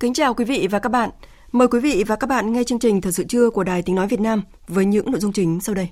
Kính 0.00 0.14
chào 0.14 0.34
quý 0.34 0.44
vị 0.44 0.68
và 0.70 0.78
các 0.78 0.88
bạn. 0.88 1.10
Mời 1.52 1.68
quý 1.68 1.80
vị 1.80 2.04
và 2.06 2.16
các 2.16 2.26
bạn 2.26 2.52
nghe 2.52 2.64
chương 2.64 2.78
trình 2.78 3.00
Thật 3.00 3.10
sự 3.10 3.24
trưa 3.24 3.50
của 3.50 3.64
Đài 3.64 3.82
Tiếng 3.82 3.96
Nói 3.96 4.06
Việt 4.06 4.20
Nam 4.20 4.42
với 4.68 4.84
những 4.84 5.10
nội 5.10 5.20
dung 5.20 5.32
chính 5.32 5.60
sau 5.60 5.74
đây. 5.74 5.88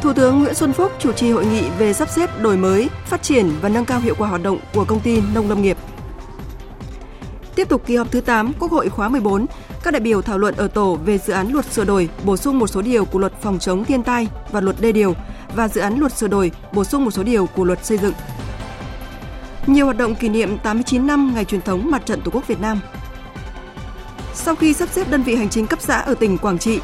Thủ 0.00 0.12
tướng 0.12 0.40
Nguyễn 0.40 0.54
Xuân 0.54 0.72
Phúc 0.72 0.92
chủ 0.98 1.12
trì 1.12 1.30
hội 1.30 1.46
nghị 1.46 1.62
về 1.78 1.92
sắp 1.92 2.10
xếp 2.10 2.30
đổi 2.42 2.56
mới, 2.56 2.88
phát 3.06 3.22
triển 3.22 3.50
và 3.60 3.68
nâng 3.68 3.84
cao 3.84 4.00
hiệu 4.00 4.14
quả 4.18 4.28
hoạt 4.28 4.42
động 4.42 4.58
của 4.74 4.84
công 4.84 5.00
ty 5.00 5.20
nông 5.34 5.48
lâm 5.48 5.62
nghiệp. 5.62 5.76
Tiếp 7.54 7.68
tục 7.68 7.82
kỳ 7.86 7.96
họp 7.96 8.10
thứ 8.12 8.20
8 8.20 8.52
Quốc 8.58 8.70
hội 8.70 8.88
khóa 8.88 9.08
14, 9.08 9.46
các 9.82 9.90
đại 9.90 10.00
biểu 10.00 10.22
thảo 10.22 10.38
luận 10.38 10.54
ở 10.56 10.68
tổ 10.68 10.98
về 11.04 11.18
dự 11.18 11.32
án 11.32 11.52
luật 11.52 11.64
sửa 11.64 11.84
đổi, 11.84 12.08
bổ 12.24 12.36
sung 12.36 12.58
một 12.58 12.66
số 12.66 12.82
điều 12.82 13.04
của 13.04 13.18
luật 13.18 13.32
phòng 13.40 13.58
chống 13.58 13.84
thiên 13.84 14.02
tai 14.02 14.28
và 14.52 14.60
luật 14.60 14.76
đê 14.80 14.92
điều 14.92 15.14
và 15.56 15.68
dự 15.68 15.80
án 15.80 15.98
luật 15.98 16.12
sửa 16.12 16.28
đổi, 16.28 16.52
bổ 16.72 16.84
sung 16.84 17.04
một 17.04 17.10
số 17.10 17.22
điều 17.22 17.46
của 17.46 17.64
luật 17.64 17.84
xây 17.84 17.98
dựng. 17.98 18.14
Nhiều 19.66 19.84
hoạt 19.84 19.96
động 19.96 20.14
kỷ 20.14 20.28
niệm 20.28 20.58
89 20.58 21.06
năm 21.06 21.32
ngày 21.34 21.44
truyền 21.44 21.60
thống 21.60 21.90
Mặt 21.90 22.06
trận 22.06 22.20
Tổ 22.20 22.30
quốc 22.30 22.46
Việt 22.46 22.60
Nam. 22.60 22.80
Sau 24.34 24.54
khi 24.54 24.72
sắp 24.72 24.88
xếp 24.92 25.10
đơn 25.10 25.22
vị 25.22 25.34
hành 25.34 25.48
chính 25.48 25.66
cấp 25.66 25.80
xã 25.82 25.96
ở 25.96 26.14
tỉnh 26.14 26.38
Quảng 26.38 26.58
Trị, 26.58 26.80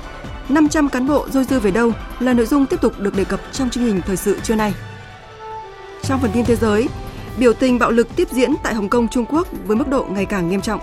500 0.49 0.89
cán 0.89 1.07
bộ 1.07 1.29
dôi 1.31 1.45
dư 1.45 1.61
về 1.61 1.71
đâu 1.71 1.93
là 2.21 2.33
nội 2.33 2.47
dung 2.47 2.67
tiếp 2.67 2.81
tục 2.81 2.99
được 2.99 3.17
đề 3.17 3.25
cập 3.25 3.41
trong 3.53 3.71
chương 3.71 3.85
trình 3.87 4.01
thời 4.07 4.17
sự 4.17 4.41
trưa 4.43 4.55
nay. 4.55 4.75
Trong 6.03 6.21
phần 6.21 6.31
tin 6.35 6.45
thế 6.45 6.57
giới, 6.57 6.89
biểu 7.39 7.53
tình 7.53 7.79
bạo 7.79 7.91
lực 7.91 8.17
tiếp 8.17 8.29
diễn 8.31 8.55
tại 8.63 8.75
Hồng 8.75 8.89
Kông, 8.89 9.09
Trung 9.09 9.25
Quốc 9.29 9.49
với 9.67 9.77
mức 9.77 9.89
độ 9.89 10.07
ngày 10.11 10.25
càng 10.25 10.49
nghiêm 10.49 10.61
trọng. 10.61 10.81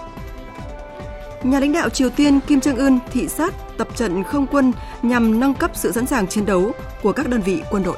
Nhà 1.46 1.60
lãnh 1.60 1.72
đạo 1.72 1.90
Triều 1.90 2.10
Tiên 2.10 2.40
Kim 2.48 2.60
Jong 2.60 2.78
Un 2.78 3.00
thị 3.12 3.28
sát 3.28 3.54
tập 3.78 3.88
trận 3.96 4.24
không 4.24 4.48
quân 4.52 4.72
nhằm 5.02 5.40
nâng 5.40 5.54
cấp 5.54 5.72
sự 5.74 5.92
sẵn 5.92 6.06
sàng 6.06 6.28
chiến 6.28 6.46
đấu 6.46 6.72
của 7.04 7.12
các 7.12 7.30
đơn 7.30 7.42
vị 7.42 7.62
quân 7.72 7.84
đội. 7.84 7.98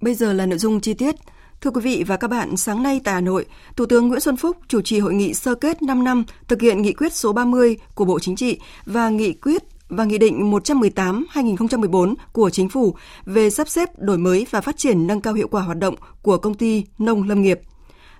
Bây 0.00 0.14
giờ 0.14 0.32
là 0.32 0.46
nội 0.46 0.58
dung 0.58 0.80
chi 0.80 0.94
tiết. 0.94 1.14
Thưa 1.60 1.70
quý 1.70 1.80
vị 1.80 2.04
và 2.06 2.16
các 2.16 2.28
bạn, 2.28 2.56
sáng 2.56 2.82
nay 2.82 3.00
tại 3.04 3.14
Hà 3.14 3.20
Nội, 3.20 3.46
Thủ 3.76 3.86
tướng 3.86 4.08
Nguyễn 4.08 4.20
Xuân 4.20 4.36
Phúc 4.36 4.56
chủ 4.68 4.80
trì 4.80 4.98
hội 4.98 5.14
nghị 5.14 5.34
sơ 5.34 5.54
kết 5.54 5.82
5 5.82 6.04
năm 6.04 6.24
thực 6.48 6.60
hiện 6.60 6.82
nghị 6.82 6.92
quyết 6.92 7.12
số 7.12 7.32
30 7.32 7.76
của 7.94 8.04
Bộ 8.04 8.18
Chính 8.18 8.36
trị 8.36 8.60
và 8.86 9.08
nghị 9.08 9.32
quyết 9.32 9.62
và 9.92 10.04
Nghị 10.04 10.18
định 10.18 10.52
118-2014 10.52 12.14
của 12.32 12.50
Chính 12.50 12.68
phủ 12.68 12.94
về 13.26 13.50
sắp 13.50 13.68
xếp 13.68 13.88
đổi 13.98 14.18
mới 14.18 14.46
và 14.50 14.60
phát 14.60 14.76
triển 14.76 15.06
nâng 15.06 15.20
cao 15.20 15.34
hiệu 15.34 15.48
quả 15.48 15.62
hoạt 15.62 15.78
động 15.78 15.94
của 16.22 16.38
công 16.38 16.54
ty 16.54 16.84
nông 16.98 17.28
lâm 17.28 17.42
nghiệp. 17.42 17.60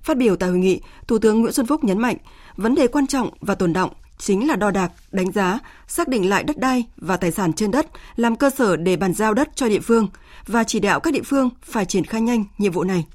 Phát 0.03 0.17
biểu 0.17 0.37
tại 0.37 0.49
hội 0.49 0.59
nghị, 0.59 0.81
Thủ 1.07 1.19
tướng 1.19 1.41
Nguyễn 1.41 1.53
Xuân 1.53 1.67
Phúc 1.67 1.85
nhấn 1.85 1.99
mạnh, 1.99 2.17
vấn 2.57 2.75
đề 2.75 2.87
quan 2.87 3.07
trọng 3.07 3.31
và 3.41 3.55
tồn 3.55 3.73
động 3.73 3.91
chính 4.19 4.49
là 4.49 4.57
đo 4.57 4.71
đạc, 4.71 4.93
đánh 5.13 5.33
giá, 5.33 5.59
xác 5.87 6.09
định 6.09 6.29
lại 6.29 6.45
đất 6.45 6.59
đai 6.59 6.85
và 6.97 7.17
tài 7.17 7.33
sản 7.33 7.53
trên 7.53 7.71
đất 7.71 7.87
làm 8.17 8.37
cơ 8.37 8.51
sở 8.51 8.77
để 8.77 8.97
bàn 8.97 9.15
giao 9.15 9.35
đất 9.35 9.49
cho 9.55 9.69
địa 9.69 9.81
phương 9.81 10.09
và 10.47 10.65
chỉ 10.65 10.81
đạo 10.81 11.01
các 11.01 11.15
địa 11.15 11.23
phương 11.23 11.51
phải 11.63 11.85
triển 11.85 12.05
khai 12.05 12.21
nhanh 12.21 12.45
nhiệm 12.59 12.73
vụ 12.73 12.85
này. 12.85 13.07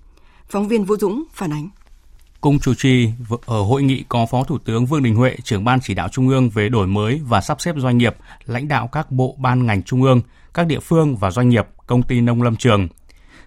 Phóng 0.49 0.67
viên 0.67 0.85
Vũ 0.85 0.97
Dũng 0.97 1.23
phản 1.33 1.53
ánh. 1.53 1.69
Cùng 2.47 2.59
chủ 2.59 2.73
trì 2.73 3.09
ở 3.45 3.61
hội 3.61 3.83
nghị 3.83 4.03
có 4.09 4.25
Phó 4.25 4.43
Thủ 4.43 4.57
tướng 4.57 4.85
Vương 4.85 5.03
Đình 5.03 5.15
Huệ, 5.15 5.35
trưởng 5.43 5.63
ban 5.63 5.79
chỉ 5.81 5.93
đạo 5.93 6.09
Trung 6.09 6.27
ương 6.27 6.49
về 6.49 6.69
đổi 6.69 6.87
mới 6.87 7.21
và 7.23 7.41
sắp 7.41 7.61
xếp 7.61 7.75
doanh 7.77 7.97
nghiệp, 7.97 8.15
lãnh 8.45 8.67
đạo 8.67 8.89
các 8.91 9.11
bộ 9.11 9.35
ban 9.37 9.65
ngành 9.65 9.83
Trung 9.83 10.03
ương, 10.03 10.21
các 10.53 10.67
địa 10.67 10.79
phương 10.79 11.15
và 11.15 11.31
doanh 11.31 11.49
nghiệp, 11.49 11.67
công 11.87 12.03
ty 12.03 12.21
nông 12.21 12.41
lâm 12.41 12.55
trường. 12.55 12.87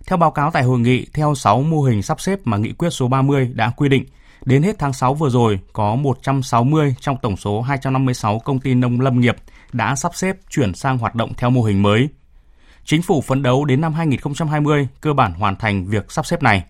Theo 0.07 0.17
báo 0.17 0.31
cáo 0.31 0.51
tại 0.51 0.63
hội 0.63 0.79
nghị, 0.79 1.07
theo 1.15 1.35
6 1.35 1.63
mô 1.63 1.83
hình 1.83 2.03
sắp 2.03 2.21
xếp 2.21 2.39
mà 2.45 2.57
nghị 2.57 2.73
quyết 2.73 2.91
số 2.91 3.09
30 3.09 3.51
đã 3.55 3.71
quy 3.77 3.89
định, 3.89 4.05
đến 4.45 4.63
hết 4.63 4.79
tháng 4.79 4.93
6 4.93 5.15
vừa 5.15 5.31
rồi 5.31 5.61
có 5.73 5.95
160 5.95 6.95
trong 7.01 7.17
tổng 7.23 7.37
số 7.37 7.61
256 7.61 8.39
công 8.39 8.59
ty 8.59 8.75
nông 8.75 9.01
lâm 9.01 9.21
nghiệp 9.21 9.37
đã 9.73 9.97
sắp 9.97 10.15
xếp 10.15 10.37
chuyển 10.51 10.75
sang 10.75 10.99
hoạt 10.99 11.15
động 11.15 11.33
theo 11.37 11.51
mô 11.51 11.63
hình 11.63 11.83
mới. 11.83 12.09
Chính 12.85 13.03
phủ 13.03 13.21
phấn 13.21 13.43
đấu 13.43 13.65
đến 13.65 13.81
năm 13.81 13.95
2020 13.95 14.89
cơ 15.01 15.13
bản 15.13 15.33
hoàn 15.33 15.57
thành 15.57 15.87
việc 15.87 16.13
sắp 16.13 16.27
xếp 16.27 16.43
này. 16.43 16.65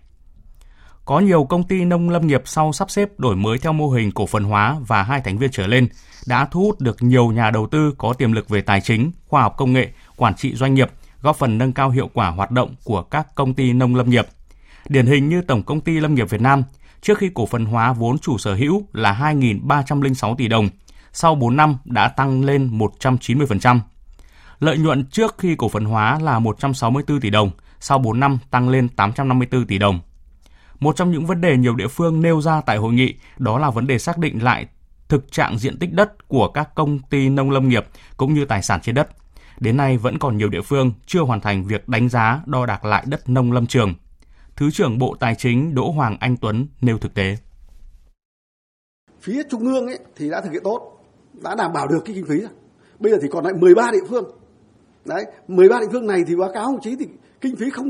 Có 1.11 1.19
nhiều 1.19 1.43
công 1.43 1.63
ty 1.63 1.85
nông 1.85 2.09
lâm 2.09 2.27
nghiệp 2.27 2.41
sau 2.45 2.73
sắp 2.73 2.91
xếp 2.91 3.09
đổi 3.17 3.35
mới 3.35 3.57
theo 3.57 3.73
mô 3.73 3.89
hình 3.89 4.11
cổ 4.11 4.25
phần 4.25 4.43
hóa 4.43 4.77
và 4.87 5.03
hai 5.03 5.21
thành 5.21 5.37
viên 5.37 5.51
trở 5.51 5.67
lên 5.67 5.87
đã 6.27 6.45
thu 6.51 6.61
hút 6.61 6.79
được 6.79 6.97
nhiều 6.99 7.31
nhà 7.31 7.51
đầu 7.51 7.67
tư 7.67 7.93
có 7.97 8.13
tiềm 8.13 8.31
lực 8.31 8.49
về 8.49 8.61
tài 8.61 8.81
chính, 8.81 9.11
khoa 9.27 9.41
học 9.41 9.53
công 9.57 9.73
nghệ, 9.73 9.89
quản 10.15 10.35
trị 10.35 10.55
doanh 10.55 10.73
nghiệp, 10.73 10.91
góp 11.21 11.35
phần 11.35 11.57
nâng 11.57 11.73
cao 11.73 11.89
hiệu 11.89 12.09
quả 12.13 12.29
hoạt 12.29 12.51
động 12.51 12.75
của 12.83 13.01
các 13.01 13.35
công 13.35 13.53
ty 13.53 13.73
nông 13.73 13.95
lâm 13.95 14.09
nghiệp. 14.09 14.27
Điển 14.89 15.05
hình 15.05 15.29
như 15.29 15.41
Tổng 15.41 15.63
công 15.63 15.81
ty 15.81 15.99
Lâm 15.99 16.15
nghiệp 16.15 16.29
Việt 16.29 16.41
Nam, 16.41 16.63
trước 17.01 17.17
khi 17.17 17.29
cổ 17.33 17.45
phần 17.45 17.65
hóa 17.65 17.93
vốn 17.93 18.19
chủ 18.19 18.37
sở 18.37 18.53
hữu 18.55 18.83
là 18.93 19.33
2.306 19.35 20.35
tỷ 20.35 20.47
đồng, 20.47 20.69
sau 21.13 21.35
4 21.35 21.55
năm 21.55 21.77
đã 21.85 22.07
tăng 22.07 22.43
lên 22.43 22.77
190%. 22.77 23.79
Lợi 24.59 24.77
nhuận 24.77 25.05
trước 25.05 25.35
khi 25.37 25.55
cổ 25.55 25.69
phần 25.69 25.85
hóa 25.85 26.19
là 26.19 26.39
164 26.39 27.19
tỷ 27.19 27.29
đồng, 27.29 27.51
sau 27.79 27.99
4 27.99 28.19
năm 28.19 28.37
tăng 28.51 28.69
lên 28.69 28.89
854 28.89 29.65
tỷ 29.65 29.77
đồng. 29.77 29.99
Một 30.81 30.95
trong 30.95 31.11
những 31.11 31.25
vấn 31.25 31.41
đề 31.41 31.57
nhiều 31.57 31.75
địa 31.75 31.87
phương 31.87 32.21
nêu 32.21 32.41
ra 32.41 32.61
tại 32.61 32.77
hội 32.77 32.93
nghị 32.93 33.15
đó 33.37 33.59
là 33.59 33.69
vấn 33.69 33.87
đề 33.87 33.99
xác 33.99 34.17
định 34.17 34.43
lại 34.43 34.67
thực 35.09 35.31
trạng 35.31 35.57
diện 35.57 35.79
tích 35.79 35.93
đất 35.93 36.27
của 36.27 36.47
các 36.47 36.75
công 36.75 36.99
ty 36.99 37.29
nông 37.29 37.51
lâm 37.51 37.69
nghiệp 37.69 37.85
cũng 38.17 38.33
như 38.33 38.45
tài 38.45 38.61
sản 38.61 38.81
trên 38.81 38.95
đất. 38.95 39.07
Đến 39.59 39.77
nay 39.77 39.97
vẫn 39.97 40.19
còn 40.19 40.37
nhiều 40.37 40.49
địa 40.49 40.61
phương 40.61 40.93
chưa 41.05 41.21
hoàn 41.21 41.41
thành 41.41 41.65
việc 41.65 41.87
đánh 41.89 42.09
giá 42.09 42.41
đo 42.45 42.65
đạc 42.65 42.85
lại 42.85 43.03
đất 43.07 43.29
nông 43.29 43.51
lâm 43.51 43.67
trường. 43.67 43.93
Thứ 44.55 44.71
trưởng 44.71 44.97
Bộ 44.97 45.15
Tài 45.19 45.35
chính 45.35 45.75
Đỗ 45.75 45.91
Hoàng 45.91 46.17
Anh 46.19 46.37
Tuấn 46.37 46.67
nêu 46.81 46.97
thực 46.97 47.13
tế. 47.13 47.37
Phía 49.21 49.43
Trung 49.49 49.61
ương 49.61 49.87
ấy 49.87 49.99
thì 50.15 50.29
đã 50.29 50.41
thực 50.41 50.51
hiện 50.51 50.63
tốt, 50.63 51.03
đã 51.43 51.55
đảm 51.55 51.73
bảo 51.73 51.87
được 51.87 52.01
cái 52.05 52.15
kinh 52.15 52.25
phí 52.25 52.39
rồi. 52.39 52.49
Bây 52.99 53.11
giờ 53.11 53.17
thì 53.21 53.27
còn 53.31 53.45
lại 53.45 53.53
13 53.53 53.91
địa 53.91 54.07
phương. 54.09 54.31
Đấy, 55.05 55.23
13 55.47 55.79
địa 55.79 55.87
phương 55.91 56.07
này 56.07 56.23
thì 56.27 56.35
báo 56.35 56.51
cáo 56.53 56.65
đồng 56.65 56.81
chí 56.81 56.95
thì 56.99 57.05
kinh 57.41 57.55
phí 57.55 57.69
không 57.69 57.89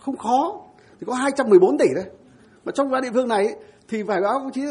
không 0.00 0.16
khó, 0.16 0.60
thì 1.00 1.06
có 1.06 1.14
214 1.14 1.78
tỷ 1.78 1.86
đấy. 1.94 2.04
Mà 2.64 2.72
trong 2.72 2.90
ba 2.90 3.00
địa 3.00 3.10
phương 3.12 3.28
này 3.28 3.46
thì 3.88 4.02
phải 4.02 4.20
báo 4.20 4.38
đồng 4.38 4.52
chí 4.52 4.62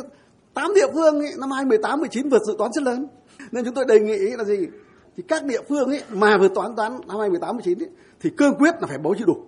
8 0.53 0.73
địa 0.75 0.87
phương 0.93 1.19
ấy, 1.19 1.31
năm 1.39 1.51
2018 1.51 1.99
19 1.99 2.29
vượt 2.29 2.41
dự 2.47 2.55
toán 2.57 2.71
rất 2.73 2.83
lớn. 2.83 3.07
Nên 3.51 3.65
chúng 3.65 3.73
tôi 3.73 3.85
đề 3.85 3.99
nghị 3.99 4.17
là 4.37 4.43
gì? 4.43 4.57
Thì 5.17 5.23
các 5.27 5.45
địa 5.45 5.61
phương 5.69 5.89
ấy 5.89 6.03
mà 6.09 6.37
vượt 6.37 6.51
toán 6.55 6.75
toán 6.75 6.91
năm 6.91 7.19
2018 7.19 7.55
19 7.55 7.79
ấy, 7.79 7.89
thì 8.21 8.29
cương 8.37 8.53
quyết 8.53 8.75
là 8.81 8.87
phải 8.87 8.97
bố 8.97 9.15
trí 9.15 9.23
đủ. 9.23 9.45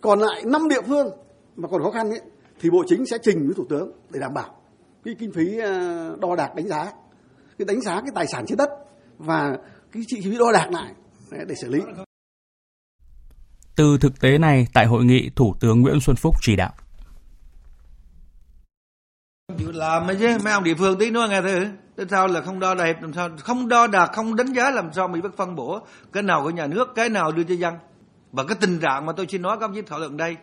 Còn 0.00 0.20
lại 0.20 0.42
5 0.44 0.68
địa 0.68 0.82
phương 0.88 1.10
mà 1.56 1.68
còn 1.68 1.82
khó 1.82 1.90
khăn 1.90 2.10
ấy 2.10 2.20
thì 2.60 2.70
Bộ 2.70 2.84
Chính 2.86 3.06
sẽ 3.06 3.18
trình 3.22 3.46
với 3.46 3.54
Thủ 3.54 3.64
tướng 3.68 3.92
để 4.10 4.20
đảm 4.20 4.34
bảo 4.34 4.56
cái 5.04 5.14
kinh 5.18 5.32
phí 5.32 5.58
ờ, 5.58 6.16
đo 6.20 6.36
đạc 6.36 6.54
đánh 6.54 6.68
giá 6.68 6.92
cái 7.58 7.66
đánh 7.66 7.80
giá 7.80 8.00
cái 8.00 8.10
tài 8.14 8.26
sản 8.26 8.44
trên 8.46 8.58
đất 8.58 8.70
và 9.18 9.58
cái 9.92 10.02
chi 10.06 10.20
phí 10.24 10.38
đo 10.38 10.52
đạc 10.52 10.68
lại 10.70 10.92
để 11.46 11.54
xử 11.54 11.68
lý. 11.68 11.80
Từ 13.76 13.98
thực 14.00 14.20
tế 14.20 14.38
này, 14.38 14.66
tại 14.74 14.86
hội 14.86 15.04
nghị, 15.04 15.30
Thủ 15.36 15.54
tướng 15.60 15.80
Nguyễn 15.80 16.00
Xuân 16.00 16.16
Phúc 16.16 16.34
chỉ 16.42 16.56
đạo 16.56 16.72
chịu 19.58 19.72
làm 19.72 20.06
mà 20.06 20.14
chứ, 20.20 20.38
mấy 20.44 20.52
ông 20.52 20.64
địa 20.64 20.74
phương 20.74 20.98
tí 20.98 21.10
nữa 21.10 21.26
nghe 21.30 21.42
thử 21.42 21.66
tại 21.96 22.06
sao 22.10 22.26
là 22.26 22.40
không 22.40 22.60
đo 22.60 22.74
đẹp 22.74 23.02
làm 23.02 23.12
sao 23.12 23.30
không 23.38 23.68
đo 23.68 23.86
đạc, 23.86 24.10
không 24.14 24.36
đánh 24.36 24.52
giá 24.52 24.70
làm 24.70 24.92
sao 24.92 25.08
mình 25.08 25.22
biết 25.22 25.36
phân 25.36 25.56
bổ. 25.56 25.80
Cái 26.12 26.22
nào 26.22 26.42
của 26.42 26.50
nhà 26.50 26.66
nước, 26.66 26.94
cái 26.94 27.08
nào 27.08 27.32
đưa 27.32 27.42
cho 27.42 27.54
dân. 27.54 27.74
Và 28.32 28.44
cái 28.44 28.56
tình 28.60 28.78
trạng 28.80 29.06
mà 29.06 29.12
tôi 29.12 29.26
xin 29.28 29.42
nói, 29.42 29.56
các 29.60 29.66
ông 29.66 29.74
chí 29.74 29.82
thảo 29.82 29.98
luận 29.98 30.16
đây, 30.16 30.36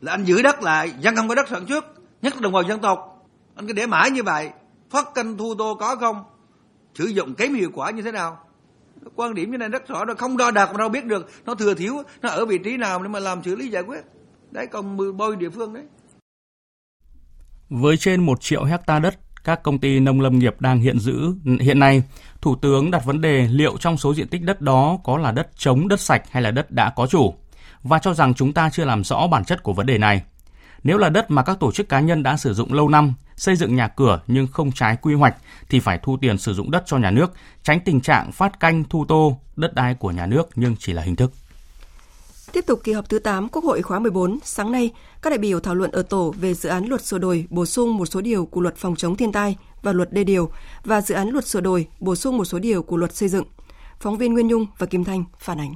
là 0.00 0.12
anh 0.12 0.24
giữ 0.24 0.42
đất 0.42 0.62
lại, 0.62 0.92
dân 1.00 1.16
không 1.16 1.28
có 1.28 1.34
đất 1.34 1.48
sản 1.48 1.66
xuất, 1.68 1.84
nhất 2.22 2.34
là 2.34 2.40
đồng 2.40 2.52
bào 2.52 2.62
dân 2.62 2.80
tộc. 2.80 3.26
Anh 3.54 3.66
cứ 3.66 3.72
để 3.72 3.86
mãi 3.86 4.10
như 4.10 4.22
vậy, 4.22 4.50
phát 4.90 5.14
canh 5.14 5.36
thu 5.36 5.54
tô 5.58 5.76
có 5.80 5.96
không? 5.96 6.24
Sử 6.94 7.04
dụng 7.04 7.34
kém 7.34 7.54
hiệu 7.54 7.70
quả 7.74 7.90
như 7.90 8.02
thế 8.02 8.12
nào? 8.12 8.38
Quan 9.14 9.34
điểm 9.34 9.50
như 9.50 9.58
này 9.58 9.68
rất 9.68 9.88
rõ 9.88 10.04
rồi 10.04 10.16
không 10.16 10.36
đo 10.36 10.50
đạc 10.50 10.66
mà 10.72 10.78
đâu 10.78 10.88
biết 10.88 11.04
được. 11.04 11.30
Nó 11.46 11.54
thừa 11.54 11.74
thiếu, 11.74 12.02
nó 12.22 12.28
ở 12.28 12.44
vị 12.44 12.58
trí 12.58 12.76
nào 12.76 13.02
để 13.02 13.08
mà 13.08 13.18
làm 13.18 13.42
xử 13.42 13.56
lý 13.56 13.68
giải 13.68 13.82
quyết. 13.82 14.00
Đấy, 14.50 14.66
còn 14.66 15.16
bôi 15.16 15.36
địa 15.36 15.50
phương 15.50 15.74
đấy. 15.74 15.84
Với 17.70 17.96
trên 17.96 18.26
1 18.26 18.40
triệu 18.40 18.64
hecta 18.64 18.98
đất, 18.98 19.18
các 19.44 19.62
công 19.62 19.78
ty 19.78 20.00
nông 20.00 20.20
lâm 20.20 20.38
nghiệp 20.38 20.60
đang 20.60 20.80
hiện 20.80 20.98
giữ 20.98 21.34
hiện 21.60 21.78
nay, 21.78 22.02
Thủ 22.40 22.56
tướng 22.56 22.90
đặt 22.90 23.04
vấn 23.04 23.20
đề 23.20 23.48
liệu 23.50 23.76
trong 23.76 23.96
số 23.96 24.14
diện 24.14 24.28
tích 24.28 24.42
đất 24.42 24.60
đó 24.60 24.98
có 25.04 25.18
là 25.18 25.32
đất 25.32 25.48
trống, 25.56 25.88
đất 25.88 26.00
sạch 26.00 26.22
hay 26.30 26.42
là 26.42 26.50
đất 26.50 26.70
đã 26.70 26.90
có 26.90 27.06
chủ 27.06 27.34
và 27.82 27.98
cho 27.98 28.14
rằng 28.14 28.34
chúng 28.34 28.52
ta 28.52 28.70
chưa 28.70 28.84
làm 28.84 29.04
rõ 29.04 29.26
bản 29.26 29.44
chất 29.44 29.62
của 29.62 29.72
vấn 29.72 29.86
đề 29.86 29.98
này. 29.98 30.22
Nếu 30.84 30.98
là 30.98 31.08
đất 31.08 31.30
mà 31.30 31.42
các 31.42 31.60
tổ 31.60 31.72
chức 31.72 31.88
cá 31.88 32.00
nhân 32.00 32.22
đã 32.22 32.36
sử 32.36 32.54
dụng 32.54 32.72
lâu 32.72 32.88
năm, 32.88 33.14
xây 33.36 33.56
dựng 33.56 33.76
nhà 33.76 33.88
cửa 33.88 34.20
nhưng 34.26 34.46
không 34.46 34.72
trái 34.72 34.96
quy 35.02 35.14
hoạch 35.14 35.36
thì 35.68 35.80
phải 35.80 35.98
thu 36.02 36.16
tiền 36.20 36.38
sử 36.38 36.54
dụng 36.54 36.70
đất 36.70 36.82
cho 36.86 36.98
nhà 36.98 37.10
nước, 37.10 37.32
tránh 37.62 37.80
tình 37.80 38.00
trạng 38.00 38.32
phát 38.32 38.60
canh 38.60 38.84
thu 38.84 39.04
tô 39.04 39.40
đất 39.56 39.74
đai 39.74 39.94
của 39.94 40.10
nhà 40.10 40.26
nước 40.26 40.48
nhưng 40.54 40.76
chỉ 40.78 40.92
là 40.92 41.02
hình 41.02 41.16
thức. 41.16 41.32
Tiếp 42.52 42.66
tục 42.66 42.80
kỳ 42.84 42.92
họp 42.92 43.08
thứ 43.08 43.18
8 43.18 43.48
Quốc 43.48 43.64
hội 43.64 43.82
khóa 43.82 43.98
14, 43.98 44.38
sáng 44.44 44.72
nay, 44.72 44.90
các 45.22 45.30
đại 45.30 45.38
biểu 45.38 45.60
thảo 45.60 45.74
luận 45.74 45.90
ở 45.90 46.02
tổ 46.02 46.34
về 46.40 46.54
dự 46.54 46.68
án 46.68 46.86
luật 46.86 47.04
sửa 47.04 47.18
đổi 47.18 47.46
bổ 47.50 47.66
sung 47.66 47.96
một 47.96 48.06
số 48.06 48.20
điều 48.20 48.46
của 48.46 48.60
luật 48.60 48.76
phòng 48.76 48.96
chống 48.96 49.16
thiên 49.16 49.32
tai 49.32 49.56
và 49.82 49.92
luật 49.92 50.12
đê 50.12 50.24
điều 50.24 50.50
và 50.84 51.00
dự 51.00 51.14
án 51.14 51.28
luật 51.28 51.46
sửa 51.46 51.60
đổi 51.60 51.86
bổ 52.00 52.14
sung 52.14 52.36
một 52.36 52.44
số 52.44 52.58
điều 52.58 52.82
của 52.82 52.96
luật 52.96 53.14
xây 53.14 53.28
dựng. 53.28 53.44
Phóng 54.00 54.18
viên 54.18 54.34
Nguyên 54.34 54.48
Nhung 54.48 54.66
và 54.78 54.86
Kim 54.86 55.04
Thanh 55.04 55.24
phản 55.38 55.60
ánh. 55.60 55.74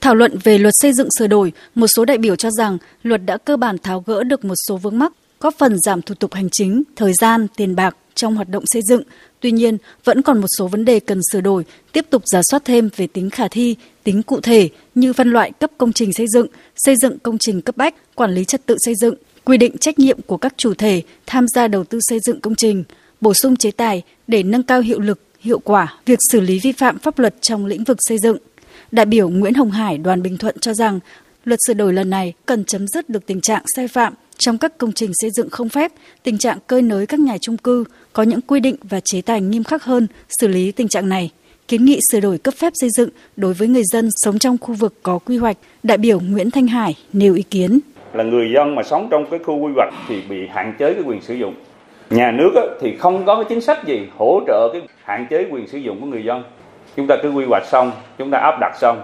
Thảo 0.00 0.14
luận 0.14 0.38
về 0.44 0.58
luật 0.58 0.74
xây 0.76 0.92
dựng 0.92 1.08
sửa 1.18 1.26
đổi, 1.26 1.52
một 1.74 1.86
số 1.86 2.04
đại 2.04 2.18
biểu 2.18 2.36
cho 2.36 2.50
rằng 2.50 2.78
luật 3.02 3.24
đã 3.24 3.36
cơ 3.38 3.56
bản 3.56 3.78
tháo 3.78 4.00
gỡ 4.06 4.24
được 4.24 4.44
một 4.44 4.54
số 4.68 4.76
vướng 4.76 4.98
mắc, 4.98 5.12
góp 5.40 5.54
phần 5.58 5.78
giảm 5.78 6.02
thủ 6.02 6.14
tục 6.14 6.34
hành 6.34 6.48
chính, 6.50 6.82
thời 6.96 7.12
gian, 7.12 7.46
tiền 7.56 7.76
bạc 7.76 7.96
trong 8.14 8.36
hoạt 8.36 8.48
động 8.48 8.64
xây 8.66 8.82
dựng. 8.88 9.02
Tuy 9.40 9.50
nhiên, 9.50 9.78
vẫn 10.04 10.22
còn 10.22 10.40
một 10.40 10.46
số 10.58 10.68
vấn 10.68 10.84
đề 10.84 11.00
cần 11.00 11.20
sửa 11.32 11.40
đổi, 11.40 11.64
tiếp 11.92 12.06
tục 12.10 12.22
giả 12.26 12.40
soát 12.50 12.64
thêm 12.64 12.88
về 12.96 13.06
tính 13.06 13.30
khả 13.30 13.48
thi, 13.48 13.76
tính 14.04 14.22
cụ 14.22 14.40
thể 14.40 14.68
như 14.94 15.12
phân 15.12 15.30
loại 15.30 15.52
cấp 15.52 15.70
công 15.78 15.92
trình 15.92 16.12
xây 16.12 16.26
dựng, 16.28 16.46
xây 16.76 16.96
dựng 16.96 17.18
công 17.18 17.38
trình 17.38 17.60
cấp 17.60 17.76
bách, 17.76 18.14
quản 18.14 18.34
lý 18.34 18.44
trật 18.44 18.66
tự 18.66 18.76
xây 18.78 18.94
dựng, 19.00 19.14
quy 19.44 19.56
định 19.56 19.78
trách 19.78 19.98
nhiệm 19.98 20.22
của 20.22 20.36
các 20.36 20.54
chủ 20.56 20.74
thể 20.74 21.02
tham 21.26 21.46
gia 21.48 21.68
đầu 21.68 21.84
tư 21.84 21.98
xây 22.02 22.18
dựng 22.26 22.40
công 22.40 22.54
trình, 22.54 22.84
bổ 23.20 23.34
sung 23.34 23.56
chế 23.56 23.70
tài 23.70 24.02
để 24.26 24.42
nâng 24.42 24.62
cao 24.62 24.80
hiệu 24.80 25.00
lực, 25.00 25.20
hiệu 25.40 25.58
quả 25.58 25.94
việc 26.06 26.18
xử 26.32 26.40
lý 26.40 26.58
vi 26.58 26.72
phạm 26.72 26.98
pháp 26.98 27.18
luật 27.18 27.34
trong 27.40 27.66
lĩnh 27.66 27.84
vực 27.84 27.98
xây 28.00 28.18
dựng. 28.18 28.36
Đại 28.90 29.06
biểu 29.06 29.28
Nguyễn 29.28 29.54
Hồng 29.54 29.70
Hải 29.70 29.98
đoàn 29.98 30.22
Bình 30.22 30.38
Thuận 30.38 30.58
cho 30.58 30.74
rằng 30.74 31.00
luật 31.44 31.58
sửa 31.66 31.74
đổi 31.74 31.92
lần 31.92 32.10
này 32.10 32.32
cần 32.46 32.64
chấm 32.64 32.88
dứt 32.88 33.08
được 33.08 33.26
tình 33.26 33.40
trạng 33.40 33.62
sai 33.76 33.88
phạm 33.88 34.14
trong 34.38 34.58
các 34.58 34.78
công 34.78 34.92
trình 34.92 35.10
xây 35.14 35.30
dựng 35.30 35.50
không 35.50 35.68
phép, 35.68 35.92
tình 36.22 36.38
trạng 36.38 36.58
cơi 36.66 36.82
nới 36.82 37.06
các 37.06 37.20
nhà 37.20 37.38
trung 37.38 37.56
cư, 37.56 37.84
có 38.12 38.22
những 38.22 38.40
quy 38.40 38.60
định 38.60 38.76
và 38.82 39.00
chế 39.04 39.22
tài 39.22 39.40
nghiêm 39.40 39.64
khắc 39.64 39.84
hơn 39.84 40.06
xử 40.40 40.48
lý 40.48 40.72
tình 40.72 40.88
trạng 40.88 41.08
này. 41.08 41.30
Kiến 41.68 41.84
nghị 41.84 41.98
sửa 42.12 42.20
đổi 42.20 42.38
cấp 42.38 42.54
phép 42.54 42.72
xây 42.74 42.90
dựng 42.90 43.08
đối 43.36 43.54
với 43.54 43.68
người 43.68 43.82
dân 43.92 44.08
sống 44.16 44.38
trong 44.38 44.58
khu 44.58 44.74
vực 44.74 44.94
có 45.02 45.18
quy 45.18 45.36
hoạch, 45.36 45.56
đại 45.82 45.98
biểu 45.98 46.20
Nguyễn 46.20 46.50
Thanh 46.50 46.66
Hải 46.66 46.94
nêu 47.12 47.34
ý 47.34 47.42
kiến. 47.42 47.80
Là 48.14 48.24
người 48.24 48.52
dân 48.54 48.74
mà 48.74 48.82
sống 48.82 49.08
trong 49.10 49.26
cái 49.30 49.40
khu 49.44 49.58
quy 49.58 49.72
hoạch 49.76 49.94
thì 50.08 50.22
bị 50.28 50.46
hạn 50.50 50.74
chế 50.78 50.94
cái 50.94 51.02
quyền 51.06 51.22
sử 51.22 51.34
dụng. 51.34 51.54
Nhà 52.10 52.30
nước 52.30 52.78
thì 52.80 52.96
không 52.96 53.24
có 53.26 53.34
cái 53.36 53.44
chính 53.48 53.60
sách 53.60 53.86
gì 53.86 54.06
hỗ 54.18 54.40
trợ 54.46 54.68
cái 54.72 54.82
hạn 55.04 55.26
chế 55.30 55.46
quyền 55.50 55.68
sử 55.68 55.78
dụng 55.78 56.00
của 56.00 56.06
người 56.06 56.24
dân. 56.24 56.42
Chúng 56.96 57.06
ta 57.06 57.16
cứ 57.22 57.30
quy 57.30 57.44
hoạch 57.48 57.66
xong, 57.66 57.92
chúng 58.18 58.30
ta 58.30 58.38
áp 58.38 58.58
đặt 58.60 58.72
xong 58.80 59.02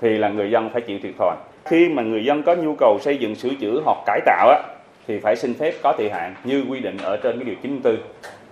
thì 0.00 0.08
là 0.18 0.28
người 0.28 0.50
dân 0.50 0.70
phải 0.72 0.82
chịu 0.82 0.98
thiệt 1.02 1.12
thòi. 1.18 1.36
Khi 1.64 1.88
mà 1.88 2.02
người 2.02 2.24
dân 2.24 2.42
có 2.42 2.54
nhu 2.54 2.74
cầu 2.78 2.98
xây 3.02 3.18
dựng 3.18 3.34
sửa 3.34 3.48
chữa 3.60 3.80
hoặc 3.84 3.98
cải 4.06 4.20
tạo 4.26 4.48
á, 4.48 4.62
thì 5.08 5.18
phải 5.18 5.36
xin 5.36 5.54
phép 5.54 5.74
có 5.82 5.94
thời 5.98 6.10
hạn 6.10 6.34
như 6.44 6.64
quy 6.68 6.80
định 6.80 6.96
ở 7.02 7.16
trên 7.16 7.38
cái 7.38 7.44
điều 7.44 7.54
94. 7.62 7.96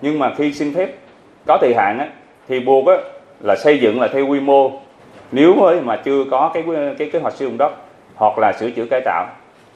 Nhưng 0.03 0.19
mà 0.19 0.35
khi 0.39 0.53
xin 0.53 0.75
phép 0.75 0.95
có 1.47 1.59
thời 1.61 1.75
hạn 1.75 1.99
á, 1.99 2.09
thì 2.49 2.61
buộc 2.61 2.87
á, 2.87 2.95
là 3.41 3.57
xây 3.57 3.79
dựng 3.79 4.01
là 4.01 4.09
theo 4.13 4.27
quy 4.27 4.41
mô. 4.41 4.71
Nếu 5.33 5.55
mà 5.85 5.97
chưa 6.05 6.25
có 6.31 6.51
cái 6.55 6.65
cái 6.99 7.11
kế 7.13 7.19
hoạch 7.19 7.35
sử 7.37 7.45
dụng 7.45 7.59
đất 7.59 7.73
hoặc 8.15 8.39
là 8.39 8.53
sửa 8.61 8.71
chữa 8.71 8.85
cải 8.91 9.01
tạo. 9.05 9.27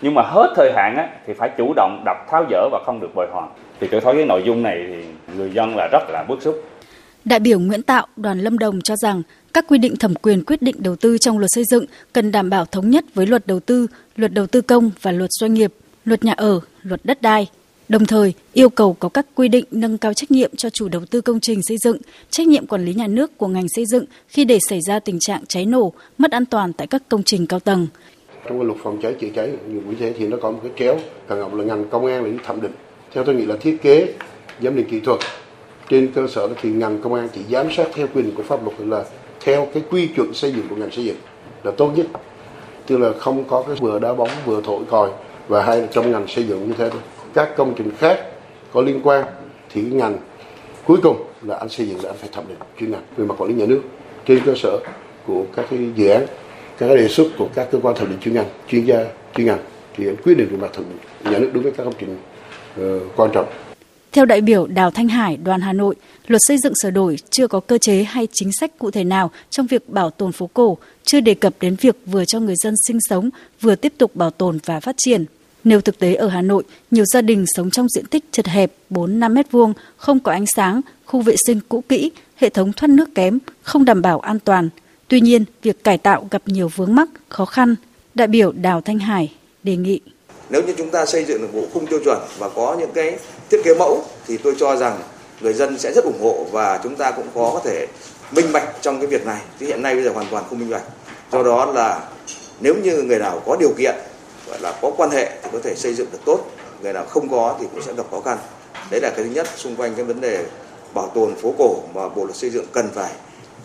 Nhưng 0.03 0.15
mà 0.15 0.23
hết 0.23 0.53
thời 0.57 0.73
hạn 0.77 0.97
á, 0.97 1.09
thì 1.27 1.33
phải 1.33 1.51
chủ 1.59 1.73
động 1.77 2.03
đập 2.05 2.17
tháo 2.31 2.47
dỡ 2.51 2.69
và 2.73 2.81
không 2.87 3.01
được 3.01 3.15
bồi 3.15 3.27
hoàn. 3.33 3.49
Thì 3.81 3.89
tôi 3.91 4.01
thấy 4.01 4.15
cái 4.15 4.27
nội 4.27 4.43
dung 4.45 4.63
này 4.63 4.85
thì 4.89 5.05
người 5.37 5.51
dân 5.51 5.77
là 5.77 5.89
rất 5.93 6.03
là 6.11 6.25
bức 6.29 6.43
xúc. 6.43 6.65
Đại 7.25 7.41
biểu 7.41 7.59
Nguyễn 7.59 7.83
Tạo, 7.83 8.07
đoàn 8.17 8.39
Lâm 8.41 8.59
Đồng 8.59 8.81
cho 8.81 8.97
rằng 8.97 9.23
các 9.55 9.65
quy 9.69 9.79
định 9.79 9.97
thẩm 9.97 10.15
quyền 10.15 10.45
quyết 10.45 10.63
định 10.63 10.77
đầu 10.79 10.97
tư 10.97 11.19
trong 11.19 11.39
luật 11.39 11.51
xây 11.55 11.65
dựng 11.65 11.85
cần 12.13 12.33
đảm 12.33 12.51
bảo 12.51 12.65
thống 12.65 12.91
nhất 12.91 13.05
với 13.15 13.27
luật 13.27 13.47
đầu 13.47 13.61
tư, 13.61 13.87
luật 14.17 14.33
đầu 14.33 14.47
tư 14.47 14.61
công 14.61 14.91
và 15.03 15.13
luật 15.13 15.31
doanh 15.41 15.55
nghiệp, 15.55 15.73
luật 16.05 16.25
nhà 16.25 16.33
ở, 16.37 16.61
luật 16.83 17.01
đất 17.05 17.23
đai. 17.23 17.47
Đồng 17.88 18.06
thời, 18.06 18.34
yêu 18.52 18.69
cầu 18.69 18.96
có 18.99 19.08
các 19.08 19.26
quy 19.34 19.49
định 19.49 19.64
nâng 19.70 19.99
cao 19.99 20.14
trách 20.14 20.31
nhiệm 20.31 20.56
cho 20.56 20.70
chủ 20.70 20.88
đầu 20.88 21.02
tư 21.11 21.20
công 21.20 21.40
trình 21.40 21.61
xây 21.62 21.76
dựng, 21.84 21.96
trách 22.31 22.46
nhiệm 22.46 22.67
quản 22.67 22.84
lý 22.84 22.94
nhà 22.94 23.06
nước 23.06 23.38
của 23.38 23.49
ngành 23.49 23.67
xây 23.69 23.87
dựng 23.87 24.05
khi 24.29 24.44
để 24.44 24.58
xảy 24.69 24.81
ra 24.88 24.99
tình 24.99 25.19
trạng 25.20 25.46
cháy 25.49 25.67
nổ, 25.67 25.93
mất 26.19 26.31
an 26.31 26.46
toàn 26.46 26.73
tại 26.73 26.87
các 26.87 27.02
công 27.08 27.23
trình 27.23 27.46
cao 27.46 27.61
tầng. 27.61 27.87
Trong 28.49 28.58
cái 28.58 28.67
luật 28.67 28.79
phòng 28.82 28.99
cháy 29.02 29.14
chữa 29.20 29.29
cháy, 29.34 29.50
như 29.69 29.94
thế 29.99 30.12
thì 30.19 30.26
nó 30.26 30.37
có 30.43 30.50
một 30.50 30.61
cái 30.62 30.73
kéo, 30.76 30.99
cần 31.29 31.38
ngọc 31.38 31.55
là 31.55 31.64
ngành 31.64 31.88
công 31.88 32.06
an 32.06 32.25
là 32.25 32.43
thẩm 32.44 32.61
định. 32.61 32.73
Theo 33.12 33.25
tôi 33.25 33.34
nghĩ 33.34 33.46
là 33.46 33.56
thiết 33.56 33.82
kế, 33.82 34.14
giám 34.62 34.76
định 34.76 34.87
kỹ 34.90 35.00
thuật, 35.00 35.20
trên 35.93 36.12
cơ 36.14 36.26
sở 36.26 36.49
thì 36.62 36.70
ngành 36.70 37.02
công 37.02 37.14
an 37.14 37.28
chỉ 37.35 37.40
giám 37.50 37.73
sát 37.73 37.87
theo 37.94 38.06
quy 38.14 38.23
định 38.23 38.35
của 38.35 38.43
pháp 38.43 38.64
luật 38.64 38.76
là 38.81 39.05
theo 39.40 39.69
cái 39.75 39.82
quy 39.90 40.06
chuẩn 40.17 40.35
xây 40.35 40.52
dựng 40.52 40.69
của 40.69 40.76
ngành 40.76 40.90
xây 40.90 41.05
dựng 41.05 41.17
là 41.62 41.73
tốt 41.76 41.90
nhất 41.96 42.06
tức 42.87 42.99
là 42.99 43.12
không 43.19 43.44
có 43.44 43.62
cái 43.62 43.76
vừa 43.81 43.99
đá 43.99 44.14
bóng 44.14 44.28
vừa 44.46 44.61
thổi 44.64 44.82
còi 44.90 45.11
và 45.49 45.62
hay 45.62 45.81
là 45.81 45.87
trong 45.93 46.12
ngành 46.12 46.26
xây 46.28 46.44
dựng 46.44 46.69
như 46.69 46.75
thế 46.78 46.90
thôi 46.90 47.00
các 47.34 47.56
công 47.56 47.75
trình 47.76 47.90
khác 47.99 48.20
có 48.73 48.81
liên 48.81 49.00
quan 49.02 49.25
thì 49.73 49.82
ngành 49.82 50.19
cuối 50.84 50.99
cùng 51.02 51.25
là 51.43 51.56
anh 51.56 51.69
xây 51.69 51.88
dựng 51.88 52.05
là 52.05 52.11
anh 52.11 52.17
phải 52.19 52.29
thẩm 52.32 52.44
định 52.49 52.58
chuyên 52.81 52.90
ngành 52.90 53.02
về 53.17 53.25
mặt 53.25 53.34
quản 53.38 53.50
lý 53.50 53.55
nhà 53.56 53.67
nước 53.67 53.81
trên 54.26 54.40
cơ 54.44 54.55
sở 54.56 54.79
của 55.26 55.44
các 55.56 55.67
cái 55.70 55.79
dự 55.96 56.08
án 56.08 56.26
các 56.79 56.87
cái 56.88 56.96
đề 56.96 57.08
xuất 57.08 57.29
của 57.38 57.49
các 57.55 57.69
cơ 57.73 57.79
quan 57.82 57.94
thẩm 57.96 58.08
định 58.08 58.19
chuyên 58.19 58.34
ngành 58.34 58.49
chuyên 58.69 58.84
gia 58.84 59.05
chuyên 59.37 59.46
ngành 59.46 59.58
thì 59.96 60.06
anh 60.06 60.17
quyết 60.17 60.34
định 60.34 60.49
về 60.50 60.56
mặt 60.56 60.70
thẩm 60.73 60.84
định 60.88 61.32
nhà 61.32 61.38
nước 61.38 61.50
đối 61.55 61.62
với 61.62 61.73
các 61.73 61.84
công 61.84 61.94
trình 61.99 62.17
uh, 62.81 63.02
quan 63.17 63.31
trọng 63.35 63.46
theo 64.12 64.25
đại 64.25 64.40
biểu 64.40 64.67
Đào 64.67 64.90
Thanh 64.90 65.08
Hải, 65.08 65.37
đoàn 65.37 65.61
Hà 65.61 65.73
Nội, 65.73 65.94
luật 66.26 66.40
xây 66.44 66.58
dựng 66.58 66.73
sửa 66.82 66.90
đổi 66.90 67.17
chưa 67.31 67.46
có 67.46 67.61
cơ 67.61 67.78
chế 67.78 68.02
hay 68.02 68.28
chính 68.32 68.50
sách 68.61 68.78
cụ 68.78 68.90
thể 68.90 69.05
nào 69.05 69.31
trong 69.50 69.67
việc 69.67 69.88
bảo 69.88 70.11
tồn 70.11 70.32
phố 70.32 70.50
cổ, 70.55 70.78
chưa 71.05 71.20
đề 71.20 71.35
cập 71.35 71.55
đến 71.61 71.76
việc 71.81 71.96
vừa 72.06 72.25
cho 72.25 72.40
người 72.40 72.55
dân 72.56 72.75
sinh 72.87 72.99
sống, 73.08 73.31
vừa 73.61 73.75
tiếp 73.75 73.93
tục 73.99 74.17
bảo 74.17 74.31
tồn 74.31 74.58
và 74.64 74.81
phát 74.81 74.94
triển. 74.99 75.25
Nếu 75.64 75.81
thực 75.81 75.99
tế 75.99 76.14
ở 76.14 76.29
Hà 76.29 76.43
Nội, 76.43 76.64
nhiều 76.91 77.05
gia 77.05 77.20
đình 77.20 77.44
sống 77.47 77.70
trong 77.70 77.88
diện 77.88 78.06
tích 78.06 78.25
chật 78.31 78.47
hẹp 78.47 78.73
4-5 78.91 79.32
mét 79.32 79.50
vuông, 79.50 79.73
không 79.97 80.20
có 80.20 80.32
ánh 80.32 80.47
sáng, 80.47 80.81
khu 81.06 81.20
vệ 81.20 81.35
sinh 81.47 81.61
cũ 81.69 81.85
kỹ, 81.88 82.11
hệ 82.37 82.49
thống 82.49 82.73
thoát 82.73 82.88
nước 82.88 83.14
kém, 83.14 83.38
không 83.62 83.85
đảm 83.85 84.03
bảo 84.03 84.20
an 84.20 84.38
toàn. 84.38 84.69
Tuy 85.09 85.20
nhiên, 85.20 85.44
việc 85.62 85.85
cải 85.85 85.99
tạo 85.99 86.26
gặp 86.31 86.43
nhiều 86.47 86.69
vướng 86.76 86.94
mắc, 86.94 87.09
khó 87.29 87.44
khăn. 87.44 87.75
Đại 88.14 88.29
biểu 88.29 88.53
Đào 88.53 88.81
Thanh 88.81 88.99
Hải 88.99 89.32
đề 89.62 89.76
nghị. 89.76 90.00
Nếu 90.50 90.62
như 90.67 90.75
chúng 90.79 90.91
ta 90.91 91.06
xây 91.06 91.25
dựng 91.25 91.41
được 91.41 91.55
bộ 91.55 91.62
khung 91.73 91.87
tiêu 91.87 92.00
chuẩn 92.05 92.19
và 92.38 92.49
có 92.49 92.76
những 92.79 92.91
cái 92.94 93.19
thiết 93.50 93.61
kế 93.64 93.75
mẫu 93.75 94.05
thì 94.26 94.37
tôi 94.37 94.55
cho 94.59 94.76
rằng 94.76 95.00
người 95.41 95.53
dân 95.53 95.79
sẽ 95.79 95.93
rất 95.93 96.05
ủng 96.05 96.20
hộ 96.23 96.47
và 96.53 96.81
chúng 96.83 96.97
ta 96.97 97.11
cũng 97.11 97.26
có 97.35 97.61
thể 97.64 97.87
minh 98.33 98.52
bạch 98.52 98.69
trong 98.81 98.99
cái 98.99 99.07
việc 99.07 99.26
này. 99.26 99.40
Chứ 99.61 99.66
hiện 99.66 99.83
nay 99.83 99.95
bây 99.95 100.04
giờ 100.04 100.11
hoàn 100.11 100.26
toàn 100.31 100.45
không 100.49 100.59
minh 100.59 100.71
bạch. 100.71 100.83
Do 101.33 101.42
đó 101.42 101.64
là 101.64 102.09
nếu 102.61 102.75
như 102.83 103.02
người 103.02 103.19
nào 103.19 103.42
có 103.47 103.57
điều 103.61 103.75
kiện 103.78 103.95
gọi 104.52 104.61
là 104.61 104.78
có 104.82 104.90
quan 104.97 105.11
hệ 105.11 105.38
thì 105.42 105.50
có 105.52 105.59
thể 105.64 105.75
xây 105.76 105.94
dựng 105.94 106.09
được 106.12 106.18
tốt, 106.25 106.50
người 106.82 106.92
nào 106.92 107.04
không 107.09 107.28
có 107.28 107.56
thì 107.61 107.66
cũng 107.73 107.82
sẽ 107.82 107.92
gặp 107.92 108.06
khó 108.11 108.21
khăn. 108.21 108.38
Đấy 108.90 109.00
là 109.00 109.11
cái 109.16 109.25
thứ 109.25 109.30
nhất 109.30 109.49
xung 109.56 109.76
quanh 109.76 109.94
cái 109.94 110.04
vấn 110.04 110.21
đề 110.21 110.47
bảo 110.94 111.09
tồn 111.14 111.35
phố 111.35 111.54
cổ 111.59 111.76
mà 111.94 112.09
Bộ 112.09 112.25
luật 112.25 112.37
xây 112.37 112.50
dựng 112.50 112.64
cần 112.73 112.88
phải 112.94 113.12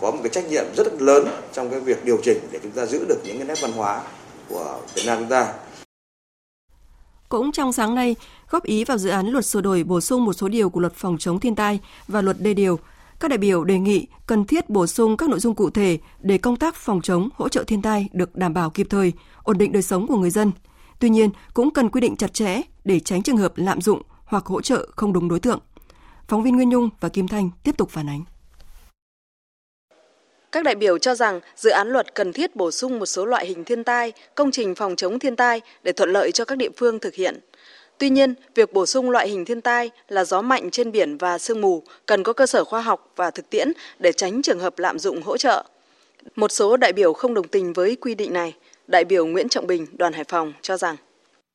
có 0.00 0.10
một 0.10 0.18
cái 0.22 0.28
trách 0.32 0.48
nhiệm 0.50 0.64
rất 0.76 1.02
lớn 1.02 1.28
trong 1.52 1.70
cái 1.70 1.80
việc 1.80 2.04
điều 2.04 2.18
chỉnh 2.22 2.38
để 2.50 2.58
chúng 2.62 2.72
ta 2.72 2.86
giữ 2.86 3.04
được 3.08 3.18
những 3.24 3.36
cái 3.38 3.46
nét 3.46 3.60
văn 3.60 3.72
hóa 3.72 4.02
của 4.48 4.78
Việt 4.94 5.02
Nam 5.06 5.18
chúng 5.18 5.28
ta. 5.28 5.52
Cũng 7.28 7.52
trong 7.52 7.72
sáng 7.72 7.94
nay, 7.94 8.16
góp 8.50 8.64
ý 8.64 8.84
vào 8.84 8.98
dự 8.98 9.10
án 9.10 9.28
luật 9.28 9.46
sửa 9.46 9.60
đổi 9.60 9.84
bổ 9.84 10.00
sung 10.00 10.24
một 10.24 10.32
số 10.32 10.48
điều 10.48 10.70
của 10.70 10.80
luật 10.80 10.94
phòng 10.94 11.16
chống 11.18 11.40
thiên 11.40 11.54
tai 11.54 11.80
và 12.08 12.22
luật 12.22 12.36
đê 12.40 12.54
điều, 12.54 12.78
các 13.20 13.28
đại 13.28 13.38
biểu 13.38 13.64
đề 13.64 13.78
nghị 13.78 14.06
cần 14.26 14.44
thiết 14.44 14.70
bổ 14.70 14.86
sung 14.86 15.16
các 15.16 15.28
nội 15.28 15.40
dung 15.40 15.54
cụ 15.54 15.70
thể 15.70 15.98
để 16.20 16.38
công 16.38 16.56
tác 16.56 16.74
phòng 16.76 17.00
chống 17.02 17.28
hỗ 17.34 17.48
trợ 17.48 17.64
thiên 17.66 17.82
tai 17.82 18.08
được 18.12 18.36
đảm 18.36 18.54
bảo 18.54 18.70
kịp 18.70 18.86
thời, 18.90 19.12
ổn 19.42 19.58
định 19.58 19.72
đời 19.72 19.82
sống 19.82 20.06
của 20.06 20.16
người 20.16 20.30
dân. 20.30 20.52
Tuy 20.98 21.08
nhiên, 21.08 21.30
cũng 21.54 21.70
cần 21.70 21.90
quy 21.90 22.00
định 22.00 22.16
chặt 22.16 22.34
chẽ 22.34 22.60
để 22.84 23.00
tránh 23.00 23.22
trường 23.22 23.36
hợp 23.36 23.52
lạm 23.56 23.80
dụng 23.80 24.02
hoặc 24.24 24.46
hỗ 24.46 24.60
trợ 24.60 24.88
không 24.96 25.12
đúng 25.12 25.28
đối 25.28 25.40
tượng. 25.40 25.60
Phóng 26.28 26.42
viên 26.42 26.56
Nguyên 26.56 26.68
Nhung 26.68 26.90
và 27.00 27.08
Kim 27.08 27.28
Thanh 27.28 27.50
tiếp 27.64 27.76
tục 27.76 27.90
phản 27.90 28.08
ánh. 28.08 28.24
Các 30.52 30.64
đại 30.64 30.74
biểu 30.74 30.98
cho 30.98 31.14
rằng 31.14 31.40
dự 31.56 31.70
án 31.70 31.88
luật 31.88 32.14
cần 32.14 32.32
thiết 32.32 32.56
bổ 32.56 32.70
sung 32.70 32.98
một 32.98 33.06
số 33.06 33.26
loại 33.26 33.46
hình 33.46 33.64
thiên 33.64 33.84
tai, 33.84 34.12
công 34.34 34.50
trình 34.50 34.74
phòng 34.74 34.96
chống 34.96 35.18
thiên 35.18 35.36
tai 35.36 35.60
để 35.82 35.92
thuận 35.92 36.10
lợi 36.10 36.32
cho 36.32 36.44
các 36.44 36.58
địa 36.58 36.70
phương 36.76 36.98
thực 36.98 37.14
hiện. 37.14 37.40
Tuy 37.98 38.10
nhiên, 38.10 38.34
việc 38.54 38.72
bổ 38.72 38.86
sung 38.86 39.10
loại 39.10 39.28
hình 39.28 39.44
thiên 39.44 39.60
tai 39.60 39.90
là 40.08 40.24
gió 40.24 40.42
mạnh 40.42 40.70
trên 40.70 40.92
biển 40.92 41.18
và 41.18 41.38
sương 41.38 41.60
mù 41.60 41.82
cần 42.06 42.22
có 42.22 42.32
cơ 42.32 42.46
sở 42.46 42.64
khoa 42.64 42.80
học 42.80 43.12
và 43.16 43.30
thực 43.30 43.50
tiễn 43.50 43.72
để 43.98 44.12
tránh 44.12 44.42
trường 44.42 44.60
hợp 44.60 44.78
lạm 44.78 44.98
dụng 44.98 45.22
hỗ 45.22 45.36
trợ. 45.36 45.64
Một 46.36 46.52
số 46.52 46.76
đại 46.76 46.92
biểu 46.92 47.12
không 47.12 47.34
đồng 47.34 47.48
tình 47.48 47.72
với 47.72 47.96
quy 47.96 48.14
định 48.14 48.32
này. 48.32 48.54
Đại 48.88 49.04
biểu 49.04 49.26
Nguyễn 49.26 49.48
Trọng 49.48 49.66
Bình, 49.66 49.86
đoàn 49.98 50.12
Hải 50.12 50.24
Phòng 50.24 50.52
cho 50.62 50.76
rằng 50.76 50.96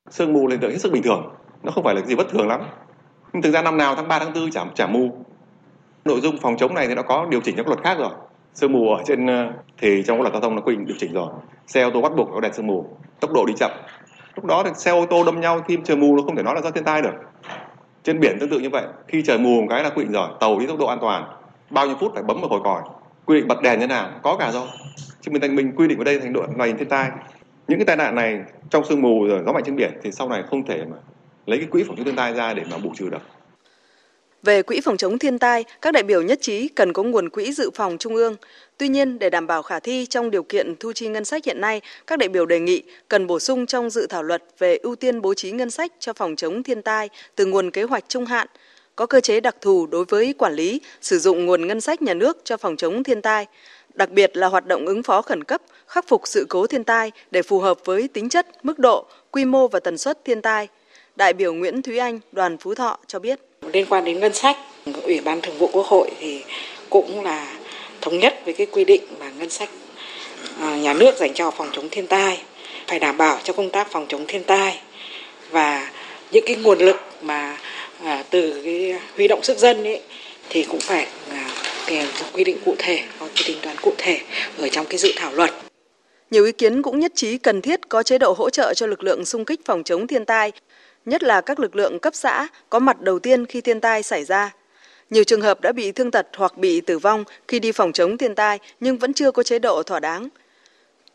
Sương 0.10 0.34
mù 0.34 0.48
là 0.48 0.52
hiện 0.52 0.60
tượng 0.62 0.72
hết 0.72 0.78
sức 0.78 0.92
bình 0.92 1.04
thường, 1.04 1.36
nó 1.64 1.72
không 1.72 1.84
phải 1.84 1.96
là 1.96 2.02
gì 2.02 2.16
bất 2.16 2.30
thường 2.30 2.48
lắm. 2.48 2.62
Nhưng 3.34 3.42
thực 3.42 3.52
ra 3.52 3.62
năm 3.62 3.78
nào 3.78 3.96
tháng 3.96 4.08
3 4.08 4.20
tháng 4.20 4.34
4 4.34 4.52
chả 4.52 4.66
chả 4.76 4.88
mù. 4.88 5.10
Nội 6.06 6.22
dung 6.22 6.38
phòng 6.42 6.58
chống 6.58 6.74
này 6.74 6.88
thì 6.88 6.96
nó 6.96 7.02
có 7.02 7.28
điều 7.30 7.42
chỉnh 7.42 7.56
các 7.56 7.68
luật 7.68 7.80
khác 7.84 7.98
rồi. 7.98 8.10
Sương 8.54 8.72
mù 8.72 8.94
ở 8.94 9.04
trên 9.06 9.28
ờ, 9.28 9.52
thì 9.78 10.04
trong 10.08 10.22
luật 10.22 10.34
giao 10.34 10.42
thông 10.42 10.56
nó 10.56 10.62
quy 10.62 10.76
định 10.76 10.86
điều 10.86 10.98
chỉnh 11.00 11.14
rồi. 11.14 11.28
Xe 11.68 11.84
ô 11.84 11.90
tô 11.94 12.02
bắt 12.02 12.12
buộc 12.18 12.30
có 12.34 12.40
đèn 12.40 12.54
sương 12.54 12.68
mù. 12.68 12.86
Tốc 13.20 13.32
độ 13.34 13.46
đi 13.46 13.54
chậm. 13.58 13.72
Lúc 14.36 14.46
đó 14.46 14.64
thì 14.66 14.72
xe 14.76 14.92
ô 14.92 15.06
tô 15.06 15.24
đâm 15.24 15.42
nhau 15.42 15.62
khi 15.68 15.78
trời 15.84 15.98
mù 15.98 16.16
nó 16.16 16.24
không 16.24 16.36
thể 16.36 16.44
nói 16.44 16.56
là 16.56 16.62
do 16.62 16.72
thiên 16.72 16.84
tai 16.84 17.02
được. 17.02 17.14
Trên 18.04 18.20
biển 18.20 18.38
tương 18.40 18.50
tự 18.50 18.60
như 18.60 18.70
vậy, 18.70 18.84
khi 19.08 19.24
trời 19.26 19.38
mù 19.38 19.62
một 19.62 19.68
cái 19.70 19.84
là 19.84 19.90
quy 19.90 20.04
định 20.04 20.12
rồi, 20.12 20.30
tàu 20.40 20.60
đi 20.60 20.68
tốc 20.68 20.80
độ 20.80 20.86
an 20.86 20.98
toàn, 21.02 21.24
bao 21.70 21.88
nhiêu 21.88 21.96
phút 22.00 22.12
phải 22.14 22.24
bấm 22.24 22.42
vào 22.42 22.50
hồi 22.50 22.62
còi, 22.64 22.82
quy 23.26 23.36
định 23.36 23.48
bật 23.48 23.62
đèn 23.62 23.80
như 23.80 23.88
nào, 23.88 24.10
có 24.24 24.38
cả 24.38 24.52
rồi. 24.52 24.68
Chứ 25.26 25.32
mình 25.32 25.56
mình 25.56 25.72
quy 25.76 25.88
định 25.88 25.98
ở 25.98 26.04
đây 26.04 26.20
thành 26.20 26.34
độ 26.34 26.46
loại 26.58 26.70
hình 26.70 26.78
thiên 26.78 26.90
tai. 26.90 27.10
Những 27.68 27.80
cái 27.80 27.86
tai 27.86 27.96
nạn 27.96 28.16
này 28.16 28.40
trong 28.70 28.86
sương 28.90 29.02
mù 29.02 29.26
rồi 29.28 29.42
gió 29.46 29.52
mạnh 29.52 29.64
trên 29.66 29.76
biển 29.76 29.92
thì 30.04 30.12
sau 30.12 30.30
này 30.30 30.44
không 30.50 30.66
thể 30.66 30.86
mà 30.92 30.98
lấy 31.46 31.60
cái 31.60 31.68
quỹ 31.72 31.84
phòng 31.84 31.96
chống 31.96 32.06
thiên 32.06 32.16
tai 32.16 32.34
ra 32.34 32.54
để 32.54 32.64
mà 32.72 32.78
bù 32.78 32.92
trừ 32.96 33.10
được. 33.10 33.22
Về 34.44 34.62
quỹ 34.62 34.82
phòng 34.82 34.98
chống 34.98 35.20
thiên 35.20 35.40
tai, 35.40 35.64
các 35.82 35.94
đại 35.94 36.04
biểu 36.04 36.22
nhất 36.22 36.40
trí 36.42 36.68
cần 36.68 36.94
có 36.94 37.04
nguồn 37.04 37.30
quỹ 37.30 37.52
dự 37.52 37.70
phòng 37.76 37.98
trung 37.98 38.16
ương. 38.16 38.36
Tuy 38.78 38.88
nhiên, 38.88 39.20
để 39.20 39.30
đảm 39.30 39.48
bảo 39.48 39.62
khả 39.62 39.80
thi 39.80 40.06
trong 40.06 40.32
điều 40.32 40.44
kiện 40.44 40.76
thu 40.80 40.92
chi 40.94 41.08
ngân 41.08 41.26
sách 41.26 41.46
hiện 41.46 41.62
nay, 41.62 41.82
các 42.08 42.20
đại 42.20 42.30
biểu 42.30 42.46
đề 42.46 42.60
nghị 42.60 42.84
cần 43.08 43.28
bổ 43.28 43.40
sung 43.40 43.66
trong 43.66 43.90
dự 43.90 44.08
thảo 44.10 44.24
luật 44.24 44.44
về 44.60 44.78
ưu 44.78 44.96
tiên 44.96 45.22
bố 45.22 45.34
trí 45.34 45.52
ngân 45.52 45.72
sách 45.72 45.92
cho 46.00 46.14
phòng 46.14 46.36
chống 46.36 46.64
thiên 46.64 46.82
tai 46.82 47.10
từ 47.36 47.46
nguồn 47.46 47.72
kế 47.72 47.84
hoạch 47.84 48.04
trung 48.08 48.26
hạn, 48.26 48.48
có 48.96 49.06
cơ 49.06 49.22
chế 49.22 49.40
đặc 49.40 49.56
thù 49.62 49.88
đối 49.88 50.06
với 50.06 50.34
quản 50.38 50.54
lý, 50.54 50.82
sử 51.02 51.20
dụng 51.20 51.46
nguồn 51.46 51.68
ngân 51.68 51.82
sách 51.82 52.02
nhà 52.02 52.14
nước 52.14 52.38
cho 52.44 52.58
phòng 52.58 52.76
chống 52.78 53.04
thiên 53.04 53.22
tai, 53.22 53.46
đặc 53.94 54.10
biệt 54.10 54.38
là 54.38 54.48
hoạt 54.48 54.66
động 54.66 54.86
ứng 54.86 55.04
phó 55.04 55.22
khẩn 55.22 55.44
cấp, 55.44 55.62
khắc 55.88 56.08
phục 56.08 56.22
sự 56.26 56.46
cố 56.50 56.68
thiên 56.68 56.84
tai 56.84 57.12
để 57.32 57.42
phù 57.42 57.60
hợp 57.60 57.78
với 57.86 58.08
tính 58.08 58.30
chất, 58.30 58.48
mức 58.64 58.80
độ, 58.80 59.06
quy 59.32 59.46
mô 59.46 59.68
và 59.68 59.80
tần 59.80 59.98
suất 59.98 60.26
thiên 60.26 60.42
tai. 60.42 60.68
Đại 61.16 61.34
biểu 61.34 61.54
Nguyễn 61.54 61.82
Thúy 61.82 61.98
Anh, 61.98 62.20
đoàn 62.32 62.58
Phú 62.58 62.76
Thọ 62.76 62.98
cho 63.08 63.20
biết. 63.20 63.40
Liên 63.74 63.86
quan 63.90 64.06
đến 64.06 64.20
ngân 64.20 64.34
sách, 64.34 64.58
Ủy 65.04 65.22
ban 65.22 65.42
Thường 65.42 65.58
vụ 65.58 65.70
Quốc 65.74 65.86
hội 65.86 66.12
thì 66.20 66.44
cũng 66.90 67.24
là 67.24 67.48
thống 68.02 68.20
nhất 68.20 68.42
với 68.46 68.54
cái 68.54 68.68
quy 68.72 68.86
định 68.86 69.04
mà 69.20 69.32
ngân 69.38 69.50
sách 69.50 69.70
à, 70.60 70.78
nhà 70.78 70.94
nước 70.94 71.18
dành 71.18 71.34
cho 71.34 71.52
phòng 71.52 71.70
chống 71.72 71.90
thiên 71.92 72.08
tai 72.08 72.42
phải 72.88 73.00
đảm 73.00 73.18
bảo 73.18 73.40
cho 73.44 73.54
công 73.54 73.70
tác 73.70 73.92
phòng 73.92 74.06
chống 74.10 74.26
thiên 74.28 74.44
tai 74.44 74.80
và 75.52 75.92
những 76.32 76.44
cái 76.48 76.56
nguồn 76.56 76.80
lực 76.80 76.96
mà 77.22 77.58
à, 78.04 78.24
từ 78.30 78.62
cái 78.64 78.94
huy 79.16 79.28
động 79.28 79.44
sức 79.44 79.58
dân 79.58 79.84
ấy 79.84 80.02
thì 80.50 80.64
cũng 80.64 80.80
phải 80.80 81.08
à, 81.32 81.50
à, 81.88 82.08
quy 82.34 82.44
định 82.44 82.58
cụ 82.66 82.76
thể 82.78 83.00
có 83.20 83.28
cái 83.36 83.44
tính 83.48 83.58
toán 83.62 83.76
cụ 83.82 83.94
thể 83.98 84.20
ở 84.58 84.68
trong 84.72 84.86
cái 84.90 84.98
dự 84.98 85.12
thảo 85.16 85.34
luật. 85.34 85.52
Nhiều 86.32 86.46
ý 86.46 86.52
kiến 86.52 86.82
cũng 86.82 87.00
nhất 87.00 87.12
trí 87.16 87.38
cần 87.38 87.62
thiết 87.62 87.90
có 87.90 88.04
chế 88.04 88.18
độ 88.18 88.36
hỗ 88.38 88.50
trợ 88.50 88.74
cho 88.74 88.88
lực 88.88 89.04
lượng 89.04 89.26
xung 89.26 89.46
kích 89.46 89.62
phòng 89.66 89.84
chống 89.84 90.08
thiên 90.08 90.26
tai, 90.26 90.52
nhất 91.06 91.24
là 91.24 91.42
các 91.42 91.60
lực 91.60 91.76
lượng 91.76 92.00
cấp 92.00 92.16
xã 92.16 92.48
có 92.70 92.80
mặt 92.80 93.02
đầu 93.02 93.20
tiên 93.20 93.46
khi 93.46 93.62
thiên 93.62 93.80
tai 93.80 94.04
xảy 94.04 94.24
ra. 94.26 94.52
Nhiều 95.10 95.24
trường 95.24 95.42
hợp 95.42 95.62
đã 95.62 95.72
bị 95.72 95.92
thương 95.92 96.12
tật 96.12 96.28
hoặc 96.38 96.58
bị 96.58 96.82
tử 96.82 97.00
vong 97.00 97.24
khi 97.48 97.60
đi 97.60 97.72
phòng 97.72 97.92
chống 97.92 98.18
thiên 98.18 98.36
tai 98.36 98.60
nhưng 98.80 98.98
vẫn 98.98 99.14
chưa 99.14 99.32
có 99.32 99.44
chế 99.44 99.60
độ 99.60 99.84
thỏa 99.84 100.00
đáng. 100.00 100.30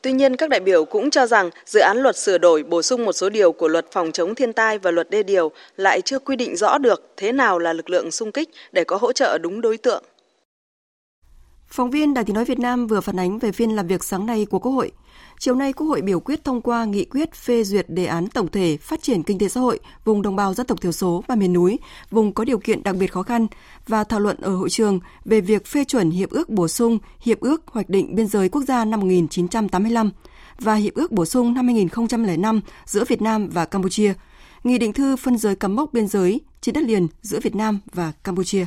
Tuy 0.03 0.13
nhiên, 0.13 0.37
các 0.37 0.51
đại 0.51 0.61
biểu 0.61 0.85
cũng 0.85 1.11
cho 1.11 1.27
rằng 1.27 1.51
dự 1.67 1.81
án 1.81 1.99
luật 1.99 2.17
sửa 2.17 2.39
đổi 2.39 2.63
bổ 2.63 2.83
sung 2.83 3.05
một 3.05 3.13
số 3.13 3.29
điều 3.29 3.53
của 3.53 3.69
luật 3.69 3.87
phòng 3.93 4.13
chống 4.13 4.35
thiên 4.35 4.53
tai 4.53 4.79
và 4.79 4.91
luật 4.91 5.11
đê 5.11 5.23
điều 5.23 5.51
lại 5.77 6.01
chưa 6.01 6.19
quy 6.19 6.37
định 6.37 6.57
rõ 6.57 6.79
được 6.79 7.13
thế 7.17 7.33
nào 7.33 7.59
là 7.59 7.73
lực 7.73 7.91
lượng 7.91 8.11
xung 8.11 8.33
kích 8.33 8.49
để 8.73 8.85
có 8.85 8.97
hỗ 8.97 9.13
trợ 9.13 9.39
đúng 9.39 9.61
đối 9.61 9.77
tượng. 9.77 10.03
Phóng 11.71 11.91
viên 11.91 12.15
Đài 12.15 12.25
Tiếng 12.25 12.35
Nói 12.35 12.45
Việt 12.45 12.59
Nam 12.59 12.87
vừa 12.87 13.01
phản 13.01 13.17
ánh 13.17 13.39
về 13.39 13.53
phiên 13.53 13.71
làm 13.71 13.87
việc 13.87 14.05
sáng 14.05 14.27
nay 14.27 14.47
của 14.51 14.59
Quốc 14.59 14.73
hội. 14.73 14.93
Chiều 15.39 15.55
nay, 15.55 15.73
Quốc 15.73 15.87
hội 15.87 16.01
biểu 16.01 16.21
quyết 16.21 16.45
thông 16.45 16.63
qua 16.63 16.85
nghị 16.85 17.05
quyết 17.05 17.35
phê 17.35 17.65
duyệt 17.65 17.91
đề 17.91 18.07
án 18.07 18.27
tổng 18.27 18.49
thể 18.49 18.77
phát 18.77 19.03
triển 19.03 19.23
kinh 19.23 19.39
tế 19.39 19.49
xã 19.49 19.61
hội 19.61 19.81
vùng 20.05 20.23
đồng 20.23 20.37
bào 20.37 20.55
dân 20.55 20.67
tộc 20.67 20.81
thiểu 20.81 20.93
số 20.93 21.25
và 21.27 21.35
miền 21.35 21.53
núi, 21.53 21.79
vùng 22.11 22.33
có 22.33 22.45
điều 22.45 22.59
kiện 22.59 22.83
đặc 22.83 22.97
biệt 22.97 23.13
khó 23.13 23.23
khăn 23.23 23.47
và 23.87 24.05
thảo 24.05 24.21
luận 24.21 24.37
ở 24.41 24.57
hội 24.57 24.71
trường 24.71 25.01
về 25.25 25.41
việc 25.41 25.67
phê 25.67 25.85
chuẩn 25.85 26.11
hiệp 26.11 26.31
ước 26.31 26.49
bổ 26.49 26.69
sung 26.69 26.99
hiệp 27.21 27.41
ước 27.41 27.63
hoạch 27.67 27.89
định 27.89 28.15
biên 28.15 28.27
giới 28.27 28.49
quốc 28.49 28.63
gia 28.63 28.85
năm 28.85 29.01
1985 29.01 30.11
và 30.59 30.75
hiệp 30.75 30.95
ước 30.95 31.13
bổ 31.13 31.25
sung 31.25 31.55
năm 31.55 31.67
2005 31.67 32.61
giữa 32.85 33.05
Việt 33.05 33.23
Nam 33.23 33.49
và 33.49 33.65
Campuchia, 33.65 34.15
nghị 34.65 34.79
định 34.79 34.93
thư 34.93 35.17
phân 35.17 35.39
giới 35.39 35.57
cắm 35.57 35.77
mốc 35.77 35.93
biên 35.93 36.09
giới 36.09 36.41
trên 36.61 36.75
đất 36.75 36.85
liền 36.85 37.09
giữa 37.23 37.41
Việt 37.41 37.55
Nam 37.55 37.81
và 37.93 38.13
Campuchia. 38.25 38.67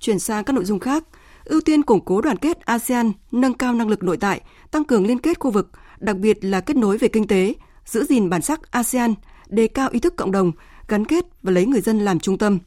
Chuyển 0.00 0.18
sang 0.18 0.44
các 0.44 0.52
nội 0.52 0.64
dung 0.64 0.78
khác, 0.78 1.04
ưu 1.48 1.60
tiên 1.60 1.82
củng 1.82 2.04
cố 2.04 2.20
đoàn 2.20 2.36
kết 2.36 2.60
ASEAN, 2.60 3.12
nâng 3.32 3.54
cao 3.54 3.72
năng 3.72 3.88
lực 3.88 4.02
nội 4.02 4.16
tại, 4.16 4.40
tăng 4.70 4.84
cường 4.84 5.06
liên 5.06 5.18
kết 5.18 5.38
khu 5.38 5.50
vực, 5.50 5.70
đặc 5.98 6.16
biệt 6.16 6.44
là 6.44 6.60
kết 6.60 6.76
nối 6.76 6.98
về 6.98 7.08
kinh 7.08 7.26
tế, 7.26 7.54
giữ 7.84 8.04
gìn 8.04 8.30
bản 8.30 8.42
sắc 8.42 8.70
ASEAN, 8.70 9.14
đề 9.48 9.68
cao 9.68 9.88
ý 9.92 10.00
thức 10.00 10.16
cộng 10.16 10.32
đồng, 10.32 10.52
gắn 10.88 11.04
kết 11.04 11.24
và 11.42 11.52
lấy 11.52 11.66
người 11.66 11.80
dân 11.80 11.98
làm 11.98 12.20
trung 12.20 12.38
tâm. 12.38 12.58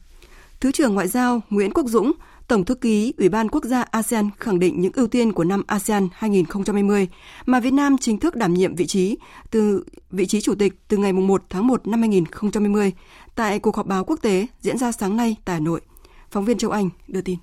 Thứ 0.60 0.72
trưởng 0.72 0.94
Ngoại 0.94 1.08
giao 1.08 1.40
Nguyễn 1.50 1.70
Quốc 1.70 1.86
Dũng, 1.86 2.12
Tổng 2.48 2.64
thư 2.64 2.74
ký 2.74 3.14
Ủy 3.18 3.28
ban 3.28 3.48
Quốc 3.48 3.64
gia 3.64 3.82
ASEAN 3.82 4.30
khẳng 4.38 4.58
định 4.58 4.80
những 4.80 4.92
ưu 4.94 5.06
tiên 5.06 5.32
của 5.32 5.44
năm 5.44 5.62
ASEAN 5.66 6.08
2020 6.12 7.08
mà 7.46 7.60
Việt 7.60 7.72
Nam 7.72 7.98
chính 7.98 8.18
thức 8.18 8.36
đảm 8.36 8.54
nhiệm 8.54 8.74
vị 8.74 8.86
trí 8.86 9.16
từ 9.50 9.84
vị 10.10 10.26
trí 10.26 10.40
chủ 10.40 10.54
tịch 10.54 10.72
từ 10.88 10.96
ngày 10.96 11.12
1 11.12 11.42
tháng 11.50 11.66
1 11.66 11.86
năm 11.86 12.00
2020 12.00 12.92
tại 13.34 13.58
cuộc 13.58 13.76
họp 13.76 13.86
báo 13.86 14.04
quốc 14.04 14.18
tế 14.22 14.46
diễn 14.60 14.78
ra 14.78 14.92
sáng 14.92 15.16
nay 15.16 15.36
tại 15.44 15.54
Hà 15.54 15.60
Nội. 15.60 15.80
Phóng 16.30 16.44
viên 16.44 16.58
Châu 16.58 16.70
Anh 16.70 16.90
đưa 17.08 17.20
tin. 17.20 17.38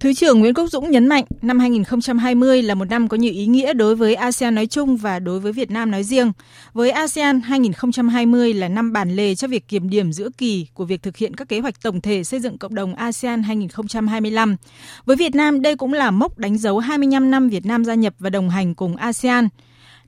Thứ 0.00 0.12
trưởng 0.12 0.40
Nguyễn 0.40 0.54
Quốc 0.54 0.70
Dũng 0.70 0.90
nhấn 0.90 1.06
mạnh, 1.06 1.24
năm 1.42 1.58
2020 1.58 2.62
là 2.62 2.74
một 2.74 2.84
năm 2.84 3.08
có 3.08 3.16
nhiều 3.16 3.32
ý 3.32 3.46
nghĩa 3.46 3.72
đối 3.72 3.96
với 3.96 4.14
ASEAN 4.14 4.54
nói 4.54 4.66
chung 4.66 4.96
và 4.96 5.18
đối 5.18 5.40
với 5.40 5.52
Việt 5.52 5.70
Nam 5.70 5.90
nói 5.90 6.04
riêng. 6.04 6.32
Với 6.72 6.90
ASEAN, 6.90 7.40
2020 7.40 8.54
là 8.54 8.68
năm 8.68 8.92
bản 8.92 9.16
lề 9.16 9.34
cho 9.34 9.48
việc 9.48 9.68
kiểm 9.68 9.90
điểm 9.90 10.12
giữa 10.12 10.28
kỳ 10.38 10.66
của 10.74 10.84
việc 10.84 11.02
thực 11.02 11.16
hiện 11.16 11.34
các 11.34 11.48
kế 11.48 11.60
hoạch 11.60 11.82
tổng 11.82 12.00
thể 12.00 12.24
xây 12.24 12.40
dựng 12.40 12.58
cộng 12.58 12.74
đồng 12.74 12.94
ASEAN 12.94 13.42
2025. 13.42 14.56
Với 15.04 15.16
Việt 15.16 15.34
Nam, 15.34 15.62
đây 15.62 15.76
cũng 15.76 15.92
là 15.92 16.10
mốc 16.10 16.38
đánh 16.38 16.58
dấu 16.58 16.78
25 16.78 17.30
năm 17.30 17.48
Việt 17.48 17.66
Nam 17.66 17.84
gia 17.84 17.94
nhập 17.94 18.14
và 18.18 18.30
đồng 18.30 18.50
hành 18.50 18.74
cùng 18.74 18.96
ASEAN. 18.96 19.48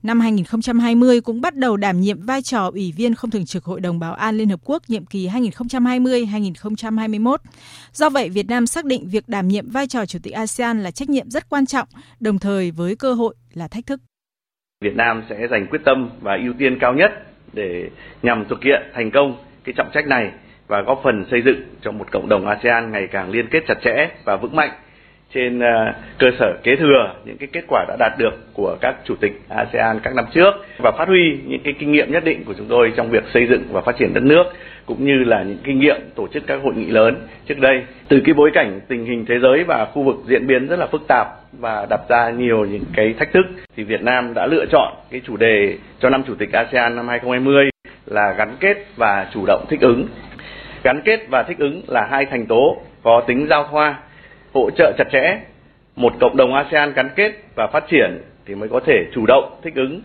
Năm 0.03 0.19
2020 0.19 1.21
cũng 1.21 1.41
bắt 1.41 1.55
đầu 1.55 1.77
đảm 1.77 2.01
nhiệm 2.01 2.21
vai 2.21 2.41
trò 2.41 2.69
Ủy 2.73 2.93
viên 2.97 3.15
không 3.15 3.31
thường 3.31 3.45
trực 3.45 3.63
Hội 3.63 3.81
đồng 3.81 3.99
Bảo 3.99 4.13
an 4.13 4.37
Liên 4.37 4.49
Hợp 4.49 4.59
Quốc 4.63 4.83
nhiệm 4.87 5.05
kỳ 5.05 5.27
2020-2021. 5.27 7.37
Do 7.91 8.09
vậy, 8.09 8.29
Việt 8.29 8.47
Nam 8.47 8.67
xác 8.67 8.85
định 8.85 9.09
việc 9.09 9.23
đảm 9.27 9.47
nhiệm 9.47 9.69
vai 9.69 9.87
trò 9.87 10.05
Chủ 10.05 10.19
tịch 10.23 10.33
ASEAN 10.33 10.83
là 10.83 10.91
trách 10.91 11.09
nhiệm 11.09 11.29
rất 11.29 11.49
quan 11.49 11.65
trọng, 11.65 11.87
đồng 12.19 12.39
thời 12.39 12.71
với 12.71 12.95
cơ 12.95 13.13
hội 13.13 13.35
là 13.53 13.67
thách 13.67 13.85
thức. 13.85 13.99
Việt 14.81 14.95
Nam 14.95 15.23
sẽ 15.29 15.47
dành 15.51 15.67
quyết 15.69 15.81
tâm 15.85 16.09
và 16.21 16.37
ưu 16.43 16.53
tiên 16.59 16.77
cao 16.81 16.93
nhất 16.93 17.11
để 17.53 17.89
nhằm 18.23 18.45
thực 18.49 18.63
hiện 18.63 18.81
thành 18.93 19.11
công 19.13 19.37
cái 19.63 19.73
trọng 19.77 19.89
trách 19.93 20.07
này 20.07 20.31
và 20.67 20.81
góp 20.81 21.01
phần 21.03 21.25
xây 21.31 21.41
dựng 21.45 21.61
cho 21.81 21.91
một 21.91 22.05
cộng 22.11 22.29
đồng 22.29 22.47
ASEAN 22.47 22.91
ngày 22.91 23.07
càng 23.11 23.29
liên 23.29 23.47
kết 23.51 23.59
chặt 23.67 23.77
chẽ 23.83 24.09
và 24.25 24.35
vững 24.35 24.55
mạnh 24.55 24.71
trên 25.33 25.59
ờ, 25.59 25.93
cơ 26.19 26.27
sở 26.39 26.53
kế 26.63 26.75
thừa 26.75 27.13
những 27.25 27.37
cái 27.37 27.47
kết 27.53 27.63
quả 27.67 27.85
đã 27.87 27.95
đạt 27.99 28.11
được 28.17 28.53
của 28.53 28.77
các 28.81 28.95
chủ 29.05 29.15
tịch 29.15 29.41
ASEAN 29.49 29.99
các 30.03 30.15
năm 30.15 30.25
trước 30.33 30.51
và 30.77 30.91
phát 30.91 31.07
huy 31.07 31.39
những 31.45 31.61
cái 31.63 31.73
kinh 31.79 31.91
nghiệm 31.91 32.11
nhất 32.11 32.23
định 32.23 32.43
của 32.45 32.53
chúng 32.57 32.67
tôi 32.67 32.93
trong 32.95 33.09
việc 33.09 33.23
xây 33.33 33.47
dựng 33.47 33.63
và 33.71 33.81
phát 33.81 33.95
triển 33.99 34.13
đất 34.13 34.23
nước, 34.23 34.43
cũng 34.85 35.05
như 35.05 35.23
là 35.23 35.43
những 35.43 35.57
kinh 35.63 35.79
nghiệm 35.79 36.01
tổ 36.15 36.27
chức 36.27 36.47
các 36.47 36.59
hội 36.63 36.73
nghị 36.75 36.85
lớn 36.85 37.15
trước 37.47 37.59
đây. 37.59 37.83
Từ 38.07 38.21
cái 38.25 38.33
bối 38.33 38.51
cảnh 38.53 38.79
tình 38.87 39.05
hình 39.05 39.25
thế 39.25 39.39
giới 39.39 39.63
và 39.63 39.85
khu 39.85 40.03
vực 40.03 40.15
diễn 40.27 40.47
biến 40.47 40.67
rất 40.67 40.79
là 40.79 40.87
phức 40.87 41.01
tạp 41.07 41.27
và 41.59 41.87
đặt 41.89 42.01
ra 42.09 42.29
nhiều 42.29 42.65
những 42.65 42.85
cái 42.95 43.13
thách 43.19 43.33
thức, 43.33 43.45
thì 43.75 43.83
Việt 43.83 44.01
Nam 44.01 44.33
đã 44.33 44.47
lựa 44.47 44.65
chọn 44.71 44.93
cái 45.11 45.21
chủ 45.27 45.37
đề 45.37 45.77
cho 45.99 46.09
năm 46.09 46.23
chủ 46.27 46.35
tịch 46.35 46.51
ASEAN 46.51 46.95
năm 46.95 47.07
2020 47.07 47.69
là 48.05 48.33
gắn 48.37 48.55
kết 48.59 48.77
và 48.95 49.27
chủ 49.33 49.45
động 49.47 49.65
thích 49.69 49.81
ứng. 49.81 50.07
Gắn 50.83 51.01
kết 51.05 51.19
và 51.29 51.43
thích 51.43 51.57
ứng 51.59 51.81
là 51.87 52.07
hai 52.11 52.25
thành 52.25 52.45
tố 52.45 52.77
có 53.03 53.23
tính 53.27 53.47
giao 53.49 53.67
thoa 53.71 53.95
hỗ 54.57 54.69
trợ 54.77 54.93
chặt 54.97 55.07
chẽ. 55.11 55.39
Một 55.95 56.13
cộng 56.19 56.37
đồng 56.37 56.53
ASEAN 56.53 56.93
gắn 56.93 57.09
kết 57.15 57.31
và 57.55 57.67
phát 57.73 57.83
triển 57.91 58.21
thì 58.45 58.55
mới 58.55 58.69
có 58.69 58.79
thể 58.85 59.05
chủ 59.15 59.25
động 59.25 59.59
thích 59.63 59.75
ứng 59.75 60.01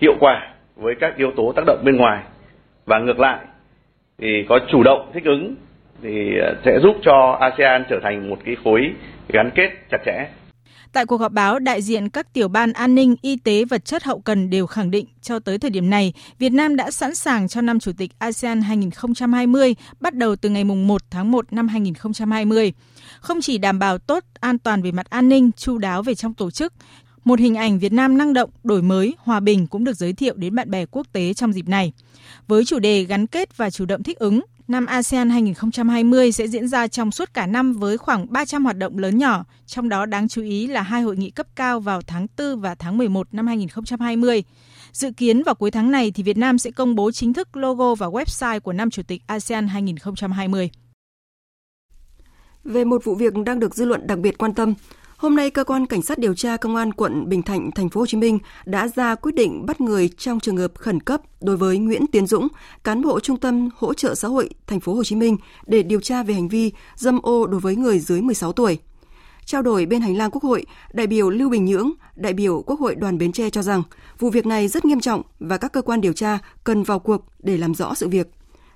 hiệu 0.00 0.14
quả 0.20 0.54
với 0.76 0.94
các 1.00 1.16
yếu 1.16 1.30
tố 1.36 1.52
tác 1.56 1.62
động 1.66 1.82
bên 1.84 1.96
ngoài. 1.96 2.22
Và 2.86 2.98
ngược 2.98 3.20
lại 3.20 3.38
thì 4.18 4.44
có 4.48 4.60
chủ 4.72 4.82
động 4.82 5.10
thích 5.14 5.24
ứng 5.24 5.54
thì 6.02 6.38
ờ, 6.38 6.56
sẽ 6.64 6.78
giúp 6.82 6.96
cho 7.02 7.38
ASEAN 7.40 7.84
trở 7.90 8.00
thành 8.02 8.30
một 8.30 8.38
cái 8.44 8.56
khối 8.64 8.80
gắn 9.28 9.50
kết 9.54 9.70
chặt 9.90 9.98
chẽ. 10.06 10.26
Tại 10.92 11.06
cuộc 11.06 11.16
họp 11.16 11.32
báo, 11.32 11.58
đại 11.58 11.82
diện 11.82 12.08
các 12.08 12.32
tiểu 12.32 12.48
ban 12.48 12.72
an 12.72 12.94
ninh, 12.94 13.14
y 13.22 13.36
tế, 13.36 13.64
vật 13.64 13.84
chất 13.84 14.04
hậu 14.04 14.20
cần 14.20 14.50
đều 14.50 14.66
khẳng 14.66 14.90
định 14.90 15.06
cho 15.22 15.38
tới 15.38 15.58
thời 15.58 15.70
điểm 15.70 15.90
này, 15.90 16.12
Việt 16.38 16.52
Nam 16.52 16.76
đã 16.76 16.90
sẵn 16.90 17.14
sàng 17.14 17.48
cho 17.48 17.60
năm 17.60 17.80
Chủ 17.80 17.92
tịch 17.98 18.10
ASEAN 18.18 18.62
2020 18.62 19.74
bắt 20.00 20.14
đầu 20.14 20.36
từ 20.36 20.48
ngày 20.48 20.64
1 20.64 21.02
tháng 21.10 21.30
1 21.30 21.52
năm 21.52 21.68
2020 21.68 22.72
không 23.26 23.40
chỉ 23.40 23.58
đảm 23.58 23.78
bảo 23.78 23.98
tốt 23.98 24.24
an 24.40 24.58
toàn 24.58 24.82
về 24.82 24.92
mặt 24.92 25.10
an 25.10 25.28
ninh, 25.28 25.50
chu 25.56 25.78
đáo 25.78 26.02
về 26.02 26.14
trong 26.14 26.34
tổ 26.34 26.50
chức, 26.50 26.72
một 27.24 27.38
hình 27.38 27.54
ảnh 27.54 27.78
Việt 27.78 27.92
Nam 27.92 28.18
năng 28.18 28.32
động, 28.32 28.50
đổi 28.64 28.82
mới, 28.82 29.14
hòa 29.18 29.40
bình 29.40 29.66
cũng 29.66 29.84
được 29.84 29.96
giới 29.96 30.12
thiệu 30.12 30.34
đến 30.36 30.54
bạn 30.54 30.70
bè 30.70 30.86
quốc 30.86 31.06
tế 31.12 31.34
trong 31.34 31.52
dịp 31.52 31.68
này. 31.68 31.92
Với 32.48 32.64
chủ 32.64 32.78
đề 32.78 33.04
gắn 33.04 33.26
kết 33.26 33.56
và 33.56 33.70
chủ 33.70 33.84
động 33.86 34.02
thích 34.02 34.18
ứng, 34.18 34.40
năm 34.68 34.86
ASEAN 34.86 35.30
2020 35.30 36.32
sẽ 36.32 36.48
diễn 36.48 36.68
ra 36.68 36.88
trong 36.88 37.12
suốt 37.12 37.34
cả 37.34 37.46
năm 37.46 37.72
với 37.72 37.98
khoảng 37.98 38.32
300 38.32 38.64
hoạt 38.64 38.76
động 38.76 38.98
lớn 38.98 39.18
nhỏ, 39.18 39.44
trong 39.66 39.88
đó 39.88 40.06
đáng 40.06 40.28
chú 40.28 40.42
ý 40.42 40.66
là 40.66 40.82
hai 40.82 41.02
hội 41.02 41.16
nghị 41.16 41.30
cấp 41.30 41.46
cao 41.56 41.80
vào 41.80 42.02
tháng 42.02 42.26
4 42.38 42.60
và 42.60 42.74
tháng 42.74 42.98
11 42.98 43.28
năm 43.32 43.46
2020. 43.46 44.44
Dự 44.92 45.10
kiến 45.16 45.42
vào 45.42 45.54
cuối 45.54 45.70
tháng 45.70 45.90
này 45.90 46.10
thì 46.10 46.22
Việt 46.22 46.36
Nam 46.36 46.58
sẽ 46.58 46.70
công 46.70 46.94
bố 46.94 47.12
chính 47.12 47.32
thức 47.32 47.56
logo 47.56 47.94
và 47.94 48.06
website 48.06 48.60
của 48.60 48.72
năm 48.72 48.90
Chủ 48.90 49.02
tịch 49.02 49.22
ASEAN 49.26 49.68
2020. 49.68 50.70
Về 52.66 52.84
một 52.84 53.04
vụ 53.04 53.14
việc 53.14 53.34
đang 53.46 53.60
được 53.60 53.74
dư 53.74 53.84
luận 53.84 54.06
đặc 54.06 54.18
biệt 54.18 54.38
quan 54.38 54.54
tâm, 54.54 54.74
Hôm 55.16 55.36
nay, 55.36 55.50
cơ 55.50 55.64
quan 55.64 55.86
cảnh 55.86 56.02
sát 56.02 56.18
điều 56.18 56.34
tra 56.34 56.56
công 56.56 56.76
an 56.76 56.92
quận 56.92 57.28
Bình 57.28 57.42
Thạnh, 57.42 57.70
thành 57.70 57.88
phố 57.88 58.00
Hồ 58.00 58.06
Chí 58.06 58.16
Minh 58.16 58.38
đã 58.64 58.88
ra 58.88 59.14
quyết 59.14 59.34
định 59.34 59.66
bắt 59.66 59.80
người 59.80 60.08
trong 60.08 60.40
trường 60.40 60.56
hợp 60.56 60.72
khẩn 60.74 61.00
cấp 61.00 61.20
đối 61.40 61.56
với 61.56 61.78
Nguyễn 61.78 62.06
Tiến 62.06 62.26
Dũng, 62.26 62.48
cán 62.84 63.02
bộ 63.02 63.20
Trung 63.20 63.36
tâm 63.36 63.68
hỗ 63.76 63.94
trợ 63.94 64.14
xã 64.14 64.28
hội 64.28 64.50
thành 64.66 64.80
phố 64.80 64.94
Hồ 64.94 65.04
Chí 65.04 65.16
Minh 65.16 65.36
để 65.66 65.82
điều 65.82 66.00
tra 66.00 66.22
về 66.22 66.34
hành 66.34 66.48
vi 66.48 66.72
dâm 66.96 67.20
ô 67.22 67.46
đối 67.46 67.60
với 67.60 67.76
người 67.76 67.98
dưới 67.98 68.22
16 68.22 68.52
tuổi. 68.52 68.78
Trao 69.44 69.62
đổi 69.62 69.86
bên 69.86 70.00
hành 70.00 70.16
lang 70.16 70.30
Quốc 70.30 70.42
hội, 70.42 70.64
đại 70.92 71.06
biểu 71.06 71.30
Lưu 71.30 71.50
Bình 71.50 71.64
Nhưỡng, 71.64 71.92
đại 72.16 72.32
biểu 72.32 72.62
Quốc 72.66 72.80
hội 72.80 72.94
đoàn 72.94 73.18
Bến 73.18 73.32
Tre 73.32 73.50
cho 73.50 73.62
rằng 73.62 73.82
vụ 74.18 74.30
việc 74.30 74.46
này 74.46 74.68
rất 74.68 74.84
nghiêm 74.84 75.00
trọng 75.00 75.22
và 75.40 75.58
các 75.58 75.72
cơ 75.72 75.82
quan 75.82 76.00
điều 76.00 76.12
tra 76.12 76.38
cần 76.64 76.82
vào 76.82 76.98
cuộc 76.98 77.24
để 77.38 77.56
làm 77.56 77.74
rõ 77.74 77.94
sự 77.94 78.08
việc. 78.08 78.30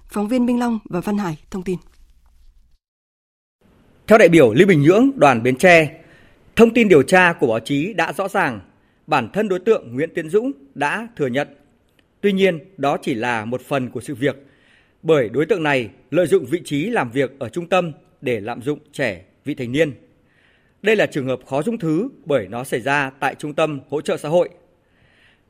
Phóng 0.08 0.28
viên 0.28 0.46
Minh 0.46 0.58
Long 0.58 0.78
và 0.84 1.00
Văn 1.00 1.18
Hải 1.18 1.38
thông 1.50 1.62
tin. 1.62 1.78
Theo 4.10 4.18
đại 4.18 4.28
biểu 4.28 4.52
Lý 4.54 4.64
Bình 4.64 4.82
Nhưỡng, 4.82 5.10
đoàn 5.16 5.42
Bến 5.42 5.56
Tre, 5.56 6.00
thông 6.56 6.74
tin 6.74 6.88
điều 6.88 7.02
tra 7.02 7.32
của 7.32 7.46
báo 7.46 7.60
chí 7.60 7.92
đã 7.92 8.12
rõ 8.12 8.28
ràng, 8.28 8.60
bản 9.06 9.28
thân 9.32 9.48
đối 9.48 9.58
tượng 9.58 9.94
Nguyễn 9.94 10.10
Tiến 10.14 10.30
Dũng 10.30 10.52
đã 10.74 11.08
thừa 11.16 11.26
nhận. 11.26 11.48
Tuy 12.20 12.32
nhiên, 12.32 12.58
đó 12.76 12.96
chỉ 13.02 13.14
là 13.14 13.44
một 13.44 13.60
phần 13.60 13.90
của 13.90 14.00
sự 14.00 14.14
việc, 14.14 14.46
bởi 15.02 15.28
đối 15.28 15.46
tượng 15.46 15.62
này 15.62 15.88
lợi 16.10 16.26
dụng 16.26 16.44
vị 16.44 16.60
trí 16.64 16.84
làm 16.84 17.10
việc 17.10 17.38
ở 17.38 17.48
trung 17.48 17.68
tâm 17.68 17.92
để 18.20 18.40
lạm 18.40 18.62
dụng 18.62 18.78
trẻ 18.92 19.24
vị 19.44 19.54
thành 19.54 19.72
niên. 19.72 19.92
Đây 20.82 20.96
là 20.96 21.06
trường 21.06 21.26
hợp 21.26 21.40
khó 21.46 21.62
dung 21.62 21.78
thứ 21.78 22.08
bởi 22.24 22.48
nó 22.48 22.64
xảy 22.64 22.80
ra 22.80 23.10
tại 23.20 23.34
Trung 23.34 23.54
tâm 23.54 23.80
Hỗ 23.88 24.00
trợ 24.00 24.16
xã 24.16 24.28
hội. 24.28 24.48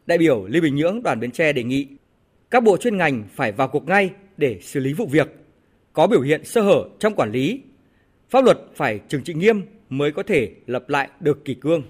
Đại 0.06 0.18
biểu 0.18 0.46
Lê 0.46 0.60
Bình 0.60 0.76
Nhưỡng 0.76 1.02
đoàn 1.02 1.20
Bến 1.20 1.30
Tre 1.30 1.52
đề 1.52 1.62
nghị 1.62 1.86
các 2.50 2.62
bộ 2.62 2.76
chuyên 2.76 2.96
ngành 2.96 3.24
phải 3.34 3.52
vào 3.52 3.68
cuộc 3.68 3.88
ngay 3.88 4.10
để 4.36 4.58
xử 4.62 4.80
lý 4.80 4.92
vụ 4.92 5.06
việc. 5.06 5.28
Có 5.92 6.06
biểu 6.06 6.20
hiện 6.20 6.44
sơ 6.44 6.60
hở 6.60 6.84
trong 6.98 7.14
quản 7.14 7.32
lý, 7.32 7.60
pháp 8.30 8.44
luật 8.44 8.58
phải 8.76 9.00
trừng 9.08 9.22
trị 9.25 9.34
nghiêm 9.34 9.66
mới 9.88 10.12
có 10.12 10.22
thể 10.22 10.50
lập 10.66 10.88
lại 10.88 11.08
được 11.20 11.44
kỷ 11.44 11.54
cương. 11.54 11.82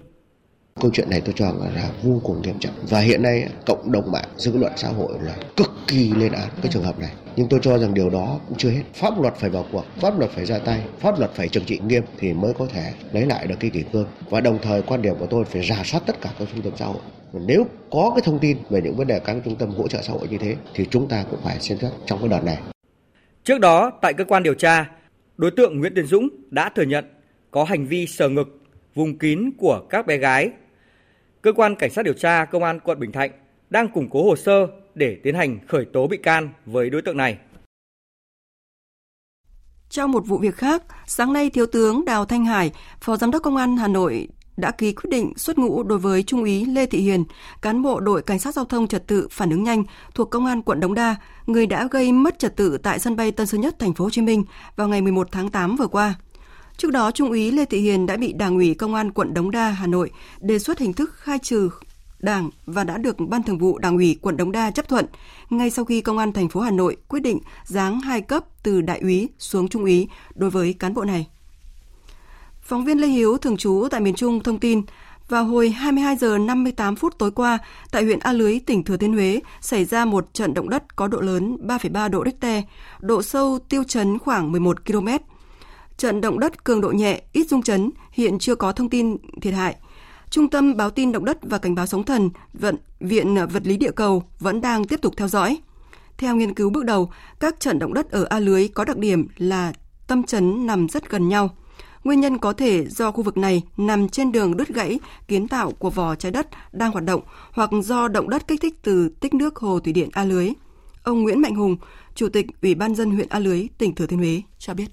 Câu 0.81 0.91
chuyện 0.93 1.09
này 1.09 1.21
tôi 1.25 1.33
cho 1.37 1.45
là 1.75 1.89
vô 2.03 2.21
cùng 2.23 2.41
nghiêm 2.41 2.59
trọng 2.59 2.73
và 2.89 2.99
hiện 2.99 3.21
nay 3.21 3.49
cộng 3.65 3.91
đồng 3.91 4.11
mạng 4.11 4.27
dư 4.37 4.57
luận 4.57 4.71
xã 4.75 4.87
hội 4.87 5.13
là 5.21 5.35
cực 5.57 5.71
kỳ 5.87 6.11
lên 6.13 6.31
án 6.31 6.49
cái 6.61 6.71
trường 6.71 6.83
hợp 6.83 6.99
này. 6.99 7.11
Nhưng 7.35 7.47
tôi 7.49 7.59
cho 7.63 7.77
rằng 7.77 7.93
điều 7.93 8.09
đó 8.09 8.39
cũng 8.47 8.57
chưa 8.57 8.69
hết. 8.69 8.81
Pháp 8.93 9.21
luật 9.21 9.35
phải 9.35 9.49
vào 9.49 9.65
cuộc, 9.71 9.85
pháp 9.99 10.19
luật 10.19 10.31
phải 10.31 10.45
ra 10.45 10.59
tay, 10.59 10.83
pháp 10.99 11.19
luật 11.19 11.31
phải 11.33 11.47
trừng 11.47 11.65
trị 11.65 11.79
nghiêm 11.87 12.03
thì 12.17 12.33
mới 12.33 12.53
có 12.53 12.67
thể 12.73 12.93
lấy 13.11 13.25
lại 13.25 13.47
được 13.47 13.55
cái 13.59 13.69
kỷ 13.69 13.83
cương. 13.93 14.07
Và 14.29 14.41
đồng 14.41 14.59
thời 14.61 14.81
quan 14.81 15.01
điểm 15.01 15.15
của 15.19 15.27
tôi 15.27 15.45
phải 15.45 15.63
rà 15.63 15.83
soát 15.83 16.03
tất 16.05 16.21
cả 16.21 16.29
các 16.39 16.47
trung 16.53 16.61
tâm 16.61 16.73
xã 16.75 16.85
hội. 16.85 17.01
Nếu 17.33 17.65
có 17.91 18.11
cái 18.15 18.21
thông 18.25 18.39
tin 18.39 18.57
về 18.69 18.81
những 18.81 18.95
vấn 18.95 19.07
đề 19.07 19.19
các 19.19 19.37
trung 19.45 19.55
tâm 19.55 19.69
hỗ 19.69 19.87
trợ 19.87 20.01
xã 20.01 20.13
hội 20.13 20.27
như 20.29 20.37
thế 20.37 20.55
thì 20.73 20.85
chúng 20.89 21.07
ta 21.07 21.25
cũng 21.31 21.39
phải 21.43 21.59
xem 21.59 21.77
xét 21.81 21.91
trong 22.05 22.19
cái 22.19 22.29
đợt 22.29 22.43
này. 22.43 22.57
Trước 23.43 23.59
đó, 23.59 23.91
tại 24.01 24.13
cơ 24.13 24.23
quan 24.25 24.43
điều 24.43 24.53
tra, 24.53 24.89
đối 25.41 25.51
tượng 25.51 25.79
Nguyễn 25.79 25.93
Tiến 25.95 26.05
Dũng 26.05 26.29
đã 26.49 26.69
thừa 26.69 26.83
nhận 26.83 27.05
có 27.51 27.63
hành 27.63 27.85
vi 27.85 28.07
sờ 28.07 28.29
ngực, 28.29 28.61
vùng 28.95 29.17
kín 29.17 29.51
của 29.57 29.81
các 29.89 30.05
bé 30.05 30.17
gái. 30.17 30.51
Cơ 31.41 31.53
quan 31.53 31.75
Cảnh 31.75 31.91
sát 31.91 32.05
điều 32.05 32.13
tra 32.13 32.45
Công 32.45 32.63
an 32.63 32.79
quận 32.79 32.99
Bình 32.99 33.11
Thạnh 33.11 33.31
đang 33.69 33.87
củng 33.87 34.09
cố 34.09 34.23
hồ 34.23 34.35
sơ 34.35 34.67
để 34.95 35.17
tiến 35.23 35.35
hành 35.35 35.59
khởi 35.67 35.85
tố 35.85 36.07
bị 36.07 36.17
can 36.17 36.49
với 36.65 36.89
đối 36.89 37.01
tượng 37.01 37.17
này. 37.17 37.37
Trong 39.89 40.11
một 40.11 40.27
vụ 40.27 40.37
việc 40.37 40.55
khác, 40.55 40.83
sáng 41.07 41.33
nay 41.33 41.49
Thiếu 41.49 41.65
tướng 41.65 42.05
Đào 42.05 42.25
Thanh 42.25 42.45
Hải, 42.45 42.71
Phó 43.01 43.17
Giám 43.17 43.31
đốc 43.31 43.43
Công 43.43 43.55
an 43.55 43.77
Hà 43.77 43.87
Nội 43.87 44.27
đã 44.61 44.71
ký 44.71 44.93
quyết 44.93 45.09
định 45.09 45.33
xuất 45.37 45.57
ngũ 45.57 45.83
đối 45.83 45.99
với 45.99 46.23
Trung 46.23 46.41
úy 46.41 46.65
Lê 46.65 46.85
Thị 46.85 47.01
Hiền, 47.01 47.23
cán 47.61 47.81
bộ 47.81 47.99
đội 47.99 48.21
Cảnh 48.21 48.39
sát 48.39 48.55
Giao 48.55 48.65
thông 48.65 48.87
Trật 48.87 49.07
tự 49.07 49.27
phản 49.31 49.49
ứng 49.49 49.63
nhanh 49.63 49.83
thuộc 50.13 50.29
Công 50.29 50.45
an 50.45 50.61
quận 50.61 50.79
Đống 50.79 50.93
Đa, 50.93 51.15
người 51.45 51.65
đã 51.65 51.87
gây 51.91 52.11
mất 52.11 52.39
trật 52.39 52.55
tự 52.55 52.77
tại 52.77 52.99
sân 52.99 53.15
bay 53.15 53.31
Tân 53.31 53.47
Sơn 53.47 53.61
Nhất, 53.61 53.79
thành 53.79 53.93
phố 53.93 54.03
Hồ 54.03 54.09
Chí 54.09 54.21
Minh 54.21 54.43
vào 54.75 54.87
ngày 54.87 55.01
11 55.01 55.27
tháng 55.31 55.49
8 55.49 55.75
vừa 55.75 55.87
qua. 55.87 56.15
Trước 56.77 56.91
đó, 56.91 57.11
Trung 57.11 57.29
úy 57.29 57.51
Lê 57.51 57.65
Thị 57.65 57.81
Hiền 57.81 58.05
đã 58.05 58.17
bị 58.17 58.33
Đảng 58.33 58.55
ủy 58.55 58.73
Công 58.73 58.95
an 58.95 59.11
quận 59.11 59.33
Đống 59.33 59.51
Đa, 59.51 59.69
Hà 59.69 59.87
Nội 59.87 60.11
đề 60.39 60.59
xuất 60.59 60.79
hình 60.79 60.93
thức 60.93 61.13
khai 61.13 61.39
trừ 61.39 61.69
Đảng 62.19 62.49
và 62.65 62.83
đã 62.83 62.97
được 62.97 63.15
Ban 63.19 63.43
Thường 63.43 63.57
vụ 63.57 63.77
Đảng 63.77 63.97
ủy 63.97 64.17
quận 64.21 64.37
Đống 64.37 64.51
Đa 64.51 64.71
chấp 64.71 64.87
thuận 64.87 65.05
ngay 65.49 65.69
sau 65.69 65.85
khi 65.85 66.01
Công 66.01 66.17
an 66.17 66.33
thành 66.33 66.49
phố 66.49 66.59
Hà 66.59 66.71
Nội 66.71 66.97
quyết 67.07 67.19
định 67.19 67.39
giáng 67.65 68.01
hai 68.01 68.21
cấp 68.21 68.43
từ 68.63 68.81
đại 68.81 68.99
úy 68.99 69.29
xuống 69.39 69.67
trung 69.67 69.83
úy 69.83 70.07
đối 70.35 70.49
với 70.49 70.73
cán 70.73 70.93
bộ 70.93 71.03
này. 71.03 71.27
Phóng 72.71 72.85
viên 72.85 73.01
Lê 73.01 73.07
Hiếu 73.07 73.37
thường 73.37 73.57
trú 73.57 73.87
tại 73.91 74.01
miền 74.01 74.15
Trung 74.15 74.43
thông 74.43 74.59
tin, 74.59 74.81
vào 75.29 75.45
hồi 75.45 75.69
22 75.69 76.15
giờ 76.15 76.37
58 76.37 76.95
phút 76.95 77.17
tối 77.17 77.31
qua, 77.31 77.59
tại 77.91 78.03
huyện 78.03 78.19
A 78.19 78.33
Lưới, 78.33 78.59
tỉnh 78.59 78.83
Thừa 78.83 78.97
Thiên 78.97 79.13
Huế, 79.13 79.39
xảy 79.61 79.85
ra 79.85 80.05
một 80.05 80.33
trận 80.33 80.53
động 80.53 80.69
đất 80.69 80.95
có 80.95 81.07
độ 81.07 81.21
lớn 81.21 81.57
3,3 81.67 82.09
độ 82.09 82.23
Richter, 82.25 82.63
độ 82.99 83.21
sâu 83.21 83.59
tiêu 83.69 83.83
chấn 83.83 84.19
khoảng 84.19 84.51
11 84.51 84.85
km. 84.85 85.07
Trận 85.97 86.21
động 86.21 86.39
đất 86.39 86.63
cường 86.63 86.81
độ 86.81 86.91
nhẹ, 86.91 87.21
ít 87.33 87.47
rung 87.49 87.61
chấn, 87.61 87.89
hiện 88.11 88.39
chưa 88.39 88.55
có 88.55 88.71
thông 88.71 88.89
tin 88.89 89.17
thiệt 89.41 89.53
hại. 89.53 89.75
Trung 90.29 90.49
tâm 90.49 90.77
báo 90.77 90.89
tin 90.89 91.11
động 91.11 91.25
đất 91.25 91.37
và 91.41 91.57
cảnh 91.57 91.75
báo 91.75 91.85
sóng 91.85 92.03
thần, 92.03 92.29
vận, 92.53 92.77
Viện 92.99 93.35
Vật 93.53 93.67
lý 93.67 93.77
Địa 93.77 93.91
cầu 93.91 94.23
vẫn 94.39 94.61
đang 94.61 94.85
tiếp 94.85 95.01
tục 95.01 95.13
theo 95.17 95.27
dõi. 95.27 95.57
Theo 96.17 96.35
nghiên 96.35 96.53
cứu 96.53 96.69
bước 96.69 96.85
đầu, 96.85 97.11
các 97.39 97.59
trận 97.59 97.79
động 97.79 97.93
đất 97.93 98.11
ở 98.11 98.23
A 98.23 98.39
Lưới 98.39 98.67
có 98.67 98.85
đặc 98.85 98.97
điểm 98.97 99.27
là 99.37 99.73
tâm 100.07 100.23
chấn 100.23 100.65
nằm 100.67 100.89
rất 100.89 101.09
gần 101.09 101.29
nhau. 101.29 101.55
Nguyên 102.03 102.19
nhân 102.19 102.37
có 102.37 102.53
thể 102.53 102.85
do 102.87 103.11
khu 103.11 103.23
vực 103.23 103.37
này 103.37 103.61
nằm 103.77 104.09
trên 104.09 104.31
đường 104.31 104.57
đứt 104.57 104.67
gãy 104.67 104.99
kiến 105.27 105.47
tạo 105.47 105.71
của 105.71 105.89
vò 105.89 106.15
trái 106.15 106.31
đất 106.31 106.47
đang 106.71 106.91
hoạt 106.91 107.05
động 107.05 107.21
hoặc 107.51 107.69
do 107.83 108.07
động 108.07 108.29
đất 108.29 108.47
kích 108.47 108.61
thích 108.61 108.75
từ 108.81 109.09
tích 109.19 109.33
nước 109.33 109.55
hồ 109.55 109.79
thủy 109.79 109.93
điện 109.93 110.09
A 110.11 110.23
Lưới. 110.23 110.49
Ông 111.03 111.21
Nguyễn 111.21 111.41
Mạnh 111.41 111.55
Hùng, 111.55 111.77
Chủ 112.15 112.29
tịch 112.29 112.45
Ủy 112.61 112.75
ban 112.75 112.95
dân 112.95 113.11
huyện 113.11 113.27
A 113.29 113.39
Lưới, 113.39 113.67
tỉnh 113.77 113.95
Thừa 113.95 114.05
Thiên 114.05 114.19
Huế 114.19 114.41
cho 114.59 114.73
biết. 114.73 114.87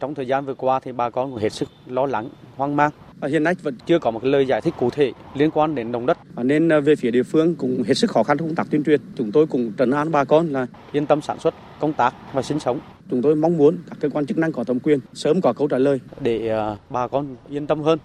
Trong 0.00 0.14
thời 0.14 0.26
gian 0.26 0.46
vừa 0.46 0.54
qua 0.54 0.80
thì 0.80 0.92
bà 0.92 1.10
con 1.10 1.30
cũng 1.30 1.40
hết 1.40 1.52
sức 1.52 1.68
lo 1.86 2.06
lắng, 2.06 2.28
hoang 2.56 2.76
mang. 2.76 2.90
Hiện 3.22 3.44
nay 3.44 3.54
vẫn 3.62 3.74
chưa 3.86 3.98
có 3.98 4.10
một 4.10 4.24
lời 4.24 4.46
giải 4.46 4.60
thích 4.60 4.74
cụ 4.78 4.90
thể 4.90 5.12
liên 5.34 5.50
quan 5.50 5.74
đến 5.74 5.92
động 5.92 6.06
đất. 6.06 6.18
Nên 6.36 6.72
à, 6.72 6.80
về 6.80 6.96
phía 6.96 7.10
địa 7.10 7.22
phương 7.22 7.54
cũng 7.54 7.82
hết 7.82 7.94
sức 7.94 8.10
khó 8.10 8.22
khăn 8.22 8.38
trong 8.38 8.48
công 8.48 8.54
tác 8.54 8.66
tuyên 8.70 8.84
truyền. 8.84 9.00
Chúng 9.16 9.32
tôi 9.32 9.46
cũng 9.46 9.72
trấn 9.78 9.90
an 9.90 10.12
bà 10.12 10.24
con 10.24 10.52
là 10.52 10.66
yên 10.92 11.06
tâm 11.06 11.22
sản 11.22 11.38
xuất, 11.38 11.54
công 11.80 11.92
tác 11.92 12.14
và 12.32 12.42
sinh 12.42 12.60
sống. 12.60 12.80
Chúng 13.10 13.22
tôi 13.22 13.36
mong 13.36 13.56
muốn 13.56 13.78
các 13.90 13.98
cơ 14.00 14.08
quan 14.08 14.26
chức 14.26 14.38
năng 14.38 14.52
có 14.52 14.64
thẩm 14.64 14.80
quyền 14.80 14.98
sớm 15.14 15.40
có 15.40 15.52
câu 15.52 15.68
trả 15.68 15.78
lời 15.78 16.00
để 16.20 16.50
bà 16.90 17.08
con 17.08 17.36
yên 17.48 17.66
tâm 17.66 17.80
hơn. 17.80 17.98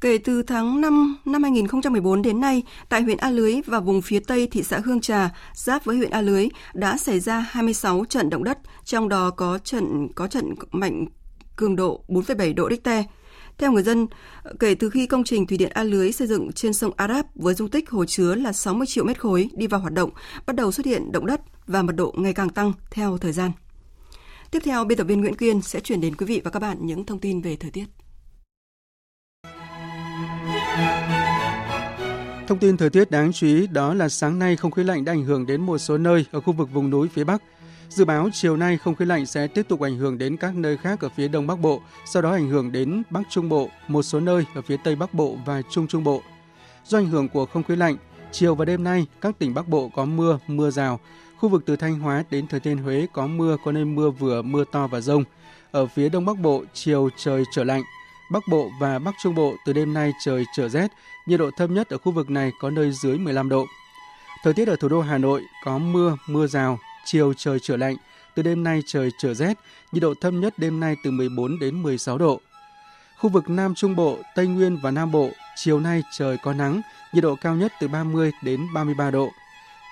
Kể 0.00 0.18
từ 0.18 0.42
tháng 0.42 0.80
5 0.80 1.16
năm 1.24 1.42
2014 1.42 2.22
đến 2.22 2.40
nay, 2.40 2.62
tại 2.88 3.02
huyện 3.02 3.16
A 3.16 3.30
Lưới 3.30 3.54
và 3.66 3.80
vùng 3.80 4.02
phía 4.02 4.20
Tây 4.26 4.48
thị 4.50 4.62
xã 4.62 4.80
Hương 4.84 5.00
Trà, 5.00 5.30
giáp 5.54 5.84
với 5.84 5.96
huyện 5.96 6.10
A 6.10 6.20
Lưới, 6.20 6.48
đã 6.74 6.96
xảy 6.96 7.20
ra 7.20 7.38
26 7.38 8.04
trận 8.08 8.30
động 8.30 8.44
đất, 8.44 8.58
trong 8.84 9.08
đó 9.08 9.30
có 9.30 9.58
trận 9.58 10.08
có 10.14 10.26
trận 10.26 10.54
mạnh 10.70 11.06
cường 11.56 11.76
độ 11.76 12.04
4,7 12.08 12.54
độ 12.54 12.68
Richter. 12.70 13.04
Theo 13.58 13.72
người 13.72 13.82
dân, 13.82 14.06
kể 14.60 14.74
từ 14.74 14.90
khi 14.90 15.06
công 15.06 15.24
trình 15.24 15.46
thủy 15.46 15.58
điện 15.58 15.70
A 15.74 15.82
Lưới 15.82 16.12
xây 16.12 16.28
dựng 16.28 16.52
trên 16.52 16.72
sông 16.72 16.92
Arab 16.96 17.26
với 17.34 17.54
dung 17.54 17.70
tích 17.70 17.90
hồ 17.90 18.04
chứa 18.04 18.34
là 18.34 18.52
60 18.52 18.86
triệu 18.86 19.04
mét 19.04 19.20
khối 19.20 19.50
đi 19.54 19.66
vào 19.66 19.80
hoạt 19.80 19.92
động, 19.92 20.10
bắt 20.46 20.56
đầu 20.56 20.72
xuất 20.72 20.86
hiện 20.86 21.12
động 21.12 21.26
đất 21.26 21.40
và 21.66 21.82
mật 21.82 21.92
độ 21.96 22.14
ngày 22.16 22.32
càng 22.32 22.48
tăng 22.48 22.72
theo 22.90 23.18
thời 23.18 23.32
gian. 23.32 23.50
Tiếp 24.50 24.58
theo, 24.64 24.84
biên 24.84 24.98
tập 24.98 25.04
viên 25.04 25.20
Nguyễn 25.20 25.36
Quyên 25.36 25.62
sẽ 25.62 25.80
chuyển 25.80 26.00
đến 26.00 26.14
quý 26.14 26.26
vị 26.26 26.40
và 26.44 26.50
các 26.50 26.60
bạn 26.60 26.76
những 26.80 27.04
thông 27.04 27.18
tin 27.18 27.40
về 27.40 27.56
thời 27.56 27.70
tiết. 27.70 27.84
Thông 32.48 32.58
tin 32.58 32.76
thời 32.76 32.90
tiết 32.90 33.10
đáng 33.10 33.32
chú 33.32 33.46
ý 33.46 33.66
đó 33.66 33.94
là 33.94 34.08
sáng 34.08 34.38
nay 34.38 34.56
không 34.56 34.70
khí 34.70 34.84
lạnh 34.84 35.04
đã 35.04 35.12
ảnh 35.12 35.24
hưởng 35.24 35.46
đến 35.46 35.60
một 35.60 35.78
số 35.78 35.98
nơi 35.98 36.26
ở 36.32 36.40
khu 36.40 36.52
vực 36.52 36.70
vùng 36.72 36.90
núi 36.90 37.08
phía 37.08 37.24
Bắc. 37.24 37.42
Dự 37.88 38.04
báo 38.04 38.28
chiều 38.32 38.56
nay 38.56 38.76
không 38.76 38.94
khí 38.94 39.04
lạnh 39.04 39.26
sẽ 39.26 39.46
tiếp 39.46 39.66
tục 39.68 39.80
ảnh 39.80 39.96
hưởng 39.96 40.18
đến 40.18 40.36
các 40.36 40.54
nơi 40.54 40.76
khác 40.76 41.00
ở 41.00 41.08
phía 41.08 41.28
Đông 41.28 41.46
Bắc 41.46 41.60
Bộ, 41.60 41.80
sau 42.04 42.22
đó 42.22 42.32
ảnh 42.32 42.48
hưởng 42.48 42.72
đến 42.72 43.02
Bắc 43.10 43.22
Trung 43.30 43.48
Bộ, 43.48 43.68
một 43.88 44.02
số 44.02 44.20
nơi 44.20 44.44
ở 44.54 44.62
phía 44.62 44.76
Tây 44.84 44.96
Bắc 44.96 45.14
Bộ 45.14 45.36
và 45.46 45.62
Trung 45.70 45.86
Trung 45.86 46.04
Bộ. 46.04 46.22
Do 46.84 46.98
ảnh 46.98 47.06
hưởng 47.06 47.28
của 47.28 47.46
không 47.46 47.62
khí 47.62 47.76
lạnh, 47.76 47.96
chiều 48.32 48.54
và 48.54 48.64
đêm 48.64 48.84
nay 48.84 49.06
các 49.20 49.38
tỉnh 49.38 49.54
Bắc 49.54 49.68
Bộ 49.68 49.90
có 49.94 50.04
mưa, 50.04 50.38
mưa 50.46 50.70
rào. 50.70 51.00
Khu 51.38 51.48
vực 51.48 51.62
từ 51.66 51.76
Thanh 51.76 51.98
Hóa 51.98 52.24
đến 52.30 52.46
Thừa 52.46 52.58
Thiên 52.58 52.78
Huế 52.78 53.06
có 53.12 53.26
mưa, 53.26 53.56
có 53.64 53.72
nơi 53.72 53.84
mưa 53.84 54.10
vừa, 54.10 54.42
mưa 54.42 54.64
to 54.72 54.86
và 54.86 55.00
rông. 55.00 55.24
Ở 55.70 55.86
phía 55.86 56.08
Đông 56.08 56.24
Bắc 56.24 56.38
Bộ, 56.38 56.64
chiều 56.74 57.08
trời 57.16 57.44
trở 57.52 57.64
lạnh, 57.64 57.82
Bắc 58.30 58.42
Bộ 58.50 58.70
và 58.80 58.98
Bắc 58.98 59.14
Trung 59.22 59.34
Bộ 59.34 59.54
từ 59.66 59.72
đêm 59.72 59.94
nay 59.94 60.12
trời 60.24 60.44
trở 60.56 60.68
rét, 60.68 60.92
nhiệt 61.26 61.40
độ 61.40 61.50
thấp 61.56 61.70
nhất 61.70 61.88
ở 61.88 61.98
khu 61.98 62.12
vực 62.12 62.30
này 62.30 62.52
có 62.60 62.70
nơi 62.70 62.92
dưới 62.92 63.18
15 63.18 63.48
độ. 63.48 63.66
Thời 64.42 64.52
tiết 64.52 64.68
ở 64.68 64.76
thủ 64.76 64.88
đô 64.88 65.00
Hà 65.00 65.18
Nội 65.18 65.42
có 65.64 65.78
mưa, 65.78 66.16
mưa 66.26 66.46
rào, 66.46 66.78
chiều 67.06 67.34
trời 67.34 67.58
trở 67.62 67.76
lạnh, 67.76 67.96
từ 68.34 68.42
đêm 68.42 68.64
nay 68.64 68.82
trời 68.86 69.10
trở 69.18 69.34
rét, 69.34 69.58
nhiệt 69.92 70.02
độ 70.02 70.14
thấp 70.20 70.32
nhất 70.32 70.54
đêm 70.58 70.80
nay 70.80 70.96
từ 71.04 71.10
14 71.10 71.58
đến 71.58 71.82
16 71.82 72.18
độ. 72.18 72.40
Khu 73.18 73.30
vực 73.30 73.50
Nam 73.50 73.74
Trung 73.74 73.96
Bộ, 73.96 74.18
Tây 74.34 74.46
Nguyên 74.46 74.76
và 74.76 74.90
Nam 74.90 75.12
Bộ, 75.12 75.30
chiều 75.56 75.80
nay 75.80 76.02
trời 76.18 76.36
có 76.42 76.52
nắng, 76.52 76.80
nhiệt 77.12 77.22
độ 77.22 77.36
cao 77.40 77.54
nhất 77.54 77.72
từ 77.80 77.88
30 77.88 78.32
đến 78.42 78.66
33 78.74 79.10
độ. 79.10 79.30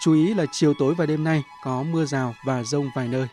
Chú 0.03 0.15
ý 0.15 0.35
là 0.35 0.45
chiều 0.53 0.75
tối 0.79 0.95
và 0.95 1.07
đêm 1.07 1.25
nay 1.25 1.43
có 1.65 1.83
mưa 1.83 2.05
rào 2.05 2.35
và 2.47 2.63
rông 2.63 2.91
vài 2.97 3.09
nơi. 3.09 3.27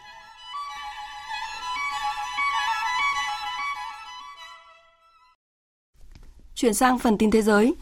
Chuyển 6.56 6.74
sang 6.74 7.00
phần 7.00 7.18
tin 7.18 7.32
thế 7.32 7.42
giới. 7.42 7.76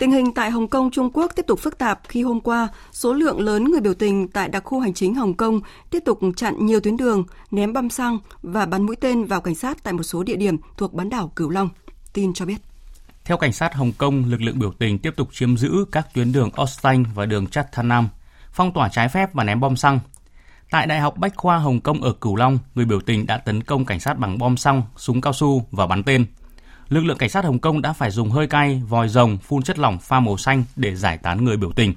Tình 0.00 0.12
hình 0.12 0.32
tại 0.34 0.50
Hồng 0.50 0.68
Kông, 0.68 0.90
Trung 0.90 1.10
Quốc 1.12 1.32
tiếp 1.36 1.46
tục 1.46 1.58
phức 1.58 1.78
tạp 1.78 2.00
khi 2.08 2.22
hôm 2.22 2.40
qua, 2.40 2.68
số 2.92 3.12
lượng 3.12 3.40
lớn 3.40 3.64
người 3.64 3.80
biểu 3.80 3.94
tình 3.94 4.28
tại 4.28 4.48
đặc 4.48 4.64
khu 4.64 4.80
hành 4.80 4.94
chính 4.94 5.14
Hồng 5.14 5.34
Kông 5.34 5.60
tiếp 5.90 5.98
tục 6.04 6.20
chặn 6.36 6.66
nhiều 6.66 6.80
tuyến 6.80 6.96
đường, 6.96 7.24
ném 7.50 7.72
bom 7.72 7.90
xăng 7.90 8.18
và 8.42 8.66
bắn 8.66 8.82
mũi 8.82 8.96
tên 8.96 9.24
vào 9.24 9.40
cảnh 9.40 9.54
sát 9.54 9.82
tại 9.82 9.92
một 9.92 10.02
số 10.02 10.22
địa 10.22 10.36
điểm 10.36 10.56
thuộc 10.76 10.92
bán 10.92 11.08
đảo 11.08 11.32
Cửu 11.36 11.50
Long. 11.50 11.68
Tin 12.12 12.34
cho 12.34 12.46
biết. 12.46 12.56
Theo 13.24 13.36
cảnh 13.36 13.52
sát 13.52 13.74
Hồng 13.74 13.92
Kông, 13.98 14.24
lực 14.24 14.42
lượng 14.42 14.58
biểu 14.58 14.72
tình 14.72 14.98
tiếp 14.98 15.10
tục 15.16 15.28
chiếm 15.32 15.56
giữ 15.56 15.84
các 15.92 16.14
tuyến 16.14 16.32
đường 16.32 16.50
Austin 16.56 17.02
và 17.14 17.26
đường 17.26 17.46
Chatham, 17.46 18.08
phong 18.52 18.72
tỏa 18.72 18.88
trái 18.88 19.08
phép 19.08 19.34
và 19.34 19.44
ném 19.44 19.60
bom 19.60 19.76
xăng. 19.76 20.00
Tại 20.70 20.86
Đại 20.86 21.00
học 21.00 21.18
Bách 21.18 21.36
khoa 21.36 21.58
Hồng 21.58 21.80
Kông 21.80 22.02
ở 22.02 22.12
Cửu 22.12 22.36
Long, 22.36 22.58
người 22.74 22.84
biểu 22.84 23.00
tình 23.00 23.26
đã 23.26 23.38
tấn 23.38 23.62
công 23.62 23.84
cảnh 23.84 24.00
sát 24.00 24.18
bằng 24.18 24.38
bom 24.38 24.56
xăng, 24.56 24.82
súng 24.96 25.20
cao 25.20 25.32
su 25.32 25.66
và 25.70 25.86
bắn 25.86 26.02
tên 26.02 26.26
lực 26.90 27.04
lượng 27.04 27.18
cảnh 27.18 27.28
sát 27.28 27.44
Hồng 27.44 27.58
Kông 27.58 27.82
đã 27.82 27.92
phải 27.92 28.10
dùng 28.10 28.30
hơi 28.30 28.46
cay, 28.46 28.82
vòi 28.88 29.08
rồng, 29.08 29.38
phun 29.38 29.62
chất 29.62 29.78
lỏng 29.78 29.98
pha 29.98 30.20
màu 30.20 30.36
xanh 30.36 30.64
để 30.76 30.96
giải 30.96 31.18
tán 31.18 31.44
người 31.44 31.56
biểu 31.56 31.72
tình. 31.72 31.94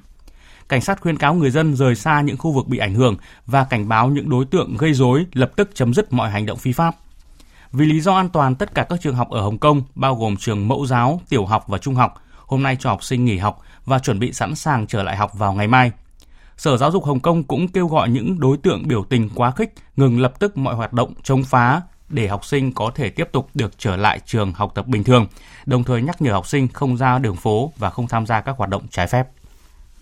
Cảnh 0.69 0.81
sát 0.81 1.01
khuyên 1.01 1.17
cáo 1.17 1.33
người 1.33 1.51
dân 1.51 1.75
rời 1.75 1.95
xa 1.95 2.21
những 2.21 2.37
khu 2.37 2.51
vực 2.51 2.67
bị 2.67 2.77
ảnh 2.77 2.95
hưởng 2.95 3.15
và 3.45 3.63
cảnh 3.63 3.87
báo 3.89 4.09
những 4.09 4.29
đối 4.29 4.45
tượng 4.45 4.77
gây 4.77 4.93
rối 4.93 5.25
lập 5.33 5.51
tức 5.55 5.69
chấm 5.73 5.93
dứt 5.93 6.13
mọi 6.13 6.29
hành 6.29 6.45
động 6.45 6.57
phi 6.57 6.71
pháp. 6.71 6.95
Vì 7.71 7.85
lý 7.85 8.01
do 8.01 8.15
an 8.15 8.29
toàn, 8.29 8.55
tất 8.55 8.75
cả 8.75 8.85
các 8.89 8.99
trường 9.01 9.15
học 9.15 9.29
ở 9.29 9.41
Hồng 9.41 9.57
Kông, 9.57 9.83
bao 9.95 10.15
gồm 10.15 10.37
trường 10.37 10.67
mẫu 10.67 10.85
giáo, 10.85 11.21
tiểu 11.29 11.45
học 11.45 11.67
và 11.67 11.77
trung 11.77 11.95
học, 11.95 12.21
hôm 12.45 12.63
nay 12.63 12.77
cho 12.79 12.89
học 12.89 13.03
sinh 13.03 13.25
nghỉ 13.25 13.37
học 13.37 13.61
và 13.85 13.99
chuẩn 13.99 14.19
bị 14.19 14.33
sẵn 14.33 14.55
sàng 14.55 14.87
trở 14.87 15.03
lại 15.03 15.17
học 15.17 15.31
vào 15.33 15.53
ngày 15.53 15.67
mai. 15.67 15.91
Sở 16.57 16.77
Giáo 16.77 16.91
dục 16.91 17.05
Hồng 17.05 17.19
Kông 17.19 17.43
cũng 17.43 17.67
kêu 17.67 17.87
gọi 17.87 18.09
những 18.09 18.39
đối 18.39 18.57
tượng 18.57 18.87
biểu 18.87 19.03
tình 19.03 19.29
quá 19.35 19.51
khích 19.51 19.73
ngừng 19.95 20.19
lập 20.19 20.33
tức 20.39 20.57
mọi 20.57 20.75
hoạt 20.75 20.93
động 20.93 21.13
chống 21.23 21.43
phá, 21.43 21.81
để 22.13 22.27
học 22.27 22.45
sinh 22.45 22.71
có 22.71 22.91
thể 22.95 23.09
tiếp 23.09 23.29
tục 23.31 23.49
được 23.53 23.79
trở 23.79 23.95
lại 23.95 24.19
trường 24.25 24.53
học 24.53 24.71
tập 24.75 24.87
bình 24.87 25.03
thường, 25.03 25.27
đồng 25.65 25.83
thời 25.83 26.01
nhắc 26.01 26.21
nhở 26.21 26.33
học 26.33 26.47
sinh 26.47 26.67
không 26.67 26.97
ra 26.97 27.19
đường 27.19 27.35
phố 27.35 27.71
và 27.77 27.89
không 27.89 28.07
tham 28.07 28.25
gia 28.25 28.41
các 28.41 28.55
hoạt 28.57 28.69
động 28.69 28.83
trái 28.91 29.07
phép. 29.07 29.27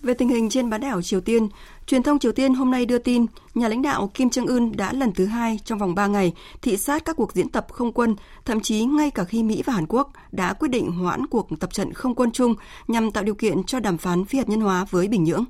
Về 0.01 0.13
tình 0.13 0.29
hình 0.29 0.49
trên 0.49 0.69
bán 0.69 0.81
đảo 0.81 1.01
Triều 1.01 1.21
Tiên, 1.21 1.47
truyền 1.87 2.03
thông 2.03 2.19
Triều 2.19 2.31
Tiên 2.31 2.53
hôm 2.53 2.71
nay 2.71 2.85
đưa 2.85 2.97
tin 2.97 3.25
nhà 3.55 3.67
lãnh 3.67 3.81
đạo 3.81 4.11
Kim 4.13 4.27
Jong 4.27 4.47
Un 4.47 4.71
đã 4.75 4.93
lần 4.93 5.13
thứ 5.13 5.25
hai 5.25 5.59
trong 5.65 5.79
vòng 5.79 5.95
3 5.95 6.07
ngày 6.07 6.33
thị 6.61 6.77
sát 6.77 7.05
các 7.05 7.15
cuộc 7.15 7.33
diễn 7.33 7.49
tập 7.49 7.67
không 7.71 7.91
quân, 7.91 8.15
thậm 8.45 8.59
chí 8.59 8.83
ngay 8.83 9.11
cả 9.11 9.23
khi 9.23 9.43
Mỹ 9.43 9.63
và 9.65 9.73
Hàn 9.73 9.85
Quốc 9.89 10.11
đã 10.31 10.53
quyết 10.53 10.67
định 10.67 10.91
hoãn 10.91 11.27
cuộc 11.27 11.49
tập 11.59 11.73
trận 11.73 11.93
không 11.93 12.15
quân 12.15 12.31
chung 12.31 12.55
nhằm 12.87 13.11
tạo 13.11 13.23
điều 13.23 13.35
kiện 13.35 13.63
cho 13.63 13.79
đàm 13.79 13.97
phán 13.97 14.25
phi 14.25 14.37
hạt 14.37 14.49
nhân 14.49 14.61
hóa 14.61 14.85
với 14.89 15.07
Bình 15.07 15.23
Nhưỡng. 15.23 15.45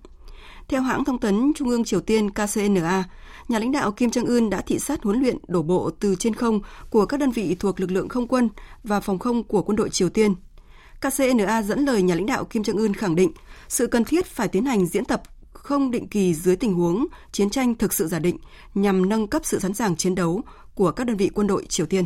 Theo 0.67 0.81
hãng 0.81 1.05
thông 1.05 1.19
tấn 1.19 1.51
Trung 1.55 1.69
ương 1.69 1.83
Triều 1.83 2.01
Tiên 2.01 2.29
KCNA, 2.29 3.03
nhà 3.47 3.59
lãnh 3.59 3.71
đạo 3.71 3.91
Kim 3.91 4.09
Jong 4.09 4.27
Un 4.27 4.49
đã 4.49 4.61
thị 4.61 4.79
sát 4.79 5.03
huấn 5.03 5.19
luyện 5.21 5.37
đổ 5.47 5.61
bộ 5.61 5.89
từ 5.99 6.15
trên 6.15 6.35
không 6.35 6.59
của 6.89 7.05
các 7.05 7.19
đơn 7.19 7.31
vị 7.31 7.55
thuộc 7.59 7.79
lực 7.79 7.91
lượng 7.91 8.09
không 8.09 8.27
quân 8.27 8.49
và 8.83 8.99
phòng 8.99 9.19
không 9.19 9.43
của 9.43 9.61
quân 9.61 9.75
đội 9.75 9.89
Triều 9.89 10.09
Tiên. 10.09 10.35
KCNA 11.01 11.61
dẫn 11.61 11.85
lời 11.85 12.01
nhà 12.01 12.15
lãnh 12.15 12.25
đạo 12.25 12.45
Kim 12.45 12.61
Jong 12.61 12.77
Un 12.77 12.93
khẳng 12.93 13.15
định 13.15 13.31
sự 13.67 13.87
cần 13.87 14.05
thiết 14.05 14.25
phải 14.25 14.47
tiến 14.47 14.65
hành 14.65 14.85
diễn 14.85 15.05
tập 15.05 15.21
không 15.53 15.91
định 15.91 16.07
kỳ 16.07 16.33
dưới 16.33 16.55
tình 16.55 16.73
huống 16.73 17.07
chiến 17.31 17.49
tranh 17.49 17.75
thực 17.75 17.93
sự 17.93 18.07
giả 18.07 18.19
định 18.19 18.37
nhằm 18.75 19.09
nâng 19.09 19.27
cấp 19.27 19.41
sự 19.45 19.59
sẵn 19.59 19.73
sàng 19.73 19.95
chiến 19.95 20.15
đấu 20.15 20.41
của 20.75 20.91
các 20.91 21.07
đơn 21.07 21.17
vị 21.17 21.29
quân 21.33 21.47
đội 21.47 21.65
Triều 21.65 21.85
Tiên. 21.85 22.05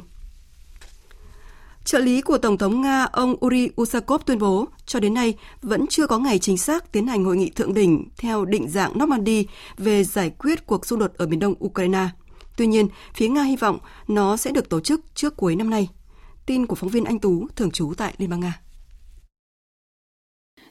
Trợ 1.86 2.00
lý 2.00 2.22
của 2.22 2.38
Tổng 2.38 2.58
thống 2.58 2.82
Nga 2.82 3.04
ông 3.04 3.36
Uri 3.46 3.70
Usakov 3.82 4.22
tuyên 4.26 4.40
bố, 4.40 4.66
cho 4.86 5.00
đến 5.00 5.14
nay 5.14 5.38
vẫn 5.62 5.88
chưa 5.88 6.08
có 6.08 6.20
ngày 6.20 6.40
chính 6.40 6.58
xác 6.58 6.92
tiến 6.92 7.08
hành 7.08 7.26
hội 7.26 7.38
nghị 7.38 7.50
thượng 7.50 7.74
đỉnh 7.74 8.10
theo 8.18 8.46
định 8.46 8.70
dạng 8.70 9.00
Normandy 9.00 9.46
về 9.78 10.04
giải 10.04 10.30
quyết 10.30 10.66
cuộc 10.66 10.86
xung 10.86 11.00
đột 11.00 11.14
ở 11.18 11.28
miền 11.28 11.40
đông 11.40 11.54
Ukraine. 11.66 12.08
Tuy 12.58 12.68
nhiên, 12.68 12.88
phía 13.14 13.28
Nga 13.28 13.44
hy 13.44 13.56
vọng 13.56 13.80
nó 14.08 14.38
sẽ 14.38 14.52
được 14.52 14.70
tổ 14.70 14.80
chức 14.80 15.02
trước 15.16 15.38
cuối 15.38 15.56
năm 15.56 15.70
nay. 15.70 15.90
Tin 16.46 16.66
của 16.66 16.76
phóng 16.76 16.90
viên 16.90 17.04
Anh 17.04 17.20
Tú, 17.20 17.48
thường 17.56 17.72
trú 17.72 17.94
tại 17.98 18.14
Liên 18.18 18.30
bang 18.30 18.40
Nga. 18.40 18.60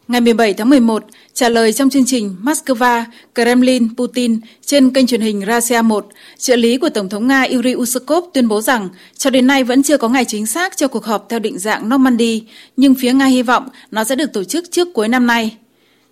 Ngày 0.09 0.21
17 0.21 0.55
tháng 0.55 0.71
11, 0.71 1.05
trả 1.35 1.49
lời 1.49 1.73
trong 1.73 1.91
chương 1.91 2.05
trình 2.07 2.37
Moscow, 2.43 3.05
Kremlin, 3.35 3.97
Putin 3.97 4.41
trên 4.67 4.91
kênh 4.91 5.07
truyền 5.07 5.21
hình 5.21 5.43
Russia 5.47 5.83
1, 5.83 6.07
trợ 6.39 6.57
lý 6.57 6.79
của 6.79 6.89
Tổng 6.89 7.09
thống 7.09 7.27
Nga 7.27 7.47
Yuri 7.53 7.75
Usakov 7.75 8.25
tuyên 8.35 8.49
bố 8.49 8.61
rằng 8.61 8.89
cho 9.17 9.31
đến 9.31 9.47
nay 9.47 9.65
vẫn 9.65 9.83
chưa 9.83 9.97
có 9.97 10.09
ngày 10.09 10.25
chính 10.25 10.47
xác 10.47 10.77
cho 10.77 10.89
cuộc 10.89 11.05
họp 11.05 11.27
theo 11.29 11.39
định 11.39 11.59
dạng 11.59 11.89
Normandy, 11.89 12.43
nhưng 12.77 12.95
phía 12.95 13.13
Nga 13.13 13.27
hy 13.27 13.43
vọng 13.43 13.69
nó 13.91 14.05
sẽ 14.05 14.17
được 14.17 14.33
tổ 14.33 14.45
chức 14.45 14.71
trước 14.71 14.89
cuối 14.95 15.09
năm 15.09 15.27
nay. 15.27 15.57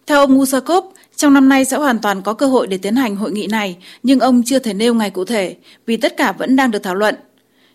Theo 0.06 0.20
ông 0.20 0.40
Usakov, 0.40 0.84
trong 1.16 1.34
năm 1.34 1.48
nay 1.48 1.64
sẽ 1.64 1.76
hoàn 1.76 1.98
toàn 1.98 2.22
có 2.22 2.32
cơ 2.32 2.46
hội 2.46 2.66
để 2.66 2.78
tiến 2.78 2.96
hành 2.96 3.16
hội 3.16 3.32
nghị 3.32 3.46
này, 3.46 3.76
nhưng 4.02 4.20
ông 4.20 4.42
chưa 4.46 4.58
thể 4.58 4.74
nêu 4.74 4.94
ngày 4.94 5.10
cụ 5.10 5.24
thể 5.24 5.56
vì 5.86 5.96
tất 5.96 6.16
cả 6.16 6.32
vẫn 6.32 6.56
đang 6.56 6.70
được 6.70 6.82
thảo 6.82 6.94
luận. 6.94 7.14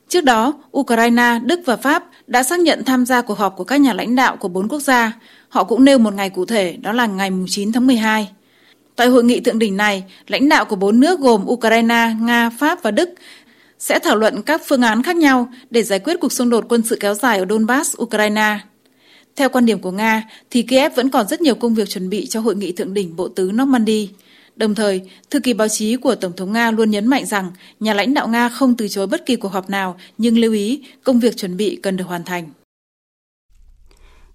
Trước 0.09 0.23
đó, 0.23 0.53
Ukraine, 0.77 1.39
Đức 1.43 1.59
và 1.65 1.75
Pháp 1.75 2.03
đã 2.27 2.43
xác 2.43 2.59
nhận 2.59 2.83
tham 2.83 3.05
gia 3.05 3.21
cuộc 3.21 3.37
họp 3.37 3.55
của 3.57 3.63
các 3.63 3.81
nhà 3.81 3.93
lãnh 3.93 4.15
đạo 4.15 4.37
của 4.37 4.47
bốn 4.47 4.67
quốc 4.67 4.79
gia, 4.79 5.13
Họ 5.57 5.63
cũng 5.63 5.85
nêu 5.85 5.97
một 5.97 6.13
ngày 6.13 6.29
cụ 6.29 6.45
thể, 6.45 6.77
đó 6.81 6.91
là 6.91 7.05
ngày 7.05 7.29
9 7.47 7.71
tháng 7.71 7.87
12. 7.87 8.29
Tại 8.95 9.07
hội 9.07 9.23
nghị 9.23 9.39
thượng 9.39 9.59
đỉnh 9.59 9.77
này, 9.77 10.03
lãnh 10.27 10.49
đạo 10.49 10.65
của 10.65 10.75
bốn 10.75 10.99
nước 10.99 11.19
gồm 11.19 11.45
Ukraine, 11.47 12.15
Nga, 12.21 12.49
Pháp 12.49 12.83
và 12.83 12.91
Đức 12.91 13.09
sẽ 13.79 13.99
thảo 13.99 14.15
luận 14.15 14.41
các 14.41 14.61
phương 14.65 14.81
án 14.81 15.03
khác 15.03 15.15
nhau 15.15 15.49
để 15.69 15.83
giải 15.83 15.99
quyết 15.99 16.19
cuộc 16.19 16.31
xung 16.31 16.49
đột 16.49 16.65
quân 16.69 16.81
sự 16.85 16.97
kéo 16.99 17.13
dài 17.13 17.39
ở 17.39 17.45
Donbass, 17.49 17.95
Ukraine. 18.01 18.59
Theo 19.35 19.49
quan 19.49 19.65
điểm 19.65 19.79
của 19.79 19.91
Nga, 19.91 20.23
thì 20.49 20.61
Kiev 20.61 20.95
vẫn 20.95 21.09
còn 21.09 21.27
rất 21.27 21.41
nhiều 21.41 21.55
công 21.55 21.73
việc 21.73 21.89
chuẩn 21.89 22.09
bị 22.09 22.27
cho 22.27 22.39
hội 22.39 22.55
nghị 22.55 22.71
thượng 22.71 22.93
đỉnh 22.93 23.15
bộ 23.15 23.27
tứ 23.27 23.51
Normandy. 23.53 24.09
Đồng 24.55 24.75
thời, 24.75 25.01
thư 25.29 25.39
ký 25.39 25.53
báo 25.53 25.67
chí 25.67 25.95
của 25.95 26.15
Tổng 26.15 26.35
thống 26.37 26.53
Nga 26.53 26.71
luôn 26.71 26.91
nhấn 26.91 27.07
mạnh 27.07 27.25
rằng 27.25 27.51
nhà 27.79 27.93
lãnh 27.93 28.13
đạo 28.13 28.27
Nga 28.27 28.49
không 28.49 28.75
từ 28.75 28.87
chối 28.87 29.07
bất 29.07 29.25
kỳ 29.25 29.35
cuộc 29.35 29.49
họp 29.49 29.69
nào, 29.69 29.95
nhưng 30.17 30.37
lưu 30.37 30.53
ý 30.53 30.81
công 31.03 31.19
việc 31.19 31.37
chuẩn 31.37 31.57
bị 31.57 31.79
cần 31.83 31.97
được 31.97 32.05
hoàn 32.07 32.23
thành. 32.23 32.49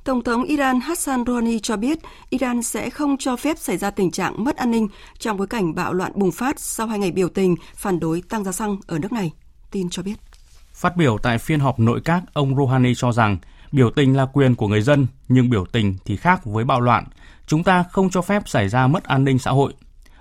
Tổng 0.05 0.25
thống 0.25 0.45
Iran 0.45 0.81
Hassan 0.81 1.25
Rouhani 1.27 1.59
cho 1.59 1.77
biết 1.77 1.99
Iran 2.31 2.63
sẽ 2.63 2.91
không 2.91 3.17
cho 3.19 3.37
phép 3.37 3.59
xảy 3.59 3.77
ra 3.77 3.91
tình 3.91 4.11
trạng 4.11 4.45
mất 4.45 4.57
an 4.57 4.71
ninh 4.71 4.89
trong 5.19 5.37
bối 5.37 5.47
cảnh 5.47 5.75
bạo 5.75 5.93
loạn 5.93 6.13
bùng 6.15 6.33
phát 6.33 6.61
sau 6.61 6.87
hai 6.87 6.99
ngày 6.99 7.11
biểu 7.13 7.29
tình 7.29 7.57
phản 7.75 8.01
đối 8.01 8.23
tăng 8.29 8.45
giá 8.45 8.53
xăng 8.53 8.77
ở 8.87 8.99
nước 8.99 9.13
này. 9.13 9.33
Tin 9.71 9.91
cho 9.91 10.03
biết. 10.03 10.15
Phát 10.73 10.97
biểu 10.97 11.19
tại 11.23 11.39
phiên 11.39 11.61
họp 11.61 11.79
nội 11.79 12.01
các, 12.05 12.23
ông 12.33 12.57
Rouhani 12.57 12.95
cho 12.97 13.13
rằng 13.13 13.39
biểu 13.73 13.91
tình 13.91 14.17
là 14.17 14.27
quyền 14.27 14.55
của 14.55 14.69
người 14.69 14.81
dân, 14.81 15.07
nhưng 15.29 15.51
biểu 15.51 15.65
tình 15.73 15.97
thì 16.05 16.17
khác 16.17 16.45
với 16.45 16.65
bạo 16.65 16.81
loạn. 16.81 17.05
Chúng 17.47 17.65
ta 17.65 17.85
không 17.91 18.11
cho 18.11 18.23
phép 18.23 18.43
xảy 18.47 18.69
ra 18.69 18.87
mất 18.87 19.05
an 19.05 19.25
ninh 19.25 19.39
xã 19.39 19.51
hội. 19.51 19.73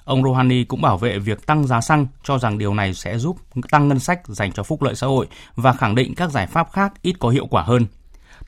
Ông 0.04 0.24
Rouhani 0.24 0.64
cũng 0.64 0.82
bảo 0.82 0.98
vệ 0.98 1.20
việc 1.20 1.46
tăng 1.46 1.68
giá 1.68 1.82
xăng, 1.82 2.08
cho 2.24 2.38
rằng 2.38 2.58
điều 2.58 2.74
này 2.74 2.94
sẽ 2.94 3.18
giúp 3.18 3.38
tăng 3.72 3.88
ngân 3.88 4.00
sách 4.00 4.22
dành 4.28 4.52
cho 4.52 4.64
phúc 4.64 4.82
lợi 4.82 4.96
xã 4.96 5.08
hội 5.08 5.28
và 5.56 5.74
khẳng 5.74 5.96
định 5.96 6.16
các 6.16 6.32
giải 6.32 6.48
pháp 6.48 6.72
khác 6.72 6.94
ít 7.02 7.16
có 7.20 7.30
hiệu 7.30 7.48
quả 7.48 7.64
hơn. 7.64 7.86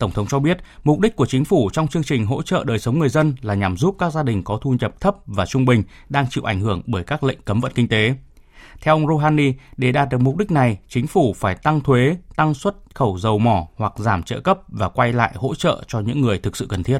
Tổng 0.03 0.11
thống 0.11 0.27
cho 0.27 0.39
biết, 0.39 0.57
mục 0.83 0.99
đích 0.99 1.15
của 1.15 1.25
chính 1.25 1.45
phủ 1.45 1.69
trong 1.73 1.87
chương 1.87 2.03
trình 2.03 2.25
hỗ 2.25 2.41
trợ 2.41 2.63
đời 2.63 2.79
sống 2.79 2.99
người 2.99 3.09
dân 3.09 3.35
là 3.41 3.53
nhằm 3.53 3.77
giúp 3.77 3.95
các 3.99 4.13
gia 4.13 4.23
đình 4.23 4.43
có 4.43 4.57
thu 4.61 4.75
nhập 4.79 5.01
thấp 5.01 5.15
và 5.25 5.45
trung 5.45 5.65
bình 5.65 5.83
đang 6.09 6.25
chịu 6.29 6.43
ảnh 6.43 6.59
hưởng 6.59 6.81
bởi 6.85 7.03
các 7.03 7.23
lệnh 7.23 7.41
cấm 7.41 7.59
vận 7.59 7.71
kinh 7.75 7.87
tế. 7.87 8.15
Theo 8.81 8.95
ông 8.95 9.07
Rouhani, 9.07 9.53
để 9.77 9.91
đạt 9.91 10.09
được 10.09 10.21
mục 10.21 10.37
đích 10.37 10.51
này, 10.51 10.77
chính 10.89 11.07
phủ 11.07 11.33
phải 11.37 11.55
tăng 11.55 11.81
thuế, 11.81 12.17
tăng 12.35 12.53
xuất 12.53 12.75
khẩu 12.93 13.17
dầu 13.17 13.39
mỏ 13.39 13.67
hoặc 13.75 13.93
giảm 13.97 14.23
trợ 14.23 14.39
cấp 14.39 14.59
và 14.67 14.89
quay 14.89 15.13
lại 15.13 15.31
hỗ 15.35 15.55
trợ 15.55 15.83
cho 15.87 15.99
những 15.99 16.21
người 16.21 16.37
thực 16.37 16.57
sự 16.57 16.65
cần 16.69 16.83
thiết. 16.83 16.99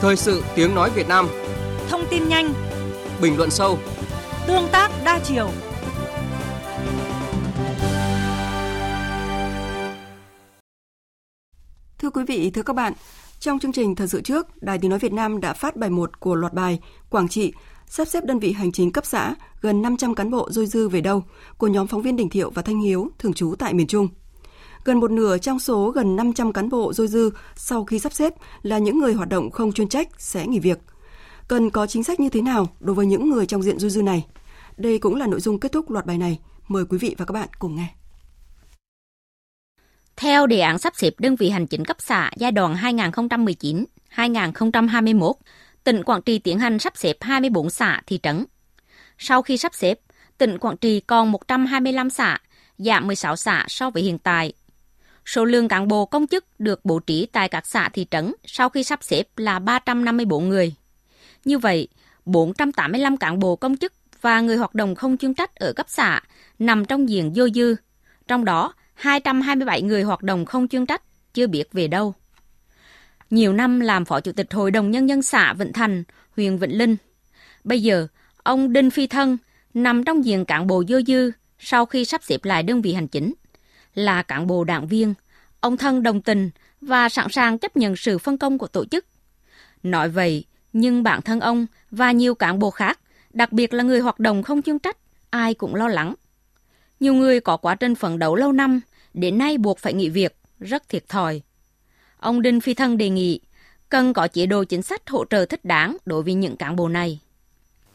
Thời 0.00 0.16
sự 0.16 0.44
tiếng 0.54 0.74
nói 0.74 0.90
Việt 0.90 1.08
Nam 1.08 1.28
Thông 1.88 2.04
tin 2.10 2.28
nhanh 2.28 2.52
Bình 3.20 3.36
luận 3.36 3.50
sâu 3.50 3.78
Tương 4.46 4.68
tác 4.72 4.90
đa 5.04 5.20
chiều 5.24 5.50
Thưa 12.04 12.10
quý 12.10 12.24
vị, 12.24 12.50
thưa 12.50 12.62
các 12.62 12.76
bạn, 12.76 12.92
trong 13.40 13.58
chương 13.58 13.72
trình 13.72 13.94
thời 13.94 14.08
sự 14.08 14.20
trước, 14.20 14.62
Đài 14.62 14.78
Tiếng 14.78 14.90
Nói 14.90 14.98
Việt 14.98 15.12
Nam 15.12 15.40
đã 15.40 15.52
phát 15.52 15.76
bài 15.76 15.90
1 15.90 16.20
của 16.20 16.34
loạt 16.34 16.52
bài 16.52 16.80
Quảng 17.10 17.28
Trị, 17.28 17.52
sắp 17.86 18.08
xếp 18.08 18.24
đơn 18.24 18.38
vị 18.38 18.52
hành 18.52 18.72
chính 18.72 18.92
cấp 18.92 19.06
xã, 19.06 19.34
gần 19.60 19.82
500 19.82 20.14
cán 20.14 20.30
bộ 20.30 20.48
dôi 20.50 20.66
dư 20.66 20.88
về 20.88 21.00
đâu, 21.00 21.22
của 21.58 21.66
nhóm 21.66 21.86
phóng 21.86 22.02
viên 22.02 22.16
Đình 22.16 22.28
Thiệu 22.28 22.50
và 22.50 22.62
Thanh 22.62 22.80
Hiếu, 22.80 23.10
thường 23.18 23.32
trú 23.32 23.54
tại 23.58 23.74
miền 23.74 23.86
Trung. 23.86 24.08
Gần 24.84 25.00
một 25.00 25.10
nửa 25.10 25.38
trong 25.38 25.58
số 25.58 25.90
gần 25.90 26.16
500 26.16 26.52
cán 26.52 26.68
bộ 26.68 26.92
dôi 26.92 27.08
dư 27.08 27.30
sau 27.56 27.84
khi 27.84 27.98
sắp 27.98 28.12
xếp 28.12 28.34
là 28.62 28.78
những 28.78 28.98
người 28.98 29.12
hoạt 29.12 29.28
động 29.28 29.50
không 29.50 29.72
chuyên 29.72 29.88
trách 29.88 30.08
sẽ 30.18 30.46
nghỉ 30.46 30.58
việc. 30.58 30.78
Cần 31.48 31.70
có 31.70 31.86
chính 31.86 32.04
sách 32.04 32.20
như 32.20 32.28
thế 32.28 32.42
nào 32.42 32.68
đối 32.80 32.94
với 32.94 33.06
những 33.06 33.30
người 33.30 33.46
trong 33.46 33.62
diện 33.62 33.78
dôi 33.78 33.90
dư 33.90 34.02
này? 34.02 34.26
Đây 34.76 34.98
cũng 34.98 35.14
là 35.14 35.26
nội 35.26 35.40
dung 35.40 35.60
kết 35.60 35.72
thúc 35.72 35.90
loạt 35.90 36.06
bài 36.06 36.18
này. 36.18 36.38
Mời 36.68 36.84
quý 36.84 36.98
vị 36.98 37.14
và 37.18 37.24
các 37.24 37.32
bạn 37.32 37.48
cùng 37.58 37.76
nghe. 37.76 37.94
Theo 40.16 40.46
đề 40.46 40.60
án 40.60 40.78
sắp 40.78 40.96
xếp 40.96 41.14
đơn 41.18 41.36
vị 41.36 41.50
hành 41.50 41.66
chính 41.66 41.84
cấp 41.84 41.96
xã 42.00 42.30
giai 42.36 42.52
đoạn 42.52 42.74
2019-2021, 44.16 45.32
tỉnh 45.84 46.02
Quảng 46.02 46.22
Trị 46.22 46.38
tiến 46.38 46.58
hành 46.58 46.78
sắp 46.78 46.96
xếp 46.96 47.16
24 47.20 47.70
xã 47.70 48.00
thị 48.06 48.20
trấn. 48.22 48.44
Sau 49.18 49.42
khi 49.42 49.58
sắp 49.58 49.74
xếp, 49.74 49.98
tỉnh 50.38 50.58
Quảng 50.58 50.76
Trị 50.76 51.00
còn 51.00 51.32
125 51.32 52.10
xã, 52.10 52.38
giảm 52.78 53.06
16 53.06 53.36
xã 53.36 53.64
so 53.68 53.90
với 53.90 54.02
hiện 54.02 54.18
tại. 54.18 54.52
Số 55.26 55.44
lượng 55.44 55.68
cán 55.68 55.88
bộ 55.88 56.06
công 56.06 56.26
chức 56.26 56.60
được 56.60 56.84
bố 56.84 56.98
trí 56.98 57.26
tại 57.32 57.48
các 57.48 57.66
xã 57.66 57.88
thị 57.88 58.06
trấn 58.10 58.34
sau 58.44 58.68
khi 58.68 58.84
sắp 58.84 58.98
xếp 59.02 59.28
là 59.36 59.58
354 59.58 60.48
người. 60.48 60.74
Như 61.44 61.58
vậy, 61.58 61.88
485 62.24 63.16
cán 63.16 63.38
bộ 63.38 63.56
công 63.56 63.76
chức 63.76 63.92
và 64.20 64.40
người 64.40 64.56
hoạt 64.56 64.74
động 64.74 64.94
không 64.94 65.16
chuyên 65.16 65.34
trách 65.34 65.54
ở 65.54 65.72
cấp 65.72 65.86
xã 65.88 66.20
nằm 66.58 66.84
trong 66.84 67.08
diện 67.08 67.32
dôi 67.34 67.50
dư, 67.54 67.76
trong 68.26 68.44
đó 68.44 68.74
227 68.94 69.82
người 69.82 70.02
hoạt 70.02 70.22
động 70.22 70.44
không 70.44 70.68
chuyên 70.68 70.86
trách, 70.86 71.02
chưa 71.34 71.46
biết 71.46 71.72
về 71.72 71.88
đâu. 71.88 72.14
Nhiều 73.30 73.52
năm 73.52 73.80
làm 73.80 74.04
Phó 74.04 74.20
Chủ 74.20 74.32
tịch 74.32 74.52
Hội 74.52 74.70
đồng 74.70 74.90
Nhân 74.90 75.08
dân 75.08 75.22
xã 75.22 75.52
Vĩnh 75.52 75.72
Thành, 75.72 76.04
huyện 76.36 76.58
Vĩnh 76.58 76.78
Linh. 76.78 76.96
Bây 77.64 77.82
giờ, 77.82 78.06
ông 78.42 78.72
Đinh 78.72 78.90
Phi 78.90 79.06
Thân 79.06 79.36
nằm 79.74 80.04
trong 80.04 80.24
diện 80.24 80.44
cán 80.44 80.66
bộ 80.66 80.84
dư 80.88 81.02
dư 81.06 81.30
sau 81.58 81.86
khi 81.86 82.04
sắp 82.04 82.22
xếp 82.24 82.44
lại 82.44 82.62
đơn 82.62 82.82
vị 82.82 82.92
hành 82.92 83.08
chính. 83.08 83.34
Là 83.94 84.22
cán 84.22 84.46
bộ 84.46 84.64
đảng 84.64 84.86
viên, 84.86 85.14
ông 85.60 85.76
Thân 85.76 86.02
đồng 86.02 86.22
tình 86.22 86.50
và 86.80 87.08
sẵn 87.08 87.26
sàng 87.30 87.58
chấp 87.58 87.76
nhận 87.76 87.96
sự 87.96 88.18
phân 88.18 88.38
công 88.38 88.58
của 88.58 88.66
tổ 88.66 88.84
chức. 88.84 89.06
Nói 89.82 90.08
vậy, 90.08 90.44
nhưng 90.72 91.02
bản 91.02 91.22
thân 91.22 91.40
ông 91.40 91.66
và 91.90 92.12
nhiều 92.12 92.34
cán 92.34 92.58
bộ 92.58 92.70
khác, 92.70 93.00
đặc 93.32 93.52
biệt 93.52 93.74
là 93.74 93.82
người 93.84 94.00
hoạt 94.00 94.20
động 94.20 94.42
không 94.42 94.62
chuyên 94.62 94.78
trách, 94.78 94.96
ai 95.30 95.54
cũng 95.54 95.74
lo 95.74 95.88
lắng. 95.88 96.14
Nhiều 97.00 97.14
người 97.14 97.40
có 97.40 97.56
quá 97.56 97.74
trình 97.74 97.94
phấn 97.94 98.18
đấu 98.18 98.36
lâu 98.36 98.52
năm, 98.52 98.80
đến 99.14 99.38
nay 99.38 99.58
buộc 99.58 99.78
phải 99.78 99.94
nghỉ 99.94 100.08
việc, 100.08 100.36
rất 100.60 100.88
thiệt 100.88 101.08
thòi. 101.08 101.40
Ông 102.18 102.42
Đinh 102.42 102.60
Phi 102.60 102.74
Thân 102.74 102.96
đề 102.96 103.08
nghị 103.08 103.40
cần 103.88 104.12
có 104.12 104.26
chế 104.26 104.46
độ 104.46 104.64
chính 104.64 104.82
sách 104.82 105.10
hỗ 105.10 105.24
trợ 105.24 105.44
thích 105.44 105.64
đáng 105.64 105.96
đối 106.06 106.22
với 106.22 106.34
những 106.34 106.56
cán 106.56 106.76
bộ 106.76 106.88
này. 106.88 107.20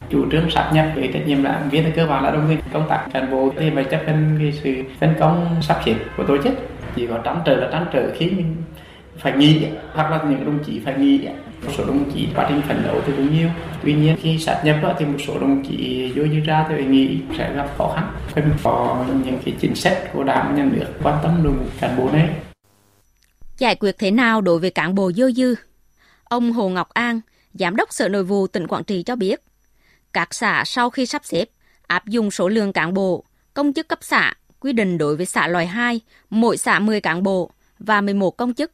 Chủ 0.09 0.25
trương 0.31 0.49
sắp 0.49 0.71
nhập 0.73 0.91
với 0.95 1.09
trách 1.13 1.27
nhiệm 1.27 1.43
đảng 1.43 1.69
viên 1.69 1.91
cơ 1.95 2.05
bản 2.05 2.23
là 2.23 2.31
đồng 2.31 2.45
tình 2.49 2.59
công 2.73 2.89
tác 2.89 3.07
cán 3.13 3.31
bộ 3.31 3.53
thì 3.57 3.69
phải 3.75 3.83
chấp 3.83 4.01
hành 4.05 4.37
cái 4.39 4.59
sự 4.63 4.83
phân 4.99 5.13
công 5.19 5.61
sắp 5.61 5.81
xếp 5.85 5.95
của 6.17 6.23
tổ 6.27 6.37
chức 6.43 6.53
chỉ 6.95 7.07
có 7.07 7.21
trắng 7.23 7.41
trở 7.45 7.55
là 7.55 7.69
trắng 7.71 7.85
trở 7.93 8.11
khi 8.17 8.25
mình 8.29 8.55
phải 9.17 9.37
nghỉ 9.37 9.65
hoặc 9.93 10.11
là 10.11 10.23
những 10.29 10.45
đồng 10.45 10.63
chí 10.63 10.79
phải 10.79 10.95
nghỉ 10.97 11.27
một 11.65 11.71
số 11.77 11.85
đồng 11.85 12.11
chí 12.13 12.27
quá 12.35 12.45
trình 12.49 12.61
phấn 12.67 12.83
đấu 12.83 13.01
thì 13.05 13.13
cũng 13.17 13.37
nhiều. 13.37 13.49
Tuy 13.83 13.93
nhiên 13.93 14.15
khi 14.21 14.37
sát 14.37 14.61
nhập 14.65 14.95
thì 14.99 15.05
một 15.05 15.17
số 15.27 15.39
đồng 15.39 15.65
chí 15.65 16.11
vô 16.15 16.23
dư 16.23 16.39
ra 16.39 16.65
thì 16.69 16.85
nghĩ 16.85 17.17
sẽ 17.37 17.53
gặp 17.55 17.69
khó 17.77 17.93
khăn. 17.95 18.15
Cần 18.35 18.51
có 18.63 19.05
những 19.25 19.39
cái 19.45 19.55
chính 19.59 19.75
sách 19.75 20.09
của 20.13 20.23
đảng 20.23 20.55
nhà 20.55 20.63
nước 20.63 20.87
quan 21.03 21.19
tâm 21.23 21.43
đội 21.43 21.53
ngũ 21.53 21.65
cán 21.79 21.97
bộ 21.97 22.09
này. 22.11 22.29
Giải 23.57 23.75
quyết 23.75 23.95
thế 23.97 24.11
nào 24.11 24.41
đối 24.41 24.59
với 24.59 24.69
cán 24.69 24.95
bộ 24.95 25.11
vô 25.15 25.31
dư? 25.31 25.55
Ông 26.23 26.51
Hồ 26.51 26.69
Ngọc 26.69 26.89
An 26.89 27.21
giám 27.53 27.75
đốc 27.75 27.93
sở 27.93 28.09
nội 28.09 28.23
vụ 28.23 28.47
tỉnh 28.47 28.67
Quảng 28.67 28.83
Trị 28.83 29.03
cho 29.03 29.15
biết 29.15 29.41
các 30.13 30.33
xã 30.33 30.63
sau 30.65 30.89
khi 30.89 31.05
sắp 31.05 31.25
xếp 31.25 31.45
áp 31.87 32.07
dụng 32.07 32.31
số 32.31 32.47
lượng 32.47 32.73
cán 32.73 32.93
bộ 32.93 33.23
công 33.53 33.73
chức 33.73 33.87
cấp 33.87 33.99
xã 34.01 34.33
quy 34.59 34.73
định 34.73 34.97
đối 34.97 35.15
với 35.15 35.25
xã 35.25 35.47
loại 35.47 35.67
2, 35.67 36.01
mỗi 36.29 36.57
xã 36.57 36.79
10 36.79 37.01
cán 37.01 37.23
bộ 37.23 37.51
và 37.79 38.01
11 38.01 38.37
công 38.37 38.53
chức. 38.53 38.71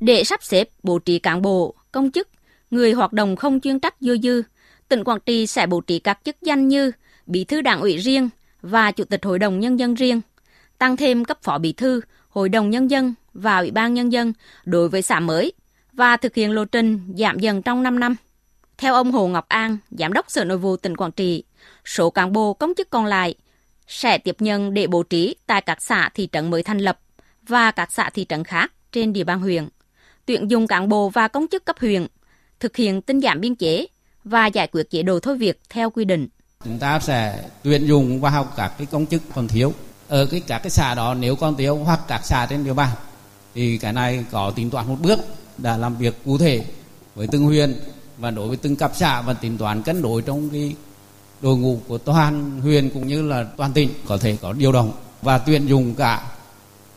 Để 0.00 0.24
sắp 0.24 0.42
xếp 0.42 0.68
bố 0.82 0.98
trí 0.98 1.18
cán 1.18 1.42
bộ, 1.42 1.74
công 1.94 2.10
chức, 2.10 2.28
người 2.70 2.92
hoạt 2.92 3.12
động 3.12 3.36
không 3.36 3.60
chuyên 3.60 3.80
trách 3.80 3.94
dư 4.00 4.16
dư, 4.22 4.42
tỉnh 4.88 5.04
Quảng 5.04 5.20
Trị 5.26 5.46
sẽ 5.46 5.66
bố 5.66 5.80
trí 5.80 5.98
các 5.98 6.18
chức 6.24 6.36
danh 6.42 6.68
như 6.68 6.92
bí 7.26 7.44
thư 7.44 7.60
đảng 7.60 7.80
ủy 7.80 7.96
riêng 7.96 8.28
và 8.62 8.92
chủ 8.92 9.04
tịch 9.04 9.24
hội 9.24 9.38
đồng 9.38 9.60
nhân 9.60 9.78
dân 9.78 9.94
riêng, 9.94 10.20
tăng 10.78 10.96
thêm 10.96 11.24
cấp 11.24 11.38
phó 11.42 11.58
bí 11.58 11.72
thư, 11.72 12.00
hội 12.28 12.48
đồng 12.48 12.70
nhân 12.70 12.90
dân 12.90 13.14
và 13.34 13.58
ủy 13.58 13.70
ban 13.70 13.94
nhân 13.94 14.12
dân 14.12 14.32
đối 14.64 14.88
với 14.88 15.02
xã 15.02 15.20
mới 15.20 15.52
và 15.92 16.16
thực 16.16 16.34
hiện 16.34 16.52
lộ 16.52 16.64
trình 16.64 17.14
giảm 17.18 17.38
dần 17.38 17.62
trong 17.62 17.82
5 17.82 18.00
năm. 18.00 18.16
Theo 18.78 18.94
ông 18.94 19.12
Hồ 19.12 19.28
Ngọc 19.28 19.48
An, 19.48 19.78
Giám 19.90 20.12
đốc 20.12 20.30
Sở 20.30 20.44
Nội 20.44 20.58
vụ 20.58 20.76
tỉnh 20.76 20.96
Quảng 20.96 21.12
Trị, 21.12 21.44
số 21.84 22.10
cán 22.10 22.32
bộ 22.32 22.54
công 22.54 22.72
chức 22.76 22.90
còn 22.90 23.06
lại 23.06 23.34
sẽ 23.86 24.18
tiếp 24.18 24.36
nhận 24.38 24.74
để 24.74 24.86
bố 24.86 25.02
trí 25.02 25.36
tại 25.46 25.60
các 25.60 25.82
xã 25.82 26.10
thị 26.14 26.28
trấn 26.32 26.50
mới 26.50 26.62
thành 26.62 26.78
lập 26.78 26.98
và 27.48 27.70
các 27.70 27.92
xã 27.92 28.10
thị 28.10 28.26
trấn 28.28 28.44
khác 28.44 28.72
trên 28.92 29.12
địa 29.12 29.24
bàn 29.24 29.40
huyện, 29.40 29.68
tuyển 30.26 30.50
dụng 30.50 30.66
cán 30.66 30.88
bộ 30.88 31.08
và 31.08 31.28
công 31.28 31.46
chức 31.50 31.64
cấp 31.64 31.76
huyện, 31.80 32.06
thực 32.60 32.76
hiện 32.76 33.02
tinh 33.02 33.20
giảm 33.20 33.40
biên 33.40 33.54
chế 33.54 33.86
và 34.24 34.46
giải 34.46 34.66
quyết 34.66 34.90
chế 34.90 35.02
độ 35.02 35.20
thôi 35.20 35.36
việc 35.36 35.60
theo 35.70 35.90
quy 35.90 36.04
định. 36.04 36.28
Chúng 36.64 36.78
ta 36.78 37.00
sẽ 37.00 37.44
tuyển 37.62 37.86
dụng 37.86 38.20
vào 38.20 38.48
các 38.56 38.72
cái 38.78 38.86
công 38.90 39.06
chức 39.06 39.22
còn 39.34 39.48
thiếu 39.48 39.72
ở 40.08 40.26
cái 40.26 40.40
các 40.46 40.58
cái 40.58 40.70
xã 40.70 40.94
đó 40.94 41.14
nếu 41.14 41.36
còn 41.36 41.56
thiếu 41.56 41.76
hoặc 41.76 42.00
các 42.08 42.20
xã 42.24 42.46
trên 42.46 42.64
địa 42.64 42.72
bàn 42.72 42.90
thì 43.54 43.78
cái 43.78 43.92
này 43.92 44.24
có 44.30 44.50
tính 44.50 44.70
toán 44.70 44.88
một 44.88 44.96
bước 45.00 45.18
đã 45.58 45.76
làm 45.76 45.96
việc 45.96 46.14
cụ 46.24 46.38
thể 46.38 46.64
với 47.14 47.26
từng 47.26 47.44
huyện 47.44 47.74
và 48.18 48.30
đối 48.30 48.48
với 48.48 48.56
từng 48.56 48.76
cấp 48.76 48.92
xã 48.94 49.22
và 49.22 49.32
tính 49.32 49.58
toán 49.58 49.82
cân 49.82 50.02
đối 50.02 50.22
trong 50.22 50.50
cái 50.50 50.74
đội 51.40 51.56
ngũ 51.56 51.80
của 51.88 51.98
toàn 51.98 52.60
huyện 52.60 52.90
cũng 52.90 53.06
như 53.06 53.22
là 53.22 53.44
toàn 53.56 53.72
tỉnh 53.72 53.90
có 54.06 54.16
thể 54.16 54.36
có 54.40 54.52
điều 54.52 54.72
động 54.72 54.92
và 55.22 55.38
tuyển 55.38 55.66
dụng 55.66 55.94
cả 55.94 56.26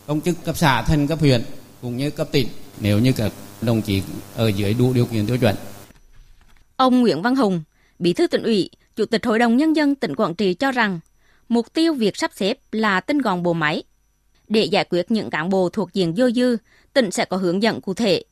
công 0.07 0.21
chức 0.21 0.43
cấp 0.43 0.57
xã 0.57 0.81
thành 0.81 1.07
cấp 1.07 1.19
huyện 1.19 1.43
cũng 1.81 1.97
như 1.97 2.09
cấp 2.09 2.27
tỉnh 2.31 2.47
nếu 2.79 2.99
như 2.99 3.13
các 3.17 3.31
đồng 3.61 3.81
chí 3.81 4.01
ở 4.35 4.47
dưới 4.47 4.73
đủ 4.73 4.93
điều 4.93 5.05
kiện 5.05 5.27
tiêu 5.27 5.37
chuẩn. 5.37 5.55
Ông 6.75 7.01
Nguyễn 7.01 7.21
Văn 7.21 7.35
Hùng, 7.35 7.63
Bí 7.99 8.13
thư 8.13 8.27
tỉnh 8.27 8.43
ủy, 8.43 8.69
Chủ 8.95 9.05
tịch 9.05 9.25
Hội 9.25 9.39
đồng 9.39 9.57
Nhân 9.57 9.75
dân 9.75 9.95
tỉnh 9.95 10.15
Quảng 10.15 10.35
Trị 10.35 10.53
cho 10.53 10.71
rằng 10.71 10.99
mục 11.49 11.73
tiêu 11.73 11.93
việc 11.93 12.17
sắp 12.17 12.31
xếp 12.35 12.57
là 12.71 12.99
tinh 12.99 13.17
gọn 13.17 13.43
bộ 13.43 13.53
máy. 13.53 13.83
Để 14.47 14.63
giải 14.63 14.85
quyết 14.89 15.11
những 15.11 15.29
cán 15.29 15.49
bộ 15.49 15.69
thuộc 15.69 15.93
diện 15.93 16.13
vô 16.17 16.29
dư, 16.31 16.57
tỉnh 16.93 17.11
sẽ 17.11 17.25
có 17.25 17.37
hướng 17.37 17.63
dẫn 17.63 17.81
cụ 17.81 17.93
thể. 17.93 18.23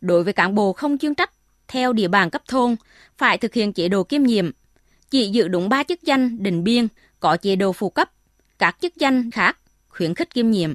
Đối 0.00 0.24
với 0.24 0.32
cán 0.32 0.54
bộ 0.54 0.72
không 0.72 0.98
chuyên 0.98 1.14
trách, 1.14 1.30
theo 1.68 1.92
địa 1.92 2.08
bàn 2.08 2.30
cấp 2.30 2.42
thôn, 2.48 2.76
phải 3.18 3.38
thực 3.38 3.54
hiện 3.54 3.72
chế 3.72 3.88
độ 3.88 4.04
kiêm 4.04 4.22
nhiệm, 4.22 4.50
chỉ 5.10 5.28
giữ 5.28 5.48
đúng 5.48 5.68
3 5.68 5.82
chức 5.82 6.02
danh 6.02 6.42
định 6.42 6.64
biên 6.64 6.88
có 7.20 7.36
chế 7.36 7.56
độ 7.56 7.72
phụ 7.72 7.90
cấp, 7.90 8.10
các 8.58 8.76
chức 8.80 8.96
danh 8.96 9.30
khác 9.30 9.58
khuyến 9.88 10.14
khích 10.14 10.34
kiêm 10.34 10.50
nhiệm. 10.50 10.74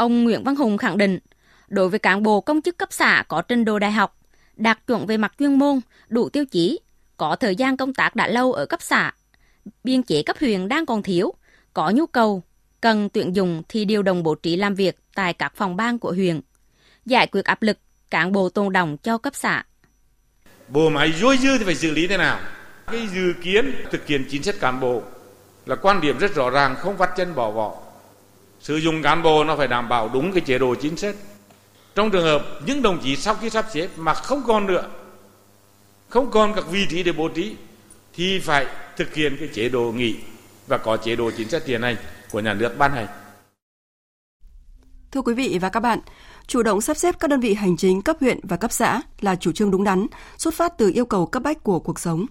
Ông 0.00 0.24
Nguyễn 0.24 0.44
Văn 0.44 0.56
Hùng 0.56 0.78
khẳng 0.78 0.98
định, 0.98 1.18
đối 1.68 1.88
với 1.88 1.98
cán 1.98 2.22
bộ 2.22 2.40
công 2.40 2.62
chức 2.62 2.78
cấp 2.78 2.88
xã 2.92 3.24
có 3.28 3.42
trình 3.42 3.64
độ 3.64 3.78
đại 3.78 3.92
học, 3.92 4.18
đạt 4.56 4.86
chuẩn 4.86 5.06
về 5.06 5.16
mặt 5.16 5.32
chuyên 5.38 5.58
môn, 5.58 5.80
đủ 6.08 6.28
tiêu 6.28 6.44
chí, 6.44 6.80
có 7.16 7.36
thời 7.36 7.56
gian 7.56 7.76
công 7.76 7.94
tác 7.94 8.16
đã 8.16 8.28
lâu 8.28 8.52
ở 8.52 8.66
cấp 8.66 8.82
xã, 8.82 9.12
biên 9.84 10.02
chế 10.02 10.22
cấp 10.22 10.36
huyện 10.40 10.68
đang 10.68 10.86
còn 10.86 11.02
thiếu, 11.02 11.34
có 11.74 11.90
nhu 11.90 12.06
cầu, 12.06 12.42
cần 12.80 13.08
tuyển 13.08 13.36
dụng 13.36 13.62
thì 13.68 13.84
điều 13.84 14.02
động 14.02 14.22
bố 14.22 14.34
trí 14.34 14.56
làm 14.56 14.74
việc 14.74 14.96
tại 15.14 15.32
các 15.32 15.52
phòng 15.56 15.76
ban 15.76 15.98
của 15.98 16.12
huyện, 16.12 16.40
giải 17.06 17.26
quyết 17.26 17.44
áp 17.44 17.62
lực 17.62 17.78
cán 18.10 18.32
bộ 18.32 18.48
tồn 18.48 18.72
đồng 18.72 18.96
cho 18.96 19.18
cấp 19.18 19.32
xã. 19.36 19.64
Bộ 20.68 20.90
máy 20.90 21.12
dôi 21.20 21.36
dư 21.36 21.58
thì 21.58 21.64
phải 21.64 21.74
xử 21.74 21.90
lý 21.90 22.06
thế 22.06 22.16
nào? 22.16 22.40
cái 22.86 23.08
dự 23.14 23.32
kiến 23.42 23.72
thực 23.90 24.06
hiện 24.06 24.24
chính 24.30 24.42
sách 24.42 24.54
cán 24.60 24.80
bộ 24.80 25.02
là 25.66 25.76
quan 25.76 26.00
điểm 26.00 26.18
rất 26.18 26.34
rõ 26.34 26.50
ràng 26.50 26.76
không 26.78 26.96
vắt 26.96 27.10
chân 27.16 27.34
bỏ 27.34 27.50
vỏ 27.50 27.89
sử 28.60 28.76
dụng 28.76 29.02
cán 29.02 29.22
bộ 29.22 29.44
nó 29.44 29.56
phải 29.56 29.68
đảm 29.68 29.88
bảo 29.88 30.10
đúng 30.12 30.32
cái 30.32 30.40
chế 30.40 30.58
độ 30.58 30.74
chính 30.74 30.96
sách 30.96 31.14
trong 31.94 32.10
trường 32.10 32.24
hợp 32.24 32.42
những 32.66 32.82
đồng 32.82 32.98
chí 33.02 33.16
sau 33.16 33.34
khi 33.34 33.50
sắp 33.50 33.66
xếp 33.72 33.88
mà 33.96 34.14
không 34.14 34.42
còn 34.46 34.66
nữa 34.66 34.88
không 36.08 36.30
còn 36.30 36.54
các 36.54 36.64
vị 36.70 36.86
trí 36.90 37.02
để 37.02 37.12
bố 37.12 37.28
trí 37.28 37.56
thì 38.14 38.38
phải 38.38 38.66
thực 38.96 39.14
hiện 39.14 39.36
cái 39.40 39.48
chế 39.52 39.68
độ 39.68 39.92
nghỉ 39.92 40.16
và 40.66 40.78
có 40.78 40.96
chế 40.96 41.16
độ 41.16 41.30
chính 41.36 41.48
sách 41.48 41.62
tiền 41.66 41.82
hành 41.82 41.96
của 42.30 42.40
nhà 42.40 42.54
nước 42.54 42.78
ban 42.78 42.92
hành. 42.92 43.06
Thưa 45.10 45.22
quý 45.22 45.34
vị 45.34 45.58
và 45.60 45.68
các 45.68 45.80
bạn, 45.80 45.98
chủ 46.46 46.62
động 46.62 46.80
sắp 46.80 46.96
xếp 46.96 47.14
các 47.20 47.30
đơn 47.30 47.40
vị 47.40 47.54
hành 47.54 47.76
chính 47.76 48.02
cấp 48.02 48.16
huyện 48.20 48.40
và 48.42 48.56
cấp 48.56 48.72
xã 48.72 49.02
là 49.20 49.36
chủ 49.36 49.52
trương 49.52 49.70
đúng 49.70 49.84
đắn, 49.84 50.06
xuất 50.38 50.54
phát 50.54 50.78
từ 50.78 50.90
yêu 50.94 51.06
cầu 51.06 51.26
cấp 51.26 51.42
bách 51.42 51.62
của 51.62 51.78
cuộc 51.78 52.00
sống 52.00 52.26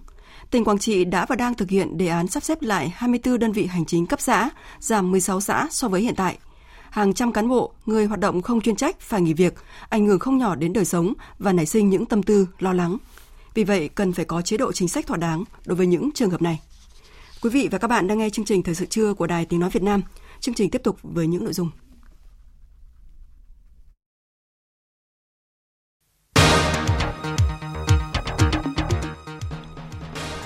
tỉnh 0.50 0.64
Quảng 0.64 0.78
Trị 0.78 1.04
đã 1.04 1.26
và 1.26 1.36
đang 1.36 1.54
thực 1.54 1.70
hiện 1.70 1.98
đề 1.98 2.06
án 2.06 2.28
sắp 2.28 2.42
xếp 2.42 2.62
lại 2.62 2.92
24 2.94 3.38
đơn 3.38 3.52
vị 3.52 3.66
hành 3.66 3.84
chính 3.84 4.06
cấp 4.06 4.20
xã, 4.20 4.50
giảm 4.80 5.10
16 5.10 5.40
xã 5.40 5.68
so 5.70 5.88
với 5.88 6.00
hiện 6.00 6.14
tại. 6.14 6.38
Hàng 6.90 7.14
trăm 7.14 7.32
cán 7.32 7.48
bộ, 7.48 7.72
người 7.86 8.06
hoạt 8.06 8.20
động 8.20 8.42
không 8.42 8.60
chuyên 8.60 8.76
trách 8.76 9.00
phải 9.00 9.20
nghỉ 9.20 9.32
việc, 9.32 9.54
ảnh 9.88 10.06
hưởng 10.06 10.18
không 10.18 10.38
nhỏ 10.38 10.54
đến 10.54 10.72
đời 10.72 10.84
sống 10.84 11.12
và 11.38 11.52
nảy 11.52 11.66
sinh 11.66 11.90
những 11.90 12.06
tâm 12.06 12.22
tư, 12.22 12.48
lo 12.58 12.72
lắng. 12.72 12.96
Vì 13.54 13.64
vậy, 13.64 13.88
cần 13.88 14.12
phải 14.12 14.24
có 14.24 14.42
chế 14.42 14.56
độ 14.56 14.72
chính 14.72 14.88
sách 14.88 15.06
thỏa 15.06 15.16
đáng 15.16 15.44
đối 15.66 15.76
với 15.76 15.86
những 15.86 16.10
trường 16.14 16.30
hợp 16.30 16.42
này. 16.42 16.60
Quý 17.42 17.50
vị 17.50 17.68
và 17.70 17.78
các 17.78 17.88
bạn 17.88 18.08
đang 18.08 18.18
nghe 18.18 18.30
chương 18.30 18.44
trình 18.44 18.62
Thời 18.62 18.74
sự 18.74 18.86
trưa 18.86 19.14
của 19.14 19.26
Đài 19.26 19.46
Tiếng 19.46 19.60
Nói 19.60 19.70
Việt 19.70 19.82
Nam. 19.82 20.02
Chương 20.40 20.54
trình 20.54 20.70
tiếp 20.70 20.82
tục 20.84 20.98
với 21.02 21.26
những 21.26 21.44
nội 21.44 21.52
dung. 21.52 21.70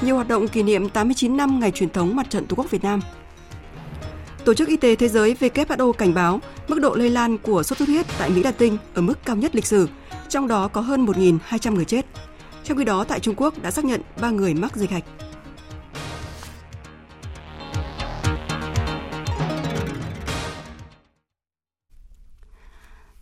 Nhiều 0.04 0.14
hoạt 0.14 0.28
động 0.28 0.48
kỷ 0.48 0.62
niệm 0.62 0.88
89 0.88 1.36
năm 1.36 1.60
ngày 1.60 1.70
truyền 1.70 1.90
thống 1.90 2.16
Mặt 2.16 2.30
trận 2.30 2.46
Tổ 2.46 2.56
quốc 2.56 2.70
Việt 2.70 2.84
Nam. 2.84 3.00
Tổ 4.44 4.54
chức 4.54 4.68
Y 4.68 4.76
tế 4.76 4.96
Thế 4.96 5.08
giới 5.08 5.36
WHO 5.40 5.92
cảnh 5.92 6.14
báo 6.14 6.40
mức 6.68 6.80
độ 6.80 6.94
lây 6.94 7.10
lan 7.10 7.38
của 7.38 7.62
sốt 7.62 7.78
xuất 7.78 7.88
huyết 7.88 8.06
tại 8.18 8.30
Mỹ 8.30 8.42
Latin 8.42 8.76
ở 8.94 9.02
mức 9.02 9.24
cao 9.24 9.36
nhất 9.36 9.54
lịch 9.54 9.66
sử, 9.66 9.88
trong 10.28 10.48
đó 10.48 10.68
có 10.68 10.80
hơn 10.80 11.06
1.200 11.06 11.74
người 11.74 11.84
chết. 11.84 12.06
Trong 12.64 12.78
khi 12.78 12.84
đó, 12.84 13.04
tại 13.04 13.20
Trung 13.20 13.34
Quốc 13.36 13.62
đã 13.62 13.70
xác 13.70 13.84
nhận 13.84 14.00
3 14.20 14.30
người 14.30 14.54
mắc 14.54 14.76
dịch 14.76 14.90
hạch. 14.90 15.04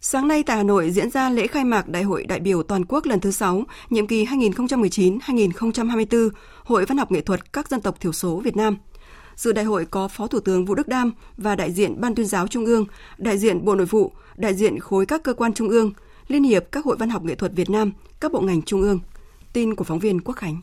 Sáng 0.01 0.29
nay 0.29 0.43
tại 0.43 0.57
Hà 0.57 0.63
Nội 0.63 0.91
diễn 0.91 1.11
ra 1.11 1.31
lễ 1.31 1.47
khai 1.47 1.65
mạc 1.65 1.89
Đại 1.89 2.03
hội 2.03 2.25
đại 2.25 2.41
biểu 2.41 2.63
toàn 2.63 2.85
quốc 2.85 3.07
lần 3.07 3.21
thứ 3.21 3.31
6, 3.31 3.65
nhiệm 3.91 4.07
kỳ 4.07 4.25
2019-2024, 4.25 6.31
Hội 6.65 6.85
Văn 6.85 6.99
học 6.99 7.13
nghệ 7.13 7.21
thuật 7.21 7.53
các 7.53 7.69
dân 7.69 7.81
tộc 7.81 8.01
thiểu 8.01 8.13
số 8.13 8.37
Việt 8.37 8.57
Nam. 8.57 8.77
Dự 9.37 9.53
đại 9.53 9.65
hội 9.65 9.85
có 9.85 10.09
Phó 10.09 10.27
Thủ 10.27 10.41
tướng 10.41 10.65
Vũ 10.65 10.75
Đức 10.75 10.89
Đam 10.89 11.13
và 11.37 11.57
đại 11.57 11.73
diện 11.73 12.01
Ban 12.01 12.15
tuyên 12.15 12.27
giáo 12.27 12.49
Trung 12.49 12.67
ương, 12.67 12.87
đại 13.19 13.39
diện 13.39 13.65
Bộ 13.65 13.75
Nội 13.75 13.87
vụ, 13.87 14.13
đại 14.37 14.55
diện 14.55 14.79
khối 14.79 15.07
các 15.07 15.23
cơ 15.23 15.35
quan 15.35 15.55
trung 15.55 15.69
ương, 15.69 15.93
Liên 16.29 16.45
hiệp 16.45 16.65
các 16.73 16.85
hội 16.85 16.97
văn 16.99 17.11
học 17.11 17.25
nghệ 17.25 17.35
thuật 17.35 17.53
Việt 17.53 17.71
Nam, 17.71 17.93
các 18.21 18.33
bộ 18.33 18.41
ngành 18.41 18.63
trung 18.63 18.83
ương. 18.83 19.01
Tin 19.53 19.75
của 19.75 19.85
phóng 19.85 19.99
viên 19.99 20.21
Quốc 20.21 20.35
Khánh. 20.35 20.61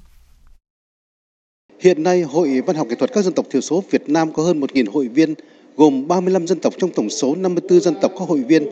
Hiện 1.79 2.03
nay, 2.03 2.21
Hội 2.21 2.61
Văn 2.65 2.75
học 2.75 2.87
nghệ 2.87 2.95
thuật 2.95 3.13
các 3.13 3.21
dân 3.23 3.33
tộc 3.33 3.45
thiểu 3.51 3.61
số 3.61 3.83
Việt 3.91 4.09
Nam 4.09 4.33
có 4.33 4.43
hơn 4.43 4.59
1.000 4.59 4.91
hội 4.91 5.07
viên 5.07 5.33
gồm 5.77 6.07
35 6.07 6.47
dân 6.47 6.59
tộc 6.59 6.73
trong 6.77 6.89
tổng 6.95 7.09
số 7.09 7.35
54 7.35 7.79
dân 7.79 7.95
tộc 8.01 8.11
có 8.19 8.25
hội 8.25 8.43
viên. 8.47 8.69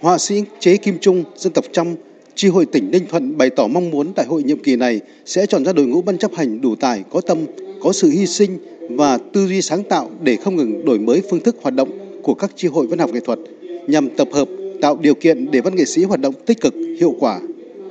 Họa 0.00 0.18
sĩ 0.18 0.44
Chế 0.60 0.76
Kim 0.76 0.98
Trung, 1.00 1.24
dân 1.36 1.52
tộc 1.52 1.64
Trăm, 1.72 1.94
Tri 2.34 2.48
hội 2.48 2.66
tỉnh 2.66 2.90
Ninh 2.90 3.06
Thuận 3.06 3.38
bày 3.38 3.50
tỏ 3.50 3.66
mong 3.66 3.90
muốn 3.90 4.12
đại 4.16 4.26
hội 4.26 4.42
nhiệm 4.42 4.62
kỳ 4.62 4.76
này 4.76 5.00
sẽ 5.26 5.46
chọn 5.46 5.64
ra 5.64 5.72
đội 5.72 5.86
ngũ 5.86 6.02
ban 6.02 6.18
chấp 6.18 6.34
hành 6.34 6.60
đủ 6.60 6.74
tài, 6.76 7.02
có 7.10 7.20
tâm, 7.20 7.38
có 7.82 7.92
sự 7.92 8.10
hy 8.10 8.26
sinh 8.26 8.58
và 8.90 9.18
tư 9.32 9.46
duy 9.46 9.62
sáng 9.62 9.82
tạo 9.82 10.10
để 10.22 10.36
không 10.36 10.56
ngừng 10.56 10.84
đổi 10.84 10.98
mới 10.98 11.22
phương 11.30 11.40
thức 11.40 11.56
hoạt 11.62 11.74
động 11.74 12.20
của 12.22 12.34
các 12.34 12.50
tri 12.56 12.68
hội 12.68 12.86
văn 12.86 12.98
học 12.98 13.10
nghệ 13.12 13.20
thuật 13.20 13.38
nhằm 13.86 14.08
tập 14.16 14.28
hợp, 14.32 14.48
tạo 14.80 14.96
điều 15.00 15.14
kiện 15.14 15.50
để 15.50 15.60
văn 15.60 15.76
nghệ 15.76 15.84
sĩ 15.84 16.04
hoạt 16.04 16.20
động 16.20 16.34
tích 16.46 16.60
cực, 16.60 16.74
hiệu 17.00 17.14
quả. 17.20 17.40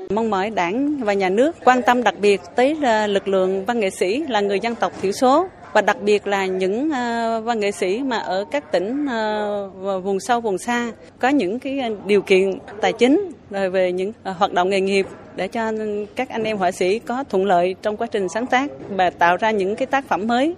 Mong 0.10 0.30
mỏi 0.30 0.50
Đảng 0.50 0.98
và 1.04 1.14
Nhà 1.14 1.30
nước 1.30 1.56
quan 1.66 1.82
tâm 1.86 2.04
đặc 2.04 2.16
biệt 2.22 2.42
tới 2.56 2.78
ờ, 2.84 3.08
lực 3.08 3.28
lượng 3.28 3.66
văn 3.66 3.80
nghệ 3.80 3.90
sĩ 3.90 4.24
là 4.30 4.42
người 4.42 4.60
dân 4.60 4.76
tộc 4.76 4.94
thiểu 5.02 5.12
số 5.12 5.48
và 5.74 5.82
đặc 5.82 5.98
biệt 6.02 6.28
là 6.28 6.46
những 6.46 6.90
ờ, 6.90 7.42
văn 7.42 7.60
nghệ 7.60 7.72
sĩ 7.72 8.02
mà 8.04 8.18
ở 8.18 8.46
các 8.52 8.72
tỉnh 8.72 9.06
ờ, 9.06 10.00
vùng 10.04 10.20
sâu 10.20 10.42
vùng 10.42 10.58
xa 10.58 10.92
có 11.20 11.30
những 11.30 11.60
cái 11.60 11.80
ờ, 11.80 11.90
điều 12.06 12.22
kiện 12.22 12.58
tài 12.82 12.94
chính 12.94 13.32
rồi 13.50 13.70
về 13.70 13.92
những 13.92 14.12
hoạt 14.24 14.54
động 14.54 14.70
nghề 14.70 14.82
nghiệp 14.82 15.08
để 15.36 15.48
cho 15.48 15.72
các 16.16 16.30
anh 16.30 16.44
em 16.44 16.58
họa 16.58 16.72
sĩ 16.72 17.00
có 17.00 17.24
thuận 17.30 17.46
lợi 17.46 17.76
trong 17.82 17.98
quá 17.98 18.08
trình 18.12 18.28
sáng 18.34 18.46
tác 18.46 18.72
và 18.90 19.10
tạo 19.10 19.38
ra 19.38 19.52
những 19.52 19.76
cái 19.76 19.86
tác 19.86 20.08
phẩm 20.08 20.28
mới. 20.28 20.56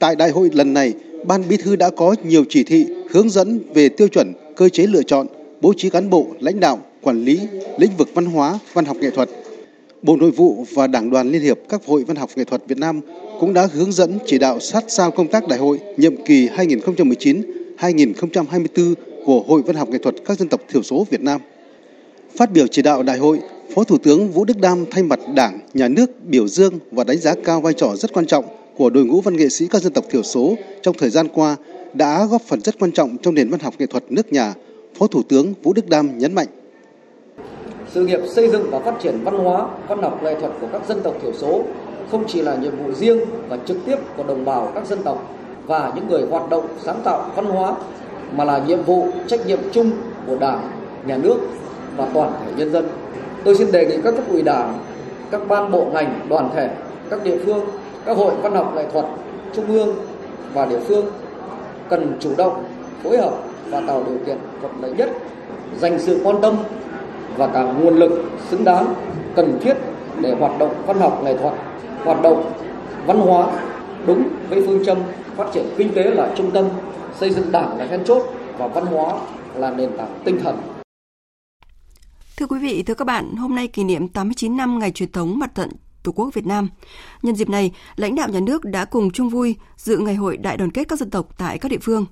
Tại 0.00 0.16
đại 0.16 0.30
hội 0.30 0.50
lần 0.52 0.74
này, 0.74 0.92
Ban 1.26 1.48
Bí 1.48 1.56
thư 1.56 1.76
đã 1.76 1.90
có 1.96 2.14
nhiều 2.24 2.44
chỉ 2.48 2.64
thị 2.64 2.86
hướng 3.10 3.30
dẫn 3.30 3.60
về 3.74 3.88
tiêu 3.88 4.08
chuẩn, 4.08 4.32
cơ 4.56 4.68
chế 4.68 4.86
lựa 4.86 5.02
chọn, 5.02 5.26
bố 5.60 5.72
trí 5.76 5.90
cán 5.90 6.10
bộ, 6.10 6.26
lãnh 6.40 6.60
đạo, 6.60 6.78
quản 7.02 7.24
lý 7.24 7.40
lĩnh 7.78 7.90
vực 7.98 8.08
văn 8.14 8.26
hóa, 8.26 8.58
văn 8.72 8.84
học 8.84 8.96
nghệ 9.00 9.10
thuật. 9.10 9.28
Bộ 10.02 10.16
Nội 10.16 10.30
vụ 10.30 10.66
và 10.74 10.86
Đảng 10.86 11.10
đoàn 11.10 11.30
Liên 11.30 11.42
hiệp 11.42 11.58
các 11.68 11.86
hội 11.86 12.04
văn 12.04 12.16
học 12.16 12.30
nghệ 12.36 12.44
thuật 12.44 12.62
Việt 12.68 12.78
Nam 12.78 13.00
cũng 13.40 13.54
đã 13.54 13.68
hướng 13.72 13.92
dẫn 13.92 14.18
chỉ 14.26 14.38
đạo 14.38 14.60
sát 14.60 14.84
sao 14.88 15.10
công 15.10 15.28
tác 15.28 15.48
đại 15.48 15.58
hội 15.58 15.80
nhiệm 15.96 16.24
kỳ 16.24 16.48
2019-2024 16.48 18.94
của 19.24 19.40
Hội 19.40 19.62
Văn 19.62 19.76
học 19.76 19.88
nghệ 19.88 19.98
thuật 19.98 20.14
các 20.24 20.38
dân 20.38 20.48
tộc 20.48 20.60
thiểu 20.68 20.82
số 20.82 21.06
Việt 21.10 21.20
Nam. 21.20 21.40
Phát 22.36 22.52
biểu 22.52 22.66
chỉ 22.66 22.82
đạo 22.82 23.02
đại 23.02 23.18
hội, 23.18 23.38
Phó 23.74 23.84
Thủ 23.84 23.98
tướng 23.98 24.32
Vũ 24.32 24.44
Đức 24.44 24.60
Đam 24.60 24.84
thay 24.90 25.02
mặt 25.02 25.20
Đảng, 25.34 25.60
Nhà 25.74 25.88
nước 25.88 26.10
biểu 26.24 26.48
dương 26.48 26.78
và 26.90 27.04
đánh 27.04 27.18
giá 27.18 27.34
cao 27.44 27.60
vai 27.60 27.72
trò 27.72 27.96
rất 27.96 28.12
quan 28.12 28.26
trọng 28.26 28.44
của 28.76 28.90
đội 28.90 29.04
ngũ 29.04 29.20
văn 29.20 29.36
nghệ 29.36 29.48
sĩ 29.48 29.66
các 29.66 29.82
dân 29.82 29.92
tộc 29.92 30.04
thiểu 30.10 30.22
số 30.22 30.56
trong 30.82 30.96
thời 30.98 31.10
gian 31.10 31.28
qua 31.28 31.56
đã 31.94 32.24
góp 32.24 32.42
phần 32.42 32.60
rất 32.60 32.78
quan 32.78 32.92
trọng 32.92 33.16
trong 33.22 33.34
nền 33.34 33.50
văn 33.50 33.60
học 33.60 33.74
nghệ 33.78 33.86
thuật 33.86 34.12
nước 34.12 34.32
nhà, 34.32 34.54
Phó 34.98 35.06
Thủ 35.06 35.22
tướng 35.22 35.54
Vũ 35.62 35.72
Đức 35.72 35.88
Đam 35.88 36.18
nhấn 36.18 36.34
mạnh. 36.34 36.48
Sự 37.98 38.04
nghiệp 38.06 38.20
xây 38.26 38.48
dựng 38.48 38.70
và 38.70 38.78
phát 38.78 38.94
triển 39.00 39.20
văn 39.24 39.38
hóa, 39.38 39.66
văn 39.88 40.02
học 40.02 40.22
nghệ 40.22 40.34
thuật 40.40 40.52
của 40.60 40.66
các 40.72 40.82
dân 40.88 41.00
tộc 41.00 41.14
thiểu 41.22 41.32
số 41.32 41.62
không 42.10 42.24
chỉ 42.26 42.42
là 42.42 42.56
nhiệm 42.56 42.76
vụ 42.76 42.92
riêng 42.92 43.18
và 43.48 43.58
trực 43.66 43.76
tiếp 43.86 43.96
của 44.16 44.22
đồng 44.22 44.44
bào 44.44 44.72
các 44.74 44.86
dân 44.86 45.02
tộc 45.02 45.22
và 45.66 45.92
những 45.94 46.08
người 46.08 46.26
hoạt 46.30 46.50
động 46.50 46.66
sáng 46.78 47.00
tạo 47.04 47.30
văn 47.36 47.44
hóa 47.44 47.74
mà 48.32 48.44
là 48.44 48.60
nhiệm 48.66 48.82
vụ 48.82 49.08
trách 49.26 49.46
nhiệm 49.46 49.58
chung 49.72 49.90
của 50.26 50.36
Đảng, 50.36 50.70
Nhà 51.06 51.16
nước 51.16 51.36
và 51.96 52.08
toàn 52.14 52.32
thể 52.40 52.52
nhân 52.56 52.72
dân. 52.72 52.88
Tôi 53.44 53.54
xin 53.54 53.72
đề 53.72 53.86
nghị 53.86 53.96
các 54.04 54.14
cấp 54.14 54.24
ủy 54.30 54.42
Đảng, 54.42 54.78
các 55.30 55.48
ban 55.48 55.70
bộ 55.70 55.84
ngành, 55.92 56.20
đoàn 56.28 56.50
thể, 56.54 56.70
các 57.10 57.24
địa 57.24 57.38
phương, 57.44 57.60
các 58.04 58.16
hội 58.16 58.32
văn 58.42 58.54
học 58.54 58.72
nghệ 58.76 58.84
thuật 58.92 59.04
trung 59.54 59.66
ương 59.68 59.94
và 60.54 60.66
địa 60.66 60.80
phương 60.88 61.06
cần 61.88 62.16
chủ 62.20 62.30
động 62.36 62.64
phối 63.02 63.18
hợp 63.18 63.34
và 63.70 63.82
tạo 63.86 64.02
điều 64.06 64.18
kiện 64.26 64.38
thuận 64.60 64.72
lợi 64.82 64.92
nhất 64.92 65.10
dành 65.80 65.98
sự 65.98 66.20
quan 66.24 66.40
tâm 66.40 66.56
và 67.38 67.46
cả 67.46 67.62
nguồn 67.62 67.96
lực 67.96 68.30
xứng 68.50 68.64
đáng 68.64 68.94
cần 69.36 69.58
thiết 69.62 69.74
để 70.20 70.34
hoạt 70.34 70.58
động 70.58 70.82
văn 70.86 70.98
học 70.98 71.20
nghệ 71.24 71.36
thuật 71.36 71.54
hoạt 72.04 72.22
động 72.22 72.52
văn 73.06 73.20
hóa 73.20 73.46
đúng 74.06 74.28
với 74.50 74.62
phương 74.66 74.84
châm 74.84 74.98
phát 75.36 75.46
triển 75.54 75.64
kinh 75.76 75.94
tế 75.94 76.02
là 76.02 76.34
trung 76.36 76.50
tâm 76.50 76.68
xây 77.18 77.30
dựng 77.30 77.52
đảng 77.52 77.78
là 77.78 77.86
then 77.86 78.04
chốt 78.04 78.22
và 78.58 78.68
văn 78.68 78.86
hóa 78.86 79.14
là 79.54 79.70
nền 79.70 79.90
tảng 79.96 80.20
tinh 80.24 80.38
thần 80.42 80.56
Thưa 82.36 82.46
quý 82.46 82.58
vị, 82.58 82.82
thưa 82.82 82.94
các 82.94 83.04
bạn, 83.04 83.36
hôm 83.36 83.54
nay 83.54 83.68
kỷ 83.68 83.84
niệm 83.84 84.08
89 84.08 84.56
năm 84.56 84.78
ngày 84.78 84.90
truyền 84.90 85.12
thống 85.12 85.38
mặt 85.38 85.54
trận 85.54 85.68
Tổ 86.02 86.12
quốc 86.12 86.34
Việt 86.34 86.46
Nam. 86.46 86.68
Nhân 87.22 87.34
dịp 87.34 87.48
này, 87.48 87.72
lãnh 87.96 88.14
đạo 88.14 88.28
nhà 88.28 88.40
nước 88.40 88.64
đã 88.64 88.84
cùng 88.84 89.10
chung 89.10 89.28
vui 89.28 89.56
dự 89.76 89.98
ngày 89.98 90.14
hội 90.14 90.36
đại 90.36 90.56
đoàn 90.56 90.70
kết 90.70 90.88
các 90.88 90.98
dân 90.98 91.10
tộc 91.10 91.28
tại 91.38 91.58
các 91.58 91.68
địa 91.68 91.78
phương. 91.82 92.06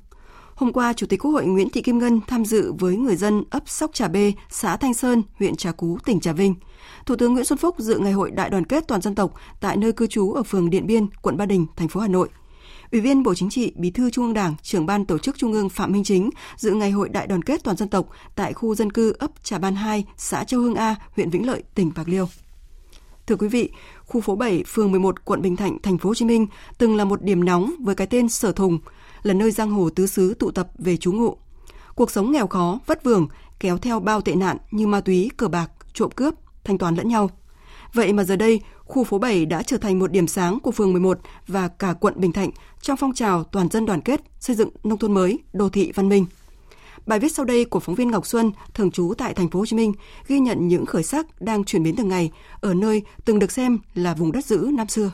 Hôm 0.56 0.72
qua, 0.72 0.92
Chủ 0.92 1.06
tịch 1.06 1.22
Quốc 1.22 1.30
hội 1.30 1.46
Nguyễn 1.46 1.70
Thị 1.70 1.82
Kim 1.82 1.98
Ngân 1.98 2.20
tham 2.26 2.44
dự 2.44 2.72
với 2.72 2.96
người 2.96 3.16
dân 3.16 3.44
ấp 3.50 3.62
Sóc 3.66 3.90
Trà 3.94 4.08
Bê, 4.08 4.32
xã 4.50 4.76
Thanh 4.76 4.94
Sơn, 4.94 5.22
huyện 5.38 5.56
Trà 5.56 5.72
Cú, 5.72 5.98
tỉnh 6.04 6.20
Trà 6.20 6.32
Vinh. 6.32 6.54
Thủ 7.06 7.16
tướng 7.16 7.32
Nguyễn 7.32 7.44
Xuân 7.44 7.58
Phúc 7.58 7.74
dự 7.78 7.98
ngày 7.98 8.12
hội 8.12 8.30
đại 8.30 8.50
đoàn 8.50 8.64
kết 8.64 8.84
toàn 8.88 9.00
dân 9.00 9.14
tộc 9.14 9.34
tại 9.60 9.76
nơi 9.76 9.92
cư 9.92 10.06
trú 10.06 10.32
ở 10.32 10.42
phường 10.42 10.70
Điện 10.70 10.86
Biên, 10.86 11.06
quận 11.22 11.36
Ba 11.36 11.46
Đình, 11.46 11.66
thành 11.76 11.88
phố 11.88 12.00
Hà 12.00 12.08
Nội. 12.08 12.28
Ủy 12.92 13.00
viên 13.00 13.22
Bộ 13.22 13.34
Chính 13.34 13.50
trị, 13.50 13.72
Bí 13.76 13.90
thư 13.90 14.10
Trung 14.10 14.24
ương 14.24 14.34
Đảng, 14.34 14.54
trưởng 14.62 14.86
ban 14.86 15.04
tổ 15.04 15.18
chức 15.18 15.38
Trung 15.38 15.52
ương 15.52 15.68
Phạm 15.68 15.92
Minh 15.92 16.04
Chính 16.04 16.30
dự 16.56 16.72
ngày 16.72 16.90
hội 16.90 17.08
đại 17.08 17.26
đoàn 17.26 17.42
kết 17.42 17.64
toàn 17.64 17.76
dân 17.76 17.88
tộc 17.88 18.06
tại 18.36 18.52
khu 18.52 18.74
dân 18.74 18.92
cư 18.92 19.12
ấp 19.18 19.30
Trà 19.42 19.58
Ban 19.58 19.74
2, 19.74 20.04
xã 20.16 20.44
Châu 20.44 20.60
Hưng 20.60 20.74
A, 20.74 20.96
huyện 21.16 21.30
Vĩnh 21.30 21.46
Lợi, 21.46 21.62
tỉnh 21.74 21.92
Bạc 21.96 22.08
Liêu. 22.08 22.26
Thưa 23.26 23.36
quý 23.36 23.48
vị, 23.48 23.70
khu 24.04 24.20
phố 24.20 24.36
7, 24.36 24.64
phường 24.66 24.90
11, 24.90 25.24
quận 25.24 25.42
Bình 25.42 25.56
Thạnh, 25.56 25.78
thành 25.82 25.98
phố 25.98 26.08
Hồ 26.10 26.14
Chí 26.14 26.24
Minh 26.24 26.46
từng 26.78 26.96
là 26.96 27.04
một 27.04 27.22
điểm 27.22 27.44
nóng 27.44 27.74
với 27.80 27.94
cái 27.94 28.06
tên 28.06 28.28
Sở 28.28 28.52
Thùng, 28.52 28.78
là 29.22 29.34
nơi 29.34 29.50
giang 29.50 29.70
hồ 29.70 29.90
tứ 29.90 30.06
xứ 30.06 30.34
tụ 30.34 30.50
tập 30.50 30.68
về 30.78 30.96
trú 30.96 31.12
ngụ. 31.12 31.36
Cuộc 31.94 32.10
sống 32.10 32.32
nghèo 32.32 32.46
khó, 32.46 32.78
vất 32.86 33.04
vưởng, 33.04 33.28
kéo 33.60 33.78
theo 33.78 34.00
bao 34.00 34.20
tệ 34.20 34.34
nạn 34.34 34.56
như 34.70 34.86
ma 34.86 35.00
túy, 35.00 35.30
cờ 35.36 35.48
bạc, 35.48 35.70
trộm 35.94 36.10
cướp, 36.10 36.34
thanh 36.64 36.78
toán 36.78 36.94
lẫn 36.94 37.08
nhau. 37.08 37.30
Vậy 37.92 38.12
mà 38.12 38.24
giờ 38.24 38.36
đây, 38.36 38.60
khu 38.84 39.04
phố 39.04 39.18
7 39.18 39.46
đã 39.46 39.62
trở 39.62 39.78
thành 39.78 39.98
một 39.98 40.12
điểm 40.12 40.26
sáng 40.26 40.60
của 40.60 40.70
phường 40.70 40.92
11 40.92 41.18
và 41.46 41.68
cả 41.68 41.92
quận 42.00 42.14
Bình 42.16 42.32
Thạnh 42.32 42.50
trong 42.80 42.96
phong 42.96 43.14
trào 43.14 43.44
toàn 43.44 43.68
dân 43.68 43.86
đoàn 43.86 44.00
kết 44.00 44.20
xây 44.40 44.56
dựng 44.56 44.70
nông 44.84 44.98
thôn 44.98 45.14
mới, 45.14 45.38
đô 45.52 45.68
thị 45.68 45.92
văn 45.94 46.08
minh. 46.08 46.26
Bài 47.06 47.18
viết 47.18 47.32
sau 47.32 47.44
đây 47.44 47.64
của 47.64 47.80
phóng 47.80 47.94
viên 47.94 48.10
Ngọc 48.10 48.26
Xuân, 48.26 48.52
thường 48.74 48.90
trú 48.90 49.14
tại 49.18 49.34
thành 49.34 49.50
phố 49.50 49.58
Hồ 49.58 49.66
Chí 49.66 49.76
Minh, 49.76 49.92
ghi 50.28 50.38
nhận 50.38 50.68
những 50.68 50.86
khởi 50.86 51.02
sắc 51.02 51.40
đang 51.40 51.64
chuyển 51.64 51.82
biến 51.82 51.96
từng 51.96 52.08
ngày 52.08 52.30
ở 52.60 52.74
nơi 52.74 53.02
từng 53.24 53.38
được 53.38 53.52
xem 53.52 53.78
là 53.94 54.14
vùng 54.14 54.32
đất 54.32 54.44
giữ 54.44 54.70
năm 54.72 54.88
xưa. 54.88 55.10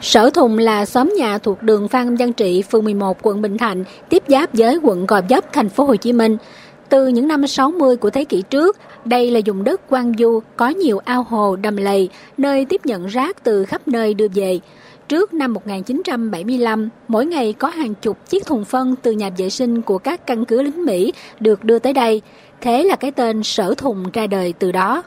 Sở 0.00 0.30
Thùng 0.30 0.58
là 0.58 0.86
xóm 0.86 1.12
nhà 1.16 1.38
thuộc 1.38 1.62
đường 1.62 1.88
Phan 1.88 2.16
Văn 2.16 2.32
Trị, 2.32 2.62
phường 2.62 2.84
11, 2.84 3.18
quận 3.22 3.42
Bình 3.42 3.58
Thạnh, 3.58 3.84
tiếp 4.08 4.22
giáp 4.28 4.50
với 4.52 4.78
quận 4.82 5.06
Gò 5.06 5.20
Vấp, 5.28 5.52
thành 5.52 5.68
phố 5.68 5.84
Hồ 5.84 5.96
Chí 5.96 6.12
Minh. 6.12 6.36
Từ 6.88 7.08
những 7.08 7.28
năm 7.28 7.46
60 7.46 7.96
của 7.96 8.10
thế 8.10 8.24
kỷ 8.24 8.42
trước, 8.42 8.76
đây 9.04 9.30
là 9.30 9.40
vùng 9.46 9.64
đất 9.64 9.88
quang 9.88 10.12
du, 10.18 10.40
có 10.56 10.68
nhiều 10.68 10.98
ao 11.04 11.22
hồ, 11.22 11.56
đầm 11.56 11.76
lầy, 11.76 12.08
nơi 12.36 12.64
tiếp 12.64 12.86
nhận 12.86 13.06
rác 13.06 13.44
từ 13.44 13.64
khắp 13.64 13.88
nơi 13.88 14.14
đưa 14.14 14.28
về. 14.34 14.60
Trước 15.08 15.34
năm 15.34 15.52
1975, 15.52 16.88
mỗi 17.08 17.26
ngày 17.26 17.52
có 17.52 17.68
hàng 17.68 17.94
chục 17.94 18.18
chiếc 18.28 18.46
thùng 18.46 18.64
phân 18.64 18.94
từ 19.02 19.12
nhà 19.12 19.30
vệ 19.38 19.50
sinh 19.50 19.82
của 19.82 19.98
các 19.98 20.26
căn 20.26 20.44
cứ 20.44 20.62
lính 20.62 20.84
Mỹ 20.84 21.12
được 21.40 21.64
đưa 21.64 21.78
tới 21.78 21.92
đây. 21.92 22.22
Thế 22.60 22.84
là 22.84 22.96
cái 22.96 23.10
tên 23.10 23.42
Sở 23.42 23.74
Thùng 23.74 24.04
ra 24.12 24.26
đời 24.26 24.54
từ 24.58 24.72
đó. 24.72 25.02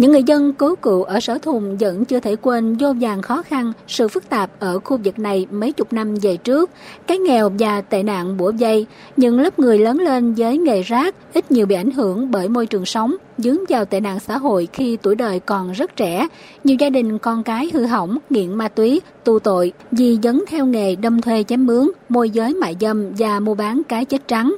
Những 0.00 0.12
người 0.12 0.22
dân 0.22 0.52
cứu 0.52 0.76
cựu 0.76 1.02
ở 1.02 1.20
Sở 1.20 1.38
Thùng 1.38 1.76
vẫn 1.76 2.04
chưa 2.04 2.20
thể 2.20 2.36
quên 2.36 2.76
vô 2.76 2.92
vàng 3.00 3.22
khó 3.22 3.42
khăn, 3.42 3.72
sự 3.88 4.08
phức 4.08 4.28
tạp 4.28 4.50
ở 4.60 4.78
khu 4.78 4.98
vực 5.04 5.18
này 5.18 5.46
mấy 5.50 5.72
chục 5.72 5.92
năm 5.92 6.14
về 6.14 6.36
trước, 6.36 6.70
cái 7.06 7.18
nghèo 7.18 7.52
và 7.58 7.80
tệ 7.80 8.02
nạn 8.02 8.36
bủa 8.36 8.50
dây. 8.50 8.86
Những 9.16 9.40
lớp 9.40 9.58
người 9.58 9.78
lớn 9.78 9.98
lên 9.98 10.34
với 10.34 10.58
nghề 10.58 10.82
rác 10.82 11.14
ít 11.34 11.50
nhiều 11.50 11.66
bị 11.66 11.74
ảnh 11.74 11.90
hưởng 11.90 12.30
bởi 12.30 12.48
môi 12.48 12.66
trường 12.66 12.84
sống, 12.84 13.16
dướng 13.38 13.58
vào 13.68 13.84
tệ 13.84 14.00
nạn 14.00 14.20
xã 14.20 14.38
hội 14.38 14.68
khi 14.72 14.98
tuổi 15.02 15.14
đời 15.14 15.40
còn 15.40 15.72
rất 15.72 15.96
trẻ. 15.96 16.28
Nhiều 16.64 16.76
gia 16.80 16.90
đình 16.90 17.18
con 17.18 17.42
cái 17.42 17.70
hư 17.74 17.86
hỏng, 17.86 18.18
nghiện 18.30 18.54
ma 18.54 18.68
túy, 18.68 19.00
tu 19.24 19.38
tội 19.38 19.72
vì 19.92 20.18
dấn 20.22 20.40
theo 20.48 20.66
nghề 20.66 20.96
đâm 20.96 21.20
thuê 21.20 21.42
chém 21.42 21.66
mướn, 21.66 21.90
môi 22.08 22.30
giới 22.30 22.54
mại 22.54 22.76
dâm 22.80 23.12
và 23.18 23.40
mua 23.40 23.54
bán 23.54 23.82
cái 23.88 24.04
chết 24.04 24.28
trắng. 24.28 24.56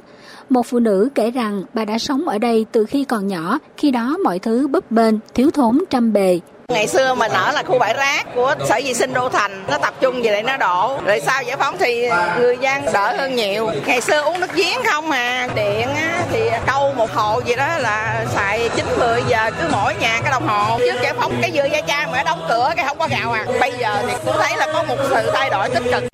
Một 0.49 0.65
phụ 0.65 0.79
nữ 0.79 1.09
kể 1.15 1.31
rằng 1.31 1.63
bà 1.73 1.85
đã 1.85 1.97
sống 1.97 2.27
ở 2.27 2.37
đây 2.37 2.65
từ 2.71 2.85
khi 2.85 3.03
còn 3.03 3.27
nhỏ, 3.27 3.59
khi 3.77 3.91
đó 3.91 4.17
mọi 4.23 4.39
thứ 4.39 4.67
bấp 4.67 4.91
bênh, 4.91 5.15
thiếu 5.33 5.51
thốn 5.51 5.83
trăm 5.89 6.13
bề, 6.13 6.39
Ngày 6.69 6.87
xưa 6.87 7.13
mình 7.13 7.31
ở 7.31 7.51
là 7.51 7.63
khu 7.63 7.79
bãi 7.79 7.93
rác 7.93 8.35
của 8.35 8.55
Sở 8.69 8.79
Vệ 8.85 8.93
sinh 8.93 9.13
Đô 9.13 9.29
Thành, 9.29 9.63
nó 9.69 9.77
tập 9.77 9.93
trung 10.01 10.21
về 10.23 10.31
đây 10.31 10.43
nó 10.43 10.57
đổ. 10.57 10.97
Rồi 11.05 11.19
sau 11.19 11.43
giải 11.43 11.57
phóng 11.57 11.75
thì 11.79 12.09
người 12.39 12.57
dân 12.61 12.85
đỡ 12.93 13.15
hơn 13.17 13.35
nhiều. 13.35 13.69
Ngày 13.85 14.01
xưa 14.01 14.21
uống 14.21 14.39
nước 14.39 14.55
giếng 14.55 14.77
không 14.85 15.09
mà, 15.09 15.47
điện 15.55 15.87
á, 15.95 16.23
thì 16.31 16.39
câu 16.67 16.93
một 16.93 17.11
hộ 17.13 17.41
gì 17.45 17.55
đó 17.55 17.77
là 17.77 18.25
xài 18.35 18.69
9 18.75 18.85
10 18.99 19.23
giờ 19.27 19.51
cứ 19.59 19.67
mỗi 19.71 19.95
nhà 19.95 20.19
cái 20.23 20.31
đồng 20.31 20.47
hồ. 20.47 20.79
Trước 20.79 21.01
giải 21.03 21.13
phóng 21.13 21.33
cái 21.41 21.51
vừa 21.53 21.65
Gia 21.71 21.81
Trang 21.81 22.11
mà 22.11 22.23
đóng 22.23 22.45
cửa 22.49 22.73
cái 22.75 22.85
không 22.87 22.99
có 22.99 23.07
gạo 23.11 23.31
à. 23.31 23.45
Bây 23.59 23.71
giờ 23.79 23.97
thì 24.07 24.13
cũng 24.25 24.35
thấy 24.39 24.57
là 24.57 24.67
có 24.73 24.83
một 24.83 24.97
sự 25.09 25.31
thay 25.33 25.49
đổi 25.49 25.69
tích 25.69 25.83
cực. 25.91 26.12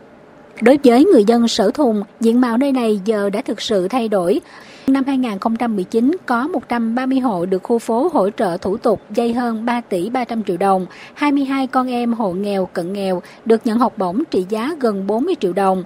Đối 0.61 0.79
với 0.83 1.05
người 1.05 1.23
dân 1.23 1.47
sở 1.47 1.71
thùng, 1.71 2.03
diện 2.19 2.41
mạo 2.41 2.57
nơi 2.57 2.71
này 2.71 2.99
giờ 3.05 3.29
đã 3.29 3.41
thực 3.41 3.61
sự 3.61 3.87
thay 3.87 4.07
đổi. 4.07 4.41
Năm 4.87 5.03
2019 5.07 6.15
có 6.25 6.47
130 6.47 7.19
hộ 7.19 7.45
được 7.45 7.63
khu 7.63 7.79
phố 7.79 8.09
hỗ 8.13 8.29
trợ 8.29 8.57
thủ 8.57 8.77
tục 8.77 9.01
dây 9.09 9.33
hơn 9.33 9.65
3 9.65 9.81
tỷ 9.81 10.09
300 10.09 10.43
triệu 10.43 10.57
đồng, 10.57 10.85
22 11.13 11.67
con 11.67 11.87
em 11.87 12.13
hộ 12.13 12.31
nghèo 12.31 12.65
cận 12.65 12.93
nghèo 12.93 13.21
được 13.45 13.61
nhận 13.65 13.79
học 13.79 13.93
bổng 13.97 14.23
trị 14.31 14.45
giá 14.49 14.75
gần 14.79 15.07
40 15.07 15.35
triệu 15.39 15.53
đồng. 15.53 15.83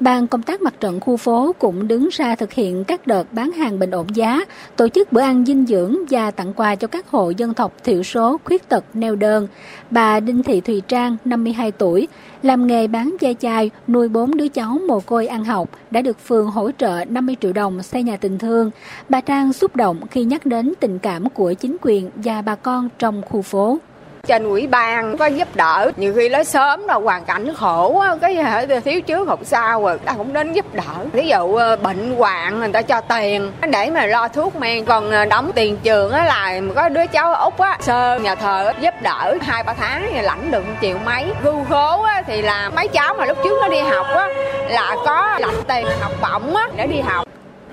Ban 0.00 0.26
công 0.26 0.42
tác 0.42 0.62
mặt 0.62 0.74
trận 0.80 1.00
khu 1.00 1.16
phố 1.16 1.54
cũng 1.58 1.88
đứng 1.88 2.08
ra 2.12 2.34
thực 2.34 2.52
hiện 2.52 2.84
các 2.84 3.06
đợt 3.06 3.32
bán 3.32 3.52
hàng 3.52 3.78
bình 3.78 3.90
ổn 3.90 4.06
giá, 4.14 4.40
tổ 4.76 4.88
chức 4.88 5.12
bữa 5.12 5.20
ăn 5.20 5.44
dinh 5.46 5.66
dưỡng 5.66 5.96
và 6.10 6.30
tặng 6.30 6.52
quà 6.52 6.74
cho 6.74 6.88
các 6.88 7.08
hộ 7.08 7.30
dân 7.30 7.54
tộc 7.54 7.72
thiểu 7.84 8.02
số 8.02 8.40
khuyết 8.44 8.68
tật 8.68 8.84
neo 8.94 9.16
đơn. 9.16 9.48
Bà 9.90 10.20
Đinh 10.20 10.42
Thị 10.42 10.60
Thùy 10.60 10.82
Trang, 10.88 11.16
52 11.24 11.72
tuổi, 11.72 12.08
làm 12.42 12.66
nghề 12.66 12.86
bán 12.86 13.16
da 13.20 13.32
chai, 13.40 13.70
nuôi 13.88 14.08
bốn 14.08 14.36
đứa 14.36 14.48
cháu 14.48 14.78
mồ 14.88 15.00
côi 15.00 15.26
ăn 15.26 15.44
học, 15.44 15.68
đã 15.90 16.02
được 16.02 16.18
phường 16.26 16.46
hỗ 16.46 16.70
trợ 16.78 17.04
50 17.08 17.36
triệu 17.40 17.52
đồng 17.52 17.82
xây 17.82 18.02
nhà 18.02 18.16
tình 18.16 18.38
thương. 18.38 18.70
Bà 19.08 19.20
Trang 19.20 19.52
xúc 19.52 19.76
động 19.76 20.00
khi 20.10 20.24
nhắc 20.24 20.46
đến 20.46 20.72
tình 20.80 20.98
cảm 20.98 21.30
của 21.30 21.52
chính 21.52 21.76
quyền 21.82 22.10
và 22.16 22.42
bà 22.42 22.54
con 22.54 22.88
trong 22.98 23.22
khu 23.22 23.42
phố 23.42 23.78
trên 24.26 24.44
ủy 24.44 24.66
ban 24.66 25.16
có 25.16 25.26
giúp 25.26 25.48
đỡ. 25.54 25.90
Nhiều 25.96 26.12
khi 26.16 26.28
nói 26.28 26.44
sớm 26.44 26.86
là 26.86 26.94
hoàn 26.94 27.24
cảnh 27.24 27.54
khổ 27.54 28.04
cái 28.20 28.38
thiếu 28.84 29.00
trước 29.00 29.28
không 29.28 29.44
sau 29.44 29.82
rồi 29.82 29.98
ta 29.98 30.12
cũng 30.16 30.32
đến 30.32 30.52
giúp 30.52 30.74
đỡ. 30.74 31.06
Ví 31.12 31.28
dụ 31.28 31.54
ờ, 31.54 31.76
bệnh 31.76 32.16
hoạn 32.16 32.58
người 32.58 32.72
ta 32.72 32.82
cho 32.82 33.00
tiền 33.00 33.52
để 33.70 33.90
mà 33.90 34.06
lo 34.06 34.28
thuốc 34.28 34.56
men. 34.56 34.84
Còn 34.84 35.10
ờ, 35.10 35.24
đóng 35.24 35.50
tiền 35.54 35.76
trường 35.82 36.12
á 36.12 36.24
là 36.24 36.60
có 36.74 36.88
đứa 36.88 37.06
cháu 37.06 37.34
út 37.34 37.58
á 37.58 37.78
sơ 37.80 38.18
nhà 38.18 38.34
thờ 38.34 38.72
giúp 38.80 38.94
đỡ 39.02 39.34
hai 39.40 39.62
ba 39.62 39.74
tháng 39.74 40.08
thì 40.12 40.20
lãnh 40.20 40.50
được 40.50 40.64
triệu 40.82 40.96
mấy. 41.04 41.32
Gu 41.42 41.64
khố 41.64 42.02
á, 42.02 42.22
thì 42.26 42.42
là 42.42 42.70
mấy 42.76 42.88
cháu 42.88 43.14
mà 43.14 43.24
lúc 43.24 43.38
trước 43.44 43.58
nó 43.62 43.68
đi 43.68 43.80
học 43.80 44.06
á 44.14 44.28
là 44.68 44.96
có 45.04 45.38
lãnh 45.40 45.62
tiền 45.68 45.86
học 46.00 46.12
bổng 46.22 46.56
á 46.56 46.68
để 46.76 46.86
đi 46.86 47.00
học. 47.00 47.25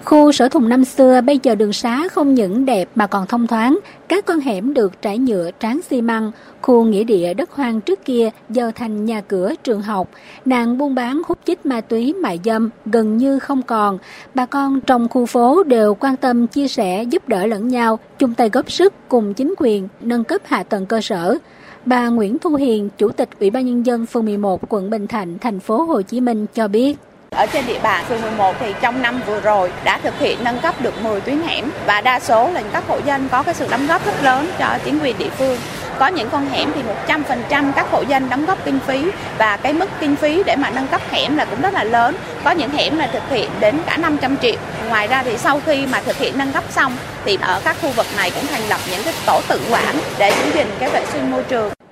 Khu 0.05 0.31
sở 0.31 0.49
thùng 0.49 0.69
năm 0.69 0.85
xưa 0.85 1.21
bây 1.21 1.39
giờ 1.43 1.55
đường 1.55 1.73
xá 1.73 2.07
không 2.11 2.33
những 2.33 2.65
đẹp 2.65 2.89
mà 2.95 3.07
còn 3.07 3.27
thông 3.27 3.47
thoáng, 3.47 3.79
các 4.07 4.25
con 4.25 4.39
hẻm 4.39 4.73
được 4.73 5.01
trải 5.01 5.17
nhựa 5.17 5.49
tráng 5.59 5.79
xi 5.89 6.01
măng, 6.01 6.31
khu 6.61 6.83
nghĩa 6.83 7.03
địa 7.03 7.33
đất 7.33 7.51
hoang 7.51 7.81
trước 7.81 8.05
kia 8.05 8.29
giờ 8.49 8.71
thành 8.75 9.05
nhà 9.05 9.21
cửa 9.21 9.53
trường 9.63 9.81
học, 9.81 10.09
nạn 10.45 10.77
buôn 10.77 10.95
bán 10.95 11.21
hút 11.27 11.37
chích 11.45 11.65
ma 11.65 11.81
túy 11.81 12.13
mại 12.13 12.39
dâm 12.43 12.69
gần 12.85 13.17
như 13.17 13.39
không 13.39 13.61
còn. 13.61 13.97
Bà 14.33 14.45
con 14.45 14.81
trong 14.81 15.09
khu 15.09 15.25
phố 15.25 15.63
đều 15.63 15.93
quan 15.93 16.15
tâm 16.15 16.47
chia 16.47 16.67
sẻ 16.67 17.03
giúp 17.03 17.27
đỡ 17.27 17.45
lẫn 17.45 17.67
nhau, 17.67 17.99
chung 18.19 18.33
tay 18.33 18.49
góp 18.49 18.71
sức 18.71 18.93
cùng 19.09 19.33
chính 19.33 19.53
quyền 19.57 19.87
nâng 20.01 20.23
cấp 20.23 20.41
hạ 20.45 20.63
tầng 20.63 20.85
cơ 20.85 21.01
sở. 21.01 21.37
Bà 21.85 22.07
Nguyễn 22.07 22.39
Thu 22.39 22.55
Hiền, 22.55 22.89
Chủ 22.97 23.09
tịch 23.09 23.29
Ủy 23.39 23.49
ban 23.49 23.65
nhân 23.65 23.85
dân 23.85 24.05
phường 24.05 24.25
11 24.25 24.61
quận 24.69 24.89
Bình 24.89 25.07
Thạnh, 25.07 25.37
thành 25.41 25.59
phố 25.59 25.83
Hồ 25.83 26.01
Chí 26.01 26.21
Minh 26.21 26.45
cho 26.53 26.67
biết. 26.67 26.97
Ở 27.35 27.45
trên 27.45 27.67
địa 27.67 27.79
bàn 27.83 28.05
phường 28.09 28.21
11 28.21 28.55
thì 28.59 28.73
trong 28.81 29.01
năm 29.01 29.21
vừa 29.27 29.39
rồi 29.39 29.71
đã 29.83 29.99
thực 30.03 30.19
hiện 30.19 30.43
nâng 30.43 30.59
cấp 30.59 30.81
được 30.81 31.03
10 31.03 31.21
tuyến 31.21 31.41
hẻm 31.41 31.71
và 31.85 32.01
đa 32.01 32.19
số 32.19 32.49
là 32.53 32.61
các 32.73 32.83
hộ 32.87 32.99
dân 33.05 33.29
có 33.31 33.43
cái 33.43 33.53
sự 33.53 33.67
đóng 33.71 33.87
góp 33.87 34.05
rất 34.05 34.23
lớn 34.23 34.51
cho 34.59 34.77
chính 34.85 34.99
quyền 34.99 35.17
địa 35.17 35.29
phương. 35.37 35.57
Có 35.99 36.07
những 36.07 36.29
con 36.29 36.49
hẻm 36.49 36.71
thì 36.75 36.81
100% 37.07 37.71
các 37.75 37.91
hộ 37.91 38.01
dân 38.01 38.29
đóng 38.29 38.45
góp 38.45 38.65
kinh 38.65 38.79
phí 38.87 39.05
và 39.37 39.57
cái 39.57 39.73
mức 39.73 39.89
kinh 39.99 40.15
phí 40.15 40.43
để 40.45 40.55
mà 40.55 40.69
nâng 40.69 40.87
cấp 40.87 41.01
hẻm 41.11 41.37
là 41.37 41.45
cũng 41.45 41.61
rất 41.61 41.73
là 41.73 41.83
lớn. 41.83 42.15
Có 42.43 42.51
những 42.51 42.69
hẻm 42.69 42.97
là 42.97 43.07
thực 43.07 43.29
hiện 43.29 43.49
đến 43.59 43.79
cả 43.85 43.97
500 43.97 44.37
triệu. 44.41 44.55
Ngoài 44.89 45.07
ra 45.07 45.23
thì 45.23 45.37
sau 45.37 45.61
khi 45.65 45.85
mà 45.85 46.01
thực 46.05 46.17
hiện 46.17 46.37
nâng 46.37 46.51
cấp 46.51 46.63
xong 46.69 46.97
thì 47.25 47.37
ở 47.41 47.61
các 47.63 47.77
khu 47.81 47.89
vực 47.89 48.07
này 48.17 48.31
cũng 48.31 48.47
thành 48.47 48.69
lập 48.69 48.79
những 48.91 49.03
cái 49.03 49.13
tổ 49.25 49.41
tự 49.47 49.59
quản 49.71 49.95
để 50.17 50.31
giữ 50.31 50.51
gìn 50.53 50.67
cái 50.79 50.89
vệ 50.89 51.05
sinh 51.13 51.31
môi 51.31 51.43
trường. 51.43 51.82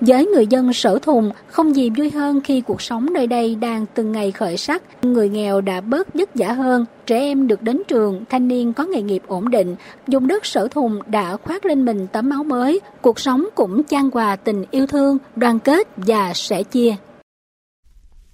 Với 0.00 0.26
người 0.26 0.46
dân 0.46 0.72
sở 0.72 0.98
thùng, 0.98 1.30
không 1.46 1.76
gì 1.76 1.90
vui 1.90 2.10
hơn 2.10 2.40
khi 2.40 2.60
cuộc 2.60 2.82
sống 2.82 3.12
nơi 3.12 3.26
đây 3.26 3.54
đang 3.54 3.86
từng 3.94 4.12
ngày 4.12 4.32
khởi 4.32 4.56
sắc. 4.56 4.82
Người 5.02 5.28
nghèo 5.28 5.60
đã 5.60 5.80
bớt 5.80 6.14
vất 6.14 6.30
vả 6.34 6.52
hơn, 6.52 6.84
trẻ 7.06 7.18
em 7.18 7.46
được 7.46 7.62
đến 7.62 7.82
trường, 7.88 8.24
thanh 8.30 8.48
niên 8.48 8.72
có 8.72 8.84
nghề 8.84 9.02
nghiệp 9.02 9.22
ổn 9.26 9.50
định. 9.50 9.76
Dùng 10.06 10.26
đất 10.26 10.46
sở 10.46 10.68
thùng 10.68 11.00
đã 11.06 11.36
khoác 11.36 11.66
lên 11.66 11.84
mình 11.84 12.06
tấm 12.12 12.30
áo 12.30 12.44
mới, 12.44 12.80
cuộc 13.02 13.20
sống 13.20 13.48
cũng 13.54 13.84
chan 13.84 14.10
hòa 14.12 14.36
tình 14.36 14.64
yêu 14.70 14.86
thương, 14.86 15.18
đoàn 15.36 15.58
kết 15.58 15.88
và 15.96 16.32
sẻ 16.34 16.62
chia. 16.62 16.96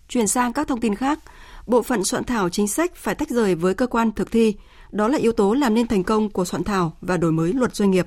Chuyển 0.08 0.26
sang 0.26 0.52
các 0.52 0.68
thông 0.68 0.80
tin 0.80 0.94
khác, 0.94 1.18
bộ 1.66 1.82
phận 1.82 2.04
soạn 2.04 2.24
thảo 2.24 2.48
chính 2.48 2.68
sách 2.68 2.94
phải 2.94 3.14
tách 3.14 3.28
rời 3.28 3.54
với 3.54 3.74
cơ 3.74 3.86
quan 3.86 4.12
thực 4.12 4.30
thi. 4.30 4.54
Đó 4.90 5.08
là 5.08 5.18
yếu 5.18 5.32
tố 5.32 5.54
làm 5.54 5.74
nên 5.74 5.86
thành 5.86 6.02
công 6.02 6.30
của 6.30 6.44
soạn 6.44 6.64
thảo 6.64 6.92
và 7.00 7.16
đổi 7.16 7.32
mới 7.32 7.52
luật 7.52 7.74
doanh 7.74 7.90
nghiệp. 7.90 8.06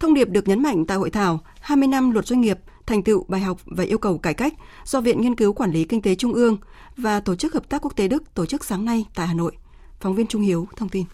Thông 0.00 0.14
điệp 0.14 0.28
được 0.28 0.48
nhấn 0.48 0.62
mạnh 0.62 0.86
tại 0.86 0.96
hội 0.96 1.10
thảo 1.10 1.40
20 1.60 1.88
năm 1.88 2.10
luật 2.10 2.26
doanh 2.26 2.40
nghiệp 2.40 2.58
thành 2.90 3.02
tựu 3.02 3.24
bài 3.28 3.40
học 3.40 3.58
và 3.64 3.84
yêu 3.84 3.98
cầu 3.98 4.18
cải 4.18 4.34
cách 4.34 4.54
do 4.84 5.00
Viện 5.00 5.20
Nghiên 5.20 5.34
cứu 5.34 5.52
Quản 5.52 5.70
lý 5.70 5.84
Kinh 5.84 6.02
tế 6.02 6.14
Trung 6.14 6.32
ương 6.32 6.56
và 6.96 7.20
Tổ 7.20 7.34
chức 7.34 7.54
Hợp 7.54 7.68
tác 7.68 7.82
Quốc 7.82 7.96
tế 7.96 8.08
Đức 8.08 8.34
tổ 8.34 8.46
chức 8.46 8.64
sáng 8.64 8.84
nay 8.84 9.04
tại 9.14 9.26
Hà 9.26 9.34
Nội. 9.34 9.52
Phóng 10.00 10.14
viên 10.14 10.26
Trung 10.26 10.42
Hiếu 10.42 10.68
thông 10.76 10.88
tin. 10.88 11.04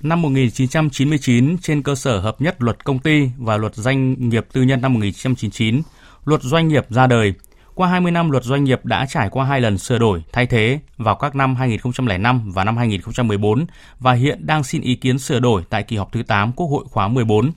Năm 0.00 0.22
1999, 0.22 1.58
trên 1.58 1.82
cơ 1.82 1.94
sở 1.94 2.20
hợp 2.20 2.40
nhất 2.40 2.56
luật 2.58 2.84
công 2.84 2.98
ty 2.98 3.28
và 3.38 3.56
luật 3.56 3.74
doanh 3.74 4.28
nghiệp 4.28 4.46
tư 4.52 4.62
nhân 4.62 4.80
năm 4.80 4.92
1999, 4.92 5.82
luật 6.24 6.42
doanh 6.42 6.68
nghiệp 6.68 6.86
ra 6.90 7.06
đời. 7.06 7.34
Qua 7.74 7.88
20 7.88 8.12
năm, 8.12 8.30
luật 8.30 8.44
doanh 8.44 8.64
nghiệp 8.64 8.84
đã 8.84 9.06
trải 9.06 9.28
qua 9.30 9.44
hai 9.44 9.60
lần 9.60 9.78
sửa 9.78 9.98
đổi, 9.98 10.22
thay 10.32 10.46
thế 10.46 10.78
vào 10.96 11.14
các 11.14 11.34
năm 11.34 11.56
2005 11.56 12.50
và 12.52 12.64
năm 12.64 12.76
2014 12.76 13.66
và 14.00 14.12
hiện 14.12 14.46
đang 14.46 14.64
xin 14.64 14.82
ý 14.82 14.94
kiến 14.94 15.18
sửa 15.18 15.40
đổi 15.40 15.62
tại 15.70 15.82
kỳ 15.82 15.96
họp 15.96 16.12
thứ 16.12 16.22
8 16.22 16.52
Quốc 16.52 16.66
hội 16.66 16.84
khóa 16.90 17.08
14. 17.08 17.52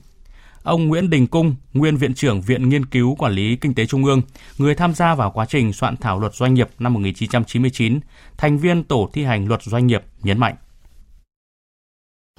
Ông 0.68 0.88
Nguyễn 0.88 1.10
Đình 1.10 1.26
Cung, 1.26 1.54
nguyên 1.72 1.96
Viện 1.96 2.14
trưởng 2.14 2.40
Viện 2.40 2.68
Nghiên 2.68 2.86
cứu 2.86 3.14
Quản 3.18 3.32
lý 3.32 3.56
Kinh 3.56 3.74
tế 3.74 3.86
Trung 3.86 4.04
ương, 4.04 4.22
người 4.58 4.74
tham 4.74 4.94
gia 4.94 5.14
vào 5.14 5.30
quá 5.30 5.46
trình 5.48 5.72
soạn 5.72 5.96
thảo 5.96 6.20
luật 6.20 6.34
doanh 6.34 6.54
nghiệp 6.54 6.68
năm 6.78 6.94
1999, 6.94 8.00
thành 8.36 8.58
viên 8.58 8.84
tổ 8.84 9.10
thi 9.12 9.24
hành 9.24 9.48
luật 9.48 9.62
doanh 9.62 9.86
nghiệp 9.86 10.02
nhấn 10.22 10.38
mạnh. 10.38 10.54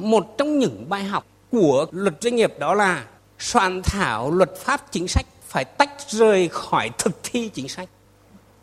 Một 0.01 0.37
trong 0.37 0.59
những 0.59 0.89
bài 0.89 1.03
học 1.03 1.25
của 1.51 1.85
luật 1.91 2.15
doanh 2.21 2.35
nghiệp 2.35 2.53
đó 2.59 2.73
là 2.73 3.05
soạn 3.39 3.81
thảo 3.83 4.31
luật 4.31 4.51
pháp 4.57 4.81
chính 4.91 5.07
sách 5.07 5.25
phải 5.47 5.65
tách 5.65 5.91
rời 6.07 6.47
khỏi 6.47 6.89
thực 6.97 7.19
thi 7.23 7.49
chính 7.53 7.69
sách. 7.69 7.89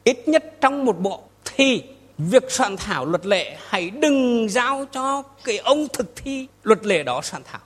Ít 0.05 0.29
nhất 0.29 0.45
trong 0.61 0.85
một 0.85 1.01
bộ 1.01 1.23
thì 1.45 1.83
việc 2.19 2.45
soạn 2.49 2.77
thảo 2.77 3.05
luật 3.05 3.27
lệ 3.27 3.59
hãy 3.69 3.91
đừng 3.91 4.49
giao 4.49 4.85
cho 4.93 5.23
cái 5.45 5.59
ông 5.59 5.87
thực 5.93 6.17
thi 6.17 6.47
luật 6.63 6.87
lệ 6.87 7.03
đó 7.03 7.21
soạn 7.23 7.43
thảo 7.45 7.61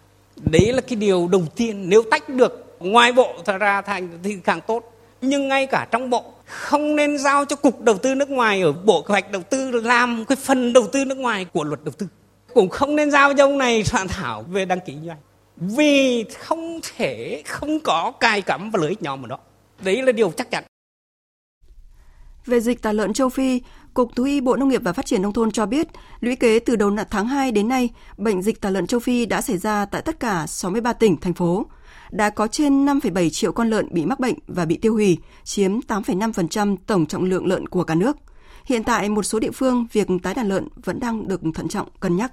đấy 0.45 0.72
là 0.72 0.80
cái 0.80 0.97
điều 0.97 1.28
đầu 1.28 1.43
tiên 1.57 1.88
nếu 1.88 2.03
tách 2.11 2.28
được 2.28 2.76
ngoài 2.80 3.12
bộ 3.12 3.34
ra 3.47 3.82
thành 3.82 4.18
thì 4.22 4.36
càng 4.45 4.61
tốt. 4.66 4.97
Nhưng 5.20 5.49
ngay 5.49 5.66
cả 5.66 5.88
trong 5.91 6.11
bộ 6.11 6.24
không 6.47 6.97
nên 6.97 7.18
giao 7.18 7.45
cho 7.45 7.57
cục 7.57 7.80
đầu 7.80 7.99
tư 7.99 8.14
nước 8.14 8.30
ngoài 8.30 8.62
ở 8.62 8.72
bộ 8.72 9.03
kế 9.03 9.07
hoạch 9.09 9.30
đầu 9.30 9.43
tư 9.43 9.70
làm 9.70 10.24
cái 10.24 10.36
phần 10.36 10.72
đầu 10.72 10.86
tư 10.93 11.05
nước 11.05 11.18
ngoài 11.18 11.45
của 11.45 11.64
luật 11.64 11.84
đầu 11.84 11.93
tư. 11.99 12.07
Cũng 12.55 12.68
không 12.68 12.97
nên 12.97 13.11
giao 13.11 13.34
cho 13.34 13.45
ông 13.45 13.59
này 13.59 13.84
soạn 13.84 14.09
thảo 14.09 14.43
về 14.43 14.64
đăng 14.64 14.80
ký 14.80 14.97
doanh. 15.07 15.18
Vì 15.57 16.24
không 16.38 16.80
thể 16.97 17.43
không 17.47 17.80
có 17.80 18.12
cài 18.20 18.43
cắm 18.43 18.70
và 18.70 18.78
lợi 18.80 18.88
ích 18.88 19.03
nhóm 19.03 19.24
ở 19.24 19.28
đó. 19.28 19.38
Đấy 19.80 20.03
là 20.03 20.12
điều 20.12 20.32
chắc 20.36 20.51
chắn. 20.51 20.64
Về 22.47 22.61
dịch 22.61 22.82
tả 22.82 22.93
lợn 22.93 23.12
châu 23.12 23.28
Phi, 23.28 23.61
Cục 24.01 24.16
Thú 24.16 24.24
y 24.24 24.40
Bộ 24.40 24.57
Nông 24.57 24.68
nghiệp 24.68 24.82
và 24.84 24.92
Phát 24.92 25.07
triển 25.07 25.22
Nông 25.22 25.32
thôn 25.32 25.51
cho 25.51 25.66
biết, 25.66 25.88
lũy 26.20 26.36
kế 26.36 26.59
từ 26.59 26.76
đầu 26.76 26.96
tháng 27.11 27.26
2 27.26 27.53
đến 27.53 27.68
nay, 27.68 27.88
bệnh 28.16 28.42
dịch 28.42 28.61
tả 28.61 28.70
lợn 28.70 28.86
châu 28.86 29.01
Phi 29.01 29.26
đã 29.26 29.40
xảy 29.40 29.59
ra 29.59 29.84
tại 29.84 30.03
tất 30.03 30.20
cả 30.20 30.46
63 30.46 30.92
tỉnh, 30.92 31.16
thành 31.16 31.34
phố. 31.34 31.66
Đã 32.11 32.30
có 32.30 32.46
trên 32.46 32.86
5,7 32.86 33.30
triệu 33.30 33.53
con 33.53 33.70
lợn 33.70 33.88
bị 33.90 34.07
mắc 34.07 34.20
bệnh 34.20 34.34
và 34.46 34.64
bị 34.64 34.76
tiêu 34.76 34.92
hủy, 34.92 35.18
chiếm 35.44 35.80
8,5% 35.80 36.76
tổng 36.86 37.07
trọng 37.07 37.24
lượng 37.24 37.46
lợn 37.46 37.68
của 37.68 37.84
cả 37.84 37.94
nước. 37.94 38.16
Hiện 38.64 38.84
tại, 38.84 39.09
một 39.09 39.22
số 39.22 39.38
địa 39.38 39.51
phương 39.51 39.86
việc 39.92 40.09
tái 40.22 40.34
đàn 40.34 40.48
lợn 40.48 40.68
vẫn 40.84 41.01
đang 41.01 41.28
được 41.28 41.40
thận 41.55 41.68
trọng 41.68 41.88
cân 42.01 42.16
nhắc. 42.16 42.32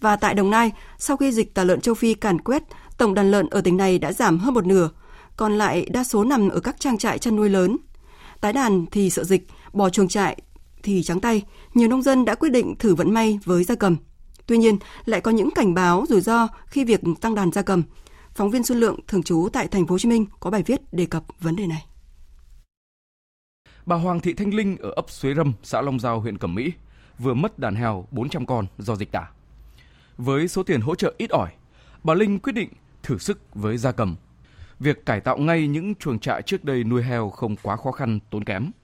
Và 0.00 0.16
tại 0.16 0.34
Đồng 0.34 0.50
Nai, 0.50 0.72
sau 0.98 1.16
khi 1.16 1.32
dịch 1.32 1.54
tả 1.54 1.64
lợn 1.64 1.80
châu 1.80 1.94
Phi 1.94 2.14
càn 2.14 2.40
quét, 2.40 2.62
tổng 2.98 3.14
đàn 3.14 3.30
lợn 3.30 3.48
ở 3.50 3.60
tỉnh 3.60 3.76
này 3.76 3.98
đã 3.98 4.12
giảm 4.12 4.38
hơn 4.38 4.54
một 4.54 4.66
nửa, 4.66 4.90
còn 5.36 5.58
lại 5.58 5.86
đa 5.90 6.04
số 6.04 6.24
nằm 6.24 6.48
ở 6.48 6.60
các 6.60 6.80
trang 6.80 6.98
trại 6.98 7.18
chăn 7.18 7.36
nuôi 7.36 7.50
lớn. 7.50 7.76
Tái 8.40 8.52
đàn 8.52 8.86
thì 8.90 9.10
sợ 9.10 9.24
dịch, 9.24 9.46
bỏ 9.72 9.90
chuồng 9.90 10.08
trại 10.08 10.38
thì 10.84 11.02
trắng 11.02 11.20
tay, 11.20 11.42
nhiều 11.74 11.88
nông 11.88 12.02
dân 12.02 12.24
đã 12.24 12.34
quyết 12.34 12.48
định 12.48 12.74
thử 12.78 12.94
vận 12.94 13.14
may 13.14 13.38
với 13.44 13.64
gia 13.64 13.74
cầm. 13.74 13.96
Tuy 14.46 14.58
nhiên, 14.58 14.78
lại 15.04 15.20
có 15.20 15.30
những 15.30 15.50
cảnh 15.54 15.74
báo 15.74 16.04
rủi 16.08 16.20
ro 16.20 16.48
khi 16.66 16.84
việc 16.84 17.00
tăng 17.20 17.34
đàn 17.34 17.52
gia 17.52 17.62
cầm. 17.62 17.82
Phóng 18.34 18.50
viên 18.50 18.64
Xuân 18.64 18.80
Lượng 18.80 19.00
thường 19.08 19.22
trú 19.22 19.48
tại 19.52 19.68
thành 19.68 19.86
phố 19.86 19.92
Hồ 19.92 19.98
Chí 19.98 20.08
Minh 20.08 20.26
có 20.40 20.50
bài 20.50 20.62
viết 20.66 20.80
đề 20.92 21.06
cập 21.06 21.24
vấn 21.40 21.56
đề 21.56 21.66
này. 21.66 21.86
Bà 23.86 23.96
Hoàng 23.96 24.20
Thị 24.20 24.32
Thanh 24.32 24.54
Linh 24.54 24.76
ở 24.76 24.90
ấp 24.90 25.10
Suối 25.10 25.34
Râm, 25.34 25.52
xã 25.62 25.82
Long 25.82 26.00
Giao, 26.00 26.20
huyện 26.20 26.38
Cẩm 26.38 26.54
Mỹ 26.54 26.72
vừa 27.18 27.34
mất 27.34 27.58
đàn 27.58 27.74
heo 27.74 28.06
400 28.10 28.46
con 28.46 28.66
do 28.78 28.96
dịch 28.96 29.12
tả. 29.12 29.30
Với 30.16 30.48
số 30.48 30.62
tiền 30.62 30.80
hỗ 30.80 30.94
trợ 30.94 31.14
ít 31.18 31.30
ỏi, 31.30 31.50
bà 32.02 32.14
Linh 32.14 32.38
quyết 32.38 32.52
định 32.52 32.68
thử 33.02 33.18
sức 33.18 33.54
với 33.54 33.78
gia 33.78 33.92
cầm. 33.92 34.16
Việc 34.80 35.06
cải 35.06 35.20
tạo 35.20 35.38
ngay 35.38 35.66
những 35.66 35.94
chuồng 35.94 36.18
trại 36.18 36.42
trước 36.42 36.64
đây 36.64 36.84
nuôi 36.84 37.02
heo 37.02 37.30
không 37.30 37.56
quá 37.62 37.76
khó 37.76 37.92
khăn, 37.92 38.18
tốn 38.30 38.44
kém– 38.44 38.70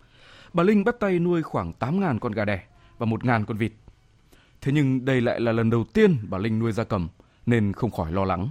bà 0.54 0.62
Linh 0.62 0.84
bắt 0.84 0.96
tay 1.00 1.18
nuôi 1.18 1.42
khoảng 1.42 1.72
8.000 1.80 2.18
con 2.20 2.32
gà 2.32 2.44
đẻ 2.44 2.60
và 2.98 3.06
1.000 3.06 3.44
con 3.46 3.56
vịt. 3.56 3.72
Thế 4.60 4.72
nhưng 4.74 5.04
đây 5.04 5.20
lại 5.20 5.40
là 5.40 5.52
lần 5.52 5.70
đầu 5.70 5.84
tiên 5.94 6.16
bà 6.30 6.38
Linh 6.38 6.58
nuôi 6.58 6.72
gia 6.72 6.84
cầm 6.84 7.08
nên 7.46 7.72
không 7.72 7.90
khỏi 7.90 8.12
lo 8.12 8.24
lắng. 8.24 8.48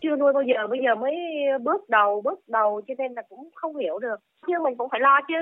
Chưa 0.00 0.16
nuôi 0.16 0.32
bao 0.32 0.42
giờ, 0.42 0.66
bây 0.66 0.80
giờ 0.84 0.94
mới 0.94 1.16
bước 1.62 1.88
đầu, 1.88 2.20
bước 2.20 2.48
đầu 2.48 2.80
cho 2.88 2.94
nên 2.98 3.12
là 3.12 3.22
cũng 3.28 3.48
không 3.54 3.76
hiểu 3.76 3.98
được. 3.98 4.16
Chứ 4.46 4.52
mình 4.64 4.76
cũng 4.76 4.88
phải 4.90 5.00
lo 5.00 5.20
chứ. 5.28 5.34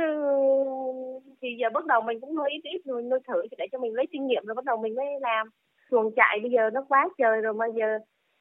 Thì 1.43 1.49
giờ 1.61 1.69
bước 1.75 1.87
đầu 1.87 2.01
mình 2.01 2.21
cũng 2.21 2.35
nuôi 2.35 2.49
ít 2.51 2.61
ít 2.65 2.87
nuôi, 2.87 3.03
nuôi 3.03 3.19
thử 3.29 3.43
để 3.59 3.67
cho 3.73 3.79
mình 3.79 3.95
lấy 3.95 4.07
kinh 4.13 4.27
nghiệm 4.27 4.45
rồi 4.47 4.55
bắt 4.55 4.65
đầu 4.65 4.77
mình 4.77 4.95
mới 4.95 5.07
làm. 5.21 5.49
Chuồng 5.91 6.15
chạy 6.17 6.39
bây 6.43 6.51
giờ 6.51 6.71
nó 6.73 6.85
quá 6.89 7.09
trời 7.19 7.41
rồi 7.41 7.55
mà 7.55 7.67
giờ 7.75 7.99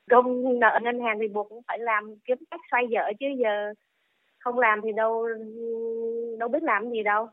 công 0.10 0.60
nợ 0.60 0.80
ngân 0.84 0.99
hàng 0.99 1.18
thì 1.22 1.28
buộc 1.28 1.49
cũng 1.49 1.62
phải 1.68 1.80
làm 1.80 2.16
kiếm 2.26 2.38
cách 2.51 2.62
xoay 2.72 2.84
vợ 2.91 3.14
chứ 3.20 3.26
giờ 3.38 3.74
không 4.48 4.60
làm 4.60 4.80
thì 4.84 4.89
đâu 4.95 5.28
đâu 6.39 6.50
biết 6.50 6.64
làm 6.64 6.89
gì 6.91 7.04
đâu. 7.04 7.30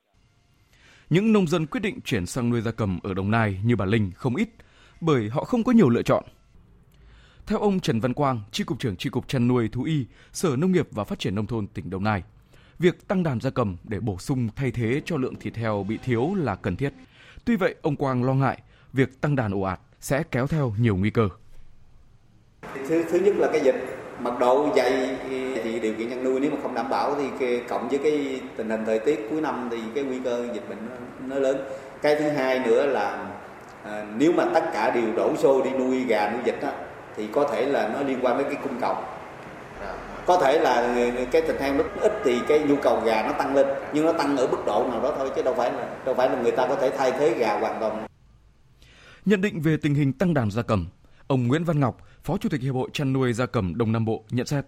Những 1.10 1.32
nông 1.32 1.46
dân 1.46 1.66
quyết 1.66 1.80
định 1.80 2.00
chuyển 2.00 2.26
sang 2.26 2.50
nuôi 2.50 2.60
gia 2.60 2.70
cầm 2.70 2.98
ở 3.02 3.14
Đồng 3.14 3.30
Nai 3.30 3.60
như 3.64 3.76
bà 3.76 3.84
Linh 3.84 4.12
không 4.16 4.36
ít, 4.36 4.48
bởi 5.00 5.28
họ 5.28 5.44
không 5.44 5.64
có 5.64 5.72
nhiều 5.72 5.88
lựa 5.88 6.02
chọn. 6.02 6.24
Theo 7.46 7.58
ông 7.58 7.80
Trần 7.80 8.00
Văn 8.00 8.14
Quang, 8.14 8.40
Tri 8.50 8.64
Cục 8.64 8.78
trưởng 8.78 8.96
Tri 8.96 9.10
Cục 9.10 9.28
Chăn 9.28 9.48
nuôi 9.48 9.68
Thú 9.68 9.82
y, 9.82 10.06
Sở 10.32 10.56
Nông 10.56 10.72
nghiệp 10.72 10.88
và 10.90 11.04
Phát 11.04 11.18
triển 11.18 11.34
Nông 11.34 11.46
thôn 11.46 11.66
tỉnh 11.66 11.90
Đồng 11.90 12.04
Nai, 12.04 12.22
việc 12.78 13.08
tăng 13.08 13.22
đàn 13.22 13.40
gia 13.40 13.50
cầm 13.50 13.76
để 13.84 14.00
bổ 14.00 14.18
sung 14.18 14.48
thay 14.56 14.70
thế 14.70 15.02
cho 15.04 15.16
lượng 15.16 15.34
thịt 15.34 15.56
heo 15.56 15.84
bị 15.88 15.98
thiếu 16.04 16.34
là 16.34 16.54
cần 16.56 16.76
thiết. 16.76 16.92
Tuy 17.44 17.56
vậy, 17.56 17.74
ông 17.82 17.96
Quang 17.96 18.24
lo 18.24 18.34
ngại 18.34 18.62
việc 18.92 19.20
tăng 19.20 19.36
đàn 19.36 19.54
ồ 19.54 19.60
ạt 19.60 19.80
sẽ 20.00 20.22
kéo 20.30 20.46
theo 20.46 20.74
nhiều 20.78 20.96
nguy 20.96 21.10
cơ. 21.10 21.28
Thứ, 22.88 23.04
thứ 23.10 23.18
nhất 23.18 23.34
là 23.38 23.48
cái 23.52 23.60
dịch, 23.64 23.74
mật 24.20 24.38
độ 24.38 24.68
dày 24.76 25.16
thì 25.64 25.80
điều 25.80 25.94
kiện 25.94 26.10
chăn 26.10 26.24
nuôi 26.24 26.40
nếu 26.40 26.50
mà 26.50 26.56
không 26.62 26.74
đảm 26.74 26.90
bảo 26.90 27.14
thì 27.14 27.24
cái, 27.40 27.60
cộng 27.68 27.88
với 27.88 27.98
cái 27.98 28.40
tình 28.56 28.70
hình 28.70 28.84
thời 28.86 28.98
tiết 28.98 29.26
cuối 29.30 29.40
năm 29.40 29.68
thì 29.70 29.78
cái 29.94 30.04
nguy 30.04 30.18
cơ 30.24 30.46
dịch 30.54 30.68
bệnh 30.68 30.78
nó, 30.90 30.96
nó 31.34 31.40
lớn. 31.40 31.64
Cái 32.02 32.16
thứ 32.16 32.28
hai 32.28 32.58
nữa 32.58 32.86
là 32.86 33.26
à, 33.84 34.04
nếu 34.16 34.32
mà 34.32 34.44
tất 34.54 34.64
cả 34.72 34.90
đều 34.90 35.12
đổ 35.16 35.36
xô 35.36 35.62
đi 35.62 35.70
nuôi 35.70 36.04
gà 36.04 36.30
nuôi 36.30 36.42
vịt 36.44 36.62
á, 36.62 36.72
thì 37.16 37.28
có 37.32 37.48
thể 37.52 37.66
là 37.66 37.88
nó 37.88 38.00
liên 38.00 38.18
quan 38.22 38.38
đến 38.38 38.46
cái 38.46 38.58
cung 38.62 38.80
cầu. 38.80 38.96
Có 40.26 40.36
thể 40.36 40.58
là 40.58 40.94
cái 41.32 41.42
thịt 41.42 41.60
heo 41.60 41.76
rất 41.76 41.86
ít 42.00 42.12
thì 42.24 42.40
cái 42.48 42.58
nhu 42.58 42.76
cầu 42.76 43.00
gà 43.04 43.22
nó 43.22 43.32
tăng 43.32 43.54
lên 43.54 43.66
nhưng 43.92 44.06
nó 44.06 44.12
tăng 44.12 44.36
ở 44.36 44.46
mức 44.46 44.66
độ 44.66 44.86
nào 44.90 45.02
đó 45.02 45.12
thôi 45.18 45.30
chứ 45.36 45.42
đâu 45.42 45.54
phải 45.54 45.72
là 45.72 45.86
đâu 46.04 46.14
phải 46.14 46.28
là 46.28 46.36
người 46.42 46.52
ta 46.52 46.66
có 46.66 46.74
thể 46.74 46.90
thay 46.90 47.12
thế 47.12 47.34
gà 47.38 47.58
hoàn 47.58 47.80
toàn. 47.80 48.06
Nhận 49.24 49.40
định 49.40 49.60
về 49.60 49.76
tình 49.82 49.94
hình 49.94 50.12
tăng 50.12 50.34
đàn 50.34 50.50
gia 50.50 50.62
cầm, 50.62 50.86
ông 51.28 51.48
Nguyễn 51.48 51.64
Văn 51.64 51.80
Ngọc, 51.80 51.94
Phó 52.24 52.36
Chủ 52.40 52.48
tịch 52.48 52.60
Hiệp 52.60 52.74
hội 52.74 52.88
chăn 52.92 53.12
nuôi 53.12 53.32
gia 53.32 53.46
cầm 53.46 53.74
Đông 53.78 53.92
Nam 53.92 54.04
Bộ 54.04 54.24
nhận 54.30 54.46
xét. 54.46 54.64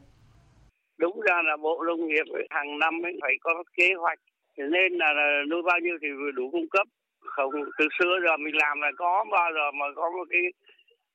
Đúng 0.98 1.20
ra 1.20 1.42
là 1.44 1.56
Bộ 1.56 1.84
Nông 1.86 2.08
nghiệp 2.08 2.26
hàng 2.50 2.78
năm 2.78 2.94
ấy 3.06 3.18
phải 3.22 3.34
có 3.40 3.64
kế 3.76 3.94
hoạch 3.94 4.18
nên 4.56 4.92
là 4.92 5.08
nuôi 5.50 5.62
bao 5.62 5.78
nhiêu 5.80 5.96
thì 6.02 6.08
đủ 6.34 6.50
cung 6.52 6.68
cấp. 6.70 6.86
Không 7.20 7.52
từ 7.78 7.88
xưa 7.98 8.18
giờ 8.24 8.36
mình 8.36 8.56
làm 8.56 8.80
là 8.80 8.90
có 8.96 9.24
bao 9.30 9.50
giờ 9.54 9.70
mà 9.80 9.86
có 9.96 10.10
một 10.10 10.24
cái 10.30 10.40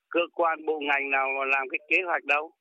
cơ 0.10 0.20
quan 0.34 0.66
bộ 0.66 0.80
ngành 0.80 1.10
nào 1.10 1.28
mà 1.40 1.46
làm 1.46 1.70
cái 1.70 1.80
kế 1.90 2.04
hoạch 2.06 2.24
đâu 2.24 2.52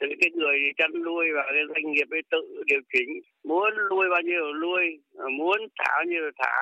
từ 0.00 0.06
cái 0.20 0.30
người 0.30 0.58
chăn 0.76 0.90
nuôi 1.04 1.26
và 1.36 1.42
cái 1.42 1.62
doanh 1.68 1.92
nghiệp 1.92 2.08
ấy 2.10 2.22
tự 2.30 2.62
điều 2.66 2.80
chỉnh 2.92 3.08
muốn 3.44 3.70
nuôi 3.90 4.06
bao 4.10 4.20
nhiêu 4.20 4.52
nuôi 4.62 4.84
muốn 5.38 5.58
thả 5.78 5.90
bao 5.96 6.04
nhiêu 6.04 6.30
thả 6.38 6.56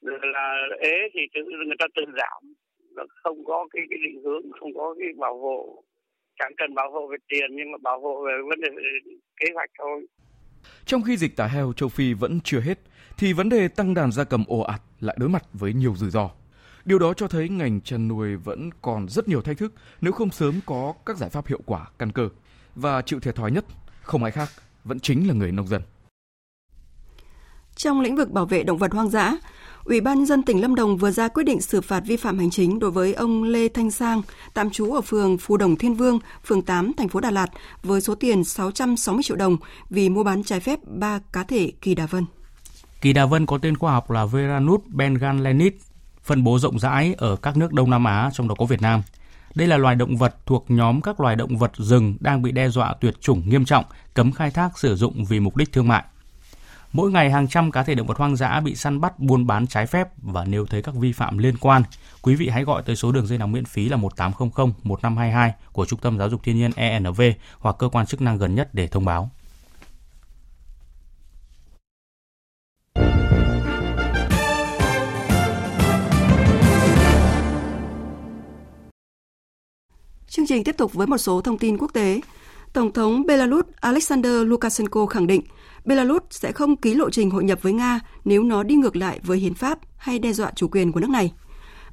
rồi 0.00 0.18
là 0.22 0.54
ế 0.78 1.08
thì 1.14 1.20
tự 1.34 1.40
người 1.66 1.76
ta 1.78 1.86
tự 1.94 2.02
giảm 2.18 2.54
nó 2.96 3.02
không 3.22 3.44
có 3.44 3.66
cái, 3.72 3.82
cái 3.90 3.98
định 4.06 4.22
hướng 4.24 4.42
không 4.60 4.70
có 4.76 4.94
cái 4.98 5.08
bảo 5.18 5.38
hộ 5.38 5.84
chẳng 6.38 6.52
cần 6.56 6.74
bảo 6.74 6.90
hộ 6.92 7.06
về 7.10 7.16
tiền 7.28 7.48
nhưng 7.50 7.72
mà 7.72 7.78
bảo 7.82 8.00
hộ 8.00 8.24
về 8.26 8.32
vấn 8.48 8.60
đề 8.60 8.68
kế 9.40 9.46
hoạch 9.54 9.70
thôi 9.78 10.06
trong 10.86 11.02
khi 11.02 11.16
dịch 11.16 11.36
tả 11.36 11.46
heo 11.46 11.72
châu 11.72 11.88
Phi 11.88 12.12
vẫn 12.12 12.40
chưa 12.44 12.60
hết, 12.60 12.78
thì 13.18 13.32
vấn 13.32 13.48
đề 13.48 13.68
tăng 13.68 13.94
đàn 13.94 14.12
gia 14.12 14.24
cầm 14.24 14.44
ồ 14.48 14.60
ạt 14.60 14.82
lại 15.00 15.16
đối 15.18 15.28
mặt 15.28 15.44
với 15.52 15.72
nhiều 15.72 15.94
rủi 15.96 16.10
ro. 16.10 16.30
Điều 16.84 16.98
đó 16.98 17.14
cho 17.14 17.28
thấy 17.28 17.48
ngành 17.48 17.80
chăn 17.80 18.08
nuôi 18.08 18.36
vẫn 18.36 18.70
còn 18.82 19.08
rất 19.08 19.28
nhiều 19.28 19.42
thách 19.42 19.58
thức 19.58 19.72
nếu 20.00 20.12
không 20.12 20.30
sớm 20.30 20.60
có 20.66 20.94
các 21.06 21.16
giải 21.16 21.30
pháp 21.30 21.46
hiệu 21.46 21.60
quả 21.66 21.86
căn 21.98 22.12
cơ. 22.12 22.28
Và 22.74 23.02
chịu 23.02 23.20
thiệt 23.20 23.34
thòi 23.34 23.50
nhất, 23.50 23.64
không 24.02 24.22
ai 24.22 24.32
khác, 24.32 24.48
vẫn 24.84 25.00
chính 25.00 25.28
là 25.28 25.34
người 25.34 25.52
nông 25.52 25.66
dân. 25.66 25.82
Trong 27.76 28.00
lĩnh 28.00 28.16
vực 28.16 28.30
bảo 28.30 28.46
vệ 28.46 28.62
động 28.62 28.78
vật 28.78 28.92
hoang 28.92 29.10
dã, 29.10 29.36
Ủy 29.84 30.00
ban 30.00 30.18
nhân 30.18 30.26
dân 30.26 30.42
tỉnh 30.42 30.60
Lâm 30.60 30.74
Đồng 30.74 30.96
vừa 30.96 31.10
ra 31.10 31.28
quyết 31.28 31.42
định 31.44 31.60
xử 31.60 31.80
phạt 31.80 32.02
vi 32.06 32.16
phạm 32.16 32.38
hành 32.38 32.50
chính 32.50 32.78
đối 32.78 32.90
với 32.90 33.14
ông 33.14 33.42
Lê 33.42 33.68
Thanh 33.68 33.90
Sang, 33.90 34.22
tạm 34.54 34.70
trú 34.70 34.92
ở 34.92 35.00
phường 35.00 35.38
Phú 35.38 35.56
Đồng 35.56 35.76
Thiên 35.76 35.94
Vương, 35.94 36.18
phường 36.44 36.62
8, 36.62 36.92
thành 36.96 37.08
phố 37.08 37.20
Đà 37.20 37.30
Lạt 37.30 37.46
với 37.82 38.00
số 38.00 38.14
tiền 38.14 38.44
660 38.44 39.22
triệu 39.22 39.36
đồng 39.36 39.56
vì 39.90 40.08
mua 40.08 40.24
bán 40.24 40.44
trái 40.44 40.60
phép 40.60 40.78
ba 40.84 41.18
cá 41.32 41.42
thể 41.42 41.72
kỳ 41.80 41.94
đà 41.94 42.06
vân. 42.06 42.26
Kỳ 43.00 43.12
đà 43.12 43.26
vân 43.26 43.46
có 43.46 43.58
tên 43.58 43.76
khoa 43.76 43.92
học 43.92 44.10
là 44.10 44.24
Veranus 44.24 44.80
bengalensis, 44.86 45.72
phân 46.22 46.44
bố 46.44 46.58
rộng 46.58 46.78
rãi 46.78 47.14
ở 47.18 47.36
các 47.36 47.56
nước 47.56 47.72
Đông 47.72 47.90
Nam 47.90 48.04
Á, 48.04 48.30
trong 48.32 48.48
đó 48.48 48.54
có 48.58 48.64
Việt 48.64 48.82
Nam. 48.82 49.02
Đây 49.54 49.68
là 49.68 49.76
loài 49.76 49.94
động 49.94 50.16
vật 50.16 50.36
thuộc 50.46 50.64
nhóm 50.68 51.00
các 51.00 51.20
loài 51.20 51.36
động 51.36 51.58
vật 51.58 51.72
rừng 51.76 52.16
đang 52.20 52.42
bị 52.42 52.52
đe 52.52 52.68
dọa 52.68 52.94
tuyệt 53.00 53.20
chủng 53.20 53.48
nghiêm 53.48 53.64
trọng, 53.64 53.84
cấm 54.14 54.32
khai 54.32 54.50
thác 54.50 54.78
sử 54.78 54.96
dụng 54.96 55.24
vì 55.24 55.40
mục 55.40 55.56
đích 55.56 55.72
thương 55.72 55.88
mại. 55.88 56.04
Mỗi 56.92 57.10
ngày 57.10 57.30
hàng 57.30 57.48
trăm 57.48 57.70
cá 57.70 57.82
thể 57.82 57.94
động 57.94 58.06
vật 58.06 58.18
hoang 58.18 58.36
dã 58.36 58.60
bị 58.60 58.74
săn 58.74 59.00
bắt 59.00 59.18
buôn 59.18 59.46
bán 59.46 59.66
trái 59.66 59.86
phép 59.86 60.08
và 60.16 60.44
nếu 60.44 60.66
thấy 60.66 60.82
các 60.82 60.94
vi 60.94 61.12
phạm 61.12 61.38
liên 61.38 61.56
quan, 61.58 61.82
quý 62.22 62.34
vị 62.34 62.48
hãy 62.48 62.64
gọi 62.64 62.82
tới 62.82 62.96
số 62.96 63.12
đường 63.12 63.26
dây 63.26 63.38
nóng 63.38 63.52
miễn 63.52 63.64
phí 63.64 63.88
là 63.88 63.96
1800 63.96 64.72
1522 64.82 65.54
của 65.72 65.86
Trung 65.86 65.98
tâm 66.00 66.18
Giáo 66.18 66.30
dục 66.30 66.40
Thiên 66.44 66.56
nhiên 66.56 66.70
ENV 66.76 67.22
hoặc 67.58 67.76
cơ 67.78 67.88
quan 67.88 68.06
chức 68.06 68.20
năng 68.20 68.38
gần 68.38 68.54
nhất 68.54 68.68
để 68.72 68.86
thông 68.86 69.04
báo. 69.04 69.30
Chương 80.28 80.46
trình 80.46 80.64
tiếp 80.64 80.76
tục 80.78 80.94
với 80.94 81.06
một 81.06 81.18
số 81.18 81.40
thông 81.40 81.58
tin 81.58 81.78
quốc 81.78 81.90
tế. 81.92 82.20
Tổng 82.72 82.92
thống 82.92 83.26
Belarus 83.26 83.64
Alexander 83.80 84.32
Lukashenko 84.46 85.06
khẳng 85.06 85.26
định 85.26 85.42
Belarus 85.84 86.22
sẽ 86.30 86.52
không 86.52 86.76
ký 86.76 86.94
lộ 86.94 87.10
trình 87.10 87.30
hội 87.30 87.44
nhập 87.44 87.58
với 87.62 87.72
Nga 87.72 88.00
nếu 88.24 88.42
nó 88.42 88.62
đi 88.62 88.74
ngược 88.74 88.96
lại 88.96 89.20
với 89.22 89.38
hiến 89.38 89.54
pháp 89.54 89.78
hay 89.96 90.18
đe 90.18 90.32
dọa 90.32 90.52
chủ 90.56 90.68
quyền 90.68 90.92
của 90.92 91.00
nước 91.00 91.10
này. 91.10 91.32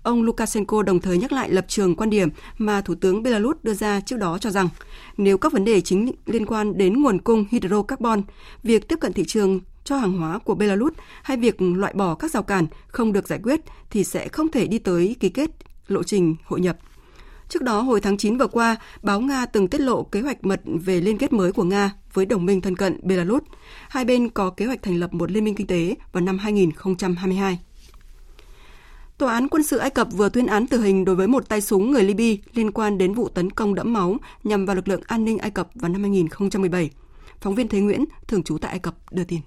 Ông 0.03 0.23
Lukashenko 0.23 0.83
đồng 0.83 0.99
thời 0.99 1.17
nhắc 1.17 1.31
lại 1.31 1.51
lập 1.51 1.65
trường 1.67 1.95
quan 1.95 2.09
điểm 2.09 2.29
mà 2.57 2.81
Thủ 2.81 2.95
tướng 2.95 3.23
Belarus 3.23 3.57
đưa 3.63 3.73
ra 3.73 4.01
trước 4.01 4.17
đó 4.17 4.37
cho 4.37 4.49
rằng 4.49 4.69
nếu 5.17 5.37
các 5.37 5.53
vấn 5.53 5.65
đề 5.65 5.81
chính 5.81 6.11
liên 6.25 6.45
quan 6.45 6.77
đến 6.77 7.01
nguồn 7.01 7.21
cung 7.21 7.45
hydrocarbon, 7.51 8.21
việc 8.63 8.87
tiếp 8.87 8.95
cận 9.01 9.13
thị 9.13 9.23
trường 9.27 9.59
cho 9.83 9.97
hàng 9.97 10.17
hóa 10.17 10.39
của 10.39 10.55
Belarus 10.55 10.93
hay 11.23 11.37
việc 11.37 11.61
loại 11.61 11.93
bỏ 11.93 12.15
các 12.15 12.31
rào 12.31 12.43
cản 12.43 12.67
không 12.87 13.13
được 13.13 13.27
giải 13.27 13.39
quyết 13.43 13.59
thì 13.89 14.03
sẽ 14.03 14.27
không 14.27 14.51
thể 14.51 14.67
đi 14.67 14.79
tới 14.79 15.15
ký 15.19 15.29
kết 15.29 15.49
lộ 15.87 16.03
trình 16.03 16.35
hội 16.45 16.61
nhập. 16.61 16.77
Trước 17.49 17.61
đó, 17.61 17.81
hồi 17.81 18.01
tháng 18.01 18.17
9 18.17 18.37
vừa 18.37 18.47
qua, 18.47 18.75
báo 19.01 19.21
Nga 19.21 19.45
từng 19.45 19.67
tiết 19.67 19.81
lộ 19.81 20.03
kế 20.03 20.21
hoạch 20.21 20.45
mật 20.45 20.61
về 20.65 21.01
liên 21.01 21.17
kết 21.17 21.33
mới 21.33 21.51
của 21.51 21.63
Nga 21.63 21.91
với 22.13 22.25
đồng 22.25 22.45
minh 22.45 22.61
thân 22.61 22.75
cận 22.75 22.99
Belarus. 23.03 23.43
Hai 23.89 24.05
bên 24.05 24.29
có 24.29 24.49
kế 24.49 24.65
hoạch 24.65 24.83
thành 24.83 24.99
lập 24.99 25.13
một 25.13 25.31
liên 25.31 25.43
minh 25.43 25.55
kinh 25.55 25.67
tế 25.67 25.95
vào 26.11 26.21
năm 26.21 26.37
2022. 26.37 27.59
Tòa 29.17 29.33
án 29.33 29.47
quân 29.47 29.63
sự 29.63 29.77
Ai 29.77 29.89
Cập 29.89 30.07
vừa 30.11 30.29
tuyên 30.29 30.45
án 30.45 30.67
tử 30.67 30.81
hình 30.81 31.05
đối 31.05 31.15
với 31.15 31.27
một 31.27 31.49
tay 31.49 31.61
súng 31.61 31.91
người 31.91 32.03
Libya 32.03 32.41
liên 32.53 32.71
quan 32.71 32.97
đến 32.97 33.13
vụ 33.13 33.29
tấn 33.29 33.49
công 33.49 33.75
đẫm 33.75 33.93
máu 33.93 34.17
nhằm 34.43 34.65
vào 34.65 34.75
lực 34.75 34.87
lượng 34.87 35.01
an 35.07 35.25
ninh 35.25 35.37
Ai 35.37 35.51
Cập 35.51 35.69
vào 35.75 35.89
năm 35.89 36.01
2017. 36.01 36.89
Phóng 37.41 37.55
viên 37.55 37.67
Thế 37.67 37.79
Nguyễn, 37.79 38.05
thường 38.27 38.43
trú 38.43 38.57
tại 38.57 38.71
Ai 38.71 38.79
Cập, 38.79 38.95
đưa 39.11 39.23
tin. 39.23 39.39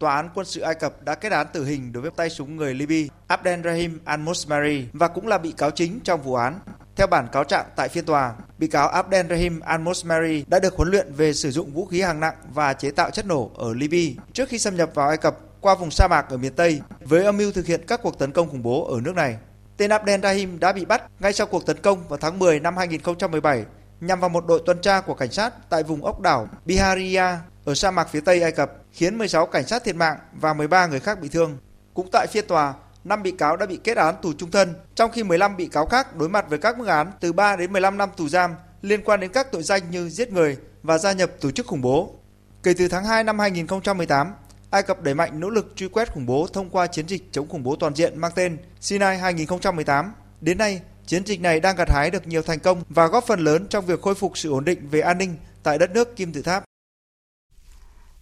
Tòa 0.00 0.14
án 0.14 0.28
quân 0.34 0.46
sự 0.46 0.60
Ai 0.60 0.74
Cập 0.74 1.02
đã 1.04 1.14
kết 1.14 1.32
án 1.32 1.46
tử 1.52 1.64
hình 1.64 1.92
đối 1.92 2.02
với 2.02 2.10
tay 2.16 2.30
súng 2.30 2.56
người 2.56 2.74
Libya 2.74 3.14
Abdel 3.26 3.60
Rahim 3.64 3.98
al-Mosmari 4.04 4.84
và 4.92 5.08
cũng 5.08 5.26
là 5.26 5.38
bị 5.38 5.52
cáo 5.52 5.70
chính 5.70 6.00
trong 6.04 6.22
vụ 6.22 6.34
án. 6.34 6.58
Theo 6.96 7.06
bản 7.06 7.28
cáo 7.32 7.44
trạng 7.44 7.66
tại 7.76 7.88
phiên 7.88 8.04
tòa, 8.04 8.34
bị 8.58 8.66
cáo 8.66 8.88
Abdel 8.88 9.26
Rahim 9.30 9.60
al-Mosmari 9.60 10.44
đã 10.46 10.58
được 10.58 10.74
huấn 10.76 10.90
luyện 10.90 11.12
về 11.12 11.32
sử 11.32 11.50
dụng 11.50 11.72
vũ 11.72 11.86
khí 11.86 12.00
hạng 12.00 12.20
nặng 12.20 12.34
và 12.54 12.72
chế 12.72 12.90
tạo 12.90 13.10
chất 13.10 13.26
nổ 13.26 13.50
ở 13.56 13.74
Libya 13.74 14.22
trước 14.32 14.48
khi 14.48 14.58
xâm 14.58 14.76
nhập 14.76 14.90
vào 14.94 15.08
Ai 15.08 15.16
Cập 15.16 15.38
qua 15.60 15.74
vùng 15.74 15.90
sa 15.90 16.08
mạc 16.08 16.30
ở 16.30 16.36
miền 16.36 16.52
Tây 16.52 16.80
với 17.00 17.24
âm 17.24 17.36
mưu 17.36 17.52
thực 17.52 17.66
hiện 17.66 17.80
các 17.86 18.00
cuộc 18.02 18.18
tấn 18.18 18.32
công 18.32 18.48
khủng 18.48 18.62
bố 18.62 18.94
ở 18.94 19.00
nước 19.00 19.14
này. 19.14 19.36
Tên 19.76 19.90
Abdel 19.90 20.20
Rahim 20.20 20.60
đã 20.60 20.72
bị 20.72 20.84
bắt 20.84 21.02
ngay 21.20 21.32
sau 21.32 21.46
cuộc 21.46 21.66
tấn 21.66 21.76
công 21.82 22.08
vào 22.08 22.18
tháng 22.18 22.38
10 22.38 22.60
năm 22.60 22.76
2017 22.76 23.64
nhằm 24.00 24.20
vào 24.20 24.30
một 24.30 24.46
đội 24.46 24.62
tuần 24.66 24.80
tra 24.80 25.00
của 25.00 25.14
cảnh 25.14 25.30
sát 25.30 25.70
tại 25.70 25.82
vùng 25.82 26.04
ốc 26.04 26.20
đảo 26.20 26.48
Biharia 26.64 27.24
ở 27.64 27.74
sa 27.74 27.90
mạc 27.90 28.08
phía 28.10 28.20
Tây 28.20 28.42
Ai 28.42 28.52
Cập, 28.52 28.72
khiến 28.92 29.18
16 29.18 29.46
cảnh 29.46 29.66
sát 29.66 29.84
thiệt 29.84 29.96
mạng 29.96 30.18
và 30.32 30.54
13 30.54 30.86
người 30.86 31.00
khác 31.00 31.20
bị 31.20 31.28
thương. 31.28 31.58
Cũng 31.94 32.08
tại 32.12 32.26
phiên 32.26 32.46
tòa, 32.46 32.74
5 33.04 33.22
bị 33.22 33.30
cáo 33.30 33.56
đã 33.56 33.66
bị 33.66 33.80
kết 33.84 33.96
án 33.96 34.14
tù 34.22 34.32
trung 34.32 34.50
thân, 34.50 34.74
trong 34.94 35.10
khi 35.10 35.22
15 35.22 35.56
bị 35.56 35.66
cáo 35.66 35.86
khác 35.86 36.16
đối 36.16 36.28
mặt 36.28 36.44
với 36.48 36.58
các 36.58 36.78
mức 36.78 36.86
án 36.86 37.12
từ 37.20 37.32
3 37.32 37.56
đến 37.56 37.72
15 37.72 37.98
năm 37.98 38.10
tù 38.16 38.28
giam 38.28 38.54
liên 38.82 39.02
quan 39.04 39.20
đến 39.20 39.30
các 39.32 39.52
tội 39.52 39.62
danh 39.62 39.90
như 39.90 40.08
giết 40.08 40.32
người 40.32 40.56
và 40.82 40.98
gia 40.98 41.12
nhập 41.12 41.30
tổ 41.40 41.50
chức 41.50 41.66
khủng 41.66 41.80
bố. 41.80 42.14
Kể 42.62 42.74
từ 42.78 42.88
tháng 42.88 43.04
2 43.04 43.24
năm 43.24 43.38
2018, 43.38 44.32
Ai 44.70 44.82
Cập 44.82 45.02
đẩy 45.02 45.14
mạnh 45.14 45.40
nỗ 45.40 45.50
lực 45.50 45.72
truy 45.76 45.88
quét 45.88 46.12
khủng 46.12 46.26
bố 46.26 46.46
thông 46.52 46.70
qua 46.70 46.86
chiến 46.86 47.08
dịch 47.08 47.22
chống 47.32 47.48
khủng 47.48 47.62
bố 47.62 47.76
toàn 47.76 47.94
diện 47.94 48.18
mang 48.18 48.32
tên 48.34 48.58
Sinai 48.80 49.18
2018. 49.18 50.12
Đến 50.40 50.58
nay, 50.58 50.80
chiến 51.06 51.26
dịch 51.26 51.40
này 51.40 51.60
đang 51.60 51.76
gặt 51.76 51.90
hái 51.90 52.10
được 52.10 52.26
nhiều 52.26 52.42
thành 52.42 52.58
công 52.58 52.82
và 52.88 53.06
góp 53.06 53.24
phần 53.26 53.40
lớn 53.40 53.66
trong 53.68 53.86
việc 53.86 54.02
khôi 54.02 54.14
phục 54.14 54.38
sự 54.38 54.50
ổn 54.50 54.64
định 54.64 54.88
về 54.88 55.00
an 55.00 55.18
ninh 55.18 55.36
tại 55.62 55.78
đất 55.78 55.90
nước 55.90 56.16
Kim 56.16 56.32
Tự 56.32 56.42
Tháp. 56.42 56.64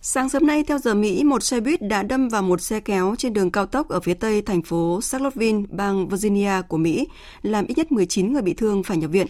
Sáng 0.01 0.29
sớm 0.29 0.47
nay, 0.47 0.63
theo 0.63 0.79
giờ 0.79 0.95
Mỹ, 0.95 1.25
một 1.25 1.43
xe 1.43 1.61
buýt 1.61 1.83
đã 1.83 2.03
đâm 2.03 2.29
vào 2.29 2.43
một 2.43 2.61
xe 2.61 2.81
kéo 2.81 3.15
trên 3.19 3.33
đường 3.33 3.51
cao 3.51 3.67
tốc 3.67 3.89
ở 3.89 4.01
phía 4.01 4.15
tây 4.15 4.43
thành 4.43 4.63
phố 4.63 5.01
Charlottesville, 5.03 5.63
bang 5.71 6.09
Virginia 6.09 6.63
của 6.69 6.77
Mỹ, 6.77 7.07
làm 7.43 7.67
ít 7.67 7.79
nhất 7.79 7.93
19 7.93 8.33
người 8.33 8.43
bị 8.43 8.55
thương 8.55 8.83
phải 8.83 8.97
nhập 8.97 9.11
viện. 9.11 9.27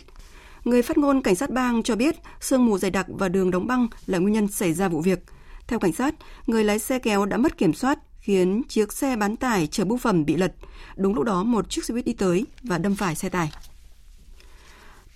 Người 0.65 0.83
phát 0.83 0.99
ngôn 0.99 1.23
cảnh 1.23 1.35
sát 1.35 1.51
bang 1.51 1.83
cho 1.83 1.97
biết 1.97 2.17
sương 2.41 2.67
mù 2.67 2.79
dày 2.79 2.91
đặc 2.91 3.07
và 3.09 3.29
đường 3.29 3.51
đóng 3.51 3.67
băng 3.67 3.89
là 4.07 4.19
nguyên 4.19 4.35
nhân 4.35 4.49
xảy 4.49 4.73
ra 4.73 4.89
vụ 4.89 5.01
việc. 5.01 5.25
Theo 5.67 5.79
cảnh 5.79 5.93
sát, 5.93 6.15
người 6.47 6.65
lái 6.65 6.79
xe 6.79 6.99
kéo 6.99 7.27
đã 7.27 7.37
mất 7.37 7.59
kiểm 7.59 7.75
soát 7.75 7.99
khiến 8.21 8.63
chiếc 8.69 8.93
xe 8.93 9.17
bán 9.17 9.37
tải 9.37 9.67
chở 9.67 9.85
bưu 9.85 9.99
phẩm 9.99 10.25
bị 10.25 10.37
lật. 10.37 10.55
Đúng 10.97 11.15
lúc 11.15 11.25
đó 11.25 11.45
một 11.45 11.71
chiếc 11.71 11.85
xe 11.85 11.95
buýt 11.95 12.05
đi 12.05 12.13
tới 12.13 12.47
và 12.63 12.79
đâm 12.79 12.95
phải 12.95 13.15
xe 13.15 13.29
tải. 13.29 13.51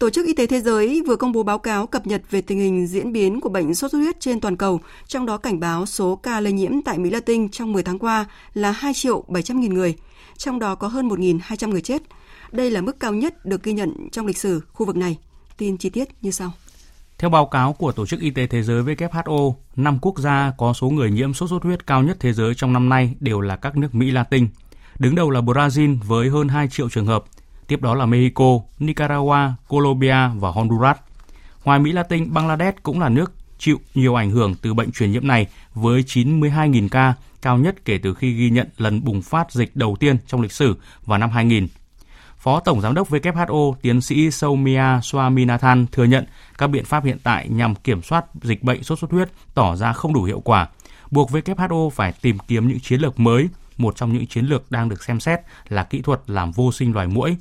Tổ 0.03 0.11
chức 0.11 0.27
Y 0.27 0.35
tế 0.35 0.47
Thế 0.47 0.61
giới 0.61 1.03
vừa 1.07 1.17
công 1.17 1.33
bố 1.33 1.43
báo 1.43 1.59
cáo 1.59 1.87
cập 1.87 2.07
nhật 2.07 2.23
về 2.31 2.41
tình 2.41 2.59
hình 2.59 2.87
diễn 2.87 3.13
biến 3.13 3.41
của 3.41 3.49
bệnh 3.49 3.75
sốt 3.75 3.91
xuất 3.91 3.99
huyết 3.99 4.21
trên 4.21 4.41
toàn 4.41 4.57
cầu, 4.57 4.81
trong 5.07 5.27
đó 5.27 5.37
cảnh 5.37 5.61
báo 5.61 5.87
số 5.87 6.17
ca 6.17 6.41
lây 6.41 6.53
nhiễm 6.53 6.73
tại 6.85 6.99
Mỹ 6.99 7.11
Latin 7.11 7.49
trong 7.49 7.73
10 7.73 7.83
tháng 7.83 7.99
qua 7.99 8.27
là 8.55 8.71
2 8.71 8.95
triệu 8.95 9.25
700 9.29 9.61
nghìn 9.61 9.75
người, 9.75 9.95
trong 10.37 10.59
đó 10.59 10.75
có 10.75 10.89
hơn 10.89 11.09
1.200 11.09 11.69
người 11.69 11.81
chết. 11.81 12.03
Đây 12.53 12.71
là 12.71 12.81
mức 12.81 13.01
cao 13.01 13.15
nhất 13.15 13.47
được 13.47 13.63
ghi 13.63 13.73
nhận 13.73 14.09
trong 14.13 14.27
lịch 14.27 14.39
sử 14.39 14.61
khu 14.73 14.87
vực 14.87 14.97
này. 14.97 15.19
Tin 15.57 15.77
chi 15.77 15.91
tiết 15.91 16.09
như 16.23 16.31
sau. 16.31 16.53
Theo 17.19 17.31
báo 17.31 17.47
cáo 17.47 17.73
của 17.73 17.93
Tổ 17.93 18.07
chức 18.07 18.21
Y 18.21 18.31
tế 18.31 18.47
Thế 18.47 18.63
giới 18.63 18.83
WHO, 18.83 19.55
năm 19.77 19.99
quốc 20.03 20.19
gia 20.19 20.53
có 20.59 20.73
số 20.73 20.91
người 20.91 21.11
nhiễm 21.11 21.35
sốt 21.35 21.51
xuất 21.51 21.63
huyết 21.63 21.87
cao 21.87 22.03
nhất 22.03 22.17
thế 22.21 22.33
giới 22.33 22.55
trong 22.55 22.73
năm 22.73 22.89
nay 22.89 23.15
đều 23.21 23.41
là 23.41 23.57
các 23.57 23.77
nước 23.77 23.95
Mỹ 23.95 24.11
Latin. 24.11 24.49
Đứng 24.99 25.15
đầu 25.15 25.31
là 25.31 25.41
Brazil 25.41 25.99
với 26.07 26.29
hơn 26.29 26.49
2 26.49 26.69
triệu 26.69 26.89
trường 26.91 27.07
hợp, 27.07 27.25
tiếp 27.73 27.83
đó 27.83 27.95
là 27.95 28.07
Mexico, 28.07 28.61
Nicaragua, 28.79 29.53
Colombia 29.69 30.29
và 30.37 30.51
Honduras. 30.51 30.97
Ngoài 31.65 31.79
Mỹ 31.79 31.93
Latin, 31.93 32.33
Bangladesh 32.33 32.83
cũng 32.83 33.01
là 33.01 33.09
nước 33.09 33.33
chịu 33.59 33.81
nhiều 33.95 34.15
ảnh 34.15 34.31
hưởng 34.31 34.55
từ 34.55 34.75
bệnh 34.75 34.93
truyền 34.93 35.13
nhiễm 35.13 35.27
này 35.27 35.47
với 35.75 36.03
92.000 36.03 36.89
ca, 36.89 37.15
cao 37.43 37.59
nhất 37.59 37.85
kể 37.85 37.99
từ 37.99 38.15
khi 38.15 38.33
ghi 38.33 38.51
nhận 38.51 38.69
lần 38.77 39.05
bùng 39.05 39.23
phát 39.23 39.53
dịch 39.53 39.77
đầu 39.77 39.97
tiên 40.01 40.17
trong 40.27 40.41
lịch 40.41 40.53
sử 40.53 40.77
vào 41.05 41.19
năm 41.19 41.31
2000. 41.31 41.69
Phó 42.39 42.61
Tổng 42.61 42.81
Giám 42.81 42.95
đốc 42.95 43.11
WHO 43.11 43.75
tiến 43.83 44.01
sĩ 44.01 44.31
Soumya 44.31 44.99
Swaminathan 44.99 45.87
thừa 45.93 46.05
nhận 46.05 46.25
các 46.59 46.67
biện 46.67 46.85
pháp 46.85 47.05
hiện 47.05 47.19
tại 47.23 47.49
nhằm 47.49 47.75
kiểm 47.75 48.03
soát 48.03 48.25
dịch 48.43 48.63
bệnh 48.63 48.83
sốt 48.83 48.99
xuất 48.99 49.11
huyết 49.11 49.29
tỏ 49.55 49.77
ra 49.77 49.93
không 49.93 50.15
đủ 50.15 50.23
hiệu 50.23 50.41
quả, 50.41 50.69
buộc 51.11 51.31
WHO 51.31 51.91
phải 51.91 52.13
tìm 52.21 52.39
kiếm 52.49 52.69
những 52.69 52.81
chiến 52.81 53.01
lược 53.01 53.21
mới. 53.21 53.49
Một 53.77 53.97
trong 53.97 54.13
những 54.13 54.27
chiến 54.27 54.47
lược 54.47 54.71
đang 54.71 54.89
được 54.89 55.03
xem 55.03 55.21
xét 55.21 55.41
là 55.69 55.85
kỹ 55.85 56.03
thuật 56.03 56.21
làm 56.27 56.53
vô 56.53 56.73
sinh 56.73 56.93
loài 56.93 57.07
muỗi. 57.07 57.37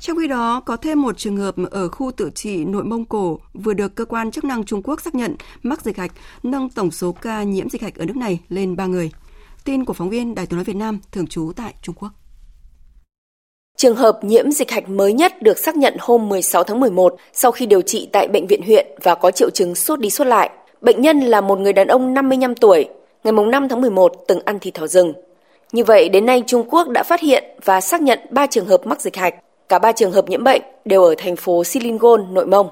Trong 0.00 0.16
khi 0.18 0.26
đó, 0.26 0.62
có 0.66 0.76
thêm 0.76 1.02
một 1.02 1.18
trường 1.18 1.36
hợp 1.36 1.54
ở 1.70 1.88
khu 1.88 2.10
tự 2.16 2.30
trị 2.34 2.64
nội 2.64 2.84
Mông 2.84 3.04
Cổ 3.04 3.38
vừa 3.54 3.74
được 3.74 3.94
cơ 3.94 4.04
quan 4.04 4.30
chức 4.30 4.44
năng 4.44 4.64
Trung 4.64 4.82
Quốc 4.82 5.00
xác 5.00 5.14
nhận 5.14 5.36
mắc 5.62 5.82
dịch 5.82 5.96
hạch, 5.96 6.12
nâng 6.42 6.68
tổng 6.68 6.90
số 6.90 7.12
ca 7.12 7.42
nhiễm 7.42 7.70
dịch 7.70 7.82
hạch 7.82 7.94
ở 7.94 8.04
nước 8.04 8.16
này 8.16 8.40
lên 8.48 8.76
3 8.76 8.86
người. 8.86 9.10
Tin 9.64 9.84
của 9.84 9.92
phóng 9.92 10.10
viên 10.10 10.34
Đài 10.34 10.46
tiếng 10.46 10.56
nói 10.56 10.64
Việt 10.64 10.76
Nam 10.76 11.00
thường 11.12 11.26
trú 11.26 11.52
tại 11.56 11.74
Trung 11.82 11.94
Quốc. 11.94 12.08
Trường 13.76 13.96
hợp 13.96 14.18
nhiễm 14.22 14.50
dịch 14.50 14.70
hạch 14.70 14.88
mới 14.88 15.12
nhất 15.12 15.42
được 15.42 15.58
xác 15.58 15.76
nhận 15.76 15.96
hôm 15.98 16.28
16 16.28 16.64
tháng 16.64 16.80
11 16.80 17.16
sau 17.32 17.52
khi 17.52 17.66
điều 17.66 17.82
trị 17.82 18.08
tại 18.12 18.28
bệnh 18.28 18.46
viện 18.46 18.62
huyện 18.66 18.86
và 19.02 19.14
có 19.14 19.30
triệu 19.30 19.50
chứng 19.50 19.74
sốt 19.74 20.00
đi 20.00 20.10
sốt 20.10 20.26
lại. 20.26 20.50
Bệnh 20.80 21.02
nhân 21.02 21.20
là 21.20 21.40
một 21.40 21.58
người 21.58 21.72
đàn 21.72 21.88
ông 21.88 22.14
55 22.14 22.54
tuổi, 22.54 22.88
ngày 23.24 23.32
5 23.32 23.68
tháng 23.68 23.80
11 23.80 24.12
từng 24.28 24.40
ăn 24.44 24.58
thịt 24.58 24.74
thỏ 24.74 24.86
rừng. 24.86 25.12
Như 25.72 25.84
vậy, 25.84 26.08
đến 26.08 26.26
nay 26.26 26.42
Trung 26.46 26.70
Quốc 26.70 26.88
đã 26.88 27.02
phát 27.02 27.20
hiện 27.20 27.44
và 27.64 27.80
xác 27.80 28.02
nhận 28.02 28.18
3 28.30 28.46
trường 28.46 28.66
hợp 28.66 28.86
mắc 28.86 29.00
dịch 29.00 29.16
hạch. 29.16 29.34
Cả 29.70 29.78
ba 29.78 29.92
trường 29.92 30.12
hợp 30.12 30.28
nhiễm 30.28 30.44
bệnh 30.44 30.62
đều 30.84 31.04
ở 31.04 31.14
thành 31.18 31.36
phố 31.36 31.64
Silingon, 31.64 32.34
nội 32.34 32.46
Mông. 32.46 32.68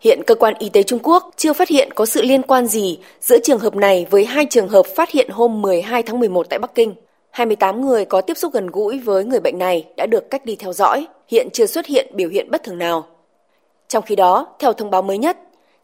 Hiện 0.00 0.22
cơ 0.26 0.34
quan 0.34 0.54
y 0.58 0.68
tế 0.68 0.82
Trung 0.82 0.98
Quốc 1.02 1.30
chưa 1.36 1.52
phát 1.52 1.68
hiện 1.68 1.92
có 1.94 2.06
sự 2.06 2.22
liên 2.22 2.42
quan 2.42 2.66
gì 2.66 2.98
giữa 3.20 3.38
trường 3.38 3.58
hợp 3.58 3.76
này 3.76 4.06
với 4.10 4.24
hai 4.24 4.46
trường 4.50 4.68
hợp 4.68 4.86
phát 4.96 5.10
hiện 5.10 5.28
hôm 5.30 5.62
12 5.62 6.02
tháng 6.02 6.20
11 6.20 6.46
tại 6.50 6.58
Bắc 6.58 6.74
Kinh. 6.74 6.94
28 7.30 7.86
người 7.86 8.04
có 8.04 8.20
tiếp 8.20 8.36
xúc 8.36 8.52
gần 8.52 8.66
gũi 8.66 8.98
với 8.98 9.24
người 9.24 9.40
bệnh 9.40 9.58
này 9.58 9.84
đã 9.96 10.06
được 10.06 10.30
cách 10.30 10.42
ly 10.44 10.56
theo 10.56 10.72
dõi, 10.72 11.06
hiện 11.28 11.48
chưa 11.52 11.66
xuất 11.66 11.86
hiện 11.86 12.10
biểu 12.14 12.28
hiện 12.28 12.50
bất 12.50 12.62
thường 12.62 12.78
nào. 12.78 13.06
Trong 13.88 14.02
khi 14.02 14.16
đó, 14.16 14.46
theo 14.58 14.72
thông 14.72 14.90
báo 14.90 15.02
mới 15.02 15.18
nhất, 15.18 15.38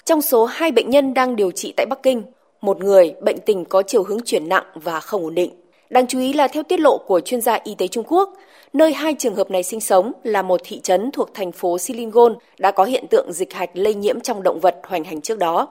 trong 0.04 0.22
số 0.22 0.44
hai 0.44 0.72
bệnh 0.72 0.90
nhân 0.90 1.14
đang 1.14 1.36
điều 1.36 1.50
trị 1.50 1.74
tại 1.76 1.86
Bắc 1.86 2.02
Kinh, 2.02 2.22
một 2.60 2.78
người 2.80 3.14
bệnh 3.20 3.38
tình 3.38 3.64
có 3.64 3.82
chiều 3.82 4.02
hướng 4.02 4.20
chuyển 4.24 4.48
nặng 4.48 4.64
và 4.74 5.00
không 5.00 5.22
ổn 5.22 5.34
định. 5.34 5.50
Đáng 5.90 6.06
chú 6.06 6.18
ý 6.20 6.32
là 6.32 6.48
theo 6.48 6.62
tiết 6.62 6.80
lộ 6.80 6.98
của 6.98 7.20
chuyên 7.20 7.40
gia 7.40 7.58
y 7.64 7.74
tế 7.74 7.86
Trung 7.86 8.04
Quốc, 8.08 8.34
nơi 8.72 8.92
hai 8.92 9.14
trường 9.18 9.34
hợp 9.34 9.50
này 9.50 9.62
sinh 9.62 9.80
sống 9.80 10.12
là 10.24 10.42
một 10.42 10.60
thị 10.64 10.80
trấn 10.80 11.10
thuộc 11.12 11.34
thành 11.34 11.52
phố 11.52 11.78
Silingon 11.78 12.34
đã 12.58 12.70
có 12.70 12.84
hiện 12.84 13.04
tượng 13.10 13.32
dịch 13.32 13.52
hạch 13.52 13.70
lây 13.74 13.94
nhiễm 13.94 14.20
trong 14.20 14.42
động 14.42 14.60
vật 14.60 14.80
hoành 14.84 15.04
hành 15.04 15.20
trước 15.20 15.38
đó. 15.38 15.68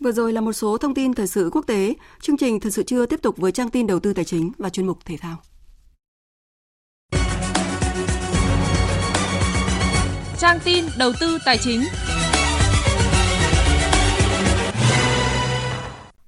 Vừa 0.00 0.12
rồi 0.12 0.32
là 0.32 0.40
một 0.40 0.52
số 0.52 0.78
thông 0.78 0.94
tin 0.94 1.14
thời 1.14 1.26
sự 1.26 1.50
quốc 1.52 1.66
tế. 1.66 1.94
Chương 2.20 2.36
trình 2.36 2.60
Thời 2.60 2.72
sự 2.72 2.82
trưa 2.82 3.06
tiếp 3.06 3.22
tục 3.22 3.36
với 3.36 3.52
trang 3.52 3.70
tin 3.70 3.86
đầu 3.86 4.00
tư 4.00 4.12
tài 4.12 4.24
chính 4.24 4.52
và 4.58 4.68
chuyên 4.68 4.86
mục 4.86 4.98
thể 5.04 5.16
thao. 5.20 5.36
Trang 10.38 10.58
tin 10.64 10.84
đầu 10.98 11.12
tư 11.20 11.38
tài 11.44 11.58
chính. 11.58 11.80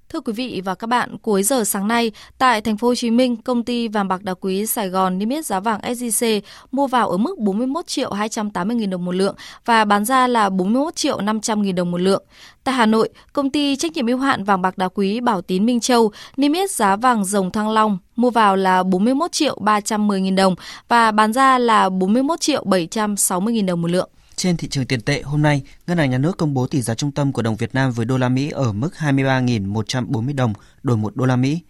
Thưa 0.09 0.21
quý 0.21 0.33
vị 0.33 0.63
và 0.65 0.75
các 0.75 0.87
bạn, 0.87 1.19
cuối 1.19 1.43
giờ 1.43 1.65
sáng 1.65 1.89
nay 1.89 2.13
tại 2.39 2.61
thành 2.61 2.77
phố 2.77 2.89
Hồ 2.89 2.95
Chí 2.95 3.11
Minh, 3.11 3.37
công 3.37 3.65
ty 3.65 3.89
vàng 3.89 4.09
bạc 4.09 4.23
đá 4.23 4.35
quý 4.35 4.67
Sài 4.67 4.89
Gòn 4.89 5.19
niêm 5.19 5.29
yết 5.29 5.47
giá 5.47 5.61
vàng 5.61 5.81
SJC 5.81 6.41
mua 6.73 6.87
vào 6.87 7.11
ở 7.11 7.17
mức 7.17 7.39
41 7.39 7.87
triệu 7.87 8.13
280 8.13 8.77
000 8.81 8.91
đồng 8.91 9.05
một 9.05 9.15
lượng 9.15 9.35
và 9.65 9.85
bán 9.85 10.05
ra 10.05 10.27
là 10.27 10.49
41 10.49 10.97
triệu 10.97 11.21
500 11.21 11.65
000 11.65 11.75
đồng 11.75 11.91
một 11.91 12.01
lượng. 12.01 12.25
Tại 12.65 12.75
Hà 12.75 12.87
Nội, 12.87 13.09
công 13.33 13.51
ty 13.51 13.77
trách 13.77 13.93
nhiệm 13.93 14.07
hữu 14.07 14.19
hạn 14.19 14.45
vàng 14.45 14.63
bạc 14.63 14.79
đá 14.79 14.89
quý 14.89 15.21
Bảo 15.21 15.43
Tín 15.43 15.67
Minh 15.67 15.81
Châu 15.81 16.13
niêm 16.37 16.53
yết 16.53 16.71
giá 16.71 16.97
vàng 16.97 17.25
rồng 17.25 17.51
Thăng 17.51 17.69
Long 17.69 17.99
mua 18.17 18.31
vào 18.31 18.57
là 18.57 18.83
41 18.83 19.33
triệu 19.33 19.59
310 19.61 20.21
000 20.21 20.35
đồng 20.35 20.55
và 20.89 21.11
bán 21.11 21.33
ra 21.33 21.59
là 21.59 21.89
41 21.89 22.41
triệu 22.41 22.65
760 22.65 23.55
000 23.57 23.67
đồng 23.67 23.83
một 23.83 23.91
lượng. 23.91 24.11
Trên 24.37 24.57
thị 24.57 24.69
trường 24.69 24.87
tiền 24.87 25.01
tệ 25.01 25.23
hôm 25.23 25.43
nay, 25.43 25.63
Ngân 25.87 25.99
hàng 25.99 26.11
Nhà 26.11 26.19
nước 26.19 26.37
công 26.37 26.55
bố 26.55 26.67
tỷ 26.67 26.83
giá 26.83 26.95
trung 26.95 27.13
tâm 27.13 27.33
của 27.33 27.43
đồng 27.43 27.57
Việt 27.57 27.75
Nam 27.75 27.93
với 27.93 28.07
đô 28.07 28.19
la 28.19 28.29
Mỹ 28.29 28.51
ở 28.51 28.73
mức 28.73 28.91
23.140 28.99 30.35
đồng 30.35 30.53
đổi 30.83 30.97
1 30.97 31.17
đô 31.17 31.27
la 31.27 31.37
Mỹ. 31.37 31.61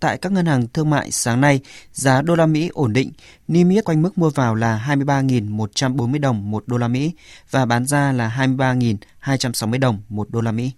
Tại 0.00 0.18
các 0.18 0.32
ngân 0.32 0.46
hàng 0.46 0.68
thương 0.68 0.90
mại 0.90 1.10
sáng 1.10 1.40
nay, 1.40 1.60
giá 1.92 2.22
đô 2.22 2.34
la 2.34 2.46
Mỹ 2.46 2.70
ổn 2.72 2.92
định, 2.92 3.12
niêm 3.48 3.68
yết 3.68 3.84
quanh 3.84 4.02
mức 4.02 4.18
mua 4.18 4.30
vào 4.30 4.54
là 4.54 4.84
23.140 4.88 6.20
đồng 6.20 6.50
1 6.50 6.64
đô 6.66 6.76
la 6.76 6.88
Mỹ 6.88 7.12
và 7.50 7.66
bán 7.66 7.86
ra 7.86 8.12
là 8.12 8.36
23.260 8.38 9.78
đồng 9.78 10.02
1 10.08 10.30
đô 10.30 10.40
la 10.40 10.52
Mỹ. 10.52 10.72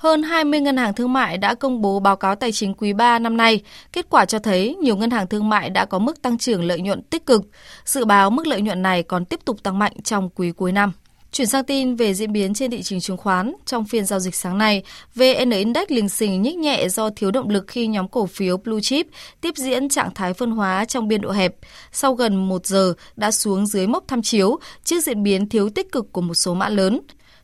Hơn 0.00 0.22
20 0.22 0.60
ngân 0.60 0.76
hàng 0.76 0.94
thương 0.94 1.12
mại 1.12 1.38
đã 1.38 1.54
công 1.54 1.80
bố 1.80 2.00
báo 2.00 2.16
cáo 2.16 2.34
tài 2.34 2.52
chính 2.52 2.74
quý 2.74 2.92
3 2.92 3.18
năm 3.18 3.36
nay. 3.36 3.60
Kết 3.92 4.06
quả 4.10 4.24
cho 4.24 4.38
thấy 4.38 4.74
nhiều 4.74 4.96
ngân 4.96 5.10
hàng 5.10 5.26
thương 5.26 5.48
mại 5.48 5.70
đã 5.70 5.84
có 5.84 5.98
mức 5.98 6.22
tăng 6.22 6.38
trưởng 6.38 6.64
lợi 6.64 6.80
nhuận 6.80 7.02
tích 7.02 7.26
cực. 7.26 7.42
Dự 7.84 8.04
báo 8.04 8.30
mức 8.30 8.46
lợi 8.46 8.62
nhuận 8.62 8.82
này 8.82 9.02
còn 9.02 9.24
tiếp 9.24 9.40
tục 9.44 9.62
tăng 9.62 9.78
mạnh 9.78 9.92
trong 10.04 10.28
quý 10.34 10.52
cuối 10.52 10.72
năm. 10.72 10.92
Chuyển 11.32 11.46
sang 11.46 11.64
tin 11.64 11.96
về 11.96 12.14
diễn 12.14 12.32
biến 12.32 12.54
trên 12.54 12.70
thị 12.70 12.82
trường 12.82 13.00
chứng 13.00 13.16
khoán, 13.16 13.52
trong 13.66 13.84
phiên 13.84 14.04
giao 14.04 14.20
dịch 14.20 14.34
sáng 14.34 14.58
nay, 14.58 14.82
VN 15.14 15.50
Index 15.50 15.84
lình 15.88 16.08
xình 16.08 16.42
nhích 16.42 16.56
nhẹ 16.56 16.88
do 16.88 17.10
thiếu 17.10 17.30
động 17.30 17.48
lực 17.48 17.64
khi 17.66 17.86
nhóm 17.86 18.08
cổ 18.08 18.26
phiếu 18.26 18.56
Blue 18.56 18.80
Chip 18.80 19.06
tiếp 19.40 19.54
diễn 19.56 19.88
trạng 19.88 20.14
thái 20.14 20.34
phân 20.34 20.50
hóa 20.50 20.84
trong 20.84 21.08
biên 21.08 21.20
độ 21.20 21.30
hẹp. 21.30 21.54
Sau 21.92 22.14
gần 22.14 22.48
1 22.48 22.66
giờ 22.66 22.94
đã 23.16 23.30
xuống 23.30 23.66
dưới 23.66 23.86
mốc 23.86 24.04
tham 24.08 24.22
chiếu 24.22 24.58
trước 24.84 25.00
diễn 25.00 25.22
biến 25.22 25.48
thiếu 25.48 25.70
tích 25.70 25.92
cực 25.92 26.12
của 26.12 26.20
một 26.20 26.34
số 26.34 26.54
mã 26.54 26.68
lớn. 26.68 27.00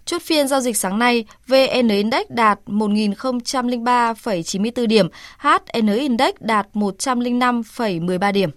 Chốt 0.06 0.22
phiên 0.22 0.48
giao 0.48 0.60
dịch 0.60 0.76
sáng 0.76 0.98
nay, 0.98 1.24
VN 1.46 1.88
Index 1.88 2.26
đạt 2.28 2.58
1.003,94 2.66 4.86
điểm, 4.86 5.08
HN 5.38 5.86
Index 5.86 6.34
đạt 6.40 6.68
105,13 6.72 8.32
điểm. 8.32 8.50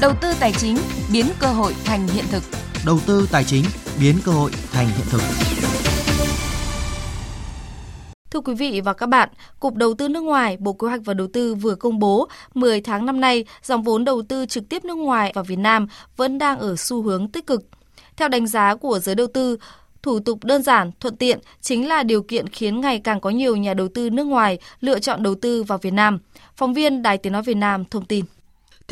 Đầu 0.00 0.12
tư 0.20 0.32
tài 0.40 0.52
chính 0.52 0.76
biến 1.12 1.26
cơ 1.40 1.46
hội 1.46 1.74
thành 1.84 2.08
hiện 2.08 2.24
thực. 2.30 2.42
Đầu 2.86 2.98
tư 3.06 3.28
tài 3.32 3.44
chính 3.44 3.64
biến 4.00 4.16
cơ 4.24 4.32
hội 4.32 4.50
thành 4.72 4.86
hiện 4.86 5.06
thực. 5.10 5.20
Thưa 8.30 8.40
quý 8.40 8.54
vị 8.54 8.80
và 8.80 8.92
các 8.92 9.08
bạn, 9.08 9.28
Cục 9.60 9.74
Đầu 9.74 9.94
tư 9.94 10.08
nước 10.08 10.22
ngoài, 10.22 10.56
Bộ 10.56 10.72
Kế 10.72 10.86
hoạch 10.86 11.00
và 11.04 11.14
Đầu 11.14 11.26
tư 11.32 11.54
vừa 11.54 11.74
công 11.74 11.98
bố 11.98 12.28
10 12.54 12.80
tháng 12.80 13.06
năm 13.06 13.20
nay, 13.20 13.44
dòng 13.62 13.82
vốn 13.82 14.04
đầu 14.04 14.22
tư 14.28 14.46
trực 14.46 14.68
tiếp 14.68 14.84
nước 14.84 14.98
ngoài 14.98 15.32
vào 15.34 15.44
Việt 15.44 15.58
Nam 15.58 15.86
vẫn 16.16 16.38
đang 16.38 16.58
ở 16.58 16.76
xu 16.76 17.02
hướng 17.02 17.28
tích 17.28 17.46
cực. 17.46 17.62
Theo 18.16 18.28
đánh 18.28 18.46
giá 18.46 18.74
của 18.74 18.98
giới 18.98 19.14
đầu 19.14 19.26
tư, 19.26 19.56
thủ 20.02 20.20
tục 20.20 20.44
đơn 20.44 20.62
giản, 20.62 20.90
thuận 21.00 21.16
tiện 21.16 21.38
chính 21.60 21.88
là 21.88 22.02
điều 22.02 22.22
kiện 22.22 22.48
khiến 22.48 22.80
ngày 22.80 22.98
càng 22.98 23.20
có 23.20 23.30
nhiều 23.30 23.56
nhà 23.56 23.74
đầu 23.74 23.88
tư 23.88 24.10
nước 24.10 24.24
ngoài 24.24 24.58
lựa 24.80 24.98
chọn 24.98 25.22
đầu 25.22 25.34
tư 25.34 25.62
vào 25.62 25.78
Việt 25.78 25.92
Nam. 25.92 26.18
Phóng 26.56 26.74
viên 26.74 27.02
Đài 27.02 27.18
Tiếng 27.18 27.32
Nói 27.32 27.42
Việt 27.42 27.56
Nam 27.56 27.84
thông 27.84 28.04
tin. 28.04 28.24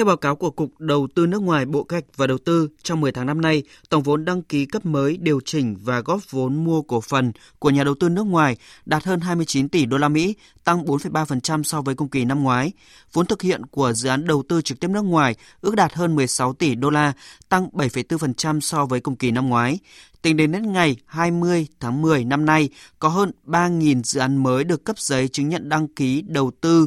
Theo 0.00 0.04
báo 0.06 0.16
cáo 0.16 0.36
của 0.36 0.50
Cục 0.50 0.80
Đầu 0.80 1.08
tư 1.14 1.26
nước 1.26 1.42
ngoài 1.42 1.66
Bộ 1.66 1.82
Kế 1.82 1.94
hoạch 1.94 2.04
và 2.16 2.26
Đầu 2.26 2.38
tư, 2.38 2.68
trong 2.82 3.00
10 3.00 3.12
tháng 3.12 3.26
năm 3.26 3.40
nay, 3.40 3.62
tổng 3.88 4.02
vốn 4.02 4.24
đăng 4.24 4.42
ký 4.42 4.66
cấp 4.66 4.86
mới, 4.86 5.16
điều 5.16 5.40
chỉnh 5.44 5.76
và 5.82 6.00
góp 6.00 6.30
vốn 6.30 6.64
mua 6.64 6.82
cổ 6.82 7.00
phần 7.00 7.32
của 7.58 7.70
nhà 7.70 7.84
đầu 7.84 7.94
tư 7.94 8.08
nước 8.08 8.22
ngoài 8.22 8.56
đạt 8.86 9.04
hơn 9.04 9.20
29 9.20 9.68
tỷ 9.68 9.86
đô 9.86 9.98
la 9.98 10.08
Mỹ, 10.08 10.34
tăng 10.64 10.84
4,3% 10.84 11.62
so 11.62 11.82
với 11.82 11.94
cùng 11.94 12.08
kỳ 12.08 12.24
năm 12.24 12.42
ngoái. 12.42 12.72
Vốn 13.12 13.26
thực 13.26 13.42
hiện 13.42 13.66
của 13.66 13.92
dự 13.92 14.08
án 14.08 14.24
đầu 14.26 14.42
tư 14.48 14.62
trực 14.62 14.80
tiếp 14.80 14.88
nước 14.88 15.02
ngoài 15.02 15.34
ước 15.60 15.74
đạt 15.74 15.94
hơn 15.94 16.16
16 16.16 16.52
tỷ 16.52 16.74
đô 16.74 16.90
la, 16.90 17.12
tăng 17.48 17.68
7,4% 17.72 18.60
so 18.60 18.86
với 18.86 19.00
cùng 19.00 19.16
kỳ 19.16 19.30
năm 19.30 19.48
ngoái. 19.48 19.78
Tính 20.22 20.36
đến 20.36 20.52
hết 20.52 20.62
ngày 20.62 20.96
20 21.06 21.66
tháng 21.80 22.02
10 22.02 22.24
năm 22.24 22.46
nay, 22.46 22.68
có 22.98 23.08
hơn 23.08 23.30
3.000 23.46 24.02
dự 24.02 24.20
án 24.20 24.36
mới 24.36 24.64
được 24.64 24.84
cấp 24.84 24.98
giấy 24.98 25.28
chứng 25.28 25.48
nhận 25.48 25.68
đăng 25.68 25.88
ký 25.88 26.22
đầu 26.22 26.50
tư 26.60 26.86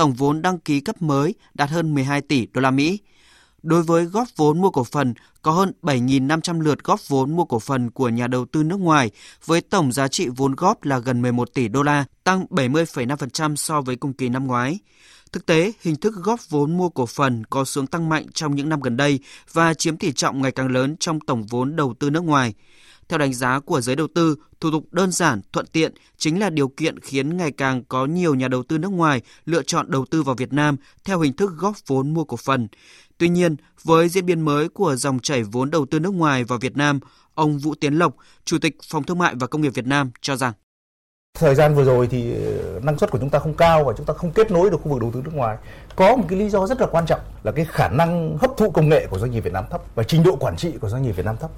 tổng 0.00 0.12
vốn 0.12 0.42
đăng 0.42 0.58
ký 0.58 0.80
cấp 0.80 1.02
mới 1.02 1.34
đạt 1.54 1.70
hơn 1.70 1.94
12 1.94 2.20
tỷ 2.20 2.46
đô 2.52 2.60
la 2.60 2.70
Mỹ. 2.70 2.98
Đối 3.62 3.82
với 3.82 4.04
góp 4.04 4.28
vốn 4.36 4.60
mua 4.60 4.70
cổ 4.70 4.84
phần, 4.84 5.14
có 5.42 5.52
hơn 5.52 5.72
7.500 5.82 6.60
lượt 6.60 6.84
góp 6.84 7.08
vốn 7.08 7.36
mua 7.36 7.44
cổ 7.44 7.58
phần 7.58 7.90
của 7.90 8.08
nhà 8.08 8.26
đầu 8.26 8.46
tư 8.52 8.62
nước 8.62 8.80
ngoài 8.80 9.10
với 9.44 9.60
tổng 9.60 9.92
giá 9.92 10.08
trị 10.08 10.28
vốn 10.28 10.54
góp 10.54 10.84
là 10.84 10.98
gần 10.98 11.22
11 11.22 11.54
tỷ 11.54 11.68
đô 11.68 11.82
la, 11.82 12.04
tăng 12.24 12.46
70,5% 12.50 13.56
so 13.56 13.80
với 13.80 13.96
cùng 13.96 14.12
kỳ 14.12 14.28
năm 14.28 14.46
ngoái. 14.46 14.78
Thực 15.32 15.46
tế, 15.46 15.72
hình 15.80 15.96
thức 15.96 16.14
góp 16.14 16.50
vốn 16.50 16.76
mua 16.78 16.88
cổ 16.88 17.06
phần 17.06 17.44
có 17.44 17.64
xu 17.64 17.86
tăng 17.86 18.08
mạnh 18.08 18.26
trong 18.34 18.56
những 18.56 18.68
năm 18.68 18.80
gần 18.80 18.96
đây 18.96 19.18
và 19.52 19.74
chiếm 19.74 19.96
tỷ 19.96 20.12
trọng 20.12 20.42
ngày 20.42 20.52
càng 20.52 20.68
lớn 20.68 20.96
trong 21.00 21.20
tổng 21.20 21.42
vốn 21.42 21.76
đầu 21.76 21.94
tư 21.98 22.10
nước 22.10 22.24
ngoài. 22.24 22.54
Theo 23.10 23.18
đánh 23.18 23.34
giá 23.34 23.60
của 23.60 23.80
giới 23.80 23.96
đầu 23.96 24.06
tư, 24.14 24.36
thủ 24.60 24.70
tục 24.70 24.84
đơn 24.90 25.12
giản, 25.12 25.40
thuận 25.52 25.66
tiện 25.66 25.94
chính 26.16 26.40
là 26.40 26.50
điều 26.50 26.68
kiện 26.68 27.00
khiến 27.00 27.36
ngày 27.36 27.52
càng 27.52 27.84
có 27.84 28.06
nhiều 28.06 28.34
nhà 28.34 28.48
đầu 28.48 28.62
tư 28.62 28.78
nước 28.78 28.88
ngoài 28.88 29.20
lựa 29.44 29.62
chọn 29.62 29.90
đầu 29.90 30.04
tư 30.10 30.22
vào 30.22 30.34
Việt 30.34 30.52
Nam 30.52 30.76
theo 31.04 31.20
hình 31.20 31.32
thức 31.32 31.52
góp 31.56 31.76
vốn 31.86 32.14
mua 32.14 32.24
cổ 32.24 32.36
phần. 32.36 32.68
Tuy 33.18 33.28
nhiên, 33.28 33.56
với 33.84 34.08
diễn 34.08 34.26
biến 34.26 34.40
mới 34.40 34.68
của 34.68 34.96
dòng 34.96 35.18
chảy 35.18 35.42
vốn 35.42 35.70
đầu 35.70 35.86
tư 35.90 35.98
nước 35.98 36.14
ngoài 36.14 36.44
vào 36.44 36.58
Việt 36.58 36.76
Nam, 36.76 37.00
ông 37.34 37.58
Vũ 37.58 37.74
Tiến 37.74 37.94
Lộc, 37.94 38.14
Chủ 38.44 38.58
tịch 38.58 38.76
Phòng 38.90 39.04
Thương 39.04 39.18
mại 39.18 39.34
và 39.34 39.46
Công 39.46 39.62
nghiệp 39.62 39.74
Việt 39.74 39.86
Nam 39.86 40.10
cho 40.20 40.36
rằng 40.36 40.52
Thời 41.38 41.54
gian 41.54 41.74
vừa 41.74 41.84
rồi 41.84 42.06
thì 42.06 42.34
ờ, 42.34 42.80
năng 42.82 42.98
suất 42.98 43.10
của 43.10 43.18
chúng 43.18 43.30
ta 43.30 43.38
không 43.38 43.54
cao 43.54 43.84
và 43.84 43.92
chúng 43.96 44.06
ta 44.06 44.14
không 44.14 44.30
kết 44.30 44.50
nối 44.50 44.70
được 44.70 44.80
khu 44.82 44.90
vực 44.92 45.00
đầu 45.00 45.10
tư 45.14 45.22
nước 45.24 45.34
ngoài. 45.34 45.56
Có 45.96 46.16
một 46.16 46.24
cái 46.28 46.38
lý 46.38 46.48
do 46.48 46.66
rất 46.66 46.80
là 46.80 46.86
quan 46.86 47.06
trọng 47.06 47.20
là 47.42 47.52
cái 47.52 47.64
khả 47.64 47.88
năng 47.88 48.38
hấp 48.40 48.50
thụ 48.56 48.70
công 48.70 48.88
nghệ 48.88 49.06
của 49.10 49.18
doanh 49.18 49.30
nghiệp 49.30 49.40
Việt 49.40 49.52
Nam 49.52 49.64
thấp 49.70 49.82
và 49.94 50.02
trình 50.02 50.22
độ 50.22 50.36
quản 50.36 50.56
trị 50.56 50.72
của 50.80 50.88
doanh 50.88 51.02
nghiệp 51.02 51.12
Việt 51.12 51.24
Nam 51.24 51.36
thấp. 51.40 51.50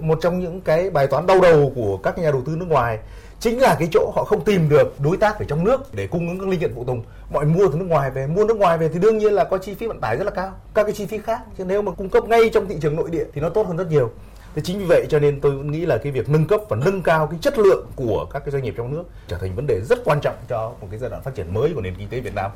Một 0.00 0.18
trong 0.22 0.40
những 0.40 0.60
cái 0.60 0.90
bài 0.90 1.06
toán 1.06 1.26
đau 1.26 1.40
đầu 1.40 1.72
của 1.74 1.96
các 1.96 2.18
nhà 2.18 2.30
đầu 2.30 2.42
tư 2.46 2.56
nước 2.56 2.68
ngoài, 2.68 2.98
chính 3.40 3.60
là 3.60 3.76
cái 3.78 3.88
chỗ 3.92 4.12
họ 4.14 4.24
không 4.24 4.44
tìm 4.44 4.68
được 4.68 5.00
đối 5.00 5.16
tác 5.16 5.38
ở 5.38 5.44
trong 5.48 5.64
nước 5.64 5.94
để 5.94 6.06
cung 6.06 6.28
ứng 6.28 6.40
các 6.40 6.48
linh 6.48 6.60
kiện 6.60 6.72
phụ 6.74 6.84
tùng. 6.84 7.02
Mọi 7.32 7.44
mua 7.44 7.68
từ 7.68 7.78
nước 7.78 7.84
ngoài 7.88 8.10
về, 8.10 8.26
mua 8.26 8.44
nước 8.44 8.56
ngoài 8.56 8.78
về 8.78 8.88
thì 8.88 8.98
đương 8.98 9.18
nhiên 9.18 9.32
là 9.32 9.44
có 9.44 9.58
chi 9.58 9.74
phí 9.74 9.86
vận 9.86 10.00
tải 10.00 10.16
rất 10.16 10.24
là 10.24 10.30
cao, 10.30 10.52
các 10.74 10.84
cái 10.84 10.92
chi 10.92 11.06
phí 11.06 11.18
khác. 11.18 11.40
Chứ 11.58 11.64
nếu 11.64 11.82
mà 11.82 11.92
cung 11.92 12.08
cấp 12.08 12.24
ngay 12.28 12.50
trong 12.52 12.68
thị 12.68 12.76
trường 12.80 12.96
nội 12.96 13.10
địa 13.10 13.24
thì 13.32 13.40
nó 13.40 13.48
tốt 13.48 13.66
hơn 13.66 13.76
rất 13.76 13.90
nhiều. 13.90 14.10
Thế 14.54 14.62
chính 14.64 14.78
vì 14.78 14.84
vậy 14.84 15.06
cho 15.08 15.18
nên 15.18 15.40
tôi 15.40 15.52
nghĩ 15.52 15.86
là 15.86 15.98
cái 15.98 16.12
việc 16.12 16.28
nâng 16.28 16.46
cấp 16.46 16.60
và 16.68 16.76
nâng 16.76 17.02
cao 17.02 17.26
cái 17.26 17.38
chất 17.42 17.58
lượng 17.58 17.86
của 17.96 18.26
các 18.32 18.38
cái 18.38 18.50
doanh 18.50 18.62
nghiệp 18.62 18.74
trong 18.76 18.94
nước 18.94 19.04
trở 19.28 19.38
thành 19.38 19.56
vấn 19.56 19.66
đề 19.66 19.80
rất 19.80 19.98
quan 20.04 20.20
trọng 20.20 20.36
cho 20.48 20.72
một 20.80 20.86
cái 20.90 20.98
giai 20.98 21.10
đoạn 21.10 21.22
phát 21.22 21.34
triển 21.34 21.54
mới 21.54 21.72
của 21.74 21.80
nền 21.80 21.94
kinh 21.98 22.08
tế 22.08 22.20
Việt 22.20 22.34
Nam. 22.34 22.50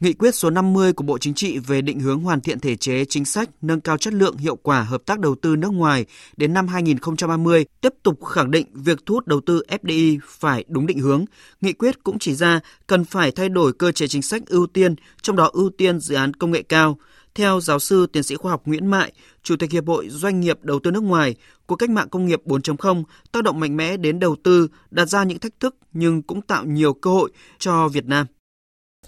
Nghị 0.00 0.12
quyết 0.12 0.34
số 0.34 0.50
50 0.50 0.92
của 0.92 1.04
Bộ 1.04 1.18
Chính 1.18 1.34
trị 1.34 1.58
về 1.58 1.82
định 1.82 2.00
hướng 2.00 2.20
hoàn 2.20 2.40
thiện 2.40 2.60
thể 2.60 2.76
chế 2.76 3.04
chính 3.04 3.24
sách 3.24 3.50
nâng 3.62 3.80
cao 3.80 3.98
chất 3.98 4.14
lượng 4.14 4.36
hiệu 4.36 4.56
quả 4.56 4.82
hợp 4.82 5.02
tác 5.06 5.20
đầu 5.20 5.34
tư 5.34 5.56
nước 5.56 5.72
ngoài 5.72 6.06
đến 6.36 6.54
năm 6.54 6.68
2030 6.68 7.64
tiếp 7.80 7.94
tục 8.02 8.24
khẳng 8.24 8.50
định 8.50 8.66
việc 8.72 8.98
thu 9.06 9.14
hút 9.14 9.26
đầu 9.26 9.40
tư 9.46 9.62
FDI 9.68 10.18
phải 10.26 10.64
đúng 10.68 10.86
định 10.86 10.98
hướng. 10.98 11.24
Nghị 11.60 11.72
quyết 11.72 12.04
cũng 12.04 12.18
chỉ 12.18 12.34
ra 12.34 12.60
cần 12.86 13.04
phải 13.04 13.30
thay 13.30 13.48
đổi 13.48 13.72
cơ 13.72 13.92
chế 13.92 14.06
chính 14.06 14.22
sách 14.22 14.42
ưu 14.46 14.66
tiên, 14.66 14.94
trong 15.22 15.36
đó 15.36 15.50
ưu 15.52 15.70
tiên 15.78 16.00
dự 16.00 16.14
án 16.14 16.34
công 16.34 16.50
nghệ 16.50 16.62
cao. 16.62 16.98
Theo 17.34 17.60
giáo 17.60 17.78
sư 17.78 18.06
tiến 18.06 18.22
sĩ 18.22 18.34
khoa 18.34 18.50
học 18.50 18.62
Nguyễn 18.64 18.86
Mại, 18.86 19.12
Chủ 19.42 19.56
tịch 19.56 19.72
Hiệp 19.72 19.86
hội 19.86 20.08
Doanh 20.08 20.40
nghiệp 20.40 20.58
Đầu 20.62 20.78
tư 20.78 20.90
nước 20.90 21.02
ngoài, 21.02 21.34
cuộc 21.66 21.76
cách 21.76 21.90
mạng 21.90 22.08
công 22.08 22.26
nghiệp 22.26 22.42
4.0 22.44 23.02
tác 23.32 23.44
động 23.44 23.60
mạnh 23.60 23.76
mẽ 23.76 23.96
đến 23.96 24.18
đầu 24.18 24.36
tư, 24.42 24.68
đặt 24.90 25.04
ra 25.04 25.24
những 25.24 25.38
thách 25.38 25.60
thức 25.60 25.76
nhưng 25.92 26.22
cũng 26.22 26.42
tạo 26.42 26.64
nhiều 26.64 26.94
cơ 26.94 27.10
hội 27.10 27.30
cho 27.58 27.88
Việt 27.88 28.06
Nam. 28.06 28.26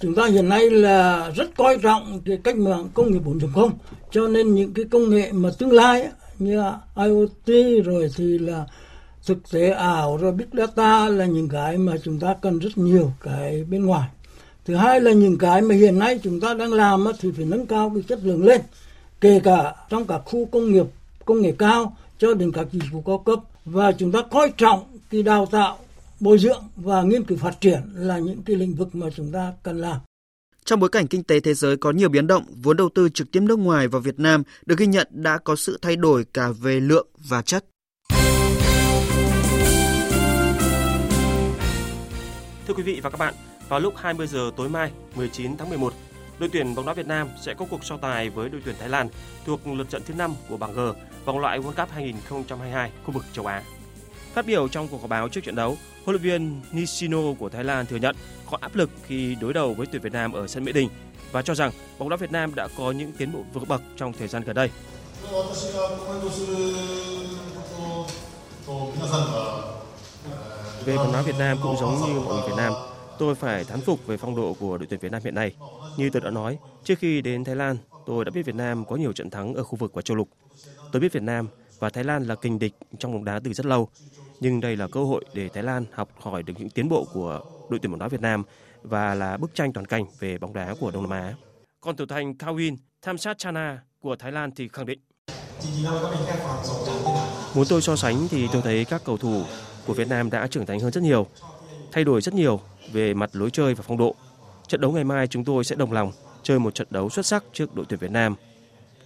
Chúng 0.01 0.15
ta 0.15 0.27
hiện 0.27 0.49
nay 0.49 0.71
là 0.71 1.31
rất 1.31 1.57
coi 1.57 1.79
trọng 1.79 2.21
cái 2.25 2.39
cách 2.45 2.57
mạng 2.57 2.89
công 2.95 3.13
nghiệp 3.13 3.23
4.0 3.25 3.71
cho 4.11 4.29
nên 4.29 4.55
những 4.55 4.75
cái 4.75 4.85
công 4.91 5.11
nghệ 5.11 5.33
mà 5.33 5.51
tương 5.59 5.73
lai 5.73 6.09
như 6.39 6.63
IoT, 6.97 7.85
rồi 7.85 8.11
thì 8.17 8.39
là 8.39 8.67
thực 9.27 9.51
tế 9.51 9.71
ảo, 9.71 10.17
rồi 10.17 10.33
big 10.33 10.47
data 10.53 11.09
là 11.09 11.25
những 11.25 11.49
cái 11.49 11.79
mà 11.79 11.93
chúng 12.05 12.21
ta 12.21 12.35
cần 12.43 12.59
rất 12.59 12.79
nhiều 12.79 13.13
cái 13.23 13.65
bên 13.71 13.87
ngoài. 13.87 14.09
Thứ 14.65 14.75
hai 14.75 15.01
là 15.01 15.13
những 15.13 15.39
cái 15.39 15.63
mà 15.63 15.75
hiện 15.75 15.99
nay 15.99 16.21
chúng 16.23 16.41
ta 16.41 16.55
đang 16.55 16.73
làm 16.73 17.05
thì 17.21 17.31
phải 17.37 17.45
nâng 17.45 17.67
cao 17.67 17.91
cái 17.95 18.03
chất 18.09 18.19
lượng 18.23 18.45
lên. 18.45 18.61
Kể 19.21 19.41
cả 19.45 19.75
trong 19.91 20.05
các 20.05 20.23
khu 20.25 20.45
công 20.45 20.73
nghiệp, 20.73 20.87
công 21.25 21.43
nghệ 21.43 21.53
cao 21.59 21.97
cho 22.19 22.35
đến 22.35 22.53
các 22.53 22.67
dịch 22.73 22.93
vụ 22.93 23.01
cao 23.01 23.19
cấp. 23.19 23.39
Và 23.65 23.93
chúng 23.93 24.13
ta 24.13 24.23
coi 24.31 24.53
trọng 24.57 24.81
cái 25.11 25.23
đào 25.23 25.47
tạo 25.47 25.79
bồi 26.21 26.39
dưỡng 26.39 26.63
và 26.77 27.03
nghiên 27.03 27.25
cứu 27.25 27.39
phát 27.39 27.61
triển 27.61 27.81
là 27.95 28.19
những 28.19 28.43
cái 28.43 28.57
lĩnh 28.57 28.75
vực 28.75 28.95
mà 28.95 29.07
chúng 29.17 29.33
ta 29.33 29.53
cần 29.63 29.79
làm. 29.79 30.01
Trong 30.65 30.81
bối 30.81 30.91
cảnh 30.91 31.07
kinh 31.07 31.25
tế 31.25 31.41
thế 31.41 31.55
giới 31.55 31.77
có 31.77 31.91
nhiều 31.91 32.09
biến 32.09 32.27
động, 32.27 32.45
vốn 32.63 32.77
đầu 32.77 32.89
tư 32.95 33.09
trực 33.09 33.31
tiếp 33.33 33.41
nước 33.41 33.59
ngoài 33.59 33.89
vào 33.89 34.01
Việt 34.01 34.19
Nam 34.19 34.43
được 34.67 34.79
ghi 34.79 34.87
nhận 34.87 35.09
đã 35.11 35.39
có 35.39 35.57
sự 35.57 35.79
thay 35.83 35.97
đổi 35.97 36.25
cả 36.33 36.51
về 36.51 36.81
lượng 36.81 37.07
và 37.29 37.43
chất. 37.43 37.65
Thưa 42.67 42.75
quý 42.75 42.83
vị 42.83 43.01
và 43.03 43.11
các 43.11 43.19
bạn, 43.19 43.35
vào 43.69 43.81
lúc 43.81 43.95
20 43.97 44.27
giờ 44.27 44.51
tối 44.57 44.69
mai, 44.69 44.91
19 45.15 45.57
tháng 45.57 45.69
11, 45.69 45.93
đội 46.39 46.49
tuyển 46.53 46.75
bóng 46.75 46.87
đá 46.87 46.95
Việt 46.95 47.07
Nam 47.07 47.29
sẽ 47.43 47.55
có 47.55 47.67
cuộc 47.71 47.85
so 47.85 47.97
tài 47.97 48.31
với 48.31 48.49
đội 48.49 48.61
tuyển 48.65 48.75
Thái 48.81 48.89
Lan 48.89 49.09
thuộc 49.47 49.67
lượt 49.67 49.91
trận 49.91 50.03
thứ 50.07 50.15
5 50.15 50.35
của 50.49 50.57
bảng 50.57 50.73
G 50.73 50.81
vòng 51.25 51.39
loại 51.39 51.61
World 51.61 51.73
Cup 51.73 51.91
2022 51.91 52.91
khu 53.05 53.13
vực 53.13 53.25
châu 53.33 53.47
Á. 53.47 53.63
Phát 54.39 54.47
biểu 54.47 54.69
trong 54.69 54.89
cuộc 54.89 55.01
họp 55.01 55.11
báo 55.11 55.29
trước 55.29 55.45
trận 55.45 55.55
đấu, 55.55 55.77
huấn 56.05 56.17
luyện 56.17 56.23
viên 56.23 56.61
Nishino 56.73 57.19
của 57.39 57.49
Thái 57.49 57.65
Lan 57.65 57.87
thừa 57.87 57.97
nhận 57.97 58.17
có 58.51 58.59
áp 58.61 58.77
lực 58.77 58.91
khi 59.07 59.37
đối 59.41 59.53
đầu 59.53 59.75
với 59.75 59.87
tuyển 59.87 60.03
Việt 60.03 60.13
Nam 60.13 60.33
ở 60.33 60.47
sân 60.47 60.65
Mỹ 60.65 60.73
Đình 60.73 60.89
và 61.33 61.43
cho 61.43 61.55
rằng 61.55 61.71
bóng 61.99 62.09
đá 62.09 62.17
Việt 62.17 62.33
Nam 62.33 62.55
đã 62.55 62.69
có 62.79 62.93
những 62.93 63.13
tiến 63.13 63.33
bộ 63.33 63.39
vượt 63.53 63.69
bậc 63.69 63.83
trong 63.97 64.13
thời 64.13 64.29
gian 64.29 64.43
gần 64.47 64.57
đây. 64.57 64.71
Về 70.85 70.97
bóng 70.97 71.13
đá 71.13 71.23
Việt 71.23 71.37
Nam 71.39 71.59
cũng 71.63 71.77
giống 71.81 71.95
như 71.95 72.21
mọi 72.21 72.35
người 72.35 72.49
Việt 72.49 72.57
Nam, 72.57 72.73
tôi 73.19 73.35
phải 73.35 73.65
thán 73.65 73.81
phục 73.81 74.07
về 74.07 74.17
phong 74.17 74.37
độ 74.37 74.57
của 74.61 74.79
đội 74.79 74.87
tuyển 74.91 75.01
Việt 75.01 75.13
Nam 75.13 75.23
hiện 75.25 75.35
nay. 75.35 75.55
Như 75.97 76.11
tôi 76.13 76.23
đã 76.23 76.31
nói, 76.31 76.59
trước 76.85 76.99
khi 76.99 77.23
đến 77.23 77.45
Thái 77.45 77.57
Lan, 77.57 77.77
tôi 78.07 78.25
đã 78.25 78.31
biết 78.31 78.43
Việt 78.43 78.55
Nam 78.55 78.85
có 78.85 78.97
nhiều 78.97 79.13
trận 79.13 79.31
thắng 79.31 79.55
ở 79.55 79.63
khu 79.63 79.77
vực 79.77 79.95
và 79.95 80.03
châu 80.03 80.17
lục. 80.17 80.29
Tôi 80.93 81.01
biết 81.01 81.13
Việt 81.13 81.23
Nam 81.23 81.49
và 81.79 81.91
Thái 81.91 82.05
Lan 82.05 82.25
là 82.25 82.35
kình 82.35 82.59
địch 82.59 82.73
trong 82.99 83.13
bóng 83.13 83.25
đá 83.25 83.41
từ 83.45 83.53
rất 83.53 83.67
lâu. 83.67 83.89
Nhưng 84.41 84.61
đây 84.61 84.77
là 84.77 84.89
cơ 84.89 85.05
hội 85.05 85.25
để 85.35 85.49
Thái 85.49 85.63
Lan 85.63 85.85
học 85.93 86.09
hỏi 86.21 86.43
được 86.43 86.55
những 86.59 86.71
tiến 86.71 86.89
bộ 86.89 87.07
của 87.13 87.41
đội 87.71 87.81
tuyển 87.83 87.91
bóng 87.91 87.99
đá 87.99 88.09
Việt 88.09 88.21
Nam 88.21 88.43
và 88.83 89.15
là 89.15 89.37
bức 89.37 89.55
tranh 89.55 89.73
toàn 89.73 89.87
cảnh 89.87 90.05
về 90.19 90.39
bóng 90.39 90.53
đá 90.53 90.75
của 90.81 90.91
Đông 90.91 91.03
Nam 91.03 91.11
Á. 91.11 91.35
Còn 91.81 91.97
thủ 91.97 92.07
thành 92.07 92.33
Kawin 92.33 92.77
Thamsatchana 93.03 93.83
của 94.01 94.17
Thái 94.17 94.33
Lan 94.33 94.51
thì 94.51 94.69
khẳng 94.69 94.87
định 94.87 94.99
Muốn 97.55 97.67
tôi 97.69 97.83
so 97.83 97.97
sánh 97.97 98.29
thì 98.31 98.49
tôi 98.53 98.63
thấy 98.63 98.85
các 98.85 99.03
cầu 99.05 99.17
thủ 99.17 99.43
của 99.87 99.95
Việt 99.95 100.09
Nam 100.09 100.31
đã 100.31 100.47
trưởng 100.47 100.67
thành 100.67 100.81
hơn 100.81 100.93
rất 100.93 101.03
nhiều, 101.03 101.27
thay 101.93 102.05
đổi 102.05 102.21
rất 102.21 102.35
nhiều 102.35 102.61
về 102.93 103.15
mặt 103.15 103.31
lối 103.33 103.51
chơi 103.51 103.75
và 103.75 103.85
phong 103.87 103.99
độ. 103.99 104.15
Trận 104.69 104.81
đấu 104.81 104.93
ngày 104.93 105.05
mai 105.05 105.27
chúng 105.27 105.45
tôi 105.45 105.65
sẽ 105.65 105.77
đồng 105.77 105.93
lòng 105.93 106.13
chơi 106.43 106.59
một 106.59 106.75
trận 106.75 106.89
đấu 106.91 107.11
xuất 107.11 107.27
sắc 107.27 107.45
trước 107.53 107.75
đội 107.75 107.87
tuyển 107.89 108.01
Việt 108.01 108.11
Nam. 108.11 108.35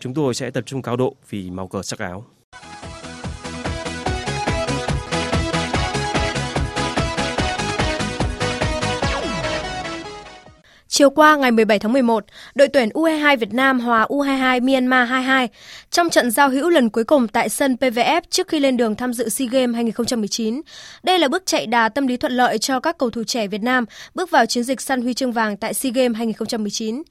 Chúng 0.01 0.15
tôi 0.15 0.35
sẽ 0.35 0.51
tập 0.51 0.65
trung 0.67 0.83
cao 0.83 0.97
độ 0.97 1.17
vì 1.31 1.51
màu 1.51 1.69
cờ 1.69 1.83
sắc 1.83 1.99
áo. 1.99 2.25
Chiều 10.95 11.11
qua 11.11 11.37
ngày 11.37 11.51
17 11.51 11.79
tháng 11.79 11.93
11, 11.93 12.25
đội 12.55 12.69
tuyển 12.69 12.89
U22 12.89 13.37
Việt 13.37 13.55
Nam 13.55 13.81
hòa 13.81 14.07
U22 14.09 14.63
Myanmar 14.63 15.09
22 15.09 15.49
trong 15.91 16.11
trận 16.11 16.31
giao 16.31 16.49
hữu 16.49 16.69
lần 16.69 16.91
cuối 16.91 17.05
cùng 17.05 17.29
tại 17.29 17.49
sân 17.49 17.77
PVF 17.81 18.23
trước 18.31 18.49
khi 18.49 18.61
lên 18.61 18.77
đường 18.77 18.95
tham 18.95 19.13
dự 19.13 19.29
SEA 19.29 19.49
Games 19.51 19.75
2019. 19.75 20.61
Đây 21.03 21.19
là 21.19 21.29
bước 21.29 21.43
chạy 21.47 21.67
đà 21.67 21.89
tâm 21.89 22.07
lý 22.07 22.17
thuận 22.17 22.33
lợi 22.33 22.59
cho 22.59 22.81
các 22.81 22.99
cầu 22.99 23.11
thủ 23.11 23.25
trẻ 23.25 23.47
Việt 23.47 23.63
Nam 23.63 23.85
bước 24.15 24.31
vào 24.31 24.47
chiến 24.47 24.65
dịch 24.65 24.81
săn 24.81 25.03
huy 25.03 25.15
chương 25.15 25.33
vàng 25.33 25.57
tại 25.57 25.75
SEA 25.75 25.93
Games 25.95 26.17
2019. 26.17 27.03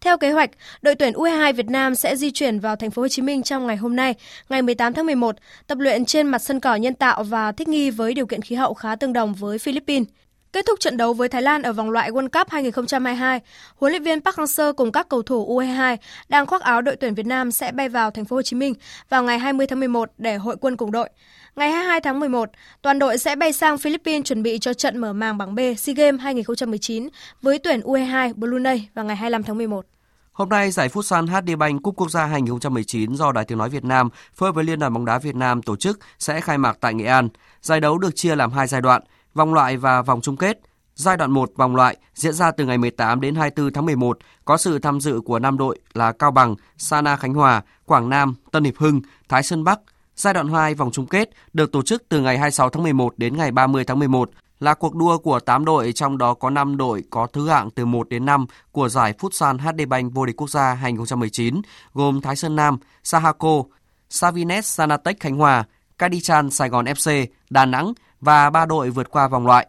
Theo 0.00 0.18
kế 0.18 0.30
hoạch, 0.30 0.50
đội 0.82 0.94
tuyển 0.94 1.12
U22 1.12 1.52
Việt 1.52 1.70
Nam 1.70 1.94
sẽ 1.94 2.16
di 2.16 2.30
chuyển 2.30 2.58
vào 2.58 2.76
thành 2.76 2.90
phố 2.90 3.02
Hồ 3.02 3.08
Chí 3.08 3.22
Minh 3.22 3.42
trong 3.42 3.66
ngày 3.66 3.76
hôm 3.76 3.96
nay, 3.96 4.14
ngày 4.48 4.62
18 4.62 4.92
tháng 4.92 5.06
11, 5.06 5.36
tập 5.66 5.78
luyện 5.78 6.04
trên 6.04 6.26
mặt 6.26 6.42
sân 6.42 6.60
cỏ 6.60 6.74
nhân 6.74 6.94
tạo 6.94 7.22
và 7.22 7.52
thích 7.52 7.68
nghi 7.68 7.90
với 7.90 8.14
điều 8.14 8.26
kiện 8.26 8.42
khí 8.42 8.56
hậu 8.56 8.74
khá 8.74 8.96
tương 8.96 9.12
đồng 9.12 9.34
với 9.34 9.58
Philippines. 9.58 10.06
Kết 10.52 10.66
thúc 10.66 10.80
trận 10.80 10.96
đấu 10.96 11.14
với 11.14 11.28
Thái 11.28 11.42
Lan 11.42 11.62
ở 11.62 11.72
vòng 11.72 11.90
loại 11.90 12.10
World 12.10 12.28
Cup 12.28 12.50
2022, 12.50 13.40
huấn 13.76 13.92
luyện 13.92 14.02
viên 14.02 14.20
Park 14.20 14.36
Hang-seo 14.36 14.72
cùng 14.72 14.92
các 14.92 15.08
cầu 15.08 15.22
thủ 15.22 15.58
U22 15.58 15.96
đang 16.28 16.46
khoác 16.46 16.62
áo 16.62 16.82
đội 16.82 16.96
tuyển 16.96 17.14
Việt 17.14 17.26
Nam 17.26 17.50
sẽ 17.50 17.72
bay 17.72 17.88
vào 17.88 18.10
thành 18.10 18.24
phố 18.24 18.36
Hồ 18.36 18.42
Chí 18.42 18.56
Minh 18.56 18.74
vào 19.08 19.22
ngày 19.22 19.38
20 19.38 19.66
tháng 19.66 19.80
11 19.80 20.10
để 20.18 20.36
hội 20.36 20.56
quân 20.60 20.76
cùng 20.76 20.92
đội. 20.92 21.08
Ngày 21.56 21.70
22 21.70 22.00
tháng 22.00 22.20
11, 22.20 22.50
toàn 22.82 22.98
đội 22.98 23.18
sẽ 23.18 23.36
bay 23.36 23.52
sang 23.52 23.78
Philippines 23.78 24.24
chuẩn 24.24 24.42
bị 24.42 24.58
cho 24.58 24.74
trận 24.74 24.98
mở 24.98 25.12
màn 25.12 25.38
bảng 25.38 25.54
B 25.54 25.58
SEA 25.78 25.94
Games 25.94 26.20
2019 26.20 27.08
với 27.42 27.58
tuyển 27.58 27.80
U22 27.80 28.34
Brunei 28.34 28.88
vào 28.94 29.04
ngày 29.04 29.16
25 29.16 29.42
tháng 29.42 29.58
11. 29.58 29.86
Hôm 30.32 30.48
nay, 30.48 30.70
giải 30.70 30.88
Futsal 30.88 31.26
HD 31.26 31.58
Bank 31.58 31.82
Cúp 31.82 31.96
Quốc 31.96 32.10
gia 32.10 32.26
2019 32.26 33.14
do 33.14 33.32
Đài 33.32 33.44
Tiếng 33.44 33.58
Nói 33.58 33.68
Việt 33.68 33.84
Nam 33.84 34.08
phối 34.34 34.48
hợp 34.48 34.52
với 34.54 34.64
Liên 34.64 34.78
đoàn 34.78 34.92
bóng 34.92 35.04
đá 35.04 35.18
Việt 35.18 35.34
Nam 35.34 35.62
tổ 35.62 35.76
chức 35.76 35.98
sẽ 36.18 36.40
khai 36.40 36.58
mạc 36.58 36.78
tại 36.80 36.94
Nghệ 36.94 37.04
An. 37.04 37.28
Giải 37.62 37.80
đấu 37.80 37.98
được 37.98 38.16
chia 38.16 38.36
làm 38.36 38.52
hai 38.52 38.66
giai 38.66 38.80
đoạn– 38.80 39.02
vòng 39.34 39.54
loại 39.54 39.76
và 39.76 40.02
vòng 40.02 40.20
chung 40.20 40.36
kết. 40.36 40.60
Giai 40.94 41.16
đoạn 41.16 41.30
1 41.30 41.50
vòng 41.56 41.76
loại 41.76 41.96
diễn 42.14 42.32
ra 42.32 42.50
từ 42.50 42.64
ngày 42.64 42.78
18 42.78 43.20
đến 43.20 43.34
24 43.34 43.72
tháng 43.72 43.86
11, 43.86 44.18
có 44.44 44.56
sự 44.56 44.78
tham 44.78 45.00
dự 45.00 45.20
của 45.20 45.38
5 45.38 45.58
đội 45.58 45.78
là 45.94 46.12
Cao 46.12 46.30
Bằng, 46.30 46.54
Sana 46.76 47.16
Khánh 47.16 47.34
Hòa, 47.34 47.62
Quảng 47.86 48.08
Nam, 48.08 48.34
Tân 48.50 48.64
Hiệp 48.64 48.76
Hưng, 48.76 49.00
Thái 49.28 49.42
Sơn 49.42 49.64
Bắc. 49.64 49.80
Giai 50.16 50.34
đoạn 50.34 50.48
2 50.48 50.74
vòng 50.74 50.90
chung 50.92 51.06
kết 51.06 51.30
được 51.52 51.72
tổ 51.72 51.82
chức 51.82 52.02
từ 52.08 52.20
ngày 52.20 52.38
26 52.38 52.70
tháng 52.70 52.82
11 52.82 53.18
đến 53.18 53.36
ngày 53.36 53.50
30 53.50 53.84
tháng 53.84 53.98
11 53.98 54.30
là 54.60 54.74
cuộc 54.74 54.94
đua 54.94 55.18
của 55.18 55.40
8 55.40 55.64
đội, 55.64 55.92
trong 55.92 56.18
đó 56.18 56.34
có 56.34 56.50
5 56.50 56.76
đội 56.76 57.04
có 57.10 57.26
thứ 57.26 57.48
hạng 57.48 57.70
từ 57.70 57.86
1 57.86 58.08
đến 58.08 58.24
5 58.24 58.46
của 58.72 58.88
giải 58.88 59.14
Futsal 59.18 59.58
HD 59.58 59.88
Bank 59.88 60.14
vô 60.14 60.26
địch 60.26 60.36
quốc 60.36 60.50
gia 60.50 60.74
2019, 60.74 61.60
gồm 61.94 62.20
Thái 62.20 62.36
Sơn 62.36 62.56
Nam, 62.56 62.78
Sahako, 63.04 63.62
Savines 64.10 64.66
Sanatech 64.66 65.20
Khánh 65.20 65.36
Hòa, 65.36 65.64
Cadichan 65.98 66.50
Sài 66.50 66.68
Gòn 66.68 66.84
FC, 66.84 67.26
Đà 67.50 67.66
Nẵng 67.66 67.92
và 68.20 68.50
3 68.50 68.66
đội 68.66 68.90
vượt 68.90 69.10
qua 69.10 69.28
vòng 69.28 69.46
loại. 69.46 69.66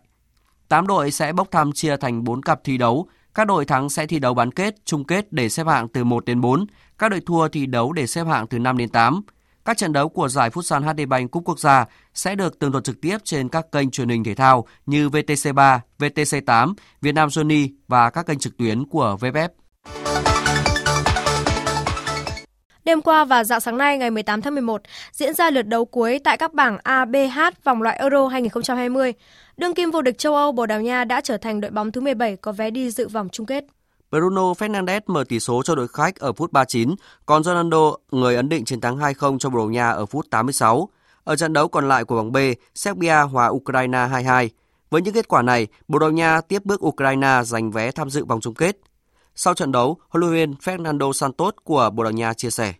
8 0.67 0.87
đội 0.87 1.11
sẽ 1.11 1.33
bốc 1.33 1.51
thăm 1.51 1.71
chia 1.71 1.97
thành 1.97 2.23
4 2.23 2.41
cặp 2.41 2.59
thi 2.63 2.77
đấu, 2.77 3.07
Các 3.33 3.47
đội 3.47 3.65
thắng 3.65 3.89
sẽ 3.89 4.07
thi 4.07 4.19
đấu 4.19 4.33
bán 4.33 4.51
kết, 4.51 4.75
chung 4.85 5.03
kết 5.03 5.33
để 5.33 5.49
xếp 5.49 5.67
hạng 5.67 5.87
từ 5.87 6.03
1 6.03 6.25
đến 6.25 6.41
4, 6.41 6.65
các 6.97 7.09
đội 7.09 7.21
thua 7.25 7.47
thi 7.47 7.65
đấu 7.65 7.93
để 7.93 8.07
xếp 8.07 8.27
hạng 8.27 8.47
từ 8.47 8.59
5 8.59 8.77
đến 8.77 8.89
8. 8.89 9.21
Các 9.65 9.77
trận 9.77 9.93
đấu 9.93 10.09
của 10.09 10.27
giải 10.27 10.49
Futsal 10.49 10.81
HD 10.81 11.07
Bank 11.07 11.31
Cúp 11.31 11.43
Quốc 11.45 11.59
gia 11.59 11.85
sẽ 12.13 12.35
được 12.35 12.59
tường 12.59 12.71
thuật 12.71 12.83
trực 12.83 13.01
tiếp 13.01 13.17
trên 13.23 13.49
các 13.49 13.65
kênh 13.71 13.91
truyền 13.91 14.09
hình 14.09 14.23
thể 14.23 14.35
thao 14.35 14.67
như 14.85 15.09
VTC3, 15.09 15.79
VTC8, 15.99 16.73
Việt 17.01 17.11
Nam 17.11 17.29
Sony 17.29 17.69
và 17.87 18.09
các 18.09 18.25
kênh 18.25 18.39
trực 18.39 18.57
tuyến 18.57 18.85
của 18.85 19.17
VFF. 19.19 20.30
Đêm 22.85 23.01
qua 23.01 23.25
và 23.25 23.43
dạng 23.43 23.59
sáng 23.59 23.77
nay 23.77 23.97
ngày 23.97 24.11
18 24.11 24.41
tháng 24.41 24.53
11 24.53 24.81
diễn 25.11 25.33
ra 25.33 25.49
lượt 25.49 25.61
đấu 25.61 25.85
cuối 25.85 26.19
tại 26.23 26.37
các 26.37 26.53
bảng 26.53 26.77
A, 26.83 27.05
B, 27.05 27.15
H 27.35 27.39
vòng 27.63 27.81
loại 27.81 27.97
Euro 27.97 28.27
2020. 28.27 29.13
Đương 29.57 29.73
kim 29.73 29.91
vô 29.91 30.01
địch 30.01 30.17
châu 30.17 30.35
Âu 30.35 30.51
Bồ 30.51 30.65
Đào 30.65 30.81
Nha 30.81 31.03
đã 31.03 31.21
trở 31.21 31.37
thành 31.37 31.61
đội 31.61 31.71
bóng 31.71 31.91
thứ 31.91 32.01
17 32.01 32.35
có 32.35 32.51
vé 32.51 32.69
đi 32.71 32.91
dự 32.91 33.07
vòng 33.07 33.29
chung 33.31 33.45
kết. 33.45 33.65
Bruno 34.11 34.41
Fernandes 34.41 35.01
mở 35.05 35.23
tỷ 35.29 35.39
số 35.39 35.63
cho 35.63 35.75
đội 35.75 35.87
khách 35.87 36.15
ở 36.15 36.33
phút 36.33 36.51
39, 36.51 36.95
còn 37.25 37.43
Ronaldo 37.43 37.95
người 38.11 38.35
ấn 38.35 38.49
định 38.49 38.65
chiến 38.65 38.81
thắng 38.81 38.97
2-0 38.97 39.37
cho 39.37 39.49
Bồ 39.49 39.57
Đào 39.57 39.69
Nha 39.69 39.89
ở 39.89 40.05
phút 40.05 40.27
86. 40.29 40.89
Ở 41.23 41.35
trận 41.35 41.53
đấu 41.53 41.67
còn 41.67 41.87
lại 41.87 42.03
của 42.05 42.15
bảng 42.15 42.31
B, 42.31 42.37
Serbia 42.75 43.15
hòa 43.31 43.47
Ukraine 43.47 43.97
2-2. 43.97 44.49
Với 44.89 45.01
những 45.01 45.13
kết 45.13 45.27
quả 45.27 45.41
này, 45.41 45.67
Bồ 45.87 45.99
Đào 45.99 46.11
Nha 46.11 46.41
tiếp 46.41 46.65
bước 46.65 46.85
Ukraine 46.85 47.41
giành 47.43 47.71
vé 47.71 47.91
tham 47.91 48.09
dự 48.09 48.25
vòng 48.25 48.41
chung 48.41 48.53
kết. 48.53 48.77
Sau 49.35 49.53
trận 49.53 49.71
đấu, 49.71 49.97
huấn 50.09 50.21
luyện 50.21 50.31
viên 50.31 50.53
Fernando 50.53 51.11
Santos 51.11 51.53
của 51.63 51.89
Bồ 51.89 52.03
Đào 52.03 52.11
Nha 52.11 52.33
chia 52.33 52.49
sẻ. 52.49 52.73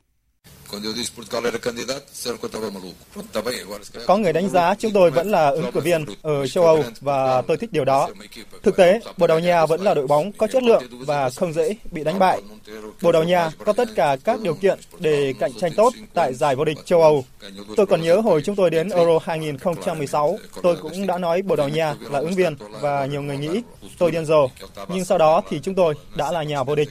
Có 4.07 4.17
người 4.17 4.33
đánh 4.33 4.49
giá 4.49 4.75
chúng 4.75 4.91
tôi 4.91 5.11
vẫn 5.11 5.31
là 5.31 5.49
ứng 5.49 5.71
cử 5.71 5.79
viên 5.79 6.05
ở 6.21 6.47
châu 6.47 6.65
Âu 6.65 6.83
và 7.01 7.41
tôi 7.41 7.57
thích 7.57 7.71
điều 7.71 7.85
đó. 7.85 8.09
Thực 8.63 8.77
tế, 8.77 8.99
Bồ 9.17 9.27
Đào 9.27 9.39
Nha 9.39 9.65
vẫn 9.65 9.81
là 9.81 9.93
đội 9.93 10.07
bóng 10.07 10.31
có 10.31 10.47
chất 10.47 10.63
lượng 10.63 10.83
và 10.91 11.29
không 11.29 11.53
dễ 11.53 11.75
bị 11.91 12.03
đánh 12.03 12.19
bại. 12.19 12.41
Bồ 13.01 13.11
Đào 13.11 13.23
Nha 13.23 13.51
có 13.65 13.73
tất 13.73 13.89
cả 13.95 14.17
các 14.23 14.39
điều 14.41 14.53
kiện 14.53 14.79
để 14.99 15.33
cạnh 15.39 15.51
tranh 15.53 15.71
tốt 15.75 15.93
tại 16.13 16.33
giải 16.33 16.55
vô 16.55 16.65
địch 16.65 16.77
châu 16.85 17.01
Âu. 17.01 17.25
Tôi 17.75 17.85
còn 17.85 18.01
nhớ 18.01 18.15
hồi 18.15 18.41
chúng 18.45 18.55
tôi 18.55 18.69
đến 18.69 18.89
Euro 18.89 19.19
2016, 19.23 20.39
tôi 20.63 20.75
cũng 20.75 21.07
đã 21.07 21.17
nói 21.17 21.41
Bồ 21.41 21.55
Đào 21.55 21.69
Nha 21.69 21.95
là 22.11 22.19
ứng 22.19 22.35
viên 22.35 22.55
và 22.81 23.05
nhiều 23.05 23.21
người 23.21 23.37
nghĩ 23.37 23.61
tôi 23.97 24.11
điên 24.11 24.25
rồ. 24.25 24.47
Nhưng 24.87 25.05
sau 25.05 25.17
đó 25.17 25.41
thì 25.49 25.59
chúng 25.63 25.75
tôi 25.75 25.93
đã 26.15 26.31
là 26.31 26.43
nhà 26.43 26.63
vô 26.63 26.75
địch. 26.75 26.89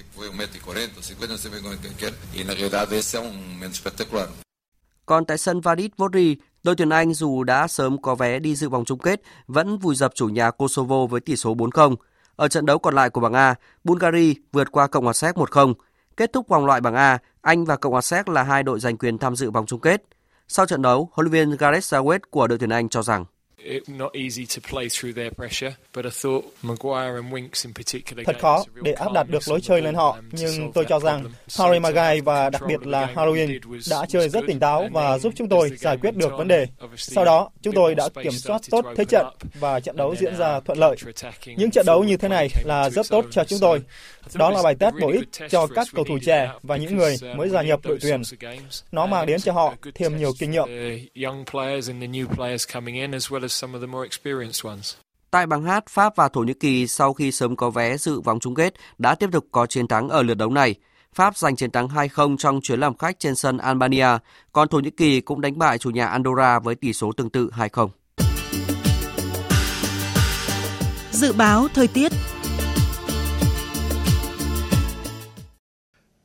Còn 5.07 5.25
tại 5.25 5.39
sân 5.39 5.61
Vadit 5.61 5.97
Vodri, 5.97 6.37
đội 6.63 6.77
tuyển 6.77 6.89
Anh 6.91 7.15
dù 7.15 7.45
đã 7.45 7.69
sớm 7.69 8.03
có 8.03 8.15
vé 8.15 8.39
đi 8.39 8.57
dự 8.57 8.69
vòng 8.69 8.85
chung 8.85 8.99
kết, 8.99 9.23
vẫn 9.47 9.79
vùi 9.79 9.95
dập 9.95 10.15
chủ 10.15 10.29
nhà 10.29 10.51
Kosovo 10.51 11.07
với 11.07 11.21
tỷ 11.21 11.37
số 11.37 11.55
4-0. 11.55 11.97
Ở 12.37 12.49
trận 12.49 12.67
đấu 12.67 12.79
còn 12.79 12.95
lại 12.95 13.11
của 13.11 13.21
bảng 13.21 13.33
A, 13.33 13.55
Bulgaria 13.85 14.35
vượt 14.53 14.73
qua 14.73 14.87
Cộng 14.87 15.05
hòa 15.05 15.13
Séc 15.13 15.37
1-0. 15.37 15.75
Kết 16.17 16.33
thúc 16.33 16.49
vòng 16.49 16.67
loại 16.67 16.81
bảng 16.81 16.95
A, 16.95 17.19
Anh 17.41 17.65
và 17.65 17.77
Cộng 17.77 17.93
hòa 17.93 18.01
Séc 18.01 18.29
là 18.29 18.43
hai 18.43 18.63
đội 18.63 18.81
giành 18.81 18.97
quyền 18.97 19.19
tham 19.19 19.37
dự 19.37 19.51
vòng 19.51 19.67
chung 19.67 19.81
kết. 19.81 20.03
Sau 20.49 20.67
trận 20.67 20.83
đấu, 20.83 21.11
huấn 21.13 21.31
luyện 21.31 21.49
viên 21.49 21.57
Gareth 21.57 21.85
Southgate 21.85 22.23
của 22.31 22.47
đội 22.47 22.59
tuyển 22.59 22.71
Anh 22.71 22.89
cho 22.89 23.03
rằng 23.03 23.25
Thật 28.27 28.37
khó 28.41 28.65
để 28.75 28.93
áp 28.93 29.13
đặt 29.13 29.29
được 29.29 29.49
lối 29.49 29.61
chơi 29.61 29.83
lên 29.83 29.95
họ, 29.95 30.19
nhưng 30.33 30.73
tôi 30.73 30.85
cho 30.89 31.01
rằng 31.01 31.25
Harry 31.59 31.79
Maguire 31.79 32.21
và 32.21 32.51
đặc 32.51 32.63
biệt 32.69 32.87
là 32.87 33.07
Halloween 33.15 33.59
đã 33.91 34.07
chơi 34.09 34.29
rất 34.29 34.41
tỉnh 34.47 34.61
táo 34.61 34.89
và 34.93 35.19
giúp 35.19 35.33
chúng 35.37 35.49
tôi 35.49 35.71
giải 35.77 35.97
quyết 35.97 36.17
được 36.17 36.33
vấn 36.33 36.49
đề. 36.49 36.67
Sau 36.97 37.25
đó, 37.25 37.51
chúng 37.63 37.75
tôi 37.75 37.95
đã 37.95 38.09
kiểm 38.23 38.33
soát 38.33 38.61
tốt 38.71 38.85
thế 38.97 39.05
trận 39.05 39.27
và 39.61 39.81
trận 39.81 39.97
đấu 39.97 40.15
diễn 40.17 40.37
ra 40.37 40.61
thuận 40.61 40.79
lợi. 40.79 40.97
Những 41.47 41.71
trận 41.71 41.87
đấu 41.87 42.05
như 42.05 42.17
thế 42.17 42.29
này 42.29 42.49
là 42.65 42.91
rất 42.91 43.07
tốt 43.11 43.25
cho 43.31 43.45
chúng 43.45 43.59
tôi. 43.61 43.83
Đó 44.35 44.51
là 44.51 44.63
bài 44.63 44.75
test 44.75 44.95
bổ 45.01 45.11
ích 45.11 45.29
cho 45.51 45.67
các 45.67 45.87
cầu 45.95 46.05
thủ 46.05 46.19
trẻ 46.27 46.51
và 46.63 46.77
những 46.77 46.97
người 46.97 47.17
mới 47.37 47.49
gia 47.49 47.63
nhập 47.63 47.81
đội 47.85 47.99
tuyển. 48.01 48.23
Nó 48.93 49.07
mang 49.07 49.27
đến 49.27 49.41
cho 49.41 49.53
họ 49.53 49.75
thêm 49.95 50.17
nhiều 50.17 50.33
kinh 50.39 50.51
nghiệm. 50.51 50.69
Tại 55.31 55.47
bảng 55.47 55.63
H, 55.63 55.71
Pháp 55.89 56.17
và 56.17 56.29
Thổ 56.29 56.41
Nhĩ 56.41 56.55
Kỳ 56.55 56.87
sau 56.87 57.13
khi 57.13 57.33
sớm 57.33 57.57
có 57.57 57.71
vé 57.71 57.97
dự 57.97 58.21
vòng 58.21 58.41
chung 58.41 58.55
kết 58.55 58.75
đã 58.99 59.15
tiếp 59.15 59.29
tục 59.33 59.47
có 59.53 59.67
chiến 59.67 59.89
thắng 59.89 60.09
ở 60.09 60.23
lượt 60.23 60.35
đấu 60.35 60.51
này. 60.51 60.75
Pháp 61.15 61.37
giành 61.37 61.57
chiến 61.57 61.71
thắng 61.71 61.89
2-0 61.89 62.37
trong 62.37 62.61
chuyến 62.63 62.81
làm 62.81 62.97
khách 62.97 63.19
trên 63.19 63.35
sân 63.35 63.59
Albania, 63.59 64.09
còn 64.53 64.69
Thổ 64.69 64.79
Nhĩ 64.79 64.91
Kỳ 64.91 65.21
cũng 65.21 65.41
đánh 65.41 65.59
bại 65.59 65.79
chủ 65.79 65.91
nhà 65.91 66.07
Andorra 66.07 66.59
với 66.59 66.75
tỷ 66.75 66.93
số 66.93 67.13
tương 67.13 67.31
tự 67.31 67.51
2-0. 67.57 67.89
Dự 71.13 71.33
báo 71.33 71.69
thời 71.75 71.89
tiết 71.89 72.13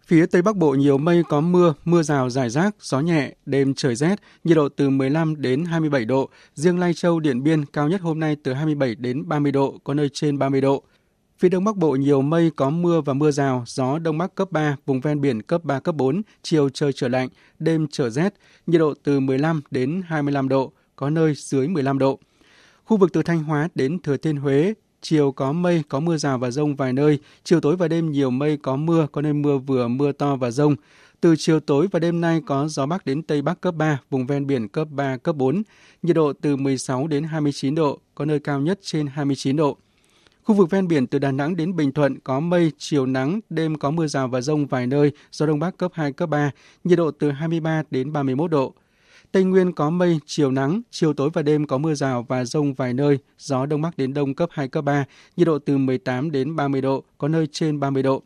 Phía 0.08 0.26
Tây 0.26 0.42
Bắc 0.42 0.56
Bộ 0.56 0.72
nhiều 0.72 0.98
mây 0.98 1.24
có 1.30 1.42
mưa, 1.42 1.74
mưa 1.86 2.04
rào 2.04 2.30
rải 2.30 2.50
rác, 2.50 2.76
gió 2.80 3.00
nhẹ, 3.00 3.36
đêm 3.46 3.74
trời 3.74 3.96
rét, 3.96 4.16
nhiệt 4.44 4.58
độ 4.58 4.70
từ 4.70 4.90
15 4.90 5.42
đến 5.42 5.66
27 5.66 6.06
độ. 6.06 6.30
Riêng 6.56 6.80
Lai 6.80 6.94
Châu, 6.94 7.20
Điện 7.20 7.44
Biên 7.44 7.66
cao 7.66 7.90
nhất 7.90 8.02
hôm 8.02 8.20
nay 8.20 8.36
từ 8.44 8.54
27 8.54 8.96
đến 8.96 9.28
30 9.28 9.52
độ, 9.52 9.80
có 9.84 9.94
nơi 9.94 10.10
trên 10.14 10.40
30 10.40 10.62
độ. 10.62 10.84
Phía 11.40 11.50
Đông 11.50 11.64
Bắc 11.64 11.76
Bộ 11.76 11.92
nhiều 11.92 12.22
mây 12.22 12.52
có 12.56 12.70
mưa 12.70 13.02
và 13.02 13.14
mưa 13.14 13.32
rào, 13.32 13.64
gió 13.68 14.00
Đông 14.00 14.18
Bắc 14.18 14.36
cấp 14.36 14.52
3, 14.52 14.76
vùng 14.86 15.02
ven 15.02 15.22
biển 15.22 15.42
cấp 15.42 15.64
3, 15.64 15.80
cấp 15.80 15.96
4, 15.96 16.22
chiều 16.42 16.70
trời 16.70 16.94
trở 16.94 17.08
lạnh, 17.08 17.30
đêm 17.60 17.88
trở 17.92 18.10
rét, 18.10 18.34
nhiệt 18.68 18.80
độ 18.80 18.94
từ 19.04 19.20
15 19.20 19.62
đến 19.72 20.02
25 20.08 20.50
độ, 20.50 20.72
có 20.96 21.10
nơi 21.10 21.34
dưới 21.38 21.68
15 21.68 22.00
độ. 22.00 22.20
Khu 22.86 22.98
vực 22.98 23.14
từ 23.14 23.24
Thanh 23.24 23.44
Hóa 23.44 23.70
đến 23.76 24.00
Thừa 24.00 24.18
Thiên 24.18 24.38
Huế, 24.38 24.74
chiều 25.08 25.32
có 25.32 25.52
mây, 25.52 25.84
có 25.90 26.00
mưa 26.00 26.18
rào 26.18 26.38
và 26.38 26.52
rông 26.52 26.76
vài 26.76 26.94
nơi, 26.94 27.20
chiều 27.44 27.62
tối 27.62 27.76
và 27.76 27.88
đêm 27.88 28.12
nhiều 28.12 28.30
mây 28.30 28.58
có 28.58 28.76
mưa, 28.76 29.08
có 29.12 29.22
nơi 29.22 29.34
mưa 29.34 29.58
vừa, 29.58 29.88
mưa 29.88 30.12
to 30.12 30.36
và 30.36 30.52
rông. 30.52 30.76
Từ 31.22 31.36
chiều 31.38 31.60
tối 31.60 31.88
và 31.92 32.00
đêm 32.00 32.22
nay 32.22 32.42
có 32.46 32.68
gió 32.68 32.86
bắc 32.86 33.06
đến 33.06 33.22
tây 33.22 33.42
bắc 33.42 33.62
cấp 33.62 33.76
3, 33.76 34.00
vùng 34.10 34.28
ven 34.28 34.48
biển 34.48 34.68
cấp 34.68 34.88
3, 34.92 35.18
cấp 35.18 35.36
4, 35.36 35.64
nhiệt 36.04 36.16
độ 36.16 36.34
từ 36.42 36.56
16 36.56 37.08
đến 37.08 37.24
29 37.24 37.76
độ, 37.76 38.00
có 38.16 38.26
nơi 38.26 38.40
cao 38.40 38.62
nhất 38.62 38.80
trên 38.82 39.08
29 39.08 39.56
độ. 39.56 39.78
Khu 40.44 40.56
vực 40.56 40.70
ven 40.70 40.88
biển 40.88 41.08
từ 41.08 41.20
Đà 41.20 41.32
Nẵng 41.32 41.56
đến 41.56 41.76
Bình 41.76 41.92
Thuận 41.92 42.20
có 42.20 42.40
mây, 42.40 42.72
chiều 42.78 43.06
nắng, 43.06 43.40
đêm 43.50 43.78
có 43.78 43.92
mưa 43.92 44.08
rào 44.08 44.28
và 44.28 44.42
rông 44.42 44.66
vài 44.66 44.88
nơi, 44.88 45.12
gió 45.32 45.46
đông 45.46 45.60
bắc 45.60 45.78
cấp 45.78 45.92
2, 45.94 46.14
cấp 46.14 46.30
3, 46.30 46.52
nhiệt 46.84 46.98
độ 46.98 47.12
từ 47.12 47.32
23 47.32 47.84
đến 47.92 48.14
31 48.14 48.52
độ. 48.52 48.74
Tây 49.32 49.44
Nguyên 49.44 49.72
có 49.72 49.90
mây, 49.90 50.20
chiều 50.26 50.52
nắng, 50.52 50.82
chiều 50.92 51.14
tối 51.14 51.30
và 51.34 51.42
đêm 51.42 51.68
có 51.68 51.78
mưa 51.78 51.94
rào 51.94 52.26
và 52.28 52.46
rông 52.46 52.74
vài 52.74 52.94
nơi, 52.94 53.20
gió 53.38 53.66
đông 53.66 53.82
bắc 53.82 53.98
đến 53.98 54.14
đông 54.14 54.34
cấp 54.34 54.50
2, 54.52 54.68
cấp 54.68 54.86
3, 54.86 55.06
nhiệt 55.38 55.48
độ 55.48 55.60
từ 55.60 55.78
18 55.78 56.32
đến 56.32 56.56
30 56.56 56.82
độ, 56.82 57.04
có 57.18 57.28
nơi 57.28 57.48
trên 57.52 57.80
30 57.80 58.04
độ. 58.04 58.24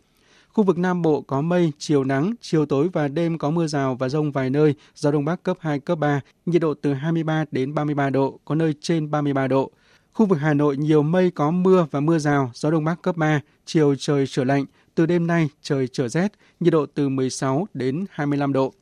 Khu 0.54 0.64
vực 0.64 0.78
Nam 0.78 1.02
Bộ 1.02 1.22
có 1.22 1.42
mây, 1.42 1.72
chiều 1.78 2.04
nắng, 2.04 2.34
chiều 2.42 2.66
tối 2.66 2.90
và 2.94 3.08
đêm 3.08 3.38
có 3.38 3.50
mưa 3.50 3.68
rào 3.68 3.96
và 3.96 4.10
rông 4.10 4.32
vài 4.32 4.50
nơi, 4.50 4.76
gió 4.96 5.12
đông 5.12 5.26
bắc 5.26 5.44
cấp 5.44 5.58
2, 5.60 5.80
cấp 5.80 6.00
3, 6.00 6.22
nhiệt 6.46 6.62
độ 6.62 6.74
từ 6.74 6.94
23 6.94 7.46
đến 7.52 7.74
33 7.74 8.10
độ, 8.10 8.40
có 8.46 8.56
nơi 8.56 8.74
trên 8.82 9.12
33 9.12 9.48
độ. 9.48 9.72
Khu 10.14 10.26
vực 10.26 10.40
Hà 10.42 10.54
Nội 10.54 10.78
nhiều 10.78 11.04
mây 11.04 11.32
có 11.32 11.52
mưa 11.52 11.88
và 11.92 12.00
mưa 12.00 12.20
rào, 12.20 12.52
gió 12.54 12.72
đông 12.72 12.84
bắc 12.84 13.02
cấp 13.02 13.18
3, 13.18 13.42
chiều 13.66 13.96
trời 13.96 14.28
trở 14.28 14.44
lạnh, 14.44 14.66
từ 14.96 15.06
đêm 15.06 15.28
nay 15.28 15.50
trời 15.62 15.88
trở 15.88 16.08
rét, 16.08 16.32
nhiệt 16.60 16.74
độ 16.74 16.86
từ 16.86 17.10
16 17.10 17.68
đến 17.74 18.06
25 18.12 18.54
độ. 18.54 18.74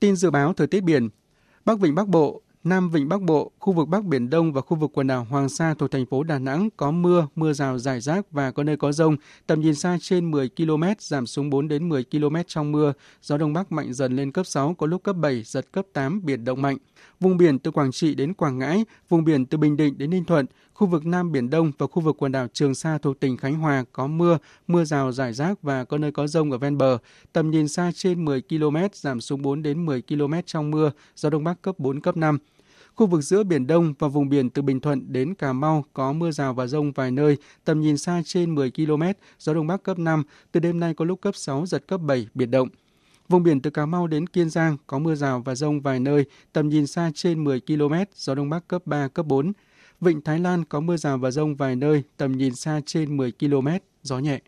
Tin 0.00 0.16
dự 0.16 0.30
báo 0.30 0.52
thời 0.52 0.66
tiết 0.66 0.80
biển, 0.80 1.08
Bắc 1.70 1.80
Vịnh 1.80 1.94
Bắc 1.94 2.08
Bộ, 2.08 2.42
Nam 2.64 2.90
Vịnh 2.90 3.08
Bắc 3.08 3.22
Bộ, 3.22 3.52
khu 3.60 3.72
vực 3.72 3.88
Bắc 3.88 4.04
Biển 4.04 4.30
Đông 4.30 4.52
và 4.52 4.60
khu 4.60 4.76
vực 4.76 4.90
quần 4.94 5.06
đảo 5.06 5.26
Hoàng 5.30 5.48
Sa 5.48 5.74
thuộc 5.74 5.90
thành 5.90 6.06
phố 6.06 6.22
Đà 6.22 6.38
Nẵng 6.38 6.68
có 6.76 6.90
mưa, 6.90 7.26
mưa 7.34 7.52
rào 7.52 7.78
rải 7.78 8.00
rác 8.00 8.30
và 8.30 8.50
có 8.50 8.64
nơi 8.64 8.76
có 8.76 8.92
rông. 8.92 9.16
Tầm 9.46 9.60
nhìn 9.60 9.74
xa 9.74 9.98
trên 10.00 10.30
10 10.30 10.48
km, 10.48 10.82
giảm 10.98 11.26
xuống 11.26 11.50
4 11.50 11.68
đến 11.68 11.88
10 11.88 12.04
km 12.04 12.36
trong 12.46 12.72
mưa. 12.72 12.92
Gió 13.22 13.38
Đông 13.38 13.52
Bắc 13.52 13.72
mạnh 13.72 13.92
dần 13.92 14.16
lên 14.16 14.32
cấp 14.32 14.46
6, 14.46 14.74
có 14.74 14.86
lúc 14.86 15.02
cấp 15.02 15.16
7, 15.16 15.42
giật 15.42 15.72
cấp 15.72 15.86
8, 15.92 16.24
biển 16.24 16.44
động 16.44 16.62
mạnh. 16.62 16.76
Vùng 17.20 17.36
biển 17.36 17.58
từ 17.58 17.70
Quảng 17.70 17.92
Trị 17.92 18.14
đến 18.14 18.34
Quảng 18.34 18.58
Ngãi, 18.58 18.84
vùng 19.08 19.24
biển 19.24 19.46
từ 19.46 19.58
Bình 19.58 19.76
Định 19.76 19.98
đến 19.98 20.10
Ninh 20.10 20.24
Thuận, 20.24 20.46
khu 20.74 20.86
vực 20.86 21.06
Nam 21.06 21.32
Biển 21.32 21.50
Đông 21.50 21.72
và 21.78 21.86
khu 21.86 22.02
vực 22.02 22.16
quần 22.18 22.32
đảo 22.32 22.46
Trường 22.52 22.74
Sa 22.74 22.98
thuộc 22.98 23.20
tỉnh 23.20 23.36
Khánh 23.36 23.54
Hòa 23.54 23.84
có 23.92 24.06
mưa, 24.06 24.38
mưa 24.66 24.84
rào 24.84 25.12
rải 25.12 25.32
rác 25.32 25.62
và 25.62 25.84
có 25.84 25.98
nơi 25.98 26.12
có 26.12 26.26
rông 26.26 26.50
ở 26.52 26.58
ven 26.58 26.78
bờ. 26.78 26.98
Tầm 27.32 27.50
nhìn 27.50 27.68
xa 27.68 27.90
trên 27.94 28.24
10 28.24 28.42
km, 28.42 28.76
giảm 28.92 29.20
xuống 29.20 29.42
4 29.42 29.62
đến 29.62 29.86
10 29.86 30.02
km 30.02 30.34
trong 30.46 30.70
mưa, 30.70 30.90
gió 31.16 31.30
Đông 31.30 31.44
Bắc 31.44 31.62
cấp 31.62 31.78
4, 31.78 32.00
cấp 32.00 32.16
5. 32.16 32.38
Khu 33.00 33.06
vực 33.06 33.22
giữa 33.22 33.42
Biển 33.42 33.66
Đông 33.66 33.94
và 33.98 34.08
vùng 34.08 34.28
biển 34.28 34.50
từ 34.50 34.62
Bình 34.62 34.80
Thuận 34.80 35.12
đến 35.12 35.34
Cà 35.34 35.52
Mau 35.52 35.84
có 35.92 36.12
mưa 36.12 36.30
rào 36.30 36.54
và 36.54 36.66
rông 36.66 36.92
vài 36.92 37.10
nơi, 37.10 37.36
tầm 37.64 37.80
nhìn 37.80 37.98
xa 37.98 38.22
trên 38.24 38.54
10 38.54 38.70
km, 38.70 39.02
gió 39.38 39.54
Đông 39.54 39.66
Bắc 39.66 39.82
cấp 39.82 39.98
5, 39.98 40.22
từ 40.52 40.60
đêm 40.60 40.80
nay 40.80 40.94
có 40.94 41.04
lúc 41.04 41.20
cấp 41.20 41.36
6, 41.36 41.66
giật 41.66 41.84
cấp 41.88 42.00
7, 42.00 42.26
biển 42.34 42.50
động. 42.50 42.68
Vùng 43.28 43.42
biển 43.42 43.60
từ 43.60 43.70
Cà 43.70 43.86
Mau 43.86 44.06
đến 44.06 44.26
Kiên 44.26 44.50
Giang 44.50 44.76
có 44.86 44.98
mưa 44.98 45.14
rào 45.14 45.42
và 45.44 45.54
rông 45.54 45.80
vài 45.80 46.00
nơi, 46.00 46.24
tầm 46.52 46.68
nhìn 46.68 46.86
xa 46.86 47.10
trên 47.14 47.44
10 47.44 47.60
km, 47.60 47.94
gió 48.14 48.34
Đông 48.34 48.50
Bắc 48.50 48.68
cấp 48.68 48.82
3, 48.86 49.08
cấp 49.08 49.26
4. 49.26 49.52
Vịnh 50.00 50.20
Thái 50.20 50.38
Lan 50.38 50.64
có 50.64 50.80
mưa 50.80 50.96
rào 50.96 51.18
và 51.18 51.30
rông 51.30 51.56
vài 51.56 51.76
nơi, 51.76 52.02
tầm 52.16 52.32
nhìn 52.32 52.54
xa 52.54 52.80
trên 52.86 53.16
10 53.16 53.32
km, 53.32 53.68
gió 54.02 54.18
nhẹ. 54.18 54.40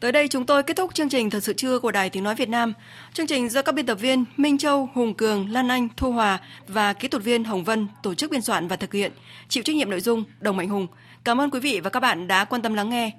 Tới 0.00 0.12
đây 0.12 0.28
chúng 0.28 0.46
tôi 0.46 0.62
kết 0.62 0.76
thúc 0.76 0.94
chương 0.94 1.08
trình 1.08 1.30
Thật 1.30 1.42
sự 1.42 1.52
trưa 1.52 1.78
của 1.78 1.90
Đài 1.90 2.10
Tiếng 2.10 2.24
Nói 2.24 2.34
Việt 2.34 2.48
Nam. 2.48 2.72
Chương 3.14 3.26
trình 3.26 3.48
do 3.48 3.62
các 3.62 3.74
biên 3.74 3.86
tập 3.86 3.94
viên 3.94 4.24
Minh 4.36 4.58
Châu, 4.58 4.88
Hùng 4.94 5.14
Cường, 5.14 5.52
Lan 5.52 5.68
Anh, 5.68 5.88
Thu 5.96 6.12
Hòa 6.12 6.38
và 6.68 6.92
kỹ 6.92 7.08
thuật 7.08 7.24
viên 7.24 7.44
Hồng 7.44 7.64
Vân 7.64 7.88
tổ 8.02 8.14
chức 8.14 8.30
biên 8.30 8.42
soạn 8.42 8.68
và 8.68 8.76
thực 8.76 8.92
hiện. 8.92 9.12
Chịu 9.48 9.62
trách 9.62 9.76
nhiệm 9.76 9.90
nội 9.90 10.00
dung 10.00 10.24
Đồng 10.40 10.56
Mạnh 10.56 10.68
Hùng. 10.68 10.86
Cảm 11.24 11.40
ơn 11.40 11.50
quý 11.50 11.60
vị 11.60 11.80
và 11.80 11.90
các 11.90 12.00
bạn 12.00 12.28
đã 12.28 12.44
quan 12.44 12.62
tâm 12.62 12.74
lắng 12.74 12.90
nghe. 12.90 13.10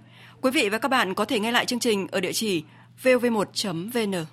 Quý 0.41 0.51
vị 0.51 0.69
và 0.69 0.77
các 0.77 0.87
bạn 0.87 1.13
có 1.13 1.25
thể 1.25 1.39
nghe 1.39 1.51
lại 1.51 1.65
chương 1.65 1.79
trình 1.79 2.07
ở 2.11 2.19
địa 2.19 2.33
chỉ 2.33 2.63
vv1.vn. 3.03 4.25